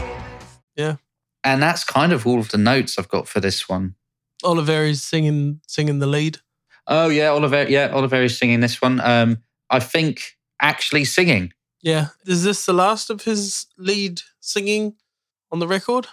gave 0.76 0.92
it. 0.92 0.98
And 1.44 1.62
that's 1.62 1.84
kind 1.84 2.12
of 2.12 2.26
all 2.26 2.38
of 2.38 2.50
the 2.50 2.58
notes 2.58 2.98
I've 2.98 3.08
got 3.08 3.26
for 3.26 3.40
this 3.40 3.68
one. 3.68 3.94
Oliveri's 4.42 5.02
singing 5.02 5.60
singing 5.66 5.98
the 5.98 6.06
lead. 6.06 6.38
Oh 6.86 7.08
yeah, 7.08 7.28
Oliver. 7.28 7.68
Yeah, 7.68 7.88
Oliveri's 7.90 8.36
singing 8.36 8.60
this 8.60 8.82
one. 8.82 9.00
Um, 9.00 9.38
I 9.70 9.80
think 9.80 10.36
actually 10.60 11.04
singing. 11.04 11.52
Yeah. 11.82 12.08
Is 12.26 12.44
this 12.44 12.64
the 12.66 12.72
last 12.72 13.10
of 13.10 13.22
his 13.24 13.66
lead 13.76 14.22
singing 14.40 14.94
on 15.50 15.58
the 15.58 15.66
record? 15.66 16.06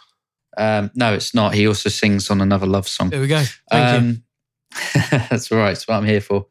Um, 0.57 0.91
no, 0.95 1.13
it's 1.13 1.33
not. 1.33 1.53
He 1.53 1.67
also 1.67 1.89
sings 1.89 2.29
on 2.29 2.41
another 2.41 2.65
love 2.65 2.87
song. 2.87 3.11
There 3.11 3.21
we 3.21 3.27
go. 3.27 3.43
Thank 3.71 4.01
you. 4.03 4.09
um, 4.09 4.23
that's 5.29 5.51
all 5.51 5.59
right. 5.59 5.69
That's 5.69 5.87
what 5.87 5.95
I'm 5.95 6.05
here 6.05 6.21
for. 6.21 6.47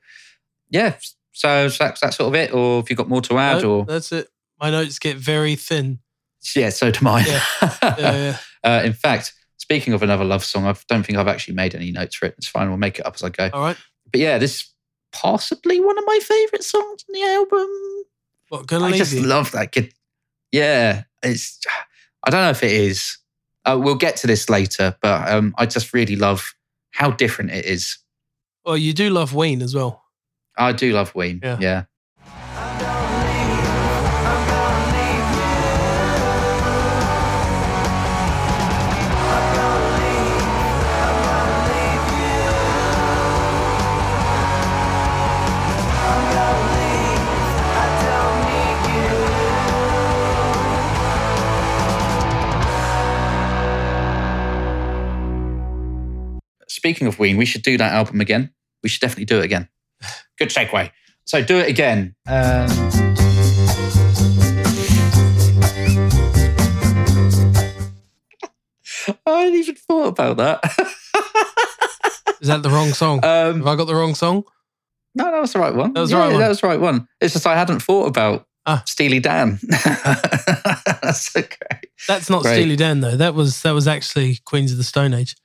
Yeah. 0.71 0.95
So 1.33 1.69
that's 1.69 2.01
that 2.01 2.15
sort 2.15 2.29
of 2.29 2.35
it. 2.35 2.53
Or 2.55 2.81
have 2.81 2.91
you 2.91 2.97
got 2.97 3.09
more 3.09 3.23
to 3.23 3.39
add? 3.39 3.63
No, 3.63 3.81
or 3.81 3.85
that's 3.85 4.13
it. 4.13 4.29
My 4.61 4.71
notes 4.71 4.99
get 4.99 5.17
very 5.17 5.55
thin. 5.57 6.01
yeah, 6.57 6.71
so 6.71 6.91
do 6.91 7.01
mine. 7.05 7.27
Yeah. 7.29 7.43
Yeah, 7.83 8.17
yeah. 8.17 8.37
uh, 8.65 8.83
in 8.85 8.93
fact, 8.93 9.35
speaking 9.69 9.93
of 9.93 10.03
another 10.03 10.25
love 10.25 10.43
song, 10.43 10.65
I 10.65 10.75
don't 10.89 11.05
think 11.05 11.19
I've 11.19 11.29
actually 11.29 11.53
made 11.55 11.75
any 11.75 11.93
notes 11.93 12.17
for 12.17 12.25
it. 12.25 12.35
It's 12.39 12.49
fine. 12.49 12.69
We'll 12.69 12.79
make 12.79 12.99
it 12.99 13.05
up 13.05 13.15
as 13.17 13.23
I 13.23 13.29
go. 13.29 13.51
All 13.53 13.61
right. 13.61 13.77
But 14.11 14.19
yeah, 14.21 14.39
this 14.39 14.57
is 14.57 14.73
possibly 15.13 15.79
one 15.79 15.99
of 15.99 16.05
my 16.07 16.19
favorite 16.23 16.65
songs 16.65 17.05
in 17.07 17.13
the 17.13 17.27
album. 17.27 17.69
What, 18.49 18.67
gonna 18.67 18.87
I 18.87 18.89
leave 18.89 18.99
just 18.99 19.13
you? 19.13 19.23
love 19.25 19.53
that 19.53 19.73
kid. 19.73 19.93
Yeah, 20.53 21.03
it's. 21.23 21.61
I 22.25 22.31
don't 22.31 22.41
know 22.41 22.51
if 22.51 22.63
it 22.63 22.73
is. 22.73 23.19
Uh, 23.67 23.79
we'll 23.79 23.95
get 23.95 24.17
to 24.17 24.27
this 24.27 24.49
later, 24.49 24.97
but 25.03 25.29
um, 25.31 25.55
I 25.59 25.67
just 25.67 25.93
really 25.93 26.17
love 26.17 26.55
how 26.93 27.11
different 27.11 27.51
it 27.51 27.67
is. 27.67 27.99
well, 28.65 28.79
you 28.79 28.95
do 28.95 29.11
love 29.11 29.35
Ween 29.35 29.61
as 29.61 29.75
well. 29.75 30.03
I 30.57 30.73
do 30.73 30.93
love 30.95 31.15
Ween. 31.15 31.41
Yeah. 31.43 31.59
yeah. 31.61 31.85
Speaking 56.89 57.07
of 57.07 57.19
Ween, 57.19 57.37
we 57.37 57.45
should 57.45 57.61
do 57.61 57.77
that 57.77 57.93
album 57.93 58.19
again. 58.23 58.51
We 58.83 58.89
should 58.89 59.03
definitely 59.03 59.27
do 59.27 59.41
it 59.41 59.45
again. 59.45 59.69
Good 60.39 60.49
segue. 60.49 60.91
So 61.27 61.45
do 61.45 61.59
it 61.59 61.69
again. 61.69 62.15
Um, 62.27 62.67
I 69.27 69.41
hadn't 69.41 69.55
even 69.55 69.75
thought 69.75 70.09
about 70.09 70.37
that. 70.39 70.61
Is 72.41 72.49
that 72.49 72.63
the 72.63 72.71
wrong 72.71 72.93
song? 72.93 73.25
um, 73.25 73.59
Have 73.59 73.67
I 73.67 73.77
got 73.77 73.87
the 73.87 73.95
wrong 73.95 74.15
song? 74.15 74.45
no, 75.15 75.25
that 75.25 75.41
was 75.41 75.53
the 75.53 75.59
right 75.59 75.75
one. 75.75 75.93
That 75.93 76.01
was 76.01 76.11
the 76.11 76.17
Yeah, 76.17 76.23
right 76.23 76.31
one. 76.33 76.41
That 76.41 76.49
was 76.49 76.61
the 76.61 76.67
right 76.69 76.81
one. 76.81 77.09
It's 77.21 77.33
just 77.35 77.47
I 77.47 77.57
hadn't 77.57 77.81
thought 77.81 78.07
about 78.07 78.47
Ah. 78.67 78.83
Steely 78.87 79.19
Dan. 79.19 79.59
That's 81.03 81.35
okay. 81.35 81.81
That's 82.07 82.29
not 82.29 82.43
Great. 82.43 82.55
Steely 82.57 82.77
Dan 82.77 83.01
though. 83.01 83.17
That 83.17 83.35
was 83.35 83.63
that 83.63 83.71
was 83.73 83.89
actually 83.89 84.39
Queens 84.45 84.73
of 84.73 84.77
the 84.79 84.85
Stone 84.85 85.15
Age. 85.15 85.37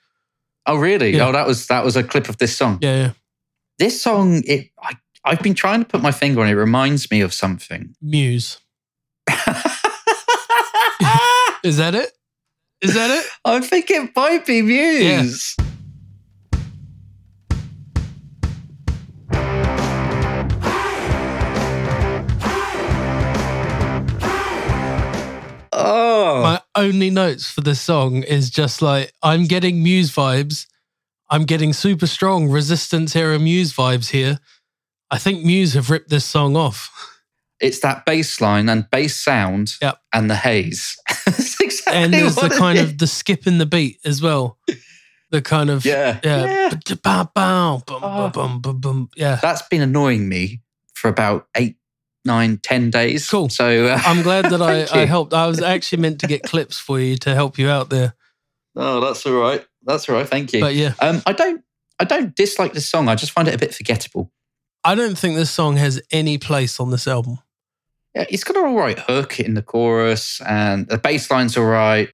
Oh, 0.65 0.77
really? 0.77 1.15
Yeah. 1.15 1.27
Oh, 1.27 1.31
that 1.31 1.45
was 1.45 1.67
that 1.67 1.83
was 1.83 1.95
a 1.95 2.03
clip 2.03 2.29
of 2.29 2.37
this 2.37 2.55
song. 2.55 2.79
Yeah, 2.81 2.95
yeah. 2.95 3.11
This 3.79 4.01
song, 4.01 4.43
it 4.45 4.69
I, 4.81 4.93
I've 5.25 5.41
been 5.41 5.53
trying 5.55 5.79
to 5.79 5.85
put 5.85 6.01
my 6.01 6.11
finger 6.11 6.41
on 6.41 6.47
it. 6.47 6.51
It 6.51 6.55
reminds 6.55 7.11
me 7.11 7.21
of 7.21 7.33
something. 7.33 7.95
Muse. 8.01 8.59
Is 11.63 11.77
that 11.77 11.95
it? 11.95 12.11
Is 12.81 12.93
that 12.93 13.09
it? 13.09 13.25
I 13.45 13.61
think 13.61 13.89
it 13.89 14.13
might 14.15 14.45
be 14.45 14.61
Muse. 14.61 15.55
Oh, 25.75 26.41
My 26.43 26.61
only 26.75 27.09
notes 27.09 27.49
for 27.49 27.61
this 27.61 27.81
song 27.81 28.23
is 28.23 28.49
just 28.49 28.81
like 28.81 29.13
I'm 29.21 29.45
getting 29.45 29.83
Muse 29.83 30.11
vibes. 30.11 30.65
I'm 31.29 31.45
getting 31.45 31.73
super 31.73 32.07
strong 32.07 32.49
resistance 32.49 33.15
era 33.15 33.39
Muse 33.39 33.73
vibes 33.73 34.09
here. 34.11 34.39
I 35.09 35.17
think 35.17 35.43
Muse 35.43 35.73
have 35.73 35.89
ripped 35.89 36.09
this 36.09 36.25
song 36.25 36.55
off. 36.55 36.89
it's 37.59 37.79
that 37.79 38.05
bass 38.05 38.41
line 38.41 38.67
and 38.69 38.89
bass 38.91 39.15
sound 39.15 39.73
Yep. 39.81 39.97
and 40.13 40.29
the 40.29 40.35
haze. 40.35 40.97
That's 41.25 41.59
exactly 41.61 42.03
And 42.03 42.13
there's 42.13 42.35
the 42.35 42.49
kind 42.49 42.77
is. 42.77 42.89
of 42.91 42.97
the 42.97 43.07
skip 43.07 43.47
in 43.47 43.57
the 43.57 43.65
beat 43.65 43.99
as 44.05 44.21
well. 44.21 44.57
The 45.31 45.41
kind 45.41 45.69
of 45.69 45.85
Yeah. 45.85 46.19
yeah, 46.23 46.69
Yeah. 46.69 46.99
Oh. 47.87 48.29
bum. 48.33 49.09
Ah. 49.09 49.13
yeah. 49.15 49.39
That's 49.41 49.61
been 49.69 49.81
annoying 49.81 50.27
me 50.29 50.61
for 50.93 51.07
about 51.09 51.47
eight, 51.55 51.77
nine, 52.25 52.57
ten 52.63 52.89
days. 52.89 53.29
Cool. 53.29 53.49
So 53.49 53.87
uh, 53.87 53.99
I'm 54.05 54.21
glad 54.21 54.45
that 54.45 54.61
I, 54.93 55.01
I 55.01 55.05
helped. 55.05 55.33
I 55.33 55.47
was 55.47 55.61
actually 55.61 56.01
meant 56.01 56.19
to 56.21 56.27
get 56.27 56.43
clips 56.51 56.79
for 56.79 56.99
you 56.99 57.17
to 57.17 57.33
help 57.35 57.57
you 57.57 57.69
out 57.69 57.89
there. 57.89 58.15
Oh, 58.75 58.99
that's 58.99 59.25
all 59.25 59.33
right. 59.33 59.65
That's 59.83 60.07
all 60.09 60.15
right. 60.15 60.27
Thank 60.27 60.53
you. 60.53 60.61
But 60.61 60.75
yeah, 60.75 60.93
Um, 60.99 61.21
I 61.25 61.33
don't, 61.33 61.63
I 61.99 62.05
don't 62.05 62.35
dislike 62.35 62.73
this 62.73 62.89
song. 62.89 63.07
I 63.07 63.15
just 63.15 63.31
find 63.33 63.47
it 63.47 63.53
a 63.53 63.57
bit 63.57 63.73
forgettable. 63.73 64.31
I 64.83 64.95
don't 64.95 65.17
think 65.17 65.35
this 65.35 65.51
song 65.51 65.77
has 65.77 66.01
any 66.11 66.37
place 66.37 66.79
on 66.79 66.89
this 66.91 67.07
album. 67.07 67.39
Yeah, 68.15 68.25
it's 68.29 68.43
got 68.43 68.57
an 68.57 68.65
all 68.65 68.75
right 68.77 68.99
hook 68.99 69.39
in 69.39 69.53
the 69.53 69.61
chorus, 69.61 70.39
and 70.45 70.87
the 70.87 70.97
bass 70.97 71.31
line's 71.31 71.57
all 71.57 71.65
right. 71.65 72.11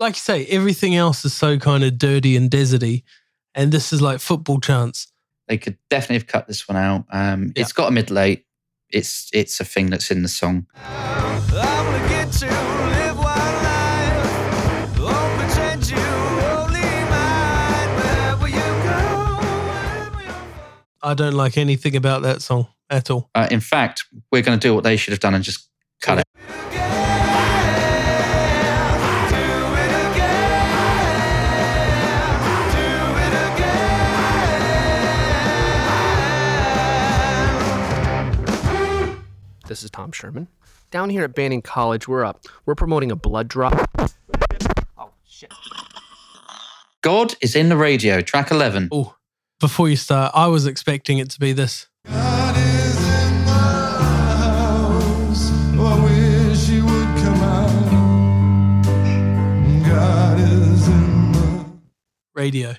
Like 0.00 0.14
you 0.14 0.20
say, 0.20 0.46
everything 0.46 0.94
else 0.94 1.24
is 1.24 1.34
so 1.34 1.58
kind 1.58 1.82
of 1.82 1.98
dirty 1.98 2.36
and 2.36 2.48
deserty, 2.48 3.02
and 3.54 3.72
this 3.72 3.92
is 3.92 4.00
like 4.00 4.20
football 4.20 4.60
chants. 4.60 5.08
They 5.48 5.58
could 5.58 5.76
definitely 5.90 6.16
have 6.16 6.26
cut 6.28 6.46
this 6.46 6.68
one 6.68 6.76
out. 6.76 7.04
Um, 7.10 7.52
It's 7.56 7.72
got 7.72 7.88
a 7.88 7.90
mid 7.90 8.10
late. 8.10 8.44
It's 8.90 9.28
it's 9.32 9.58
a 9.60 9.64
thing 9.64 9.90
that's 9.90 10.10
in 10.10 10.22
the 10.22 10.28
song. 10.28 10.66
I 21.00 21.14
don't 21.14 21.34
like 21.34 21.56
anything 21.56 21.96
about 21.96 22.22
that 22.22 22.42
song 22.42 22.68
at 22.90 23.10
all. 23.10 23.30
Uh, 23.34 23.48
in 23.50 23.60
fact, 23.60 24.04
we're 24.30 24.42
going 24.42 24.58
to 24.58 24.68
do 24.68 24.74
what 24.74 24.84
they 24.84 24.96
should 24.96 25.12
have 25.12 25.20
done 25.20 25.34
and 25.34 25.42
just 25.42 25.68
cut 26.00 26.18
it. 26.18 26.24
This 39.68 39.82
is 39.82 39.90
Tom 39.90 40.12
Sherman. 40.12 40.48
Down 40.90 41.10
here 41.10 41.24
at 41.24 41.34
Banning 41.34 41.60
College, 41.60 42.08
we're 42.08 42.24
up. 42.24 42.46
We're 42.64 42.74
promoting 42.74 43.12
a 43.12 43.16
blood 43.16 43.48
drop. 43.48 43.74
Oh 44.96 45.10
shit. 45.26 45.52
God 47.02 47.34
is 47.42 47.54
in 47.54 47.68
the 47.68 47.76
radio, 47.76 48.22
track 48.22 48.50
eleven. 48.50 48.88
Oh, 48.90 49.16
before 49.60 49.90
you 49.90 49.96
start, 49.96 50.32
I 50.34 50.46
was 50.46 50.66
expecting 50.66 51.18
it 51.18 51.28
to 51.32 51.38
be 51.38 51.52
this. 51.52 51.86
God 52.06 52.56
is 52.56 52.96
in 60.88 61.32
the 61.32 61.76
radio. 62.34 62.74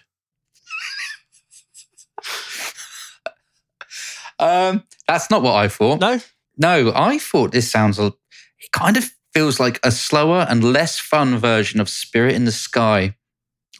Um, 4.39 4.83
that's 5.07 5.29
not 5.29 5.43
what 5.43 5.53
I 5.53 5.67
thought. 5.67 5.99
No, 5.99 6.19
No, 6.59 6.91
I 6.93 7.17
thought 7.17 7.51
this 7.53 7.71
sounds. 7.71 7.97
a- 7.99 8.13
It 8.59 8.71
kind 8.73 8.97
of 8.97 9.09
feels 9.33 9.59
like 9.59 9.79
a 9.83 9.91
slower 9.91 10.45
and 10.49 10.63
less 10.63 10.99
fun 10.99 11.37
version 11.37 11.79
of 11.79 11.87
Spirit 11.89 12.35
in 12.35 12.45
the 12.45 12.51
Sky. 12.51 13.15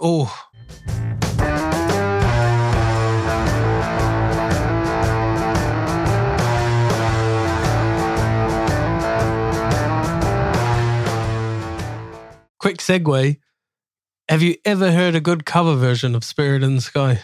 oh, 0.02 0.34
quick 12.60 12.78
segue. 12.78 13.38
Have 14.28 14.42
you 14.42 14.56
ever 14.66 14.92
heard 14.92 15.16
a 15.16 15.22
good 15.22 15.46
cover 15.46 15.76
version 15.76 16.16
of 16.16 16.24
Spirit 16.24 16.64
in 16.64 16.76
the 16.76 16.82
Sky? 16.82 17.22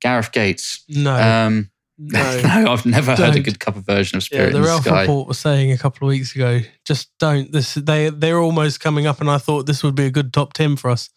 Gareth 0.00 0.32
Gates. 0.32 0.84
No, 0.88 1.14
Um, 1.14 1.70
no. 1.98 2.40
no, 2.42 2.72
I've 2.72 2.86
never 2.86 3.14
heard 3.14 3.36
a 3.36 3.40
good 3.40 3.60
cover 3.60 3.80
version 3.80 4.16
of 4.16 4.22
Yeah, 4.24 4.38
Spirit 4.38 4.50
the 4.52 4.56
in 4.58 4.62
the 4.62 4.68
Ralph 4.68 4.82
Sky. 4.84 5.00
report 5.02 5.28
was 5.28 5.38
saying 5.38 5.72
a 5.72 5.78
couple 5.78 6.06
of 6.06 6.10
weeks 6.10 6.34
ago, 6.34 6.60
just 6.84 7.10
don't. 7.18 7.52
This 7.52 7.74
they 7.74 8.10
they're 8.10 8.38
almost 8.40 8.80
coming 8.80 9.06
up, 9.06 9.20
and 9.20 9.30
I 9.30 9.38
thought 9.38 9.66
this 9.66 9.82
would 9.82 9.94
be 9.94 10.06
a 10.06 10.10
good 10.10 10.32
top 10.32 10.52
ten 10.52 10.76
for 10.76 10.90
us. 10.90 11.10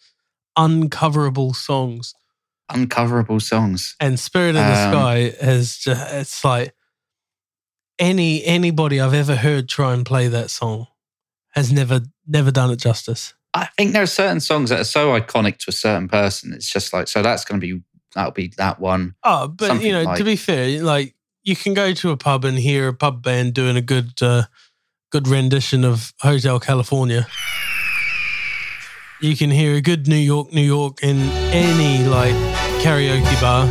Uncoverable 0.57 1.53
songs 1.53 2.13
Uncoverable 2.71 3.41
songs. 3.41 3.95
and 3.99 4.19
Spirit 4.19 4.49
in 4.49 4.55
the 4.55 4.61
Um, 4.85 4.91
Sky 4.91 5.33
has 5.45 5.77
just 5.77 6.13
it's 6.13 6.43
like 6.45 6.73
any 7.99 8.43
anybody 8.45 8.99
I've 8.99 9.13
ever 9.13 9.35
heard 9.35 9.69
try 9.69 9.93
and 9.93 10.05
play 10.05 10.27
that 10.27 10.49
song 10.49 10.87
has 11.51 11.71
never 11.71 12.01
never 12.27 12.51
done 12.51 12.71
it 12.71 12.77
justice. 12.77 13.33
I 13.53 13.67
think 13.77 13.93
there 13.93 14.03
are 14.03 14.07
certain 14.07 14.39
songs 14.41 14.69
that 14.69 14.79
are 14.81 14.83
so 14.85 15.17
iconic 15.19 15.57
to 15.59 15.65
a 15.69 15.73
certain 15.73 16.07
person. 16.09 16.53
It's 16.53 16.69
just 16.69 16.91
like 16.91 17.07
so. 17.07 17.21
That's 17.21 17.45
going 17.45 17.61
to 17.61 17.65
be 17.65 17.81
that'll 18.15 18.31
be 18.31 18.47
that 18.57 18.79
one. 18.79 19.13
Oh, 19.23 19.47
but 19.47 19.67
Something 19.67 19.87
you 19.87 19.93
know, 19.93 20.15
to 20.15 20.23
be 20.23 20.35
fair, 20.35 20.81
like 20.81 21.13
you 21.43 21.55
can 21.55 21.73
go 21.75 21.93
to 21.93 22.09
a 22.11 22.17
pub 22.17 22.43
and 22.45 22.57
hear 22.57 22.87
a 22.87 22.93
pub 22.93 23.21
band 23.21 23.53
doing 23.53 23.77
a 23.77 23.81
good 23.81 24.13
uh, 24.21 24.43
good 25.11 25.27
rendition 25.27 25.85
of 25.85 26.13
Hotel 26.21 26.59
California. 26.59 27.27
You 29.21 29.35
can 29.35 29.49
hear 29.49 29.75
a 29.75 29.81
good 29.81 30.07
New 30.07 30.15
York, 30.17 30.51
New 30.53 30.61
York 30.61 31.01
in 31.01 31.17
any 31.51 32.03
like 32.07 32.33
karaoke 32.83 33.39
bar. 33.41 33.65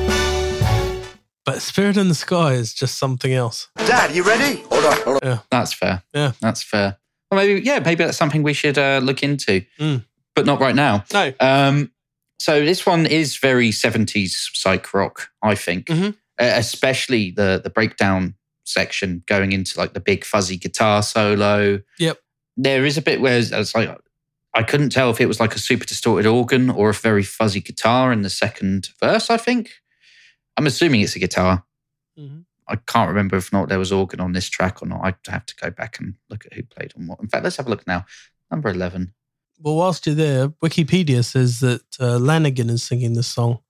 But 1.44 1.60
Spirit 1.60 1.98
in 1.98 2.08
the 2.08 2.14
Sky 2.14 2.52
is 2.54 2.72
just 2.72 2.96
something 2.98 3.32
else. 3.32 3.68
Dad, 3.76 4.14
you 4.16 4.22
ready? 4.22 4.62
Hold 4.70 4.84
on, 4.84 4.92
hold 5.02 5.16
on. 5.16 5.20
Yeah. 5.22 5.38
That's 5.50 5.74
fair. 5.74 6.02
Yeah. 6.14 6.32
That's 6.40 6.62
fair. 6.62 6.96
Well, 7.30 7.38
maybe 7.44 7.60
yeah, 7.60 7.80
maybe 7.80 8.02
that's 8.04 8.16
something 8.16 8.42
we 8.42 8.54
should 8.54 8.78
uh, 8.78 9.00
look 9.02 9.22
into, 9.22 9.62
Mm. 9.78 10.04
but 10.34 10.46
not 10.46 10.60
right 10.60 10.74
now. 10.74 11.04
No. 11.12 11.32
Um, 11.40 11.90
so 12.38 12.64
this 12.64 12.84
one 12.86 13.06
is 13.06 13.36
very 13.36 13.72
seventies 13.72 14.50
psych 14.54 14.92
rock, 14.94 15.28
I 15.42 15.54
think, 15.54 15.86
Mhm. 15.86 16.16
Uh, 16.40 16.50
especially 16.56 17.30
the 17.30 17.60
the 17.62 17.70
breakdown 17.70 18.34
section 18.64 19.22
going 19.26 19.52
into 19.52 19.78
like 19.78 19.92
the 19.94 20.00
big 20.00 20.24
fuzzy 20.24 20.56
guitar 20.56 21.02
solo. 21.02 21.80
Yep. 21.98 22.18
There 22.56 22.84
is 22.84 22.96
a 22.98 23.02
bit 23.02 23.20
where 23.20 23.38
it's 23.38 23.74
like 23.74 23.96
I 24.54 24.62
couldn't 24.62 24.90
tell 24.90 25.10
if 25.10 25.20
it 25.20 25.26
was 25.26 25.40
like 25.40 25.54
a 25.54 25.58
super 25.58 25.84
distorted 25.84 26.26
organ 26.26 26.70
or 26.70 26.90
a 26.90 26.94
very 26.94 27.22
fuzzy 27.24 27.60
guitar 27.60 28.12
in 28.12 28.22
the 28.22 28.30
second 28.30 28.88
verse. 29.00 29.28
I 29.30 29.36
think 29.36 29.70
I'm 30.56 30.66
assuming 30.66 31.00
it's 31.02 31.16
a 31.16 31.18
guitar. 31.18 31.64
Mhm. 32.18 32.44
I 32.66 32.76
can't 32.76 33.08
remember 33.08 33.36
if 33.36 33.52
not 33.52 33.68
there 33.68 33.78
was 33.78 33.92
organ 33.92 34.20
on 34.20 34.32
this 34.32 34.48
track 34.48 34.82
or 34.82 34.86
not. 34.86 35.02
I'd 35.04 35.16
have 35.28 35.44
to 35.46 35.54
go 35.56 35.70
back 35.70 35.98
and 36.00 36.14
look 36.30 36.46
at 36.46 36.54
who 36.54 36.62
played 36.62 36.92
on 36.96 37.06
what. 37.06 37.20
In 37.20 37.28
fact, 37.28 37.44
let's 37.44 37.56
have 37.56 37.66
a 37.66 37.70
look 37.70 37.86
now. 37.86 38.06
Number 38.50 38.70
eleven. 38.70 39.12
Well, 39.60 39.76
whilst 39.76 40.06
you're 40.06 40.14
there, 40.14 40.48
Wikipedia 40.48 41.24
says 41.24 41.60
that 41.60 41.82
uh, 42.00 42.18
Lanegan 42.18 42.70
is 42.70 42.82
singing 42.82 43.14
this 43.14 43.28
song, 43.28 43.60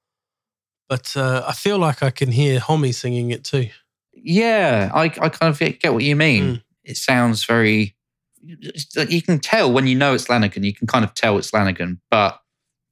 but 0.88 1.16
uh, 1.16 1.44
I 1.46 1.52
feel 1.52 1.78
like 1.78 2.02
I 2.02 2.10
can 2.10 2.30
hear 2.32 2.58
Homme 2.60 2.92
singing 2.92 3.30
it 3.30 3.44
too. 3.44 3.68
Yeah, 4.12 4.90
I, 4.94 5.04
I 5.04 5.28
kind 5.28 5.50
of 5.52 5.58
get 5.58 5.92
what 5.92 6.02
you 6.02 6.16
mean. 6.16 6.44
Mm. 6.44 6.62
It 6.84 6.96
sounds 6.96 7.44
very. 7.44 7.94
You 8.42 9.22
can 9.22 9.38
tell 9.40 9.72
when 9.72 9.86
you 9.86 9.94
know 9.94 10.14
it's 10.14 10.26
Lanegan. 10.26 10.64
You 10.64 10.74
can 10.74 10.86
kind 10.86 11.04
of 11.04 11.14
tell 11.14 11.38
it's 11.38 11.50
Lanegan, 11.52 11.98
but 12.10 12.40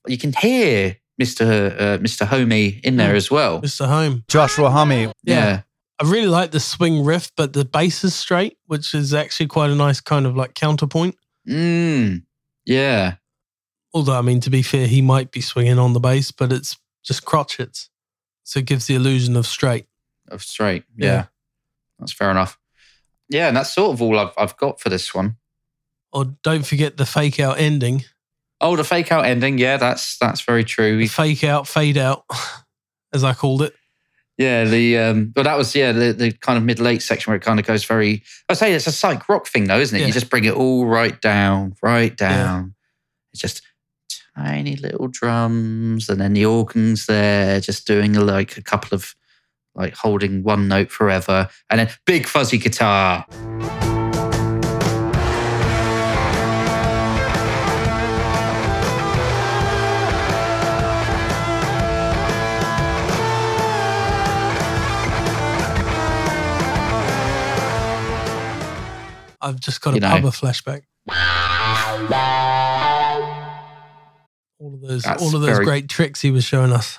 you 0.06 0.16
can 0.18 0.32
hear 0.32 0.96
Mister 1.18 1.76
uh, 1.78 1.98
Mister 2.00 2.24
Homme 2.24 2.52
in 2.82 2.96
there 2.96 3.12
Mm. 3.14 3.16
as 3.16 3.30
well. 3.30 3.60
Mr. 3.60 3.86
Home. 3.86 4.24
Joshua 4.28 4.70
Homme. 4.70 5.12
Yeah, 5.24 5.62
I 6.00 6.04
really 6.04 6.26
like 6.26 6.50
the 6.52 6.60
swing 6.60 7.04
riff, 7.04 7.30
but 7.36 7.52
the 7.52 7.64
bass 7.64 8.02
is 8.04 8.14
straight, 8.14 8.56
which 8.66 8.94
is 8.94 9.12
actually 9.12 9.46
quite 9.48 9.70
a 9.70 9.74
nice 9.74 10.00
kind 10.00 10.24
of 10.26 10.36
like 10.36 10.54
counterpoint. 10.54 11.16
mm, 11.48 12.22
yeah, 12.64 13.14
Although, 13.94 14.18
I 14.18 14.22
mean, 14.22 14.40
to 14.40 14.50
be 14.50 14.62
fair, 14.62 14.86
he 14.86 15.02
might 15.02 15.30
be 15.30 15.40
swinging 15.42 15.78
on 15.78 15.92
the 15.92 16.00
bass, 16.00 16.30
but 16.30 16.50
it's 16.52 16.78
just 17.04 17.24
crotchets. 17.24 17.88
So 18.44 18.60
it 18.60 18.66
gives 18.66 18.86
the 18.86 18.94
illusion 18.94 19.36
of 19.36 19.46
straight. 19.46 19.86
of 20.28 20.42
straight. 20.42 20.84
Yeah. 20.96 21.06
Yeah. 21.06 21.24
that's 21.98 22.12
fair 22.12 22.30
enough. 22.30 22.58
Yeah, 23.28 23.48
and 23.48 23.56
that's 23.56 23.72
sort 23.72 23.92
of 23.92 24.02
all 24.02 24.18
I've 24.18 24.32
I've 24.36 24.56
got 24.56 24.80
for 24.80 24.88
this 24.88 25.14
one. 25.14 25.36
Or 26.12 26.24
don't 26.42 26.66
forget 26.66 26.96
the 26.96 27.06
fake 27.06 27.38
out 27.40 27.58
ending. 27.58 28.04
Oh, 28.60 28.76
the 28.76 28.84
fake 28.84 29.12
out 29.12 29.24
ending. 29.26 29.58
Yeah, 29.58 29.76
that's 29.76 30.18
that's 30.18 30.40
very 30.40 30.64
true. 30.64 30.98
The 30.98 31.06
fake 31.06 31.44
out, 31.44 31.68
fade 31.68 31.96
out, 31.98 32.24
as 33.12 33.24
I 33.24 33.34
called 33.34 33.62
it. 33.62 33.74
Yeah, 34.38 34.64
the 34.64 34.98
um, 34.98 35.26
but 35.26 35.42
that 35.44 35.58
was 35.58 35.74
yeah 35.74 35.92
the, 35.92 36.12
the 36.12 36.32
kind 36.32 36.56
of 36.56 36.64
mid 36.64 36.80
late 36.80 37.02
section 37.02 37.30
where 37.30 37.36
it 37.36 37.42
kind 37.42 37.60
of 37.60 37.66
goes 37.66 37.84
very. 37.84 38.22
I 38.48 38.54
say 38.54 38.72
it's 38.72 38.86
a 38.86 38.92
psych 38.92 39.28
rock 39.28 39.46
thing 39.46 39.64
though, 39.64 39.78
isn't 39.78 39.96
it? 39.96 40.00
Yeah. 40.00 40.06
You 40.06 40.12
just 40.12 40.30
bring 40.30 40.44
it 40.44 40.54
all 40.54 40.86
right 40.86 41.20
down, 41.20 41.74
right 41.82 42.16
down. 42.16 42.74
It's 43.32 43.42
just 43.42 43.62
tiny 44.36 44.76
little 44.76 45.08
drums, 45.08 46.08
and 46.08 46.20
then 46.20 46.32
the 46.32 46.46
organs 46.46 47.06
there, 47.06 47.60
just 47.60 47.86
doing 47.86 48.14
like 48.14 48.56
a 48.56 48.62
couple 48.62 48.94
of 48.94 49.14
like 49.74 49.94
holding 49.94 50.42
one 50.42 50.66
note 50.66 50.90
forever, 50.90 51.48
and 51.68 51.80
then 51.80 51.90
big 52.06 52.26
fuzzy 52.26 52.58
guitar. 52.58 53.26
I've 69.42 69.60
just 69.60 69.80
got 69.80 69.92
a 69.92 69.96
You 69.96 70.00
know. 70.00 70.08
pubber 70.10 70.28
flashback. 70.30 70.82
All 74.58 74.74
of 74.74 74.80
those, 74.80 75.02
That's 75.02 75.20
all 75.22 75.34
of 75.34 75.40
those 75.42 75.56
very- 75.56 75.64
great 75.64 75.88
tricks 75.88 76.20
he 76.20 76.30
was 76.30 76.44
showing 76.44 76.72
us. 76.72 76.98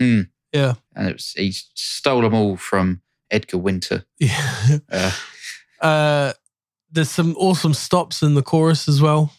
Hmm. 0.00 0.22
Yeah, 0.52 0.74
and 0.94 1.08
it 1.08 1.14
was 1.14 1.32
he 1.32 1.52
stole 1.52 2.20
them 2.20 2.34
all 2.34 2.56
from 2.58 3.00
Edgar 3.30 3.56
Winter. 3.58 4.04
yeah. 4.18 4.78
Uh, 4.90 5.10
Uh, 5.80 6.32
there's 6.90 7.10
some 7.10 7.34
awesome 7.38 7.72
stops 7.74 8.22
in 8.22 8.34
the 8.34 8.42
chorus 8.42 8.86
as 8.88 9.00
well. 9.00 9.32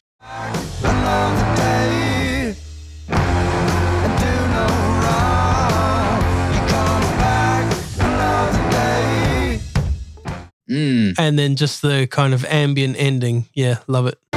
And 11.17 11.37
then 11.37 11.55
just 11.55 11.81
the 11.81 12.07
kind 12.07 12.33
of 12.33 12.45
ambient 12.45 12.95
ending. 12.97 13.47
Yeah, 13.53 13.79
love 13.87 14.07
it. 14.07 14.32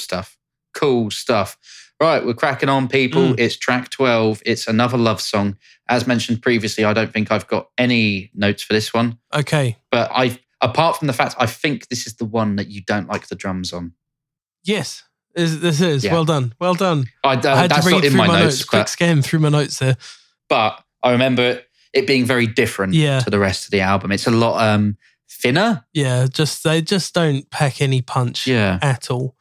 Stuff. 0.00 0.36
Cool 0.74 1.10
stuff. 1.10 1.58
Right, 2.00 2.24
we're 2.24 2.32
cracking 2.34 2.70
on, 2.70 2.88
people. 2.88 3.34
Mm. 3.34 3.38
It's 3.40 3.56
track 3.56 3.90
12. 3.90 4.42
It's 4.46 4.66
another 4.66 4.96
love 4.96 5.20
song. 5.20 5.58
As 5.88 6.06
mentioned 6.06 6.40
previously, 6.40 6.82
I 6.84 6.94
don't 6.94 7.12
think 7.12 7.30
I've 7.30 7.46
got 7.46 7.68
any 7.76 8.30
notes 8.34 8.62
for 8.62 8.72
this 8.72 8.94
one. 8.94 9.18
Okay. 9.34 9.76
But 9.90 10.10
I, 10.14 10.38
apart 10.62 10.96
from 10.96 11.08
the 11.08 11.12
fact 11.12 11.34
I 11.38 11.44
think 11.46 11.88
this 11.88 12.06
is 12.06 12.14
the 12.14 12.24
one 12.24 12.56
that 12.56 12.68
you 12.68 12.80
don't 12.80 13.06
like 13.06 13.28
the 13.28 13.34
drums 13.34 13.72
on. 13.74 13.92
Yes, 14.64 15.02
this, 15.34 15.56
this 15.56 15.80
is. 15.82 16.02
Yeah. 16.04 16.12
Well 16.14 16.24
done. 16.24 16.54
Well 16.58 16.74
done. 16.74 17.04
I, 17.22 17.34
uh, 17.34 17.40
I 17.44 17.56
had 17.56 17.70
to 17.70 17.74
that's 17.74 17.86
read 17.86 17.92
not 17.92 18.04
in 18.04 18.10
through 18.12 18.18
my, 18.18 18.26
my, 18.28 18.40
notes, 18.40 18.60
notes. 18.60 18.64
Quick 18.64 18.88
scan 18.88 19.20
through 19.20 19.40
my 19.40 19.48
notes 19.50 19.78
there. 19.78 19.96
but 20.48 20.82
I 21.02 21.12
remember 21.12 21.60
it 21.92 22.06
being 22.06 22.24
very 22.24 22.46
different 22.46 22.94
Yeah. 22.94 23.20
to 23.20 23.30
the 23.30 23.38
rest 23.38 23.64
of 23.66 23.72
the 23.72 23.80
album. 23.80 24.12
It's 24.12 24.26
a 24.26 24.30
lot 24.30 24.62
um, 24.62 24.96
thinner. 25.30 25.84
Yeah, 25.92 26.26
just 26.32 26.64
they 26.64 26.80
just 26.82 27.12
don't 27.14 27.50
pack 27.50 27.82
any 27.82 28.00
punch 28.00 28.46
Yeah. 28.46 28.78
at 28.80 29.10
all. 29.10 29.36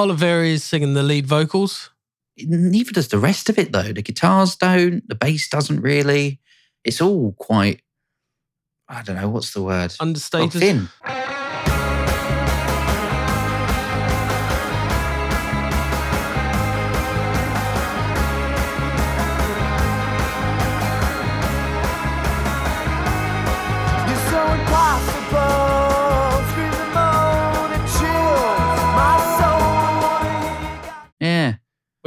Oliveri 0.00 0.52
is 0.52 0.64
singing 0.64 0.94
the 0.94 1.02
lead 1.02 1.26
vocals. 1.26 1.90
Neither 2.38 2.92
does 2.92 3.08
the 3.08 3.18
rest 3.18 3.50
of 3.50 3.58
it, 3.58 3.70
though. 3.70 3.92
The 3.92 4.00
guitars 4.00 4.56
don't, 4.56 5.06
the 5.06 5.14
bass 5.14 5.46
doesn't 5.48 5.82
really. 5.82 6.40
It's 6.84 7.02
all 7.02 7.32
quite, 7.38 7.82
I 8.88 9.02
don't 9.02 9.16
know, 9.16 9.28
what's 9.28 9.52
the 9.52 9.62
word? 9.62 9.94
Understated. 10.00 10.58
thin. 10.58 10.88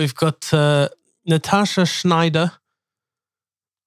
We've 0.04 0.14
got 0.14 0.54
uh, 0.54 0.90
Natasha 1.26 1.86
Shneider. 1.86 2.52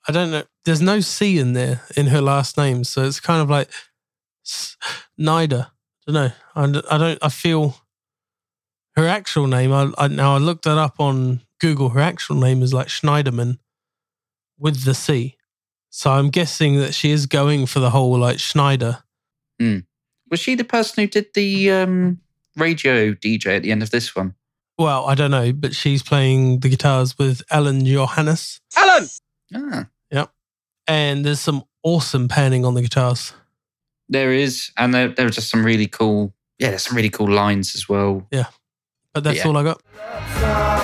I 0.09 0.13
don't 0.13 0.31
know. 0.31 0.45
There's 0.65 0.81
no 0.81 1.01
C 1.01 1.39
in 1.39 1.53
there 1.53 1.83
in 1.95 2.07
her 2.07 2.23
last 2.23 2.57
name, 2.57 2.85
so 2.85 3.05
it's 3.05 3.21
kind 3.21 3.43
of 3.43 3.51
like 3.51 3.69
Schneider. 4.43 5.67
I 6.09 6.11
don't 6.11 6.15
know. 6.15 6.33
I, 6.55 6.95
I 6.95 6.97
don't. 6.97 7.19
I 7.21 7.29
feel 7.29 7.77
her 8.95 9.07
actual 9.07 9.47
name. 9.47 9.75
I, 9.75 9.93
I 9.99 10.09
now 10.09 10.35
I 10.35 10.39
looked 10.39 10.65
that 10.65 10.79
up 10.79 10.99
on 10.99 11.43
Google. 11.61 11.91
Her 11.91 12.01
actual 12.01 12.37
name 12.37 12.63
is 12.63 12.73
like 12.73 12.87
Schneiderman 12.87 13.59
with 14.59 14.85
the 14.85 14.95
C. 14.95 15.37
So 15.91 16.13
I'm 16.13 16.31
guessing 16.31 16.79
that 16.79 16.95
she 16.95 17.11
is 17.11 17.27
going 17.27 17.67
for 17.67 17.81
the 17.81 17.91
whole 17.91 18.19
like 18.19 18.39
Schneider. 18.39 19.03
Was 20.31 20.41
she 20.41 20.55
the 20.55 20.65
person 20.65 21.03
who 21.03 21.09
did 21.09 21.27
the 21.35 21.71
um, 21.73 22.23
radio 22.57 23.13
DJ 23.13 23.57
at 23.57 23.65
the 23.65 23.71
end 23.71 23.83
of 23.83 23.91
this 23.91 24.17
one? 24.17 24.35
Well, 24.78 25.07
I 25.07 25.15
don't 25.15 25.31
know, 25.31 25.53
but 25.53 25.74
she's 25.74 26.03
playing 26.03 26.61
the 26.61 26.69
guitars 26.69 27.16
with 27.19 27.43
Alain 27.51 27.85
Johannes. 27.85 28.61
Alain! 28.77 29.09
Ah, 29.55 29.86
And 30.89 31.24
there's 31.24 31.40
some 31.40 31.65
awesome 31.82 32.28
panning 32.28 32.65
on 32.65 32.74
the 32.74 32.82
guitars. 32.82 33.32
There 34.09 34.32
is, 34.32 34.70
and 34.77 34.94
there, 34.94 35.09
there 35.09 35.27
are 35.27 35.31
just 35.31 35.48
some 35.51 35.65
really 35.65 35.89
cool. 35.89 36.32
Yeah, 36.61 36.70
there's 36.70 36.85
some 36.86 36.97
really 36.97 37.11
cool 37.11 37.28
lines 37.31 37.74
as 37.74 37.89
well. 37.89 38.27
Yeah. 38.31 38.47
But 39.12 39.24
that's 39.24 39.39
Yeah. 39.39 39.48
all 39.48 39.57
I 39.57 39.65
got. 39.65 40.76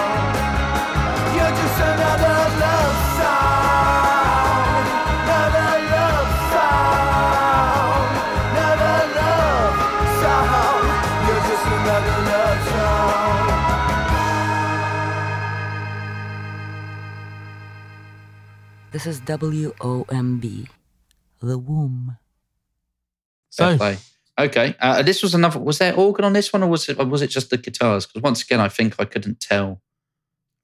This 18.93 19.07
is 19.07 19.21
WOMB, 19.23 20.69
the 21.41 21.59
womb. 21.59 22.19
So, 23.51 23.77
play. 23.77 23.97
Okay, 24.39 24.75
uh, 24.81 25.03
this 25.03 25.23
was 25.23 25.35
another. 25.35 25.59
Was 25.59 25.79
there 25.79 25.95
organ 25.95 26.25
on 26.25 26.33
this 26.33 26.53
one, 26.53 26.63
or 26.63 26.69
was 26.69 26.89
it? 26.89 26.99
Or 26.99 27.07
was 27.07 27.23
it 27.23 27.29
just 27.29 27.51
the 27.51 27.57
guitars? 27.59 28.07
Because 28.07 28.23
once 28.23 28.43
again, 28.43 28.61
I 28.61 28.69
think 28.69 28.97
I 28.99 29.05
couldn't 29.05 29.41
tell. 29.41 29.81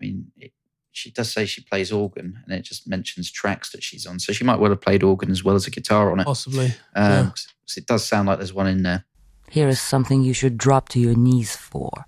I 0.00 0.04
mean, 0.04 0.30
it, 0.36 0.52
she 0.92 1.10
does 1.10 1.32
say 1.32 1.44
she 1.46 1.62
plays 1.62 1.92
organ, 1.92 2.40
and 2.44 2.54
it 2.54 2.62
just 2.62 2.86
mentions 2.88 3.30
tracks 3.30 3.70
that 3.72 3.82
she's 3.82 4.06
on, 4.06 4.18
so 4.18 4.32
she 4.32 4.44
might 4.44 4.58
well 4.58 4.70
have 4.70 4.80
played 4.80 5.02
organ 5.02 5.30
as 5.30 5.44
well 5.44 5.54
as 5.54 5.66
a 5.66 5.70
guitar 5.70 6.10
on 6.12 6.20
it. 6.20 6.24
possibly. 6.24 6.66
Um, 6.94 7.10
yeah. 7.12 7.30
'cause 7.30 7.76
it 7.76 7.86
does 7.86 8.04
sound 8.06 8.28
like 8.28 8.38
there's 8.38 8.54
one 8.54 8.66
in 8.66 8.82
there. 8.82 9.04
Here 9.50 9.68
is 9.68 9.80
something 9.80 10.22
you 10.22 10.32
should 10.34 10.56
drop 10.58 10.88
to 10.90 11.00
your 11.00 11.14
knees 11.14 11.54
for 11.56 12.06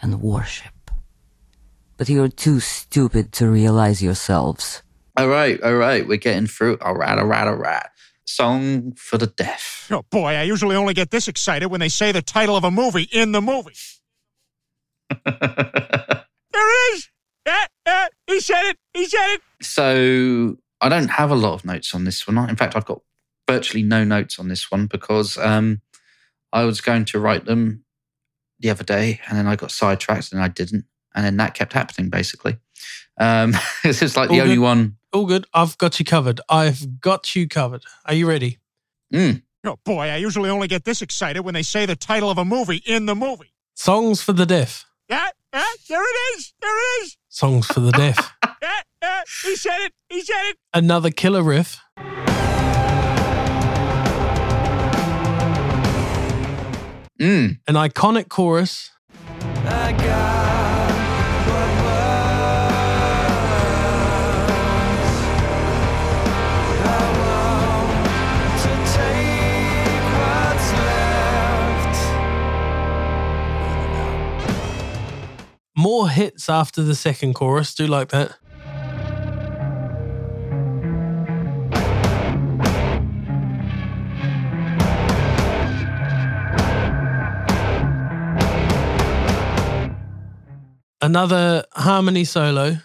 and 0.00 0.20
worship. 0.22 0.72
But 1.96 2.08
you're 2.08 2.28
too 2.28 2.58
stupid 2.60 3.32
to 3.32 3.48
realize 3.48 4.02
yourselves. 4.02 4.82
All 5.16 5.28
right, 5.28 5.62
all 5.62 5.74
right, 5.74 6.06
we're 6.06 6.16
getting 6.16 6.46
through. 6.46 6.78
All 6.80 6.94
right, 6.94 7.18
all 7.18 7.26
right, 7.26 7.46
all 7.46 7.54
right. 7.54 7.86
Song 8.24 8.92
for 8.92 9.18
the 9.18 9.26
deaf. 9.26 9.88
Oh 9.90 10.04
boy, 10.10 10.34
I 10.34 10.42
usually 10.42 10.76
only 10.76 10.94
get 10.94 11.10
this 11.10 11.28
excited 11.28 11.66
when 11.66 11.80
they 11.80 11.88
say 11.88 12.12
the 12.12 12.22
title 12.22 12.56
of 12.56 12.64
a 12.64 12.70
movie 12.70 13.08
in 13.12 13.32
the 13.32 13.42
movie. 13.42 13.74
there 15.24 16.24
it 16.54 16.94
is. 16.94 17.10
Yeah, 17.46 17.66
yeah, 17.86 18.06
he 18.26 18.40
said 18.40 18.70
it. 18.70 18.78
He 18.94 19.06
said 19.06 19.34
it. 19.34 19.42
So 19.60 20.56
I 20.80 20.88
don't 20.88 21.08
have 21.08 21.30
a 21.30 21.34
lot 21.34 21.54
of 21.54 21.64
notes 21.64 21.94
on 21.94 22.04
this 22.04 22.26
one. 22.26 22.38
In 22.48 22.56
fact, 22.56 22.74
I've 22.76 22.86
got 22.86 23.02
virtually 23.48 23.82
no 23.82 24.04
notes 24.04 24.38
on 24.38 24.48
this 24.48 24.70
one 24.70 24.86
because 24.86 25.36
um, 25.36 25.82
I 26.52 26.64
was 26.64 26.80
going 26.80 27.04
to 27.06 27.20
write 27.20 27.44
them 27.44 27.84
the 28.60 28.70
other 28.70 28.84
day, 28.84 29.20
and 29.28 29.36
then 29.36 29.46
I 29.46 29.56
got 29.56 29.72
sidetracked, 29.72 30.32
and 30.32 30.40
I 30.40 30.48
didn't, 30.48 30.86
and 31.14 31.24
then 31.24 31.36
that 31.36 31.54
kept 31.54 31.72
happening 31.72 32.08
basically. 32.08 32.56
Um, 33.18 33.54
this 33.82 34.02
is 34.02 34.16
like 34.16 34.30
the 34.30 34.40
only 34.40 34.58
one. 34.58 34.96
All 35.12 35.26
good. 35.26 35.46
I've 35.52 35.76
got 35.78 35.98
you 35.98 36.04
covered. 36.04 36.40
I've 36.48 37.00
got 37.00 37.36
you 37.36 37.46
covered. 37.46 37.84
Are 38.06 38.14
you 38.14 38.26
ready? 38.26 38.58
Mm. 39.12 39.42
Oh 39.64 39.78
boy, 39.84 40.08
I 40.08 40.16
usually 40.16 40.48
only 40.50 40.68
get 40.68 40.84
this 40.84 41.02
excited 41.02 41.42
when 41.42 41.54
they 41.54 41.62
say 41.62 41.86
the 41.86 41.94
title 41.94 42.30
of 42.30 42.38
a 42.38 42.44
movie 42.44 42.82
in 42.86 43.06
the 43.06 43.14
movie. 43.14 43.52
Songs 43.74 44.22
for 44.22 44.32
the 44.32 44.46
deaf. 44.46 44.86
Yeah, 45.08 45.28
yeah, 45.52 45.64
there 45.88 46.02
it 46.02 46.36
is. 46.36 46.54
There 46.60 46.76
it 46.76 47.04
is. 47.04 47.16
Songs 47.28 47.66
for 47.66 47.80
the 47.80 47.92
deaf. 47.92 48.32
Yeah, 48.62 48.80
yeah, 49.02 49.22
he 49.44 49.56
said 49.56 49.80
it. 49.80 49.92
He 50.08 50.20
said 50.20 50.50
it. 50.50 50.56
Another 50.72 51.10
killer 51.10 51.42
riff. 51.42 51.80
Mm. 57.18 57.58
An 57.66 57.74
iconic 57.74 58.28
chorus. 58.28 58.90
More 75.82 76.08
hits 76.08 76.48
after 76.48 76.80
the 76.80 76.94
second 76.94 77.34
chorus. 77.34 77.74
Do 77.74 77.88
like 77.88 78.10
that. 78.10 78.38
Another 91.00 91.64
harmony 91.72 92.22
solo. 92.26 92.76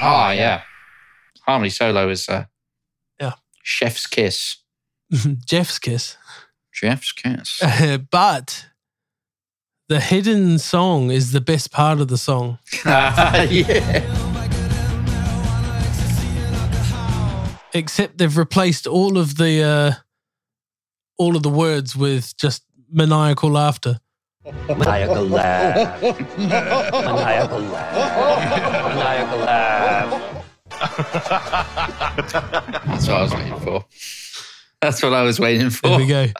Oh 0.00 0.30
yeah, 0.30 0.62
harmony 1.44 1.70
solo 1.70 2.08
is 2.10 2.28
uh. 2.28 2.44
Chef's 3.68 4.06
kiss. 4.06 4.56
Jeff's 5.44 5.78
kiss. 5.78 6.16
Jeff's 6.72 7.12
kiss. 7.12 7.60
but 8.10 8.66
the 9.88 10.00
hidden 10.00 10.58
song 10.58 11.10
is 11.10 11.32
the 11.32 11.40
best 11.40 11.70
part 11.70 12.00
of 12.00 12.08
the 12.08 12.16
song. 12.16 12.58
yeah. 12.86 14.02
Except 17.74 18.16
they've 18.16 18.36
replaced 18.36 18.86
all 18.86 19.18
of 19.18 19.36
the 19.36 19.62
uh, 19.62 19.92
all 21.18 21.36
of 21.36 21.42
the 21.42 21.50
words 21.50 21.94
with 21.94 22.36
just 22.38 22.64
maniacal 22.90 23.50
laughter. 23.50 24.00
Maniacal 24.66 25.24
laugh. 25.24 26.02
Maniacal 26.02 27.60
laugh. 27.60 28.94
Maniacal 28.94 29.38
laugh. 29.38 30.37
That's 32.86 33.08
what 33.08 33.16
I 33.16 33.22
was 33.22 33.34
waiting 33.34 33.60
for. 33.60 33.84
That's 34.80 35.02
what 35.02 35.12
I 35.12 35.22
was 35.22 35.40
waiting 35.40 35.70
for. 35.70 35.88
There 35.88 35.98
we 35.98 36.06
go. 36.06 36.26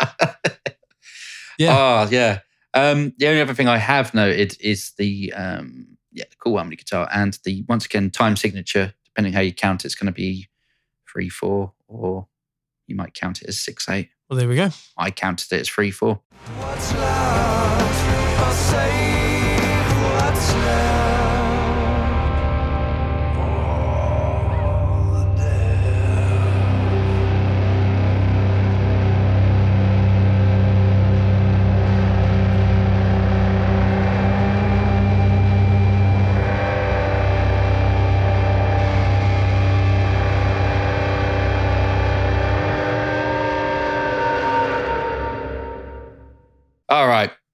Yeah. 1.59 1.77
Oh, 1.77 2.09
yeah. 2.09 2.39
Um, 2.73 3.13
the 3.19 3.27
only 3.27 3.41
other 3.41 3.53
thing 3.53 3.67
I 3.67 3.79
have 3.79 4.15
noted 4.15 4.57
is 4.61 4.93
the 4.97 5.33
um, 5.33 5.99
yeah, 6.13 6.25
the 6.31 6.37
cool 6.37 6.55
harmony 6.57 6.77
guitar 6.77 7.09
and 7.13 7.37
the 7.45 7.65
once 7.69 7.85
again 7.85 8.11
time 8.11 8.37
signature. 8.37 8.95
Depending 9.05 9.33
how 9.33 9.41
you 9.41 9.53
count, 9.53 9.85
it's 9.85 9.97
going 9.97 10.07
to 10.07 10.13
be 10.13 10.49
three 11.11 11.29
four, 11.29 11.73
or 11.89 12.29
you 12.87 12.95
might 12.95 13.15
count 13.15 13.43
it 13.43 13.49
as 13.49 13.59
six 13.59 13.89
eight. 13.89 14.11
Well, 14.31 14.39
there 14.39 14.49
we 14.49 14.55
go. 14.55 14.71
I 14.97 15.11
counted 15.11 15.53
it 15.53 15.63
as 15.63 15.69
three 15.69 15.91
four. 15.91 16.21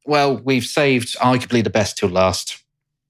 Well, 0.04 0.36
we've 0.36 0.64
saved 0.64 1.16
arguably 1.18 1.64
the 1.64 1.70
best 1.70 1.98
till 1.98 2.10
last. 2.10 2.62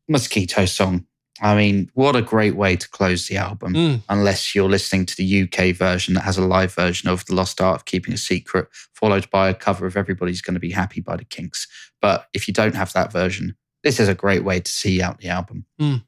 Mosquito 0.09 0.67
song. 0.67 1.07
I 1.41 1.57
mean, 1.57 1.91
what 1.95 2.15
a 2.15 2.23
great 2.23 2.55
way 2.55 2.77
to 2.77 2.89
close 2.89 3.27
the 3.27 3.37
album. 3.37 3.75
Mm. 3.75 4.03
Unless 4.09 4.55
you're 4.55 4.69
listening 4.69 5.05
to 5.07 5.17
the 5.17 5.43
UK 5.43 5.75
version 5.75 6.15
that 6.15 6.23
has 6.23 6.39
a 6.39 6.47
live 6.47 6.73
version 6.73 7.09
of 7.09 7.25
The 7.27 7.35
Lost 7.35 7.61
Art 7.61 7.77
of 7.77 7.85
Keeping 7.87 8.15
a 8.15 8.19
Secret, 8.19 8.69
followed 8.95 9.29
by 9.31 9.49
a 9.49 9.55
cover 9.55 9.87
of 9.87 9.97
Everybody's 9.97 10.41
Gonna 10.41 10.61
Be 10.61 10.71
Happy 10.71 11.01
by 11.01 11.17
the 11.17 11.25
Kinks. 11.25 11.67
But 12.01 12.29
if 12.33 12.47
you 12.47 12.55
don't 12.55 12.77
have 12.77 12.93
that 12.93 13.11
version, 13.11 13.57
this 13.83 13.99
is 13.99 14.09
a 14.09 14.15
great 14.15 14.45
way 14.45 14.61
to 14.61 14.71
see 14.71 15.03
out 15.03 15.19
the 15.19 15.29
album. 15.29 15.67
Mm. 15.81 16.05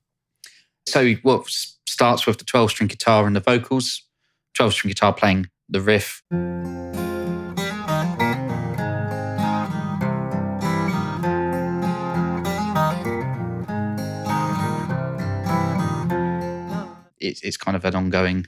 So, 0.86 1.14
what 1.22 1.48
starts 1.88 2.26
with 2.26 2.38
the 2.38 2.44
12 2.44 2.70
string 2.70 2.88
guitar 2.88 3.26
and 3.26 3.34
the 3.34 3.40
vocals, 3.40 4.02
12 4.54 4.72
string 4.72 4.90
guitar 4.90 5.12
playing 5.12 5.50
the 5.68 5.80
riff. 5.80 6.22
It's, 17.28 17.42
it's 17.42 17.56
kind 17.56 17.76
of 17.76 17.84
an 17.84 17.94
ongoing 17.94 18.46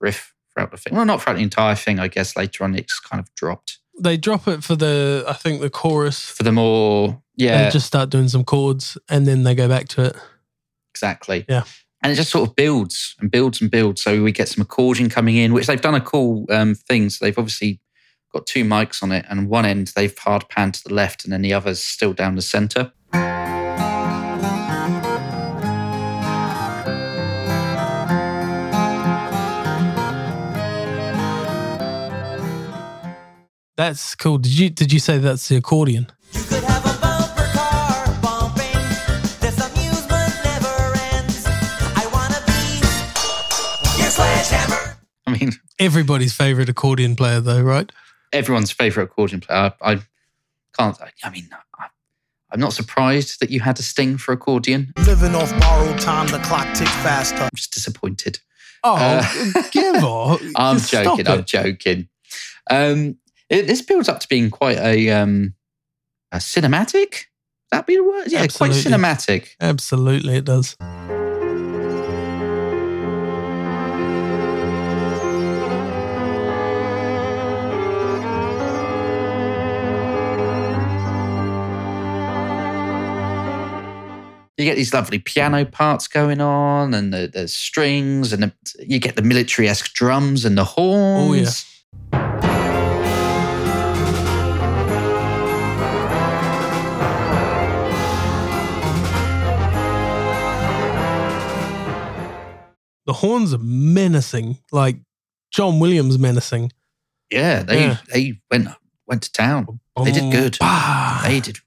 riff 0.00 0.34
throughout 0.52 0.70
the 0.70 0.76
thing. 0.76 0.94
Well, 0.94 1.04
not 1.04 1.22
throughout 1.22 1.36
the 1.36 1.42
entire 1.42 1.74
thing, 1.74 1.98
I 1.98 2.08
guess. 2.08 2.36
Later 2.36 2.64
on, 2.64 2.74
it's 2.74 2.98
kind 3.00 3.20
of 3.20 3.32
dropped 3.34 3.78
They 4.00 4.16
drop 4.16 4.46
it 4.48 4.62
for 4.64 4.76
the, 4.76 5.24
I 5.28 5.32
think, 5.32 5.60
the 5.60 5.70
chorus. 5.70 6.24
for 6.24 6.42
the 6.42 6.52
more, 6.52 7.22
yeah, 7.36 7.64
They 7.64 7.70
just 7.70 7.86
start 7.86 8.10
doing 8.10 8.28
some 8.28 8.44
chords 8.44 8.98
and 9.08 9.26
then 9.26 9.42
they 9.42 9.54
go 9.54 9.68
back 9.68 9.88
to 9.88 10.04
it. 10.04 10.16
exactly. 10.92 11.44
Yeah. 11.48 11.64
And 12.02 12.12
it 12.12 12.16
just 12.16 12.30
sort 12.30 12.48
of 12.48 12.54
builds 12.54 13.16
and 13.20 13.28
builds 13.30 13.60
and 13.60 13.70
builds. 13.70 14.02
So 14.02 14.22
we 14.22 14.30
get 14.30 14.48
some 14.48 14.62
accordion 14.62 15.08
coming 15.10 15.36
in, 15.36 15.52
which 15.52 15.66
they've 15.66 15.80
done 15.80 15.96
a 15.96 16.00
cool 16.00 16.46
um, 16.48 16.74
thing. 16.76 17.10
So 17.10 17.24
they've 17.24 17.36
obviously 17.38 17.80
got 18.32 18.46
two 18.46 18.62
mics 18.64 19.02
on 19.02 19.10
it, 19.10 19.24
and 19.28 19.48
one 19.48 19.64
end 19.66 19.90
they've 19.96 20.16
hard 20.16 20.48
panned 20.48 20.74
to 20.74 20.84
the 20.88 20.94
left, 20.94 21.24
and 21.24 21.32
then 21.32 21.42
the 21.42 21.52
other's 21.54 21.80
still 21.82 22.12
down 22.12 22.36
the 22.36 22.42
center. 22.42 22.92
That's 33.78 34.16
cool. 34.16 34.38
Did 34.38 34.58
you 34.58 34.70
did 34.70 34.92
you 34.92 34.98
say 34.98 35.18
that's 35.18 35.46
the 35.48 35.54
accordion? 35.56 36.08
I 45.26 45.36
mean, 45.38 45.52
Everybody's 45.78 46.32
favorite 46.34 46.68
accordion 46.68 47.14
player, 47.16 47.40
though, 47.40 47.60
right? 47.62 47.90
everyone's 48.32 48.70
favorite 48.70 49.04
accordion 49.04 49.40
player. 49.40 49.72
I, 49.80 49.92
I 49.92 50.00
can't. 50.76 50.96
I 51.24 51.30
mean, 51.30 51.48
I, 51.78 51.86
I'm 52.50 52.60
not 52.60 52.72
surprised 52.74 53.40
that 53.40 53.48
you 53.50 53.60
had 53.60 53.78
a 53.78 53.82
sting 53.82 54.18
for 54.18 54.32
accordion. 54.32 54.92
Living 55.06 55.34
off 55.34 55.50
borrowed 55.60 55.98
time, 55.98 56.26
the 56.28 56.38
clock 56.40 56.66
ticks 56.74 56.90
faster. 56.96 57.36
I'm 57.36 57.48
just 57.54 57.72
disappointed. 57.72 58.38
Oh, 58.84 58.96
Uh, 58.98 59.62
give 59.70 60.02
off! 60.04 60.42
I'm 60.56 60.78
Stop 60.78 61.18
joking. 61.18 61.28
I'm 61.28 61.44
joking. 61.44 62.08
Um, 62.70 63.16
it, 63.50 63.66
this 63.66 63.82
builds 63.82 64.08
up 64.08 64.20
to 64.20 64.28
being 64.28 64.50
quite 64.50 64.78
a 64.78 65.10
um, 65.10 65.54
a 66.32 66.36
cinematic. 66.38 67.24
That 67.70 67.86
be 67.86 67.96
the 67.96 68.04
word? 68.04 68.28
Yeah, 68.28 68.40
Absolutely. 68.40 68.82
quite 68.82 68.92
cinematic. 68.92 69.48
Absolutely, 69.60 70.36
it 70.36 70.44
does. 70.44 70.76
You 84.56 84.64
get 84.64 84.74
these 84.74 84.92
lovely 84.92 85.20
piano 85.20 85.64
parts 85.64 86.08
going 86.08 86.40
on, 86.40 86.92
and 86.92 87.14
the, 87.14 87.30
the 87.32 87.46
strings, 87.46 88.32
and 88.32 88.42
the, 88.42 88.52
you 88.80 88.98
get 88.98 89.14
the 89.14 89.22
military 89.22 89.68
esque 89.68 89.92
drums 89.92 90.44
and 90.44 90.58
the 90.58 90.64
horns. 90.64 91.30
Oh, 91.30 91.34
yeah. 91.34 91.50
The 103.08 103.14
horns 103.14 103.54
are 103.54 103.58
menacing, 103.58 104.58
like 104.70 104.96
John 105.50 105.80
Williams 105.80 106.18
menacing. 106.18 106.72
Yeah, 107.30 107.62
they 107.62 107.80
Yeah. 107.80 107.96
they 108.12 108.38
went 108.50 108.68
went 109.06 109.22
to 109.22 109.32
town. 109.32 109.80
They 110.04 110.12
did 110.12 110.30
good. 110.30 110.58
Bah. 110.60 111.22
They 111.24 111.40
did. 111.40 111.58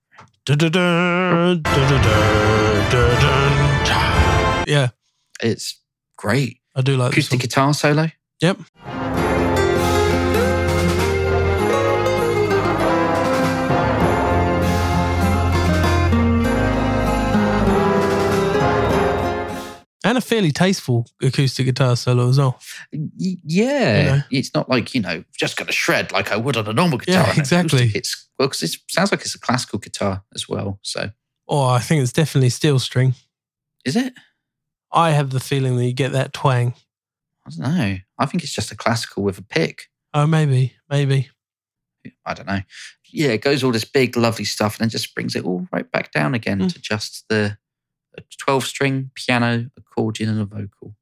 Yeah, 4.67 4.89
It's 5.41 5.81
great. 6.15 6.59
I 6.75 6.81
do 6.81 6.95
like 6.95 7.11
Acoustic 7.11 7.39
guitar 7.41 7.73
solo. 7.73 8.09
Yep. 8.41 8.59
And 20.11 20.17
a 20.17 20.21
fairly 20.21 20.51
tasteful 20.51 21.07
acoustic 21.21 21.65
guitar 21.67 21.95
solo 21.95 22.27
as 22.27 22.37
well. 22.37 22.59
Yeah, 22.91 23.99
You 23.99 24.05
know? 24.17 24.21
it's 24.29 24.53
not 24.53 24.67
like 24.67 24.93
you 24.93 24.99
know 24.99 25.23
just 25.37 25.55
going 25.55 25.67
to 25.67 25.71
shred 25.73 26.11
like 26.11 26.33
I 26.33 26.35
would 26.35 26.57
on 26.57 26.67
a 26.67 26.73
normal 26.73 26.97
guitar. 26.97 27.29
an 27.31 27.39
exactly. 27.39 27.79
acoustic. 27.79 27.95
It's 27.95 28.27
well 28.37 28.49
because 28.49 28.61
it 28.63 28.75
sounds 28.89 29.11
like 29.11 29.21
it's 29.21 29.35
a 29.35 29.39
classical 29.39 29.79
guitar 29.79 30.21
as 30.35 30.49
well. 30.49 30.79
So 30.81 31.11
Oh, 31.47 31.63
I 31.69 31.79
think 31.79 32.01
it's 32.03 32.11
definitely 32.11 32.49
steel 32.49 32.77
string. 32.79 33.13
is 33.85 33.95
it? 33.95 34.13
I 34.91 35.11
have 35.11 35.29
the 35.29 35.39
feeling 35.39 35.77
that 35.77 35.85
you 35.85 35.93
get 35.93 36.11
that 36.11 36.33
twang. 36.33 36.73
I 37.47 37.49
don't 37.51 37.59
know. 37.77 37.97
I 38.19 38.25
think 38.25 38.43
it's 38.43 38.53
just 38.53 38.71
a 38.71 38.75
classical 38.75 39.23
with 39.23 39.37
a 39.37 39.41
pick. 39.43 39.89
Oh, 40.13 40.27
maybe, 40.27 40.73
maybe. 40.89 41.29
I 42.25 42.33
don't 42.33 42.47
know. 42.47 42.59
Yeah, 43.11 43.29
it 43.29 43.41
goes 43.41 43.63
all 43.63 43.71
this 43.71 43.85
big, 43.85 44.17
lovely 44.17 44.43
stuff, 44.45 44.75
and 44.75 44.81
then 44.83 44.89
just 44.89 45.15
brings 45.15 45.35
it 45.37 45.45
all 45.45 45.67
right 45.71 45.89
back 45.89 46.11
down 46.11 46.33
again 46.33 46.59
Hmm. 46.59 46.67
to 46.67 46.79
just 46.81 47.23
the 47.29 47.57
a 48.17 48.21
12 48.37 48.63
string 48.65 49.11
piano, 49.15 49.69
accordion, 49.77 50.29
and 50.29 50.41
a 50.41 50.45
vocal. 50.45 50.95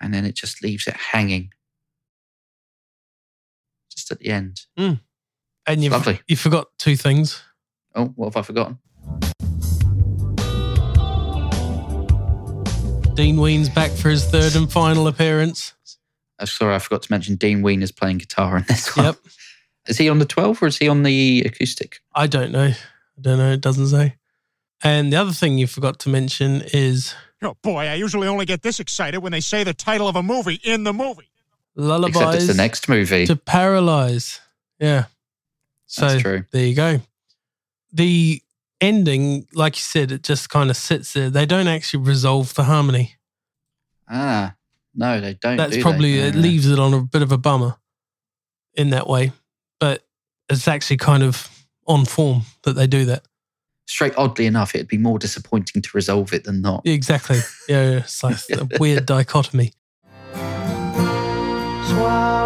And 0.00 0.12
then 0.12 0.24
it 0.24 0.34
just 0.34 0.62
leaves 0.62 0.86
it 0.86 0.96
hanging 0.96 1.50
just 3.90 4.10
at 4.10 4.18
the 4.18 4.30
end. 4.30 4.62
Hmm. 4.76 4.94
And 5.66 5.84
you 5.84 5.90
Lovely. 5.90 6.20
you 6.26 6.36
forgot 6.36 6.68
two 6.78 6.96
things. 6.96 7.42
Oh, 7.94 8.06
what 8.16 8.34
have 8.34 8.36
I 8.36 8.42
forgotten? 8.42 8.78
Dean 13.14 13.38
Ween's 13.38 13.68
back 13.68 13.90
for 13.90 14.08
his 14.08 14.24
third 14.24 14.56
and 14.56 14.72
final 14.72 15.06
appearance. 15.06 15.74
Oh, 16.40 16.46
sorry, 16.46 16.74
I 16.74 16.78
forgot 16.78 17.02
to 17.02 17.12
mention 17.12 17.36
Dean 17.36 17.62
Ween 17.62 17.82
is 17.82 17.92
playing 17.92 18.18
guitar 18.18 18.56
in 18.56 18.64
this 18.66 18.96
one. 18.96 19.06
Yep. 19.06 19.16
Is 19.88 19.98
he 19.98 20.08
on 20.08 20.18
the 20.18 20.24
12 20.24 20.62
or 20.62 20.66
is 20.66 20.78
he 20.78 20.88
on 20.88 21.02
the 21.02 21.42
acoustic? 21.44 22.00
I 22.14 22.26
don't 22.26 22.52
know. 22.52 22.68
I 22.68 23.20
don't 23.20 23.38
know. 23.38 23.52
It 23.52 23.60
doesn't 23.60 23.88
say. 23.88 24.16
And 24.82 25.12
the 25.12 25.16
other 25.16 25.32
thing 25.32 25.58
you 25.58 25.66
forgot 25.66 25.98
to 26.00 26.08
mention 26.08 26.62
is 26.72 27.14
Oh 27.42 27.56
boy, 27.62 27.86
I 27.86 27.94
usually 27.94 28.28
only 28.28 28.46
get 28.46 28.62
this 28.62 28.78
excited 28.80 29.18
when 29.20 29.32
they 29.32 29.40
say 29.40 29.64
the 29.64 29.74
title 29.74 30.06
of 30.08 30.16
a 30.16 30.22
movie 30.22 30.60
in 30.62 30.84
the 30.84 30.92
movie. 30.92 31.28
lullabies 31.74 32.16
Except 32.16 32.34
it's 32.36 32.46
the 32.46 32.54
next 32.54 32.88
movie. 32.88 33.26
to 33.26 33.36
paralyze. 33.36 34.40
Yeah. 34.78 35.06
So 35.86 36.08
That's 36.08 36.22
true. 36.22 36.44
there 36.52 36.66
you 36.66 36.74
go. 36.74 37.00
The 37.92 38.42
ending, 38.80 39.46
like 39.54 39.76
you 39.76 39.80
said, 39.82 40.10
it 40.12 40.22
just 40.22 40.50
kind 40.50 40.70
of 40.70 40.76
sits 40.76 41.12
there. 41.12 41.30
They 41.30 41.46
don't 41.46 41.68
actually 41.68 42.04
resolve 42.04 42.54
the 42.54 42.64
harmony. 42.64 43.16
Ah, 44.08 44.54
no, 44.94 45.20
they 45.20 45.34
don't. 45.34 45.56
That's 45.56 45.70
do 45.72 45.76
they? 45.76 45.82
probably 45.82 46.18
it 46.18 46.34
No. 46.34 46.40
leaves 46.40 46.66
it 46.70 46.78
on 46.78 46.94
a 46.94 47.00
bit 47.02 47.22
of 47.22 47.32
a 47.32 47.38
bummer 47.38 47.76
in 48.74 48.90
that 48.90 49.06
way. 49.08 49.32
But 49.80 50.04
it's 50.48 50.66
actually 50.68 50.96
kind 50.98 51.22
of 51.22 51.48
on 51.86 52.04
form 52.04 52.42
that 52.62 52.74
they 52.74 52.86
do 52.86 53.04
that. 53.06 53.24
Straight, 53.86 54.14
oddly 54.16 54.46
enough, 54.46 54.74
it'd 54.74 54.88
be 54.88 54.98
more 54.98 55.18
disappointing 55.18 55.82
to 55.82 55.90
resolve 55.92 56.32
it 56.32 56.44
than 56.44 56.60
not. 56.60 56.82
Yeah, 56.84 56.94
exactly. 56.94 57.40
Yeah, 57.68 57.90
yeah. 57.90 57.98
it's 57.98 58.22
like 58.22 58.36
a 58.52 58.68
weird 58.78 59.06
dichotomy. 59.06 59.72
Swallow 61.92 62.41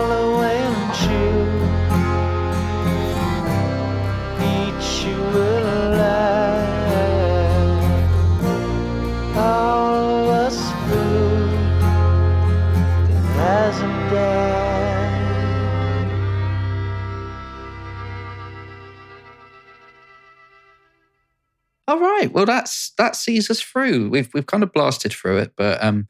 All 21.89 22.01
right. 22.01 22.33
Well, 22.33 22.47
that's 22.47 22.91
that 22.99 23.15
sees 23.17 23.51
us 23.51 23.61
through. 23.61 24.09
We've 24.09 24.33
we've 24.35 24.47
kind 24.47 24.63
of 24.63 24.73
blasted 24.73 25.13
through 25.13 25.39
it, 25.39 25.53
but 25.57 25.83
um, 25.83 26.09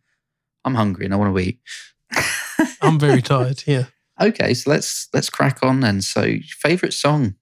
I'm 0.65 0.75
hungry 0.75 1.05
and 1.05 1.15
I 1.15 1.17
want 1.17 1.37
to 1.37 1.43
eat. 1.43 1.59
I'm 2.83 2.99
very 2.99 3.23
tired. 3.23 3.63
Yeah. 3.67 3.85
Okay, 4.21 4.55
so 4.55 4.71
let's 4.71 5.09
let's 5.13 5.29
crack 5.29 5.59
on 5.63 5.81
then. 5.81 6.01
So, 6.01 6.37
favorite 6.49 6.95
song? 6.95 7.35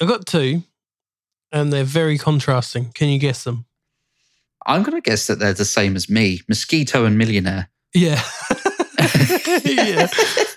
I've 0.00 0.08
got 0.08 0.26
two, 0.26 0.62
and 1.50 1.72
they're 1.72 1.84
very 1.84 2.18
contrasting. 2.18 2.92
Can 2.94 3.08
you 3.08 3.18
guess 3.18 3.44
them? 3.44 3.66
I'm 4.64 4.82
gonna 4.82 5.00
guess 5.00 5.26
that 5.26 5.38
they're 5.38 5.52
the 5.52 5.64
same 5.64 5.96
as 5.96 6.08
me. 6.08 6.42
Mosquito 6.48 7.04
and 7.04 7.18
Millionaire. 7.18 7.70
Yeah. 7.94 8.22
yeah. 9.64 10.08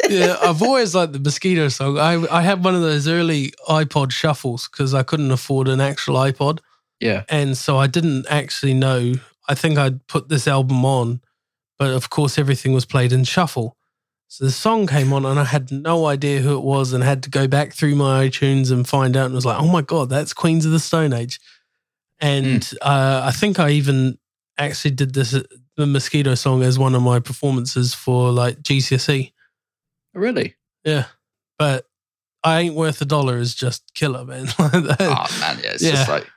Yeah. 0.09 0.37
I've 0.41 0.61
always 0.61 0.93
liked 0.93 1.13
the 1.13 1.19
mosquito 1.19 1.69
song. 1.69 1.97
I, 1.97 2.25
I 2.29 2.41
had 2.41 2.63
one 2.63 2.75
of 2.75 2.81
those 2.81 3.07
early 3.07 3.53
iPod 3.67 4.11
shuffles 4.11 4.67
because 4.67 4.93
I 4.93 5.03
couldn't 5.03 5.31
afford 5.31 5.67
an 5.67 5.79
actual 5.79 6.15
iPod. 6.15 6.59
Yeah. 6.99 7.23
And 7.29 7.57
so 7.57 7.77
I 7.77 7.87
didn't 7.87 8.25
actually 8.29 8.73
know. 8.73 9.13
I 9.47 9.55
think 9.55 9.77
I'd 9.77 10.05
put 10.07 10.29
this 10.29 10.47
album 10.47 10.83
on, 10.85 11.21
but 11.77 11.91
of 11.91 12.09
course, 12.09 12.37
everything 12.37 12.73
was 12.73 12.85
played 12.85 13.11
in 13.11 13.23
shuffle. 13.23 13.75
So 14.27 14.45
the 14.45 14.51
song 14.51 14.85
came 14.85 15.11
on, 15.11 15.25
and 15.25 15.39
I 15.39 15.43
had 15.43 15.71
no 15.71 16.05
idea 16.05 16.41
who 16.41 16.55
it 16.55 16.63
was, 16.63 16.93
and 16.93 17.03
had 17.03 17.23
to 17.23 17.29
go 17.31 17.47
back 17.47 17.73
through 17.73 17.95
my 17.95 18.27
iTunes 18.27 18.71
and 18.71 18.87
find 18.87 19.17
out. 19.17 19.25
And 19.25 19.33
was 19.33 19.45
like, 19.45 19.59
oh 19.59 19.67
my 19.67 19.81
God, 19.81 20.09
that's 20.09 20.33
Queens 20.33 20.65
of 20.65 20.71
the 20.71 20.79
Stone 20.79 21.13
Age. 21.13 21.39
And 22.19 22.61
mm. 22.61 22.77
uh, 22.81 23.21
I 23.25 23.31
think 23.31 23.59
I 23.59 23.71
even 23.71 24.19
actually 24.57 24.91
did 24.91 25.13
this, 25.15 25.33
uh, 25.33 25.41
the 25.77 25.87
Mosquito 25.87 26.35
song, 26.35 26.61
as 26.61 26.77
one 26.77 26.93
of 26.93 27.01
my 27.01 27.19
performances 27.19 27.95
for 27.95 28.29
like 28.31 28.61
GCSE. 28.61 29.31
Really? 30.13 30.55
Yeah. 30.83 31.05
But 31.57 31.85
I 32.43 32.59
Ain't 32.61 32.75
Worth 32.75 33.01
a 33.01 33.05
Dollar 33.05 33.37
is 33.37 33.55
just 33.55 33.93
killer, 33.95 34.25
man. 34.25 34.47
Oh 34.59 35.37
man, 35.39 35.59
yeah, 35.63 35.71
it's 35.71 35.83
Yeah. 35.83 35.91
just 35.91 36.09
like 36.09 36.29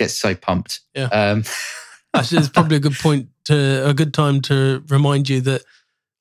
gets 0.00 0.16
so 0.16 0.34
pumped. 0.34 0.80
Yeah. 0.94 1.04
Um, 1.04 1.44
Actually, 2.14 2.38
it's 2.38 2.48
probably 2.48 2.76
a 2.76 2.80
good 2.80 2.96
point 2.96 3.28
to 3.44 3.86
a 3.86 3.94
good 3.94 4.12
time 4.12 4.40
to 4.42 4.82
remind 4.88 5.28
you 5.28 5.40
that 5.42 5.62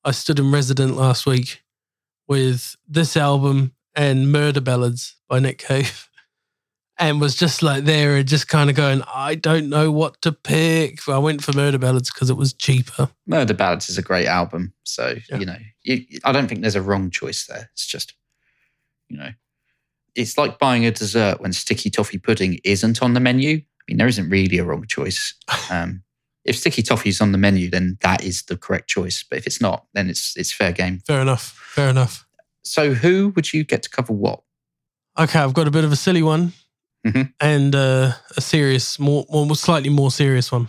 I 0.04 0.12
stood 0.12 0.38
in 0.38 0.52
Resident 0.52 0.96
last 0.96 1.26
week 1.26 1.64
with 2.28 2.76
this 2.88 3.18
album 3.18 3.74
and 3.96 4.32
Murder 4.32 4.62
Ballads 4.62 5.16
by 5.28 5.40
Nick 5.40 5.58
Cave. 5.58 6.06
And 7.02 7.22
was 7.22 7.38
just 7.38 7.64
like 7.64 7.86
there 7.86 8.18
and 8.18 8.28
just 8.28 8.50
kind 8.50 8.70
of 8.70 8.76
going, 8.76 9.04
I 9.08 9.36
don't 9.36 9.70
know 9.70 9.90
what 9.90 10.22
to 10.24 10.34
pick. 10.34 11.08
I 11.08 11.18
went 11.18 11.42
for 11.42 11.54
Murder 11.54 11.78
Ballads 11.78 12.12
because 12.12 12.30
it 12.30 12.36
was 12.36 12.52
cheaper. 12.52 13.10
Murder 13.26 13.54
Ballads 13.54 13.88
is 13.88 13.98
a 13.98 14.02
great 14.02 14.26
album. 14.26 14.74
So, 14.84 15.16
you 15.30 15.46
know, 15.46 15.56
you, 15.82 16.04
I 16.26 16.34
don't 16.34 16.50
think 16.50 16.60
there's 16.60 16.76
a 16.76 16.82
wrong 16.82 17.10
choice 17.10 17.46
there. 17.46 17.70
It's 17.72 17.88
just, 17.88 18.16
you 19.08 19.16
know, 19.16 19.30
it's 20.14 20.38
like 20.38 20.60
buying 20.60 20.86
a 20.86 20.92
dessert 20.92 21.40
when 21.40 21.54
sticky 21.54 21.90
toffee 21.90 22.18
pudding 22.18 22.60
isn't 22.66 23.02
on 23.02 23.14
the 23.14 23.22
menu. 23.22 23.62
I 23.90 23.92
mean, 23.92 23.98
there 23.98 24.08
isn't 24.08 24.30
really 24.30 24.60
a 24.60 24.64
wrong 24.64 24.86
choice. 24.88 25.34
Um, 25.72 26.04
if 26.46 26.58
sticky 26.58 26.82
toffee 26.82 27.10
is 27.10 27.22
on 27.22 27.32
the 27.32 27.38
menu, 27.38 27.70
then 27.70 27.98
that 28.02 28.24
is 28.24 28.44
the 28.44 28.58
correct 28.58 28.88
choice. 28.90 29.24
But 29.30 29.38
if 29.40 29.46
it's 29.46 29.62
not, 29.62 29.86
then 29.94 30.10
it's 30.10 30.36
it's 30.36 30.52
fair 30.52 30.72
game. 30.72 31.00
Fair 31.06 31.22
enough. 31.22 31.52
Fair 31.76 31.90
enough. 31.90 32.26
So, 32.64 32.94
who 32.94 33.30
would 33.36 33.54
you 33.54 33.64
get 33.64 33.84
to 33.84 33.90
cover 33.90 34.14
what? 34.14 34.42
Okay, 35.20 35.38
I've 35.40 35.54
got 35.54 35.68
a 35.68 35.72
bit 35.72 35.84
of 35.84 35.92
a 35.92 35.96
silly 35.96 36.24
one 36.24 36.54
Mhm. 37.06 37.34
and 37.40 37.76
uh, 37.76 38.14
a 38.38 38.42
serious, 38.42 38.98
more, 39.00 39.26
more, 39.30 39.56
slightly 39.56 39.90
more 39.90 40.12
serious 40.12 40.52
one. 40.52 40.68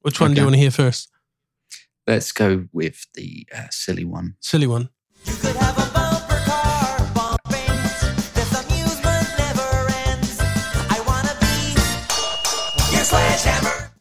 Which 0.00 0.20
one 0.20 0.32
do 0.34 0.40
you 0.40 0.46
want 0.46 0.54
to 0.54 0.60
hear 0.60 0.70
first? 0.70 1.10
Let's 2.06 2.32
go 2.32 2.66
with 2.72 3.06
the 3.14 3.46
uh, 3.54 3.66
silly 3.70 4.04
one. 4.04 4.36
Silly 4.40 4.66
one. 4.66 4.88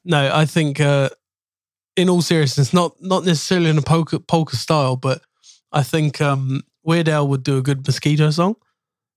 No, 0.06 0.32
I 0.34 0.46
think, 0.46 0.80
uh, 0.80 1.10
in 1.96 2.10
all 2.10 2.22
seriousness, 2.22 2.74
not 2.74 2.94
not 3.02 3.26
necessarily 3.26 3.70
in 3.70 3.78
a 3.78 3.82
polka, 3.82 4.20
polka 4.20 4.56
style, 4.56 4.96
but 4.96 5.22
I 5.72 5.84
think 5.84 6.22
um, 6.22 6.62
Weird 6.84 7.10
Al 7.10 7.28
would 7.28 7.44
do 7.44 7.58
a 7.58 7.62
good 7.62 7.86
mosquito 7.86 8.30
song. 8.32 8.56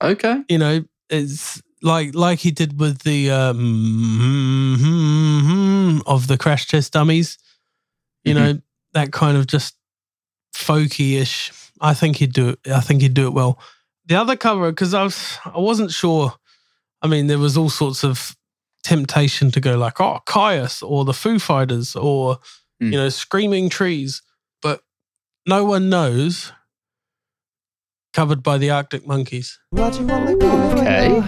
Okay. 0.02 0.42
You 0.48 0.58
know, 0.58 0.84
it's 1.10 1.62
like 1.82 2.14
like 2.14 2.38
he 2.38 2.50
did 2.50 2.80
with 2.80 3.00
the 3.00 3.30
um, 3.30 3.62
of 6.06 6.26
the 6.26 6.38
Crash 6.38 6.66
Test 6.66 6.92
Dummies. 6.92 7.38
You 8.24 8.34
know, 8.34 8.60
that 8.92 9.12
kind 9.12 9.36
of 9.36 9.46
just 9.46 9.74
folky-ish. 10.54 11.52
I 11.80 11.94
think 11.94 12.16
he'd 12.16 12.32
do 12.32 12.50
it. 12.50 12.58
I 12.70 12.80
think 12.80 13.00
he'd 13.02 13.14
do 13.14 13.26
it 13.26 13.32
well. 13.32 13.58
The 14.06 14.16
other 14.16 14.36
cover, 14.36 14.70
because 14.70 14.92
I 14.94 15.04
was 15.04 15.38
I 15.44 15.58
wasn't 15.58 15.92
sure. 15.92 16.34
I 17.00 17.06
mean, 17.06 17.26
there 17.28 17.38
was 17.38 17.56
all 17.56 17.70
sorts 17.70 18.04
of 18.04 18.36
temptation 18.84 19.50
to 19.50 19.60
go 19.60 19.76
like, 19.76 20.00
oh, 20.00 20.20
Kyuss 20.26 20.82
or 20.82 21.04
the 21.04 21.12
Foo 21.12 21.38
Fighters 21.38 21.96
or 21.96 22.38
you 22.80 22.92
know, 22.92 23.08
Screaming 23.08 23.68
Trees, 23.68 24.22
but 24.62 24.82
no 25.46 25.64
one 25.64 25.88
knows. 25.88 26.52
Covered 28.14 28.42
by 28.42 28.58
the 28.58 28.70
Arctic 28.70 29.06
Monkeys. 29.06 29.58
Okay. 29.76 31.20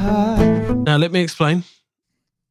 Now 0.86 0.96
let 0.96 1.12
me 1.12 1.20
explain. 1.20 1.62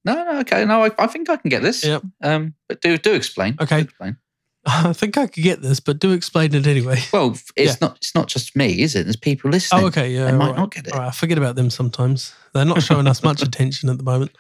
No, 0.06 0.14
no, 0.14 0.40
okay. 0.42 0.64
No, 0.66 0.84
I, 0.84 0.92
I 0.98 1.08
think 1.08 1.30
I 1.30 1.36
can 1.36 1.50
get 1.50 1.62
this. 1.62 1.84
Yep. 1.84 2.04
Um, 2.24 2.54
but 2.68 2.80
do 2.80 2.98
do 2.98 3.14
explain. 3.16 3.58
Okay. 3.60 3.78
Do 3.78 3.84
explain. 3.86 4.18
I 4.66 4.94
think 4.94 5.18
I 5.18 5.28
could 5.28 5.44
get 5.44 5.62
this, 5.62 5.80
but 5.80 6.00
do 6.00 6.12
explain 6.12 6.54
it 6.54 6.68
anyway. 6.68 7.00
Well, 7.12 7.32
it's 7.32 7.52
Yeah. 7.58 7.76
not 7.82 7.98
it's 7.98 8.14
not 8.16 8.28
just 8.28 8.56
me, 8.56 8.82
is 8.82 8.96
it? 8.96 9.04
There's 9.04 9.16
people 9.16 9.50
listening. 9.50 9.84
Oh, 9.84 9.88
okay, 9.88 10.14
yeah. 10.14 10.26
They 10.26 10.38
might 10.38 10.50
right. 10.50 10.58
not 10.58 10.72
get 10.72 10.88
it. 10.88 10.94
All 10.94 11.00
right, 11.00 11.08
I 11.08 11.12
forget 11.12 11.38
about 11.38 11.56
them 11.56 11.70
sometimes. 11.70 12.34
They're 12.54 12.66
not 12.66 12.84
showing 12.84 13.08
us 13.08 13.24
much 13.24 13.42
attention 13.48 13.90
at 13.90 13.98
the 13.98 14.04
moment. 14.04 14.32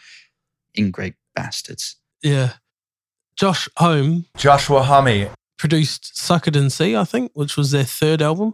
Ingrate 0.80 1.15
bastards. 1.35 1.97
Yeah. 2.23 2.53
Josh 3.35 3.69
Homme 3.77 4.26
Joshua 4.38 4.84
Homme. 4.84 5.30
produced 5.57 6.18
Suck 6.18 6.47
It 6.47 6.56
and 6.56 6.72
See, 6.72 6.95
I 6.95 7.03
think, 7.03 7.31
which 7.34 7.56
was 7.57 7.72
their 7.72 7.84
third 7.85 8.22
album. 8.22 8.53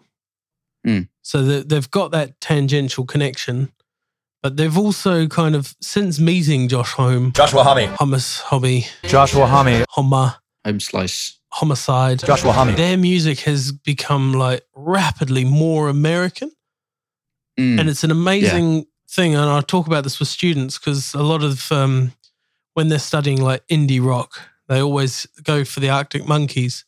Hmm. 0.84 1.02
So 1.22 1.43
they- 1.43 1.61
they've 1.64 1.89
got 1.89 2.11
that 2.11 2.39
tangential 2.41 3.06
connection, 3.06 3.72
but 4.43 4.57
they've 4.57 4.77
also 4.77 5.27
kind 5.27 5.56
of, 5.56 5.76
since 5.81 6.19
meeting 6.19 6.68
Josh 6.68 6.91
Homme, 6.93 7.31
Joshua 7.34 7.64
Homme. 7.64 7.88
Hummus, 7.97 8.39
Hobby, 8.41 8.88
Joshua 9.03 9.47
Homme. 9.47 9.84
Homer, 9.89 10.35
Home 10.65 10.80
slice. 10.80 11.39
Homicide, 11.53 12.19
Joshua 12.19 12.52
Homme. 12.52 12.76
their 12.76 12.97
music 12.97 13.39
has 13.41 13.72
become 13.72 14.34
like 14.34 14.61
rapidly 14.76 15.45
more 15.45 15.89
American. 15.89 16.52
Mm. 17.60 17.80
and 17.80 17.89
it's 17.89 18.03
an 18.03 18.11
amazing 18.11 18.85
thing 19.15 19.33
and 19.35 19.49
i 19.49 19.61
talk 19.61 19.87
about 19.87 20.03
this 20.03 20.19
with 20.19 20.27
students 20.27 20.77
because 20.77 21.13
a 21.13 21.23
lot 21.23 21.43
of 21.43 21.71
um, 21.71 22.11
when 22.73 22.89
they're 22.89 22.99
studying 22.99 23.41
like 23.41 23.65
indie 23.67 24.03
rock 24.05 24.39
they 24.67 24.81
always 24.81 25.25
go 25.43 25.63
for 25.63 25.79
the 25.79 25.89
arctic 25.89 26.27
monkeys. 26.27 26.85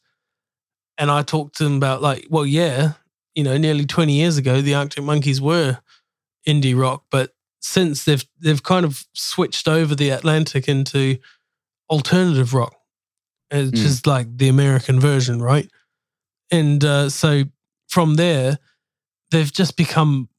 And 0.98 1.12
i 1.12 1.22
talk 1.22 1.54
to 1.54 1.64
them 1.64 1.78
about 1.78 2.02
like 2.02 2.26
well 2.30 2.46
yeah 2.46 2.94
you 3.36 3.44
know 3.44 3.58
nearly 3.58 3.86
20 3.86 4.14
years 4.14 4.38
ago 4.38 4.62
the 4.62 4.74
arctic 4.76 5.04
monkeys 5.04 5.40
were 5.40 5.78
indie 6.48 6.78
rock 6.80 7.04
but 7.12 7.34
since 7.60 8.04
they've 8.06 8.26
they've 8.40 8.64
kind 8.64 8.84
of 8.86 9.06
switched 9.14 9.68
over 9.68 9.94
the 9.96 10.10
atlantic 10.10 10.68
into 10.68 11.18
alternative 11.90 12.54
rock 12.54 12.76
which 13.52 13.72
Mm. 13.74 13.86
is 13.86 14.06
like 14.06 14.28
the 14.38 14.50
american 14.50 15.00
version 15.00 15.42
right? 15.42 15.70
And 16.52 16.84
uh, 16.84 17.10
so 17.10 17.44
from 17.88 18.16
there 18.16 18.58
they've 19.32 19.52
just 19.52 19.78
become 19.78 20.30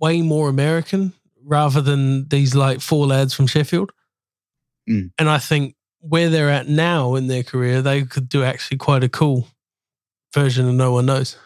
way 0.00 0.20
more 0.22 0.48
American 0.48 1.12
rather 1.46 1.80
than 1.80 2.28
these 2.28 2.54
like 2.54 2.80
four 2.80 3.06
lads 3.06 3.32
from 3.32 3.46
Sheffield. 3.46 3.92
Mm. 4.88 5.12
And 5.18 5.28
I 5.28 5.38
think 5.38 5.76
where 6.00 6.28
they're 6.28 6.50
at 6.50 6.68
now 6.68 7.14
in 7.14 7.28
their 7.28 7.42
career, 7.42 7.80
they 7.80 8.02
could 8.02 8.28
do 8.28 8.42
actually 8.42 8.78
quite 8.78 9.04
a 9.04 9.08
cool 9.08 9.48
version 10.34 10.68
of 10.68 10.74
No 10.74 10.92
One 10.92 11.06
Knows. 11.06 11.38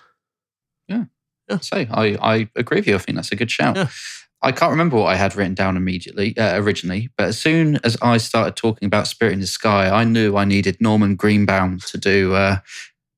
Yeah. 0.89 1.05
yeah. 1.49 1.59
So 1.59 1.77
I, 1.77 2.17
I 2.21 2.49
agree 2.57 2.79
with 2.79 2.89
you. 2.89 2.95
I 2.95 2.99
think 2.99 3.17
that's 3.17 3.33
a 3.33 3.37
good 3.37 3.51
shout. 3.51 3.77
Yeah. 3.77 3.89
I 4.43 4.53
can't 4.53 4.71
remember 4.71 4.97
what 4.97 5.07
I 5.07 5.17
had 5.17 5.37
written 5.37 5.55
down 5.55 5.77
immediately, 5.77 6.37
uh, 6.39 6.59
originally, 6.59 7.11
but 7.19 7.29
as 7.29 7.39
soon 7.39 7.77
as 7.85 7.99
I 8.01 8.17
started 8.17 8.57
talking 8.57 8.87
about 8.87 9.07
Spirit 9.07 9.35
in 9.35 9.41
the 9.41 9.47
Sky, 9.47 9.91
I 9.91 10.05
knew 10.05 10.37
I 10.37 10.47
needed 10.47 10.79
Norman 10.81 11.15
Greenbaum 11.15 11.79
to 11.81 11.99
do 11.99 12.35
uh, 12.35 12.57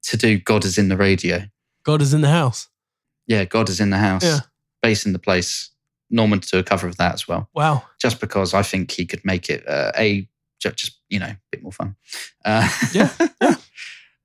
to 0.05 0.17
do 0.17 0.39
God 0.39 0.65
is 0.65 0.79
in 0.79 0.89
the 0.89 0.97
radio. 0.97 1.45
God 1.85 2.03
is 2.03 2.13
in 2.13 2.23
the 2.23 2.29
house. 2.29 2.69
Yeah, 3.29 3.45
God 3.45 3.69
is 3.69 3.79
in 3.79 3.91
the 3.91 3.99
house. 3.99 4.25
Yeah. 4.25 4.41
Bass 4.83 5.07
in 5.07 5.13
the 5.13 5.21
place. 5.21 5.72
Norman 6.13 6.39
to 6.41 6.49
do 6.49 6.59
a 6.59 6.63
cover 6.63 6.87
of 6.87 6.97
that 6.99 7.15
as 7.15 7.27
well. 7.27 7.49
Wow. 7.55 7.83
Just 8.01 8.21
because 8.21 8.55
I 8.55 8.63
think 8.63 8.91
he 8.93 9.05
could 9.07 9.25
make 9.25 9.51
it 9.51 9.67
uh, 9.69 9.91
a 9.97 10.29
ju- 10.61 10.71
just 10.73 10.99
you 11.09 11.19
know 11.19 11.27
a 11.27 11.39
bit 11.51 11.63
more 11.63 11.73
fun. 11.73 11.97
Uh, 12.45 12.69
Yeah, 12.93 13.11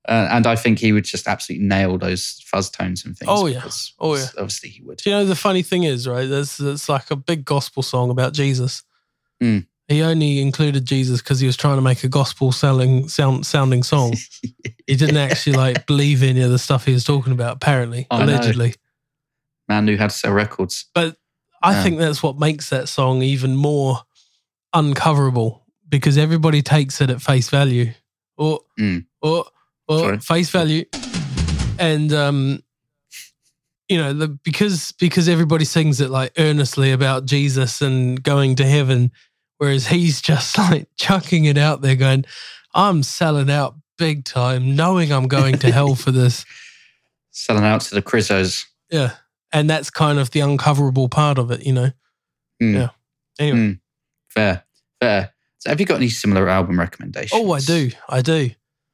Uh, 0.08 0.28
and 0.32 0.48
I 0.48 0.56
think 0.56 0.80
he 0.80 0.94
would 0.94 1.04
just 1.04 1.28
absolutely 1.28 1.68
nail 1.68 1.98
those 1.98 2.42
fuzz 2.46 2.70
tones 2.70 3.04
and 3.04 3.18
things. 3.18 3.30
Oh, 3.30 3.46
yeah. 3.46 3.62
Oh, 4.00 4.16
yeah. 4.16 4.28
Obviously 4.38 4.70
he 4.70 4.82
would. 4.82 5.00
Do 5.00 5.10
you 5.10 5.16
know 5.18 5.26
the 5.26 5.36
funny 5.36 5.64
thing 5.64 5.84
is, 5.84 6.08
right? 6.08 6.30
There's 6.30 6.56
there's 6.58 6.88
like 6.88 7.12
a 7.12 7.18
big 7.18 7.44
gospel 7.44 7.84
song 7.84 8.10
about 8.10 8.32
Jesus. 8.32 8.84
Mm. 9.44 9.68
He 9.90 10.02
only 10.02 10.40
included 10.42 10.86
Jesus 10.86 11.22
because 11.22 11.42
he 11.42 11.46
was 11.46 11.58
trying 11.58 11.76
to 11.76 11.82
make 11.82 12.06
a 12.06 12.08
gospel 12.08 12.54
selling 12.54 13.10
sound 13.10 13.46
sounding 13.46 13.84
song. 13.84 14.14
he 14.88 14.96
didn't 14.96 15.18
actually 15.18 15.58
like 15.58 15.86
believe 15.86 16.24
any 16.24 16.42
of 16.42 16.52
the 16.52 16.60
stuff 16.60 16.86
he 16.86 16.94
was 16.94 17.04
talking 17.04 17.34
about, 17.34 17.58
apparently, 17.58 18.08
I 18.10 18.20
know. 18.20 18.32
allegedly. 18.34 18.76
Man 19.68 19.84
knew 19.84 19.98
how 19.98 20.08
to 20.08 20.14
sell 20.14 20.32
records. 20.32 20.86
But 20.96 21.18
I 21.64 21.74
Yeah. 21.74 21.84
think 21.84 21.98
that's 22.00 22.22
what 22.24 22.38
makes 22.40 22.70
that 22.70 22.88
song 22.90 23.22
even 23.22 23.56
more 23.56 24.02
uncoverable 24.76 25.62
because 25.90 26.18
everybody 26.18 26.62
takes 26.62 27.02
it 27.02 27.10
at 27.10 27.22
face 27.22 27.50
value 27.50 27.94
or 28.38 28.62
Mm. 28.80 29.06
or 29.22 29.46
or 29.88 30.00
Sorry. 30.00 30.20
face 30.20 30.50
value, 30.50 30.84
and 31.80 32.12
um, 32.14 32.62
you 33.88 33.98
know 33.98 34.12
the 34.14 34.28
because 34.28 34.92
because 35.00 35.30
everybody 35.30 35.64
sings 35.66 36.02
it 36.02 36.10
like 36.10 36.34
earnestly 36.38 36.92
about 36.92 37.26
Jesus 37.26 37.82
and 37.82 38.22
going 38.22 38.56
to 38.56 38.66
heaven, 38.66 39.12
whereas 39.58 39.88
he's 39.88 40.22
just 40.22 40.58
like 40.70 40.90
chucking 40.98 41.46
it 41.46 41.58
out 41.58 41.82
there, 41.82 41.96
going, 41.96 42.26
"I'm 42.74 43.02
selling 43.02 43.50
out 43.50 43.76
big 43.98 44.26
time, 44.26 44.76
knowing 44.76 45.12
I'm 45.12 45.28
going 45.28 45.58
to 45.60 45.72
hell 45.72 45.96
for 45.96 46.12
this." 46.12 46.46
Selling 47.32 47.64
out 47.66 47.82
to 47.82 47.94
the 47.96 48.02
Crizzos. 48.02 48.66
Yeah. 48.90 49.12
And 49.54 49.70
that's 49.70 49.90
kind 49.90 50.20
of 50.20 50.32
the 50.32 50.42
uncoverable 50.42 51.10
part 51.10 51.38
of 51.38 51.52
it, 51.52 51.66
you 51.66 51.74
know? 51.74 51.92
Mm. 52.62 52.74
Yeah. 52.74 52.90
Anyway. 53.40 53.58
Mm. 53.58 53.80
Fair. 54.30 54.64
Fair. 55.00 55.34
So 55.60 55.70
have 55.70 55.80
you 55.80 55.86
got 55.86 55.96
any 55.96 56.10
similar 56.10 56.50
album 56.50 56.80
recommendations? 56.80 57.32
Oh, 57.34 57.52
I 57.52 57.60
do. 57.60 57.92
I 58.10 58.22
do. 58.22 58.52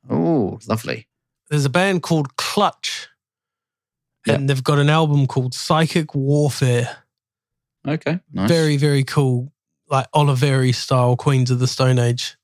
Oh, 0.10 0.60
lovely. 0.68 1.08
There's 1.50 1.66
a 1.66 1.70
band 1.70 2.04
called 2.04 2.36
Clutch, 2.38 3.10
and 4.26 4.50
they've 4.50 4.64
got 4.64 4.80
an 4.80 4.90
album 4.90 5.28
called 5.28 5.54
Psychic 5.54 6.16
Warfare. 6.16 6.98
Okay. 7.88 8.20
Nice. 8.32 8.50
Very, 8.50 8.78
very 8.78 9.04
cool. 9.04 9.52
Like 9.90 10.10
Oliveri 10.12 10.74
style 10.74 11.18
Queens 11.18 11.52
of 11.52 11.60
the 11.60 11.68
Stone 11.68 12.00
Age. 12.00 12.38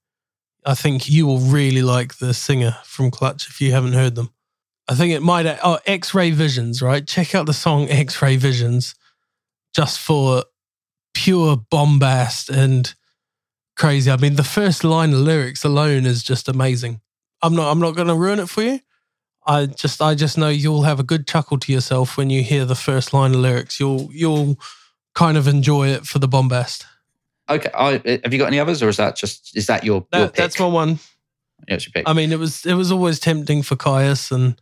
I 0.66 0.76
think 0.76 1.10
you 1.10 1.26
will 1.26 1.40
really 1.40 1.82
like 1.82 2.18
the 2.18 2.34
singer 2.34 2.76
from 2.84 3.10
Clutch 3.12 3.48
if 3.48 3.62
you 3.62 3.72
haven't 3.72 3.94
heard 3.94 4.16
them. 4.16 4.30
I 4.90 4.96
think 4.96 5.14
it 5.14 5.22
might. 5.22 5.46
Oh, 5.64 5.78
X 5.86 6.16
Ray 6.16 6.32
Visions, 6.32 6.82
right? 6.82 7.06
Check 7.06 7.36
out 7.36 7.46
the 7.46 7.54
song 7.54 7.88
X 7.90 8.22
Ray 8.24 8.38
Visions 8.38 8.96
just 9.76 10.00
for 10.00 10.44
pure 11.14 11.58
bombast 11.70 12.50
and 12.50 12.92
crazy. 13.78 14.10
I 14.10 14.18
mean, 14.18 14.36
the 14.36 14.44
first 14.44 14.84
line 14.84 15.14
of 15.14 15.20
lyrics 15.20 15.64
alone 15.64 16.08
is 16.08 16.24
just 16.24 16.50
amazing. 16.50 17.02
I'm 17.44 17.56
not. 17.56 17.72
I'm 17.72 17.80
not 17.80 17.96
going 17.96 18.08
to 18.08 18.16
ruin 18.16 18.40
it 18.40 18.50
for 18.50 18.64
you. 18.64 18.80
I 19.46 19.68
just 19.68 20.02
I 20.02 20.16
just 20.16 20.40
know 20.40 20.50
you'll 20.50 20.84
have 20.84 21.00
a 21.00 21.04
good 21.04 21.28
chuckle 21.28 21.60
to 21.60 21.72
yourself 21.72 22.18
when 22.18 22.32
you 22.32 22.42
hear 22.42 22.66
the 22.66 22.76
first 22.76 23.14
line 23.14 23.36
of 23.36 23.42
lyrics. 23.42 23.80
You'll 23.80 24.10
you'll 24.12 24.60
kind 25.14 25.38
of 25.38 25.48
enjoy 25.48 25.90
it 25.90 26.08
for 26.08 26.18
the 26.18 26.28
bombast. 26.28 26.86
Okay, 27.48 27.70
I, 27.74 28.20
have 28.24 28.34
you 28.34 28.40
got 28.40 28.48
any 28.48 28.60
others, 28.60 28.82
or 28.82 28.90
is 28.90 28.98
that 28.98 29.16
just 29.16 29.56
is 29.56 29.68
that 29.68 29.84
your, 29.84 30.06
your 30.14 30.26
That, 30.26 30.36
that's 30.36 30.60
my 30.60 30.68
one. 30.68 31.00
Yeah, 31.68 31.76
it's 31.76 31.86
your 31.86 31.92
pick. 31.94 32.08
I 32.08 32.14
mean, 32.14 32.32
it 32.32 32.40
was 32.40 32.66
it 32.66 32.74
was 32.74 32.92
always 32.92 33.20
tempting 33.20 33.62
for 33.62 33.76
Kyuss, 33.76 34.32
and 34.32 34.60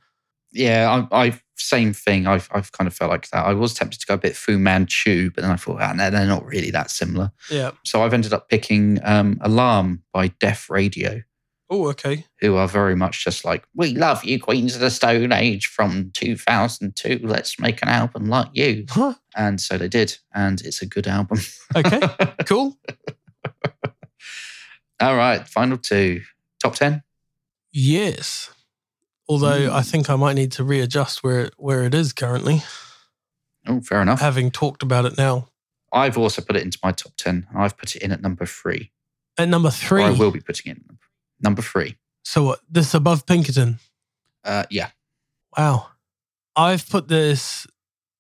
yeah, 0.52 1.06
I, 1.12 1.28
I 1.28 1.40
same 1.56 1.92
thing. 1.94 2.28
I've 2.28 2.48
I've 2.52 2.72
kind 2.72 2.88
of 2.88 2.94
felt 2.94 3.12
like 3.12 3.30
that. 3.30 3.46
I 3.46 3.54
was 3.54 3.74
tempted 3.74 4.00
to 4.00 4.06
go 4.08 4.14
a 4.14 4.18
bit 4.18 4.36
Fu 4.36 4.58
Manchu, 4.58 5.32
but 5.32 5.42
then 5.42 5.52
I 5.52 5.56
thought, 5.56 5.82
ah, 5.82 5.94
no, 5.94 6.10
they're 6.10 6.28
not 6.28 6.46
really 6.46 6.72
that 6.72 6.92
similar. 6.92 7.32
yeah. 7.50 7.72
So 7.84 8.04
I've 8.04 8.14
ended 8.14 8.34
up 8.34 8.50
picking 8.50 9.00
um, 9.04 9.38
Alarm 9.42 10.04
by 10.14 10.28
Deaf 10.40 10.70
Radio, 10.70 11.22
Oh, 11.70 11.88
okay. 11.90 12.26
who 12.40 12.56
are 12.56 12.68
very 12.68 12.96
much 12.96 13.24
just 13.24 13.44
like, 13.44 13.68
we 13.76 13.94
love 13.96 14.24
you, 14.24 14.40
Queens 14.40 14.76
of 14.76 14.82
the 14.82 14.90
Stone 14.92 15.32
Age 15.34 15.66
from 15.68 16.12
2002. 16.14 17.20
Let's 17.24 17.60
make 17.60 17.82
an 17.82 17.90
album 17.90 18.30
like 18.30 18.50
you. 18.54 18.86
Huh. 18.90 19.16
And 19.36 19.60
so 19.60 19.78
they 19.78 19.90
did, 19.90 20.18
and 20.34 20.62
it's 20.62 20.82
a 20.82 20.86
good 20.86 21.08
album. 21.08 21.40
Okay. 21.76 22.00
cool. 22.46 22.78
All 25.00 25.16
right, 25.16 25.48
final 25.48 25.78
two, 25.78 26.22
top 26.60 26.76
ten. 26.76 27.04
Yes. 27.72 28.50
Although 29.30 29.74
I 29.74 29.82
think 29.82 30.10
I 30.10 30.16
might 30.16 30.34
need 30.36 30.54
to 30.54 30.64
readjust 30.64 31.24
where 31.24 31.42
it, 31.46 31.54
where 31.58 31.84
it 31.84 31.94
is 31.94 32.14
currently, 32.14 32.64
Oh, 33.68 33.82
fair 33.82 34.02
enough. 34.02 34.22
having 34.22 34.52
talked 34.52 34.84
about 34.84 35.06
it 35.06 35.18
now. 35.18 35.50
I've 35.92 36.18
also 36.18 36.42
put 36.42 36.56
it 36.56 36.64
into 36.64 36.80
my 36.84 36.92
top 36.92 37.14
ten. 37.18 37.48
I've 37.56 37.78
put 37.78 37.96
it 37.96 38.02
in 38.02 38.12
at 38.12 38.22
number 38.22 38.46
three. 38.46 38.92
At 39.38 39.50
number 39.50 39.68
Or 39.70 39.72
three. 39.72 40.04
I 40.04 40.12
will 40.12 40.32
be 40.32 40.40
putting 40.40 40.72
it 40.72 40.78
in 40.78 40.98
number 41.42 41.62
three. 41.62 41.98
So 42.24 42.44
what? 42.44 42.60
This 42.70 42.94
above 42.94 43.26
Pinkerton. 43.26 43.80
Uh, 44.44 44.64
yeah. 44.70 44.90
Wow. 45.58 45.88
I've 46.56 46.88
put 46.90 47.08
this 47.08 47.68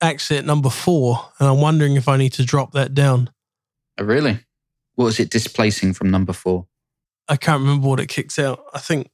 actually 0.01 0.39
at 0.39 0.45
number 0.45 0.69
four, 0.69 1.29
and 1.39 1.47
I'm 1.49 1.59
wondering 1.61 1.95
if 1.95 2.07
I 2.07 2.17
need 2.17 2.33
to 2.33 2.45
drop 2.45 2.73
that 2.73 2.93
down. 2.93 3.29
Oh, 3.97 4.03
really? 4.03 4.39
What 4.95 5.05
was 5.05 5.19
it 5.19 5.29
displacing 5.29 5.93
from 5.93 6.11
number 6.11 6.33
four? 6.33 6.67
I 7.27 7.35
can't 7.35 7.61
remember 7.61 7.87
what 7.87 7.99
it 7.99 8.07
kicks 8.07 8.37
out. 8.39 8.63
I 8.73 8.79
think 8.79 9.09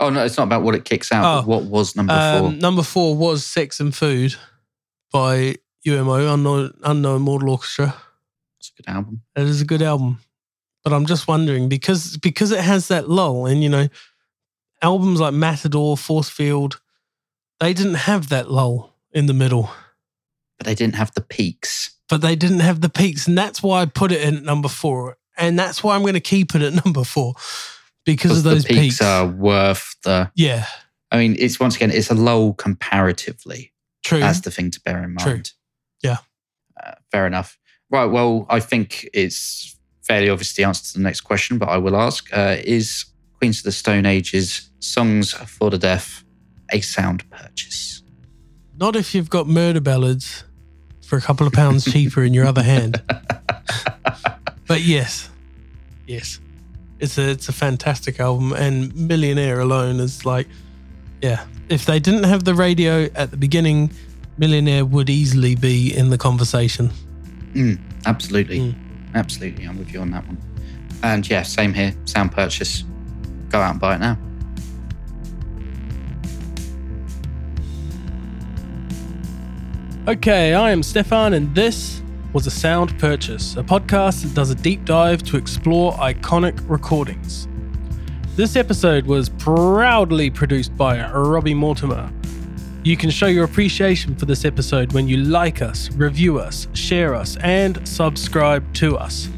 Oh 0.00 0.08
no, 0.08 0.24
it's 0.24 0.38
not 0.38 0.44
about 0.44 0.62
what 0.62 0.74
it 0.74 0.86
kicks 0.86 1.12
out. 1.12 1.24
Oh. 1.44 1.46
what 1.46 1.64
was 1.64 1.94
number 1.94 2.14
four? 2.14 2.48
um, 2.48 2.58
number 2.58 2.82
four 2.82 3.14
was 3.14 3.44
Sex 3.44 3.80
and 3.80 3.94
Food 3.94 4.34
by 5.12 5.56
UMO, 5.84 6.32
Unknown, 6.32 6.72
Unknown 6.82 7.22
Mortal 7.22 7.50
Orchestra. 7.50 7.94
It's 8.58 8.72
a 8.76 8.82
good 8.82 8.90
album. 8.90 9.22
It 9.36 9.42
is 9.42 9.60
a 9.60 9.66
good 9.66 9.82
album. 9.82 10.20
But 10.82 10.94
I'm 10.94 11.04
just 11.04 11.28
wondering 11.28 11.68
because 11.68 12.16
because 12.16 12.50
it 12.50 12.60
has 12.60 12.88
that 12.88 13.10
lull, 13.10 13.44
and 13.44 13.62
you 13.62 13.68
know, 13.68 13.88
albums 14.80 15.20
like 15.20 15.34
Matador, 15.34 15.98
Force 15.98 16.30
Field, 16.30 16.80
they 17.60 17.74
didn't 17.74 17.94
have 17.94 18.30
that 18.30 18.50
lull 18.50 18.96
in 19.12 19.26
the 19.26 19.34
middle. 19.34 19.70
But 20.56 20.66
they 20.66 20.74
didn't 20.74 20.94
have 20.94 21.12
the 21.12 21.20
peaks. 21.20 21.90
But 22.08 22.22
they 22.22 22.36
didn't 22.36 22.60
have 22.60 22.80
the 22.80 22.88
peaks, 22.88 23.28
and 23.28 23.36
that's 23.36 23.62
why 23.62 23.82
I 23.82 23.86
put 23.86 24.12
it 24.12 24.22
in 24.22 24.38
at 24.38 24.42
number 24.42 24.68
four. 24.68 25.18
And 25.36 25.58
that's 25.58 25.84
why 25.84 25.94
I'm 25.94 26.02
going 26.02 26.14
to 26.14 26.20
keep 26.20 26.54
it 26.54 26.62
at 26.62 26.84
number 26.84 27.04
four 27.04 27.34
because 28.04 28.38
of 28.38 28.44
those 28.44 28.64
the 28.64 28.74
peaks, 28.74 28.80
peaks. 28.98 29.02
are 29.02 29.26
worth 29.26 29.96
the. 30.04 30.30
yeah, 30.34 30.66
I 31.10 31.18
mean, 31.18 31.36
it's 31.38 31.58
once 31.58 31.76
again, 31.76 31.90
it's 31.90 32.10
a 32.10 32.14
lull 32.14 32.54
comparatively. 32.54 33.72
true. 34.04 34.20
That's 34.20 34.40
the 34.40 34.50
thing 34.50 34.70
to 34.70 34.80
bear 34.80 35.02
in 35.02 35.14
mind. 35.14 35.20
True. 35.20 35.42
Yeah. 36.02 36.18
Uh, 36.82 36.92
fair 37.10 37.26
enough. 37.26 37.58
Right. 37.90 38.06
Well, 38.06 38.46
I 38.48 38.60
think 38.60 39.08
it's 39.12 39.76
fairly 40.02 40.28
obvious 40.28 40.54
the 40.54 40.64
answer 40.64 40.92
to 40.92 40.98
the 40.98 41.02
next 41.02 41.22
question, 41.22 41.58
but 41.58 41.68
I 41.68 41.78
will 41.78 41.96
ask: 41.96 42.28
uh, 42.32 42.56
Is 42.64 43.04
Queens 43.38 43.58
of 43.58 43.64
the 43.64 43.72
Stone 43.72 44.06
Age's 44.06 44.70
"Songs 44.78 45.32
for 45.32 45.70
the 45.70 45.78
Deaf" 45.78 46.24
a 46.72 46.80
sound 46.80 47.28
purchase? 47.30 48.02
Not 48.78 48.96
if 48.96 49.14
you've 49.14 49.28
got 49.28 49.46
murder 49.46 49.80
ballads 49.80 50.44
for 51.04 51.16
a 51.16 51.20
couple 51.20 51.46
of 51.46 51.52
pounds 51.52 51.84
cheaper 51.92 52.22
in 52.22 52.32
your 52.32 52.46
other 52.46 52.62
hand. 52.62 53.02
but 54.66 54.80
yes, 54.80 55.28
yes, 56.06 56.38
it's 57.00 57.18
a 57.18 57.30
it's 57.30 57.48
a 57.48 57.52
fantastic 57.52 58.20
album, 58.20 58.52
and 58.52 58.94
Millionaire 58.94 59.60
alone 59.60 60.00
is 60.00 60.24
like, 60.24 60.46
yeah. 61.22 61.44
If 61.68 61.86
they 61.86 62.00
didn't 62.00 62.24
have 62.24 62.44
the 62.44 62.54
radio 62.54 63.04
at 63.14 63.30
the 63.30 63.36
beginning, 63.36 63.92
Millionaire 64.38 64.84
would 64.84 65.08
easily 65.08 65.54
be 65.54 65.94
in 65.94 66.10
the 66.10 66.18
conversation. 66.18 66.90
Mm, 67.54 67.78
absolutely. 68.06 68.58
Mm. 68.58 68.74
Absolutely. 69.14 69.64
I'm 69.64 69.78
with 69.78 69.92
you 69.92 70.00
on 70.00 70.10
that 70.10 70.26
one. 70.26 70.38
And 71.02 71.28
yeah, 71.28 71.42
same 71.42 71.72
here. 71.72 71.94
Sound 72.04 72.32
purchase. 72.32 72.84
Go 73.48 73.60
out 73.60 73.72
and 73.72 73.80
buy 73.80 73.96
it 73.96 73.98
now. 73.98 74.18
Okay, 80.08 80.54
I 80.54 80.70
am 80.70 80.82
Stefan, 80.82 81.34
and 81.34 81.54
this 81.54 82.02
was 82.32 82.46
a 82.46 82.50
Sound 82.50 82.96
Purchase, 82.98 83.56
a 83.56 83.62
podcast 83.62 84.22
that 84.22 84.34
does 84.34 84.50
a 84.50 84.54
deep 84.54 84.84
dive 84.84 85.22
to 85.24 85.36
explore 85.36 85.92
iconic 85.94 86.58
recordings. 86.68 87.48
This 88.36 88.54
episode 88.54 89.04
was 89.04 89.28
proudly 89.30 90.30
produced 90.30 90.76
by 90.76 91.10
Robbie 91.10 91.54
Mortimer. 91.54 92.08
You 92.84 92.96
can 92.96 93.10
show 93.10 93.26
your 93.26 93.44
appreciation 93.44 94.14
for 94.14 94.26
this 94.26 94.44
episode 94.44 94.92
when 94.92 95.08
you 95.08 95.16
like 95.16 95.60
us, 95.60 95.90
review 95.92 96.38
us, 96.38 96.68
share 96.72 97.16
us, 97.16 97.36
and 97.38 97.86
subscribe 97.86 98.72
to 98.74 98.96
us. 98.96 99.28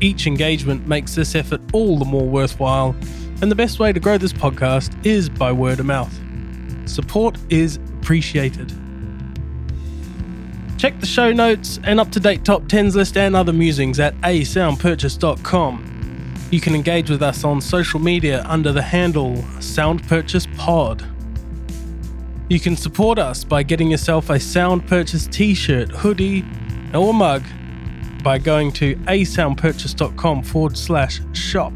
Each 0.00 0.26
engagement 0.26 0.88
makes 0.88 1.14
this 1.14 1.36
effort 1.36 1.60
all 1.72 1.96
the 1.96 2.04
more 2.04 2.26
worthwhile, 2.26 2.96
and 3.40 3.52
the 3.52 3.56
best 3.56 3.78
way 3.78 3.92
to 3.92 4.00
grow 4.00 4.18
this 4.18 4.32
podcast 4.32 5.06
is 5.06 5.28
by 5.28 5.52
word 5.52 5.78
of 5.78 5.86
mouth. 5.86 6.12
Support 6.86 7.38
is 7.50 7.76
appreciated. 8.00 8.72
Check 10.82 10.98
the 10.98 11.06
show 11.06 11.32
notes 11.32 11.78
and 11.84 12.00
up 12.00 12.10
to 12.10 12.18
date 12.18 12.44
top 12.44 12.64
10s 12.64 12.96
list 12.96 13.16
and 13.16 13.36
other 13.36 13.52
musings 13.52 14.00
at 14.00 14.20
asoundpurchase.com. 14.22 16.48
You 16.50 16.60
can 16.60 16.74
engage 16.74 17.08
with 17.08 17.22
us 17.22 17.44
on 17.44 17.60
social 17.60 18.00
media 18.00 18.44
under 18.48 18.72
the 18.72 18.82
handle 18.82 19.36
Sound 19.60 20.02
Purchase 20.08 20.48
Pod. 20.56 21.08
You 22.48 22.58
can 22.58 22.74
support 22.74 23.20
us 23.20 23.44
by 23.44 23.62
getting 23.62 23.92
yourself 23.92 24.28
a 24.28 24.40
Sound 24.40 24.88
Purchase 24.88 25.28
t 25.28 25.54
shirt, 25.54 25.88
hoodie, 25.88 26.44
or 26.92 27.14
mug 27.14 27.44
by 28.24 28.38
going 28.38 28.72
to 28.72 28.96
asoundpurchase.com 28.96 30.42
forward 30.42 30.76
slash 30.76 31.20
shop. 31.32 31.74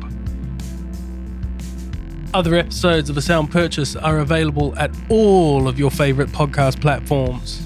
Other 2.35 2.57
episodes 2.57 3.09
of 3.09 3.16
A 3.16 3.23
Sound 3.23 3.53
Purchase 3.53 3.95
are 3.95 4.19
available 4.19 4.77
at 4.77 4.91
all 5.09 5.69
of 5.69 5.78
your 5.78 5.93
favorite 5.93 6.31
podcast 6.31 6.81
platforms 6.81 7.66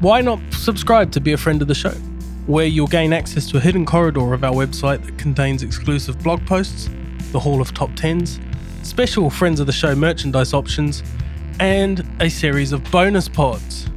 why 0.00 0.20
not 0.20 0.40
subscribe 0.52 1.10
to 1.12 1.20
be 1.20 1.32
a 1.32 1.36
friend 1.38 1.62
of 1.62 1.68
the 1.68 1.74
show, 1.74 1.94
where 2.46 2.66
you'll 2.66 2.86
gain 2.86 3.12
access 3.12 3.48
to 3.50 3.56
a 3.56 3.60
hidden 3.60 3.86
corridor 3.86 4.34
of 4.34 4.44
our 4.44 4.52
website 4.52 5.04
that 5.04 5.16
contains 5.18 5.62
exclusive 5.62 6.22
blog 6.22 6.44
posts, 6.46 6.90
the 7.32 7.40
Hall 7.40 7.60
of 7.60 7.72
Top 7.72 7.90
Tens, 7.96 8.38
special 8.82 9.30
friends 9.30 9.58
of 9.58 9.66
the 9.66 9.72
show 9.72 9.94
merchandise 9.94 10.52
options, 10.52 11.02
and 11.60 12.06
a 12.20 12.28
series 12.28 12.72
of 12.72 12.88
bonus 12.90 13.28
pods. 13.28 13.88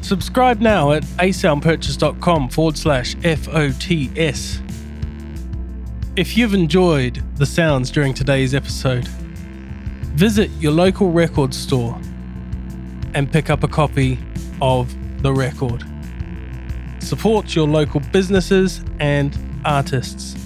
Subscribe 0.00 0.60
now 0.60 0.92
at 0.92 1.02
asoundpurchase.com 1.18 2.48
forward 2.48 2.78
slash 2.78 3.14
FOTS. 3.16 4.60
If 6.16 6.36
you've 6.36 6.54
enjoyed 6.54 7.22
the 7.36 7.46
sounds 7.46 7.90
during 7.90 8.14
today's 8.14 8.54
episode, 8.54 9.06
visit 9.08 10.50
your 10.58 10.72
local 10.72 11.10
record 11.10 11.54
store 11.54 11.98
and 13.14 13.30
pick 13.30 13.50
up 13.50 13.62
a 13.62 13.68
copy 13.68 14.18
of 14.60 14.94
the 15.22 15.32
record. 15.32 15.84
Support 17.00 17.54
your 17.54 17.68
local 17.68 18.00
businesses 18.00 18.84
and 18.98 19.36
artists. 19.64 20.36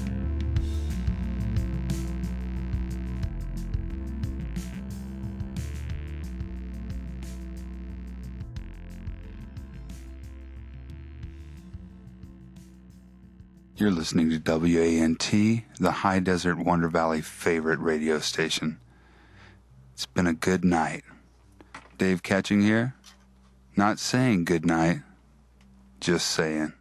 You're 13.79 13.91
listening 13.91 14.31
to 14.31 14.59
WANT, 14.59 15.31
the 15.79 15.91
High 15.91 16.19
Desert 16.19 16.57
Wonder 16.57 16.89
Valley 16.89 17.21
favorite 17.21 17.79
radio 17.79 18.19
station. 18.19 18.81
It's 19.93 20.07
been 20.07 20.27
a 20.27 20.33
good 20.33 20.65
night. 20.65 21.05
Dave 21.99 22.23
Catching 22.23 22.61
here. 22.61 22.95
Not 23.75 23.99
saying 23.99 24.45
good 24.45 24.67
night, 24.67 25.01
just 26.01 26.27
saying. 26.29 26.73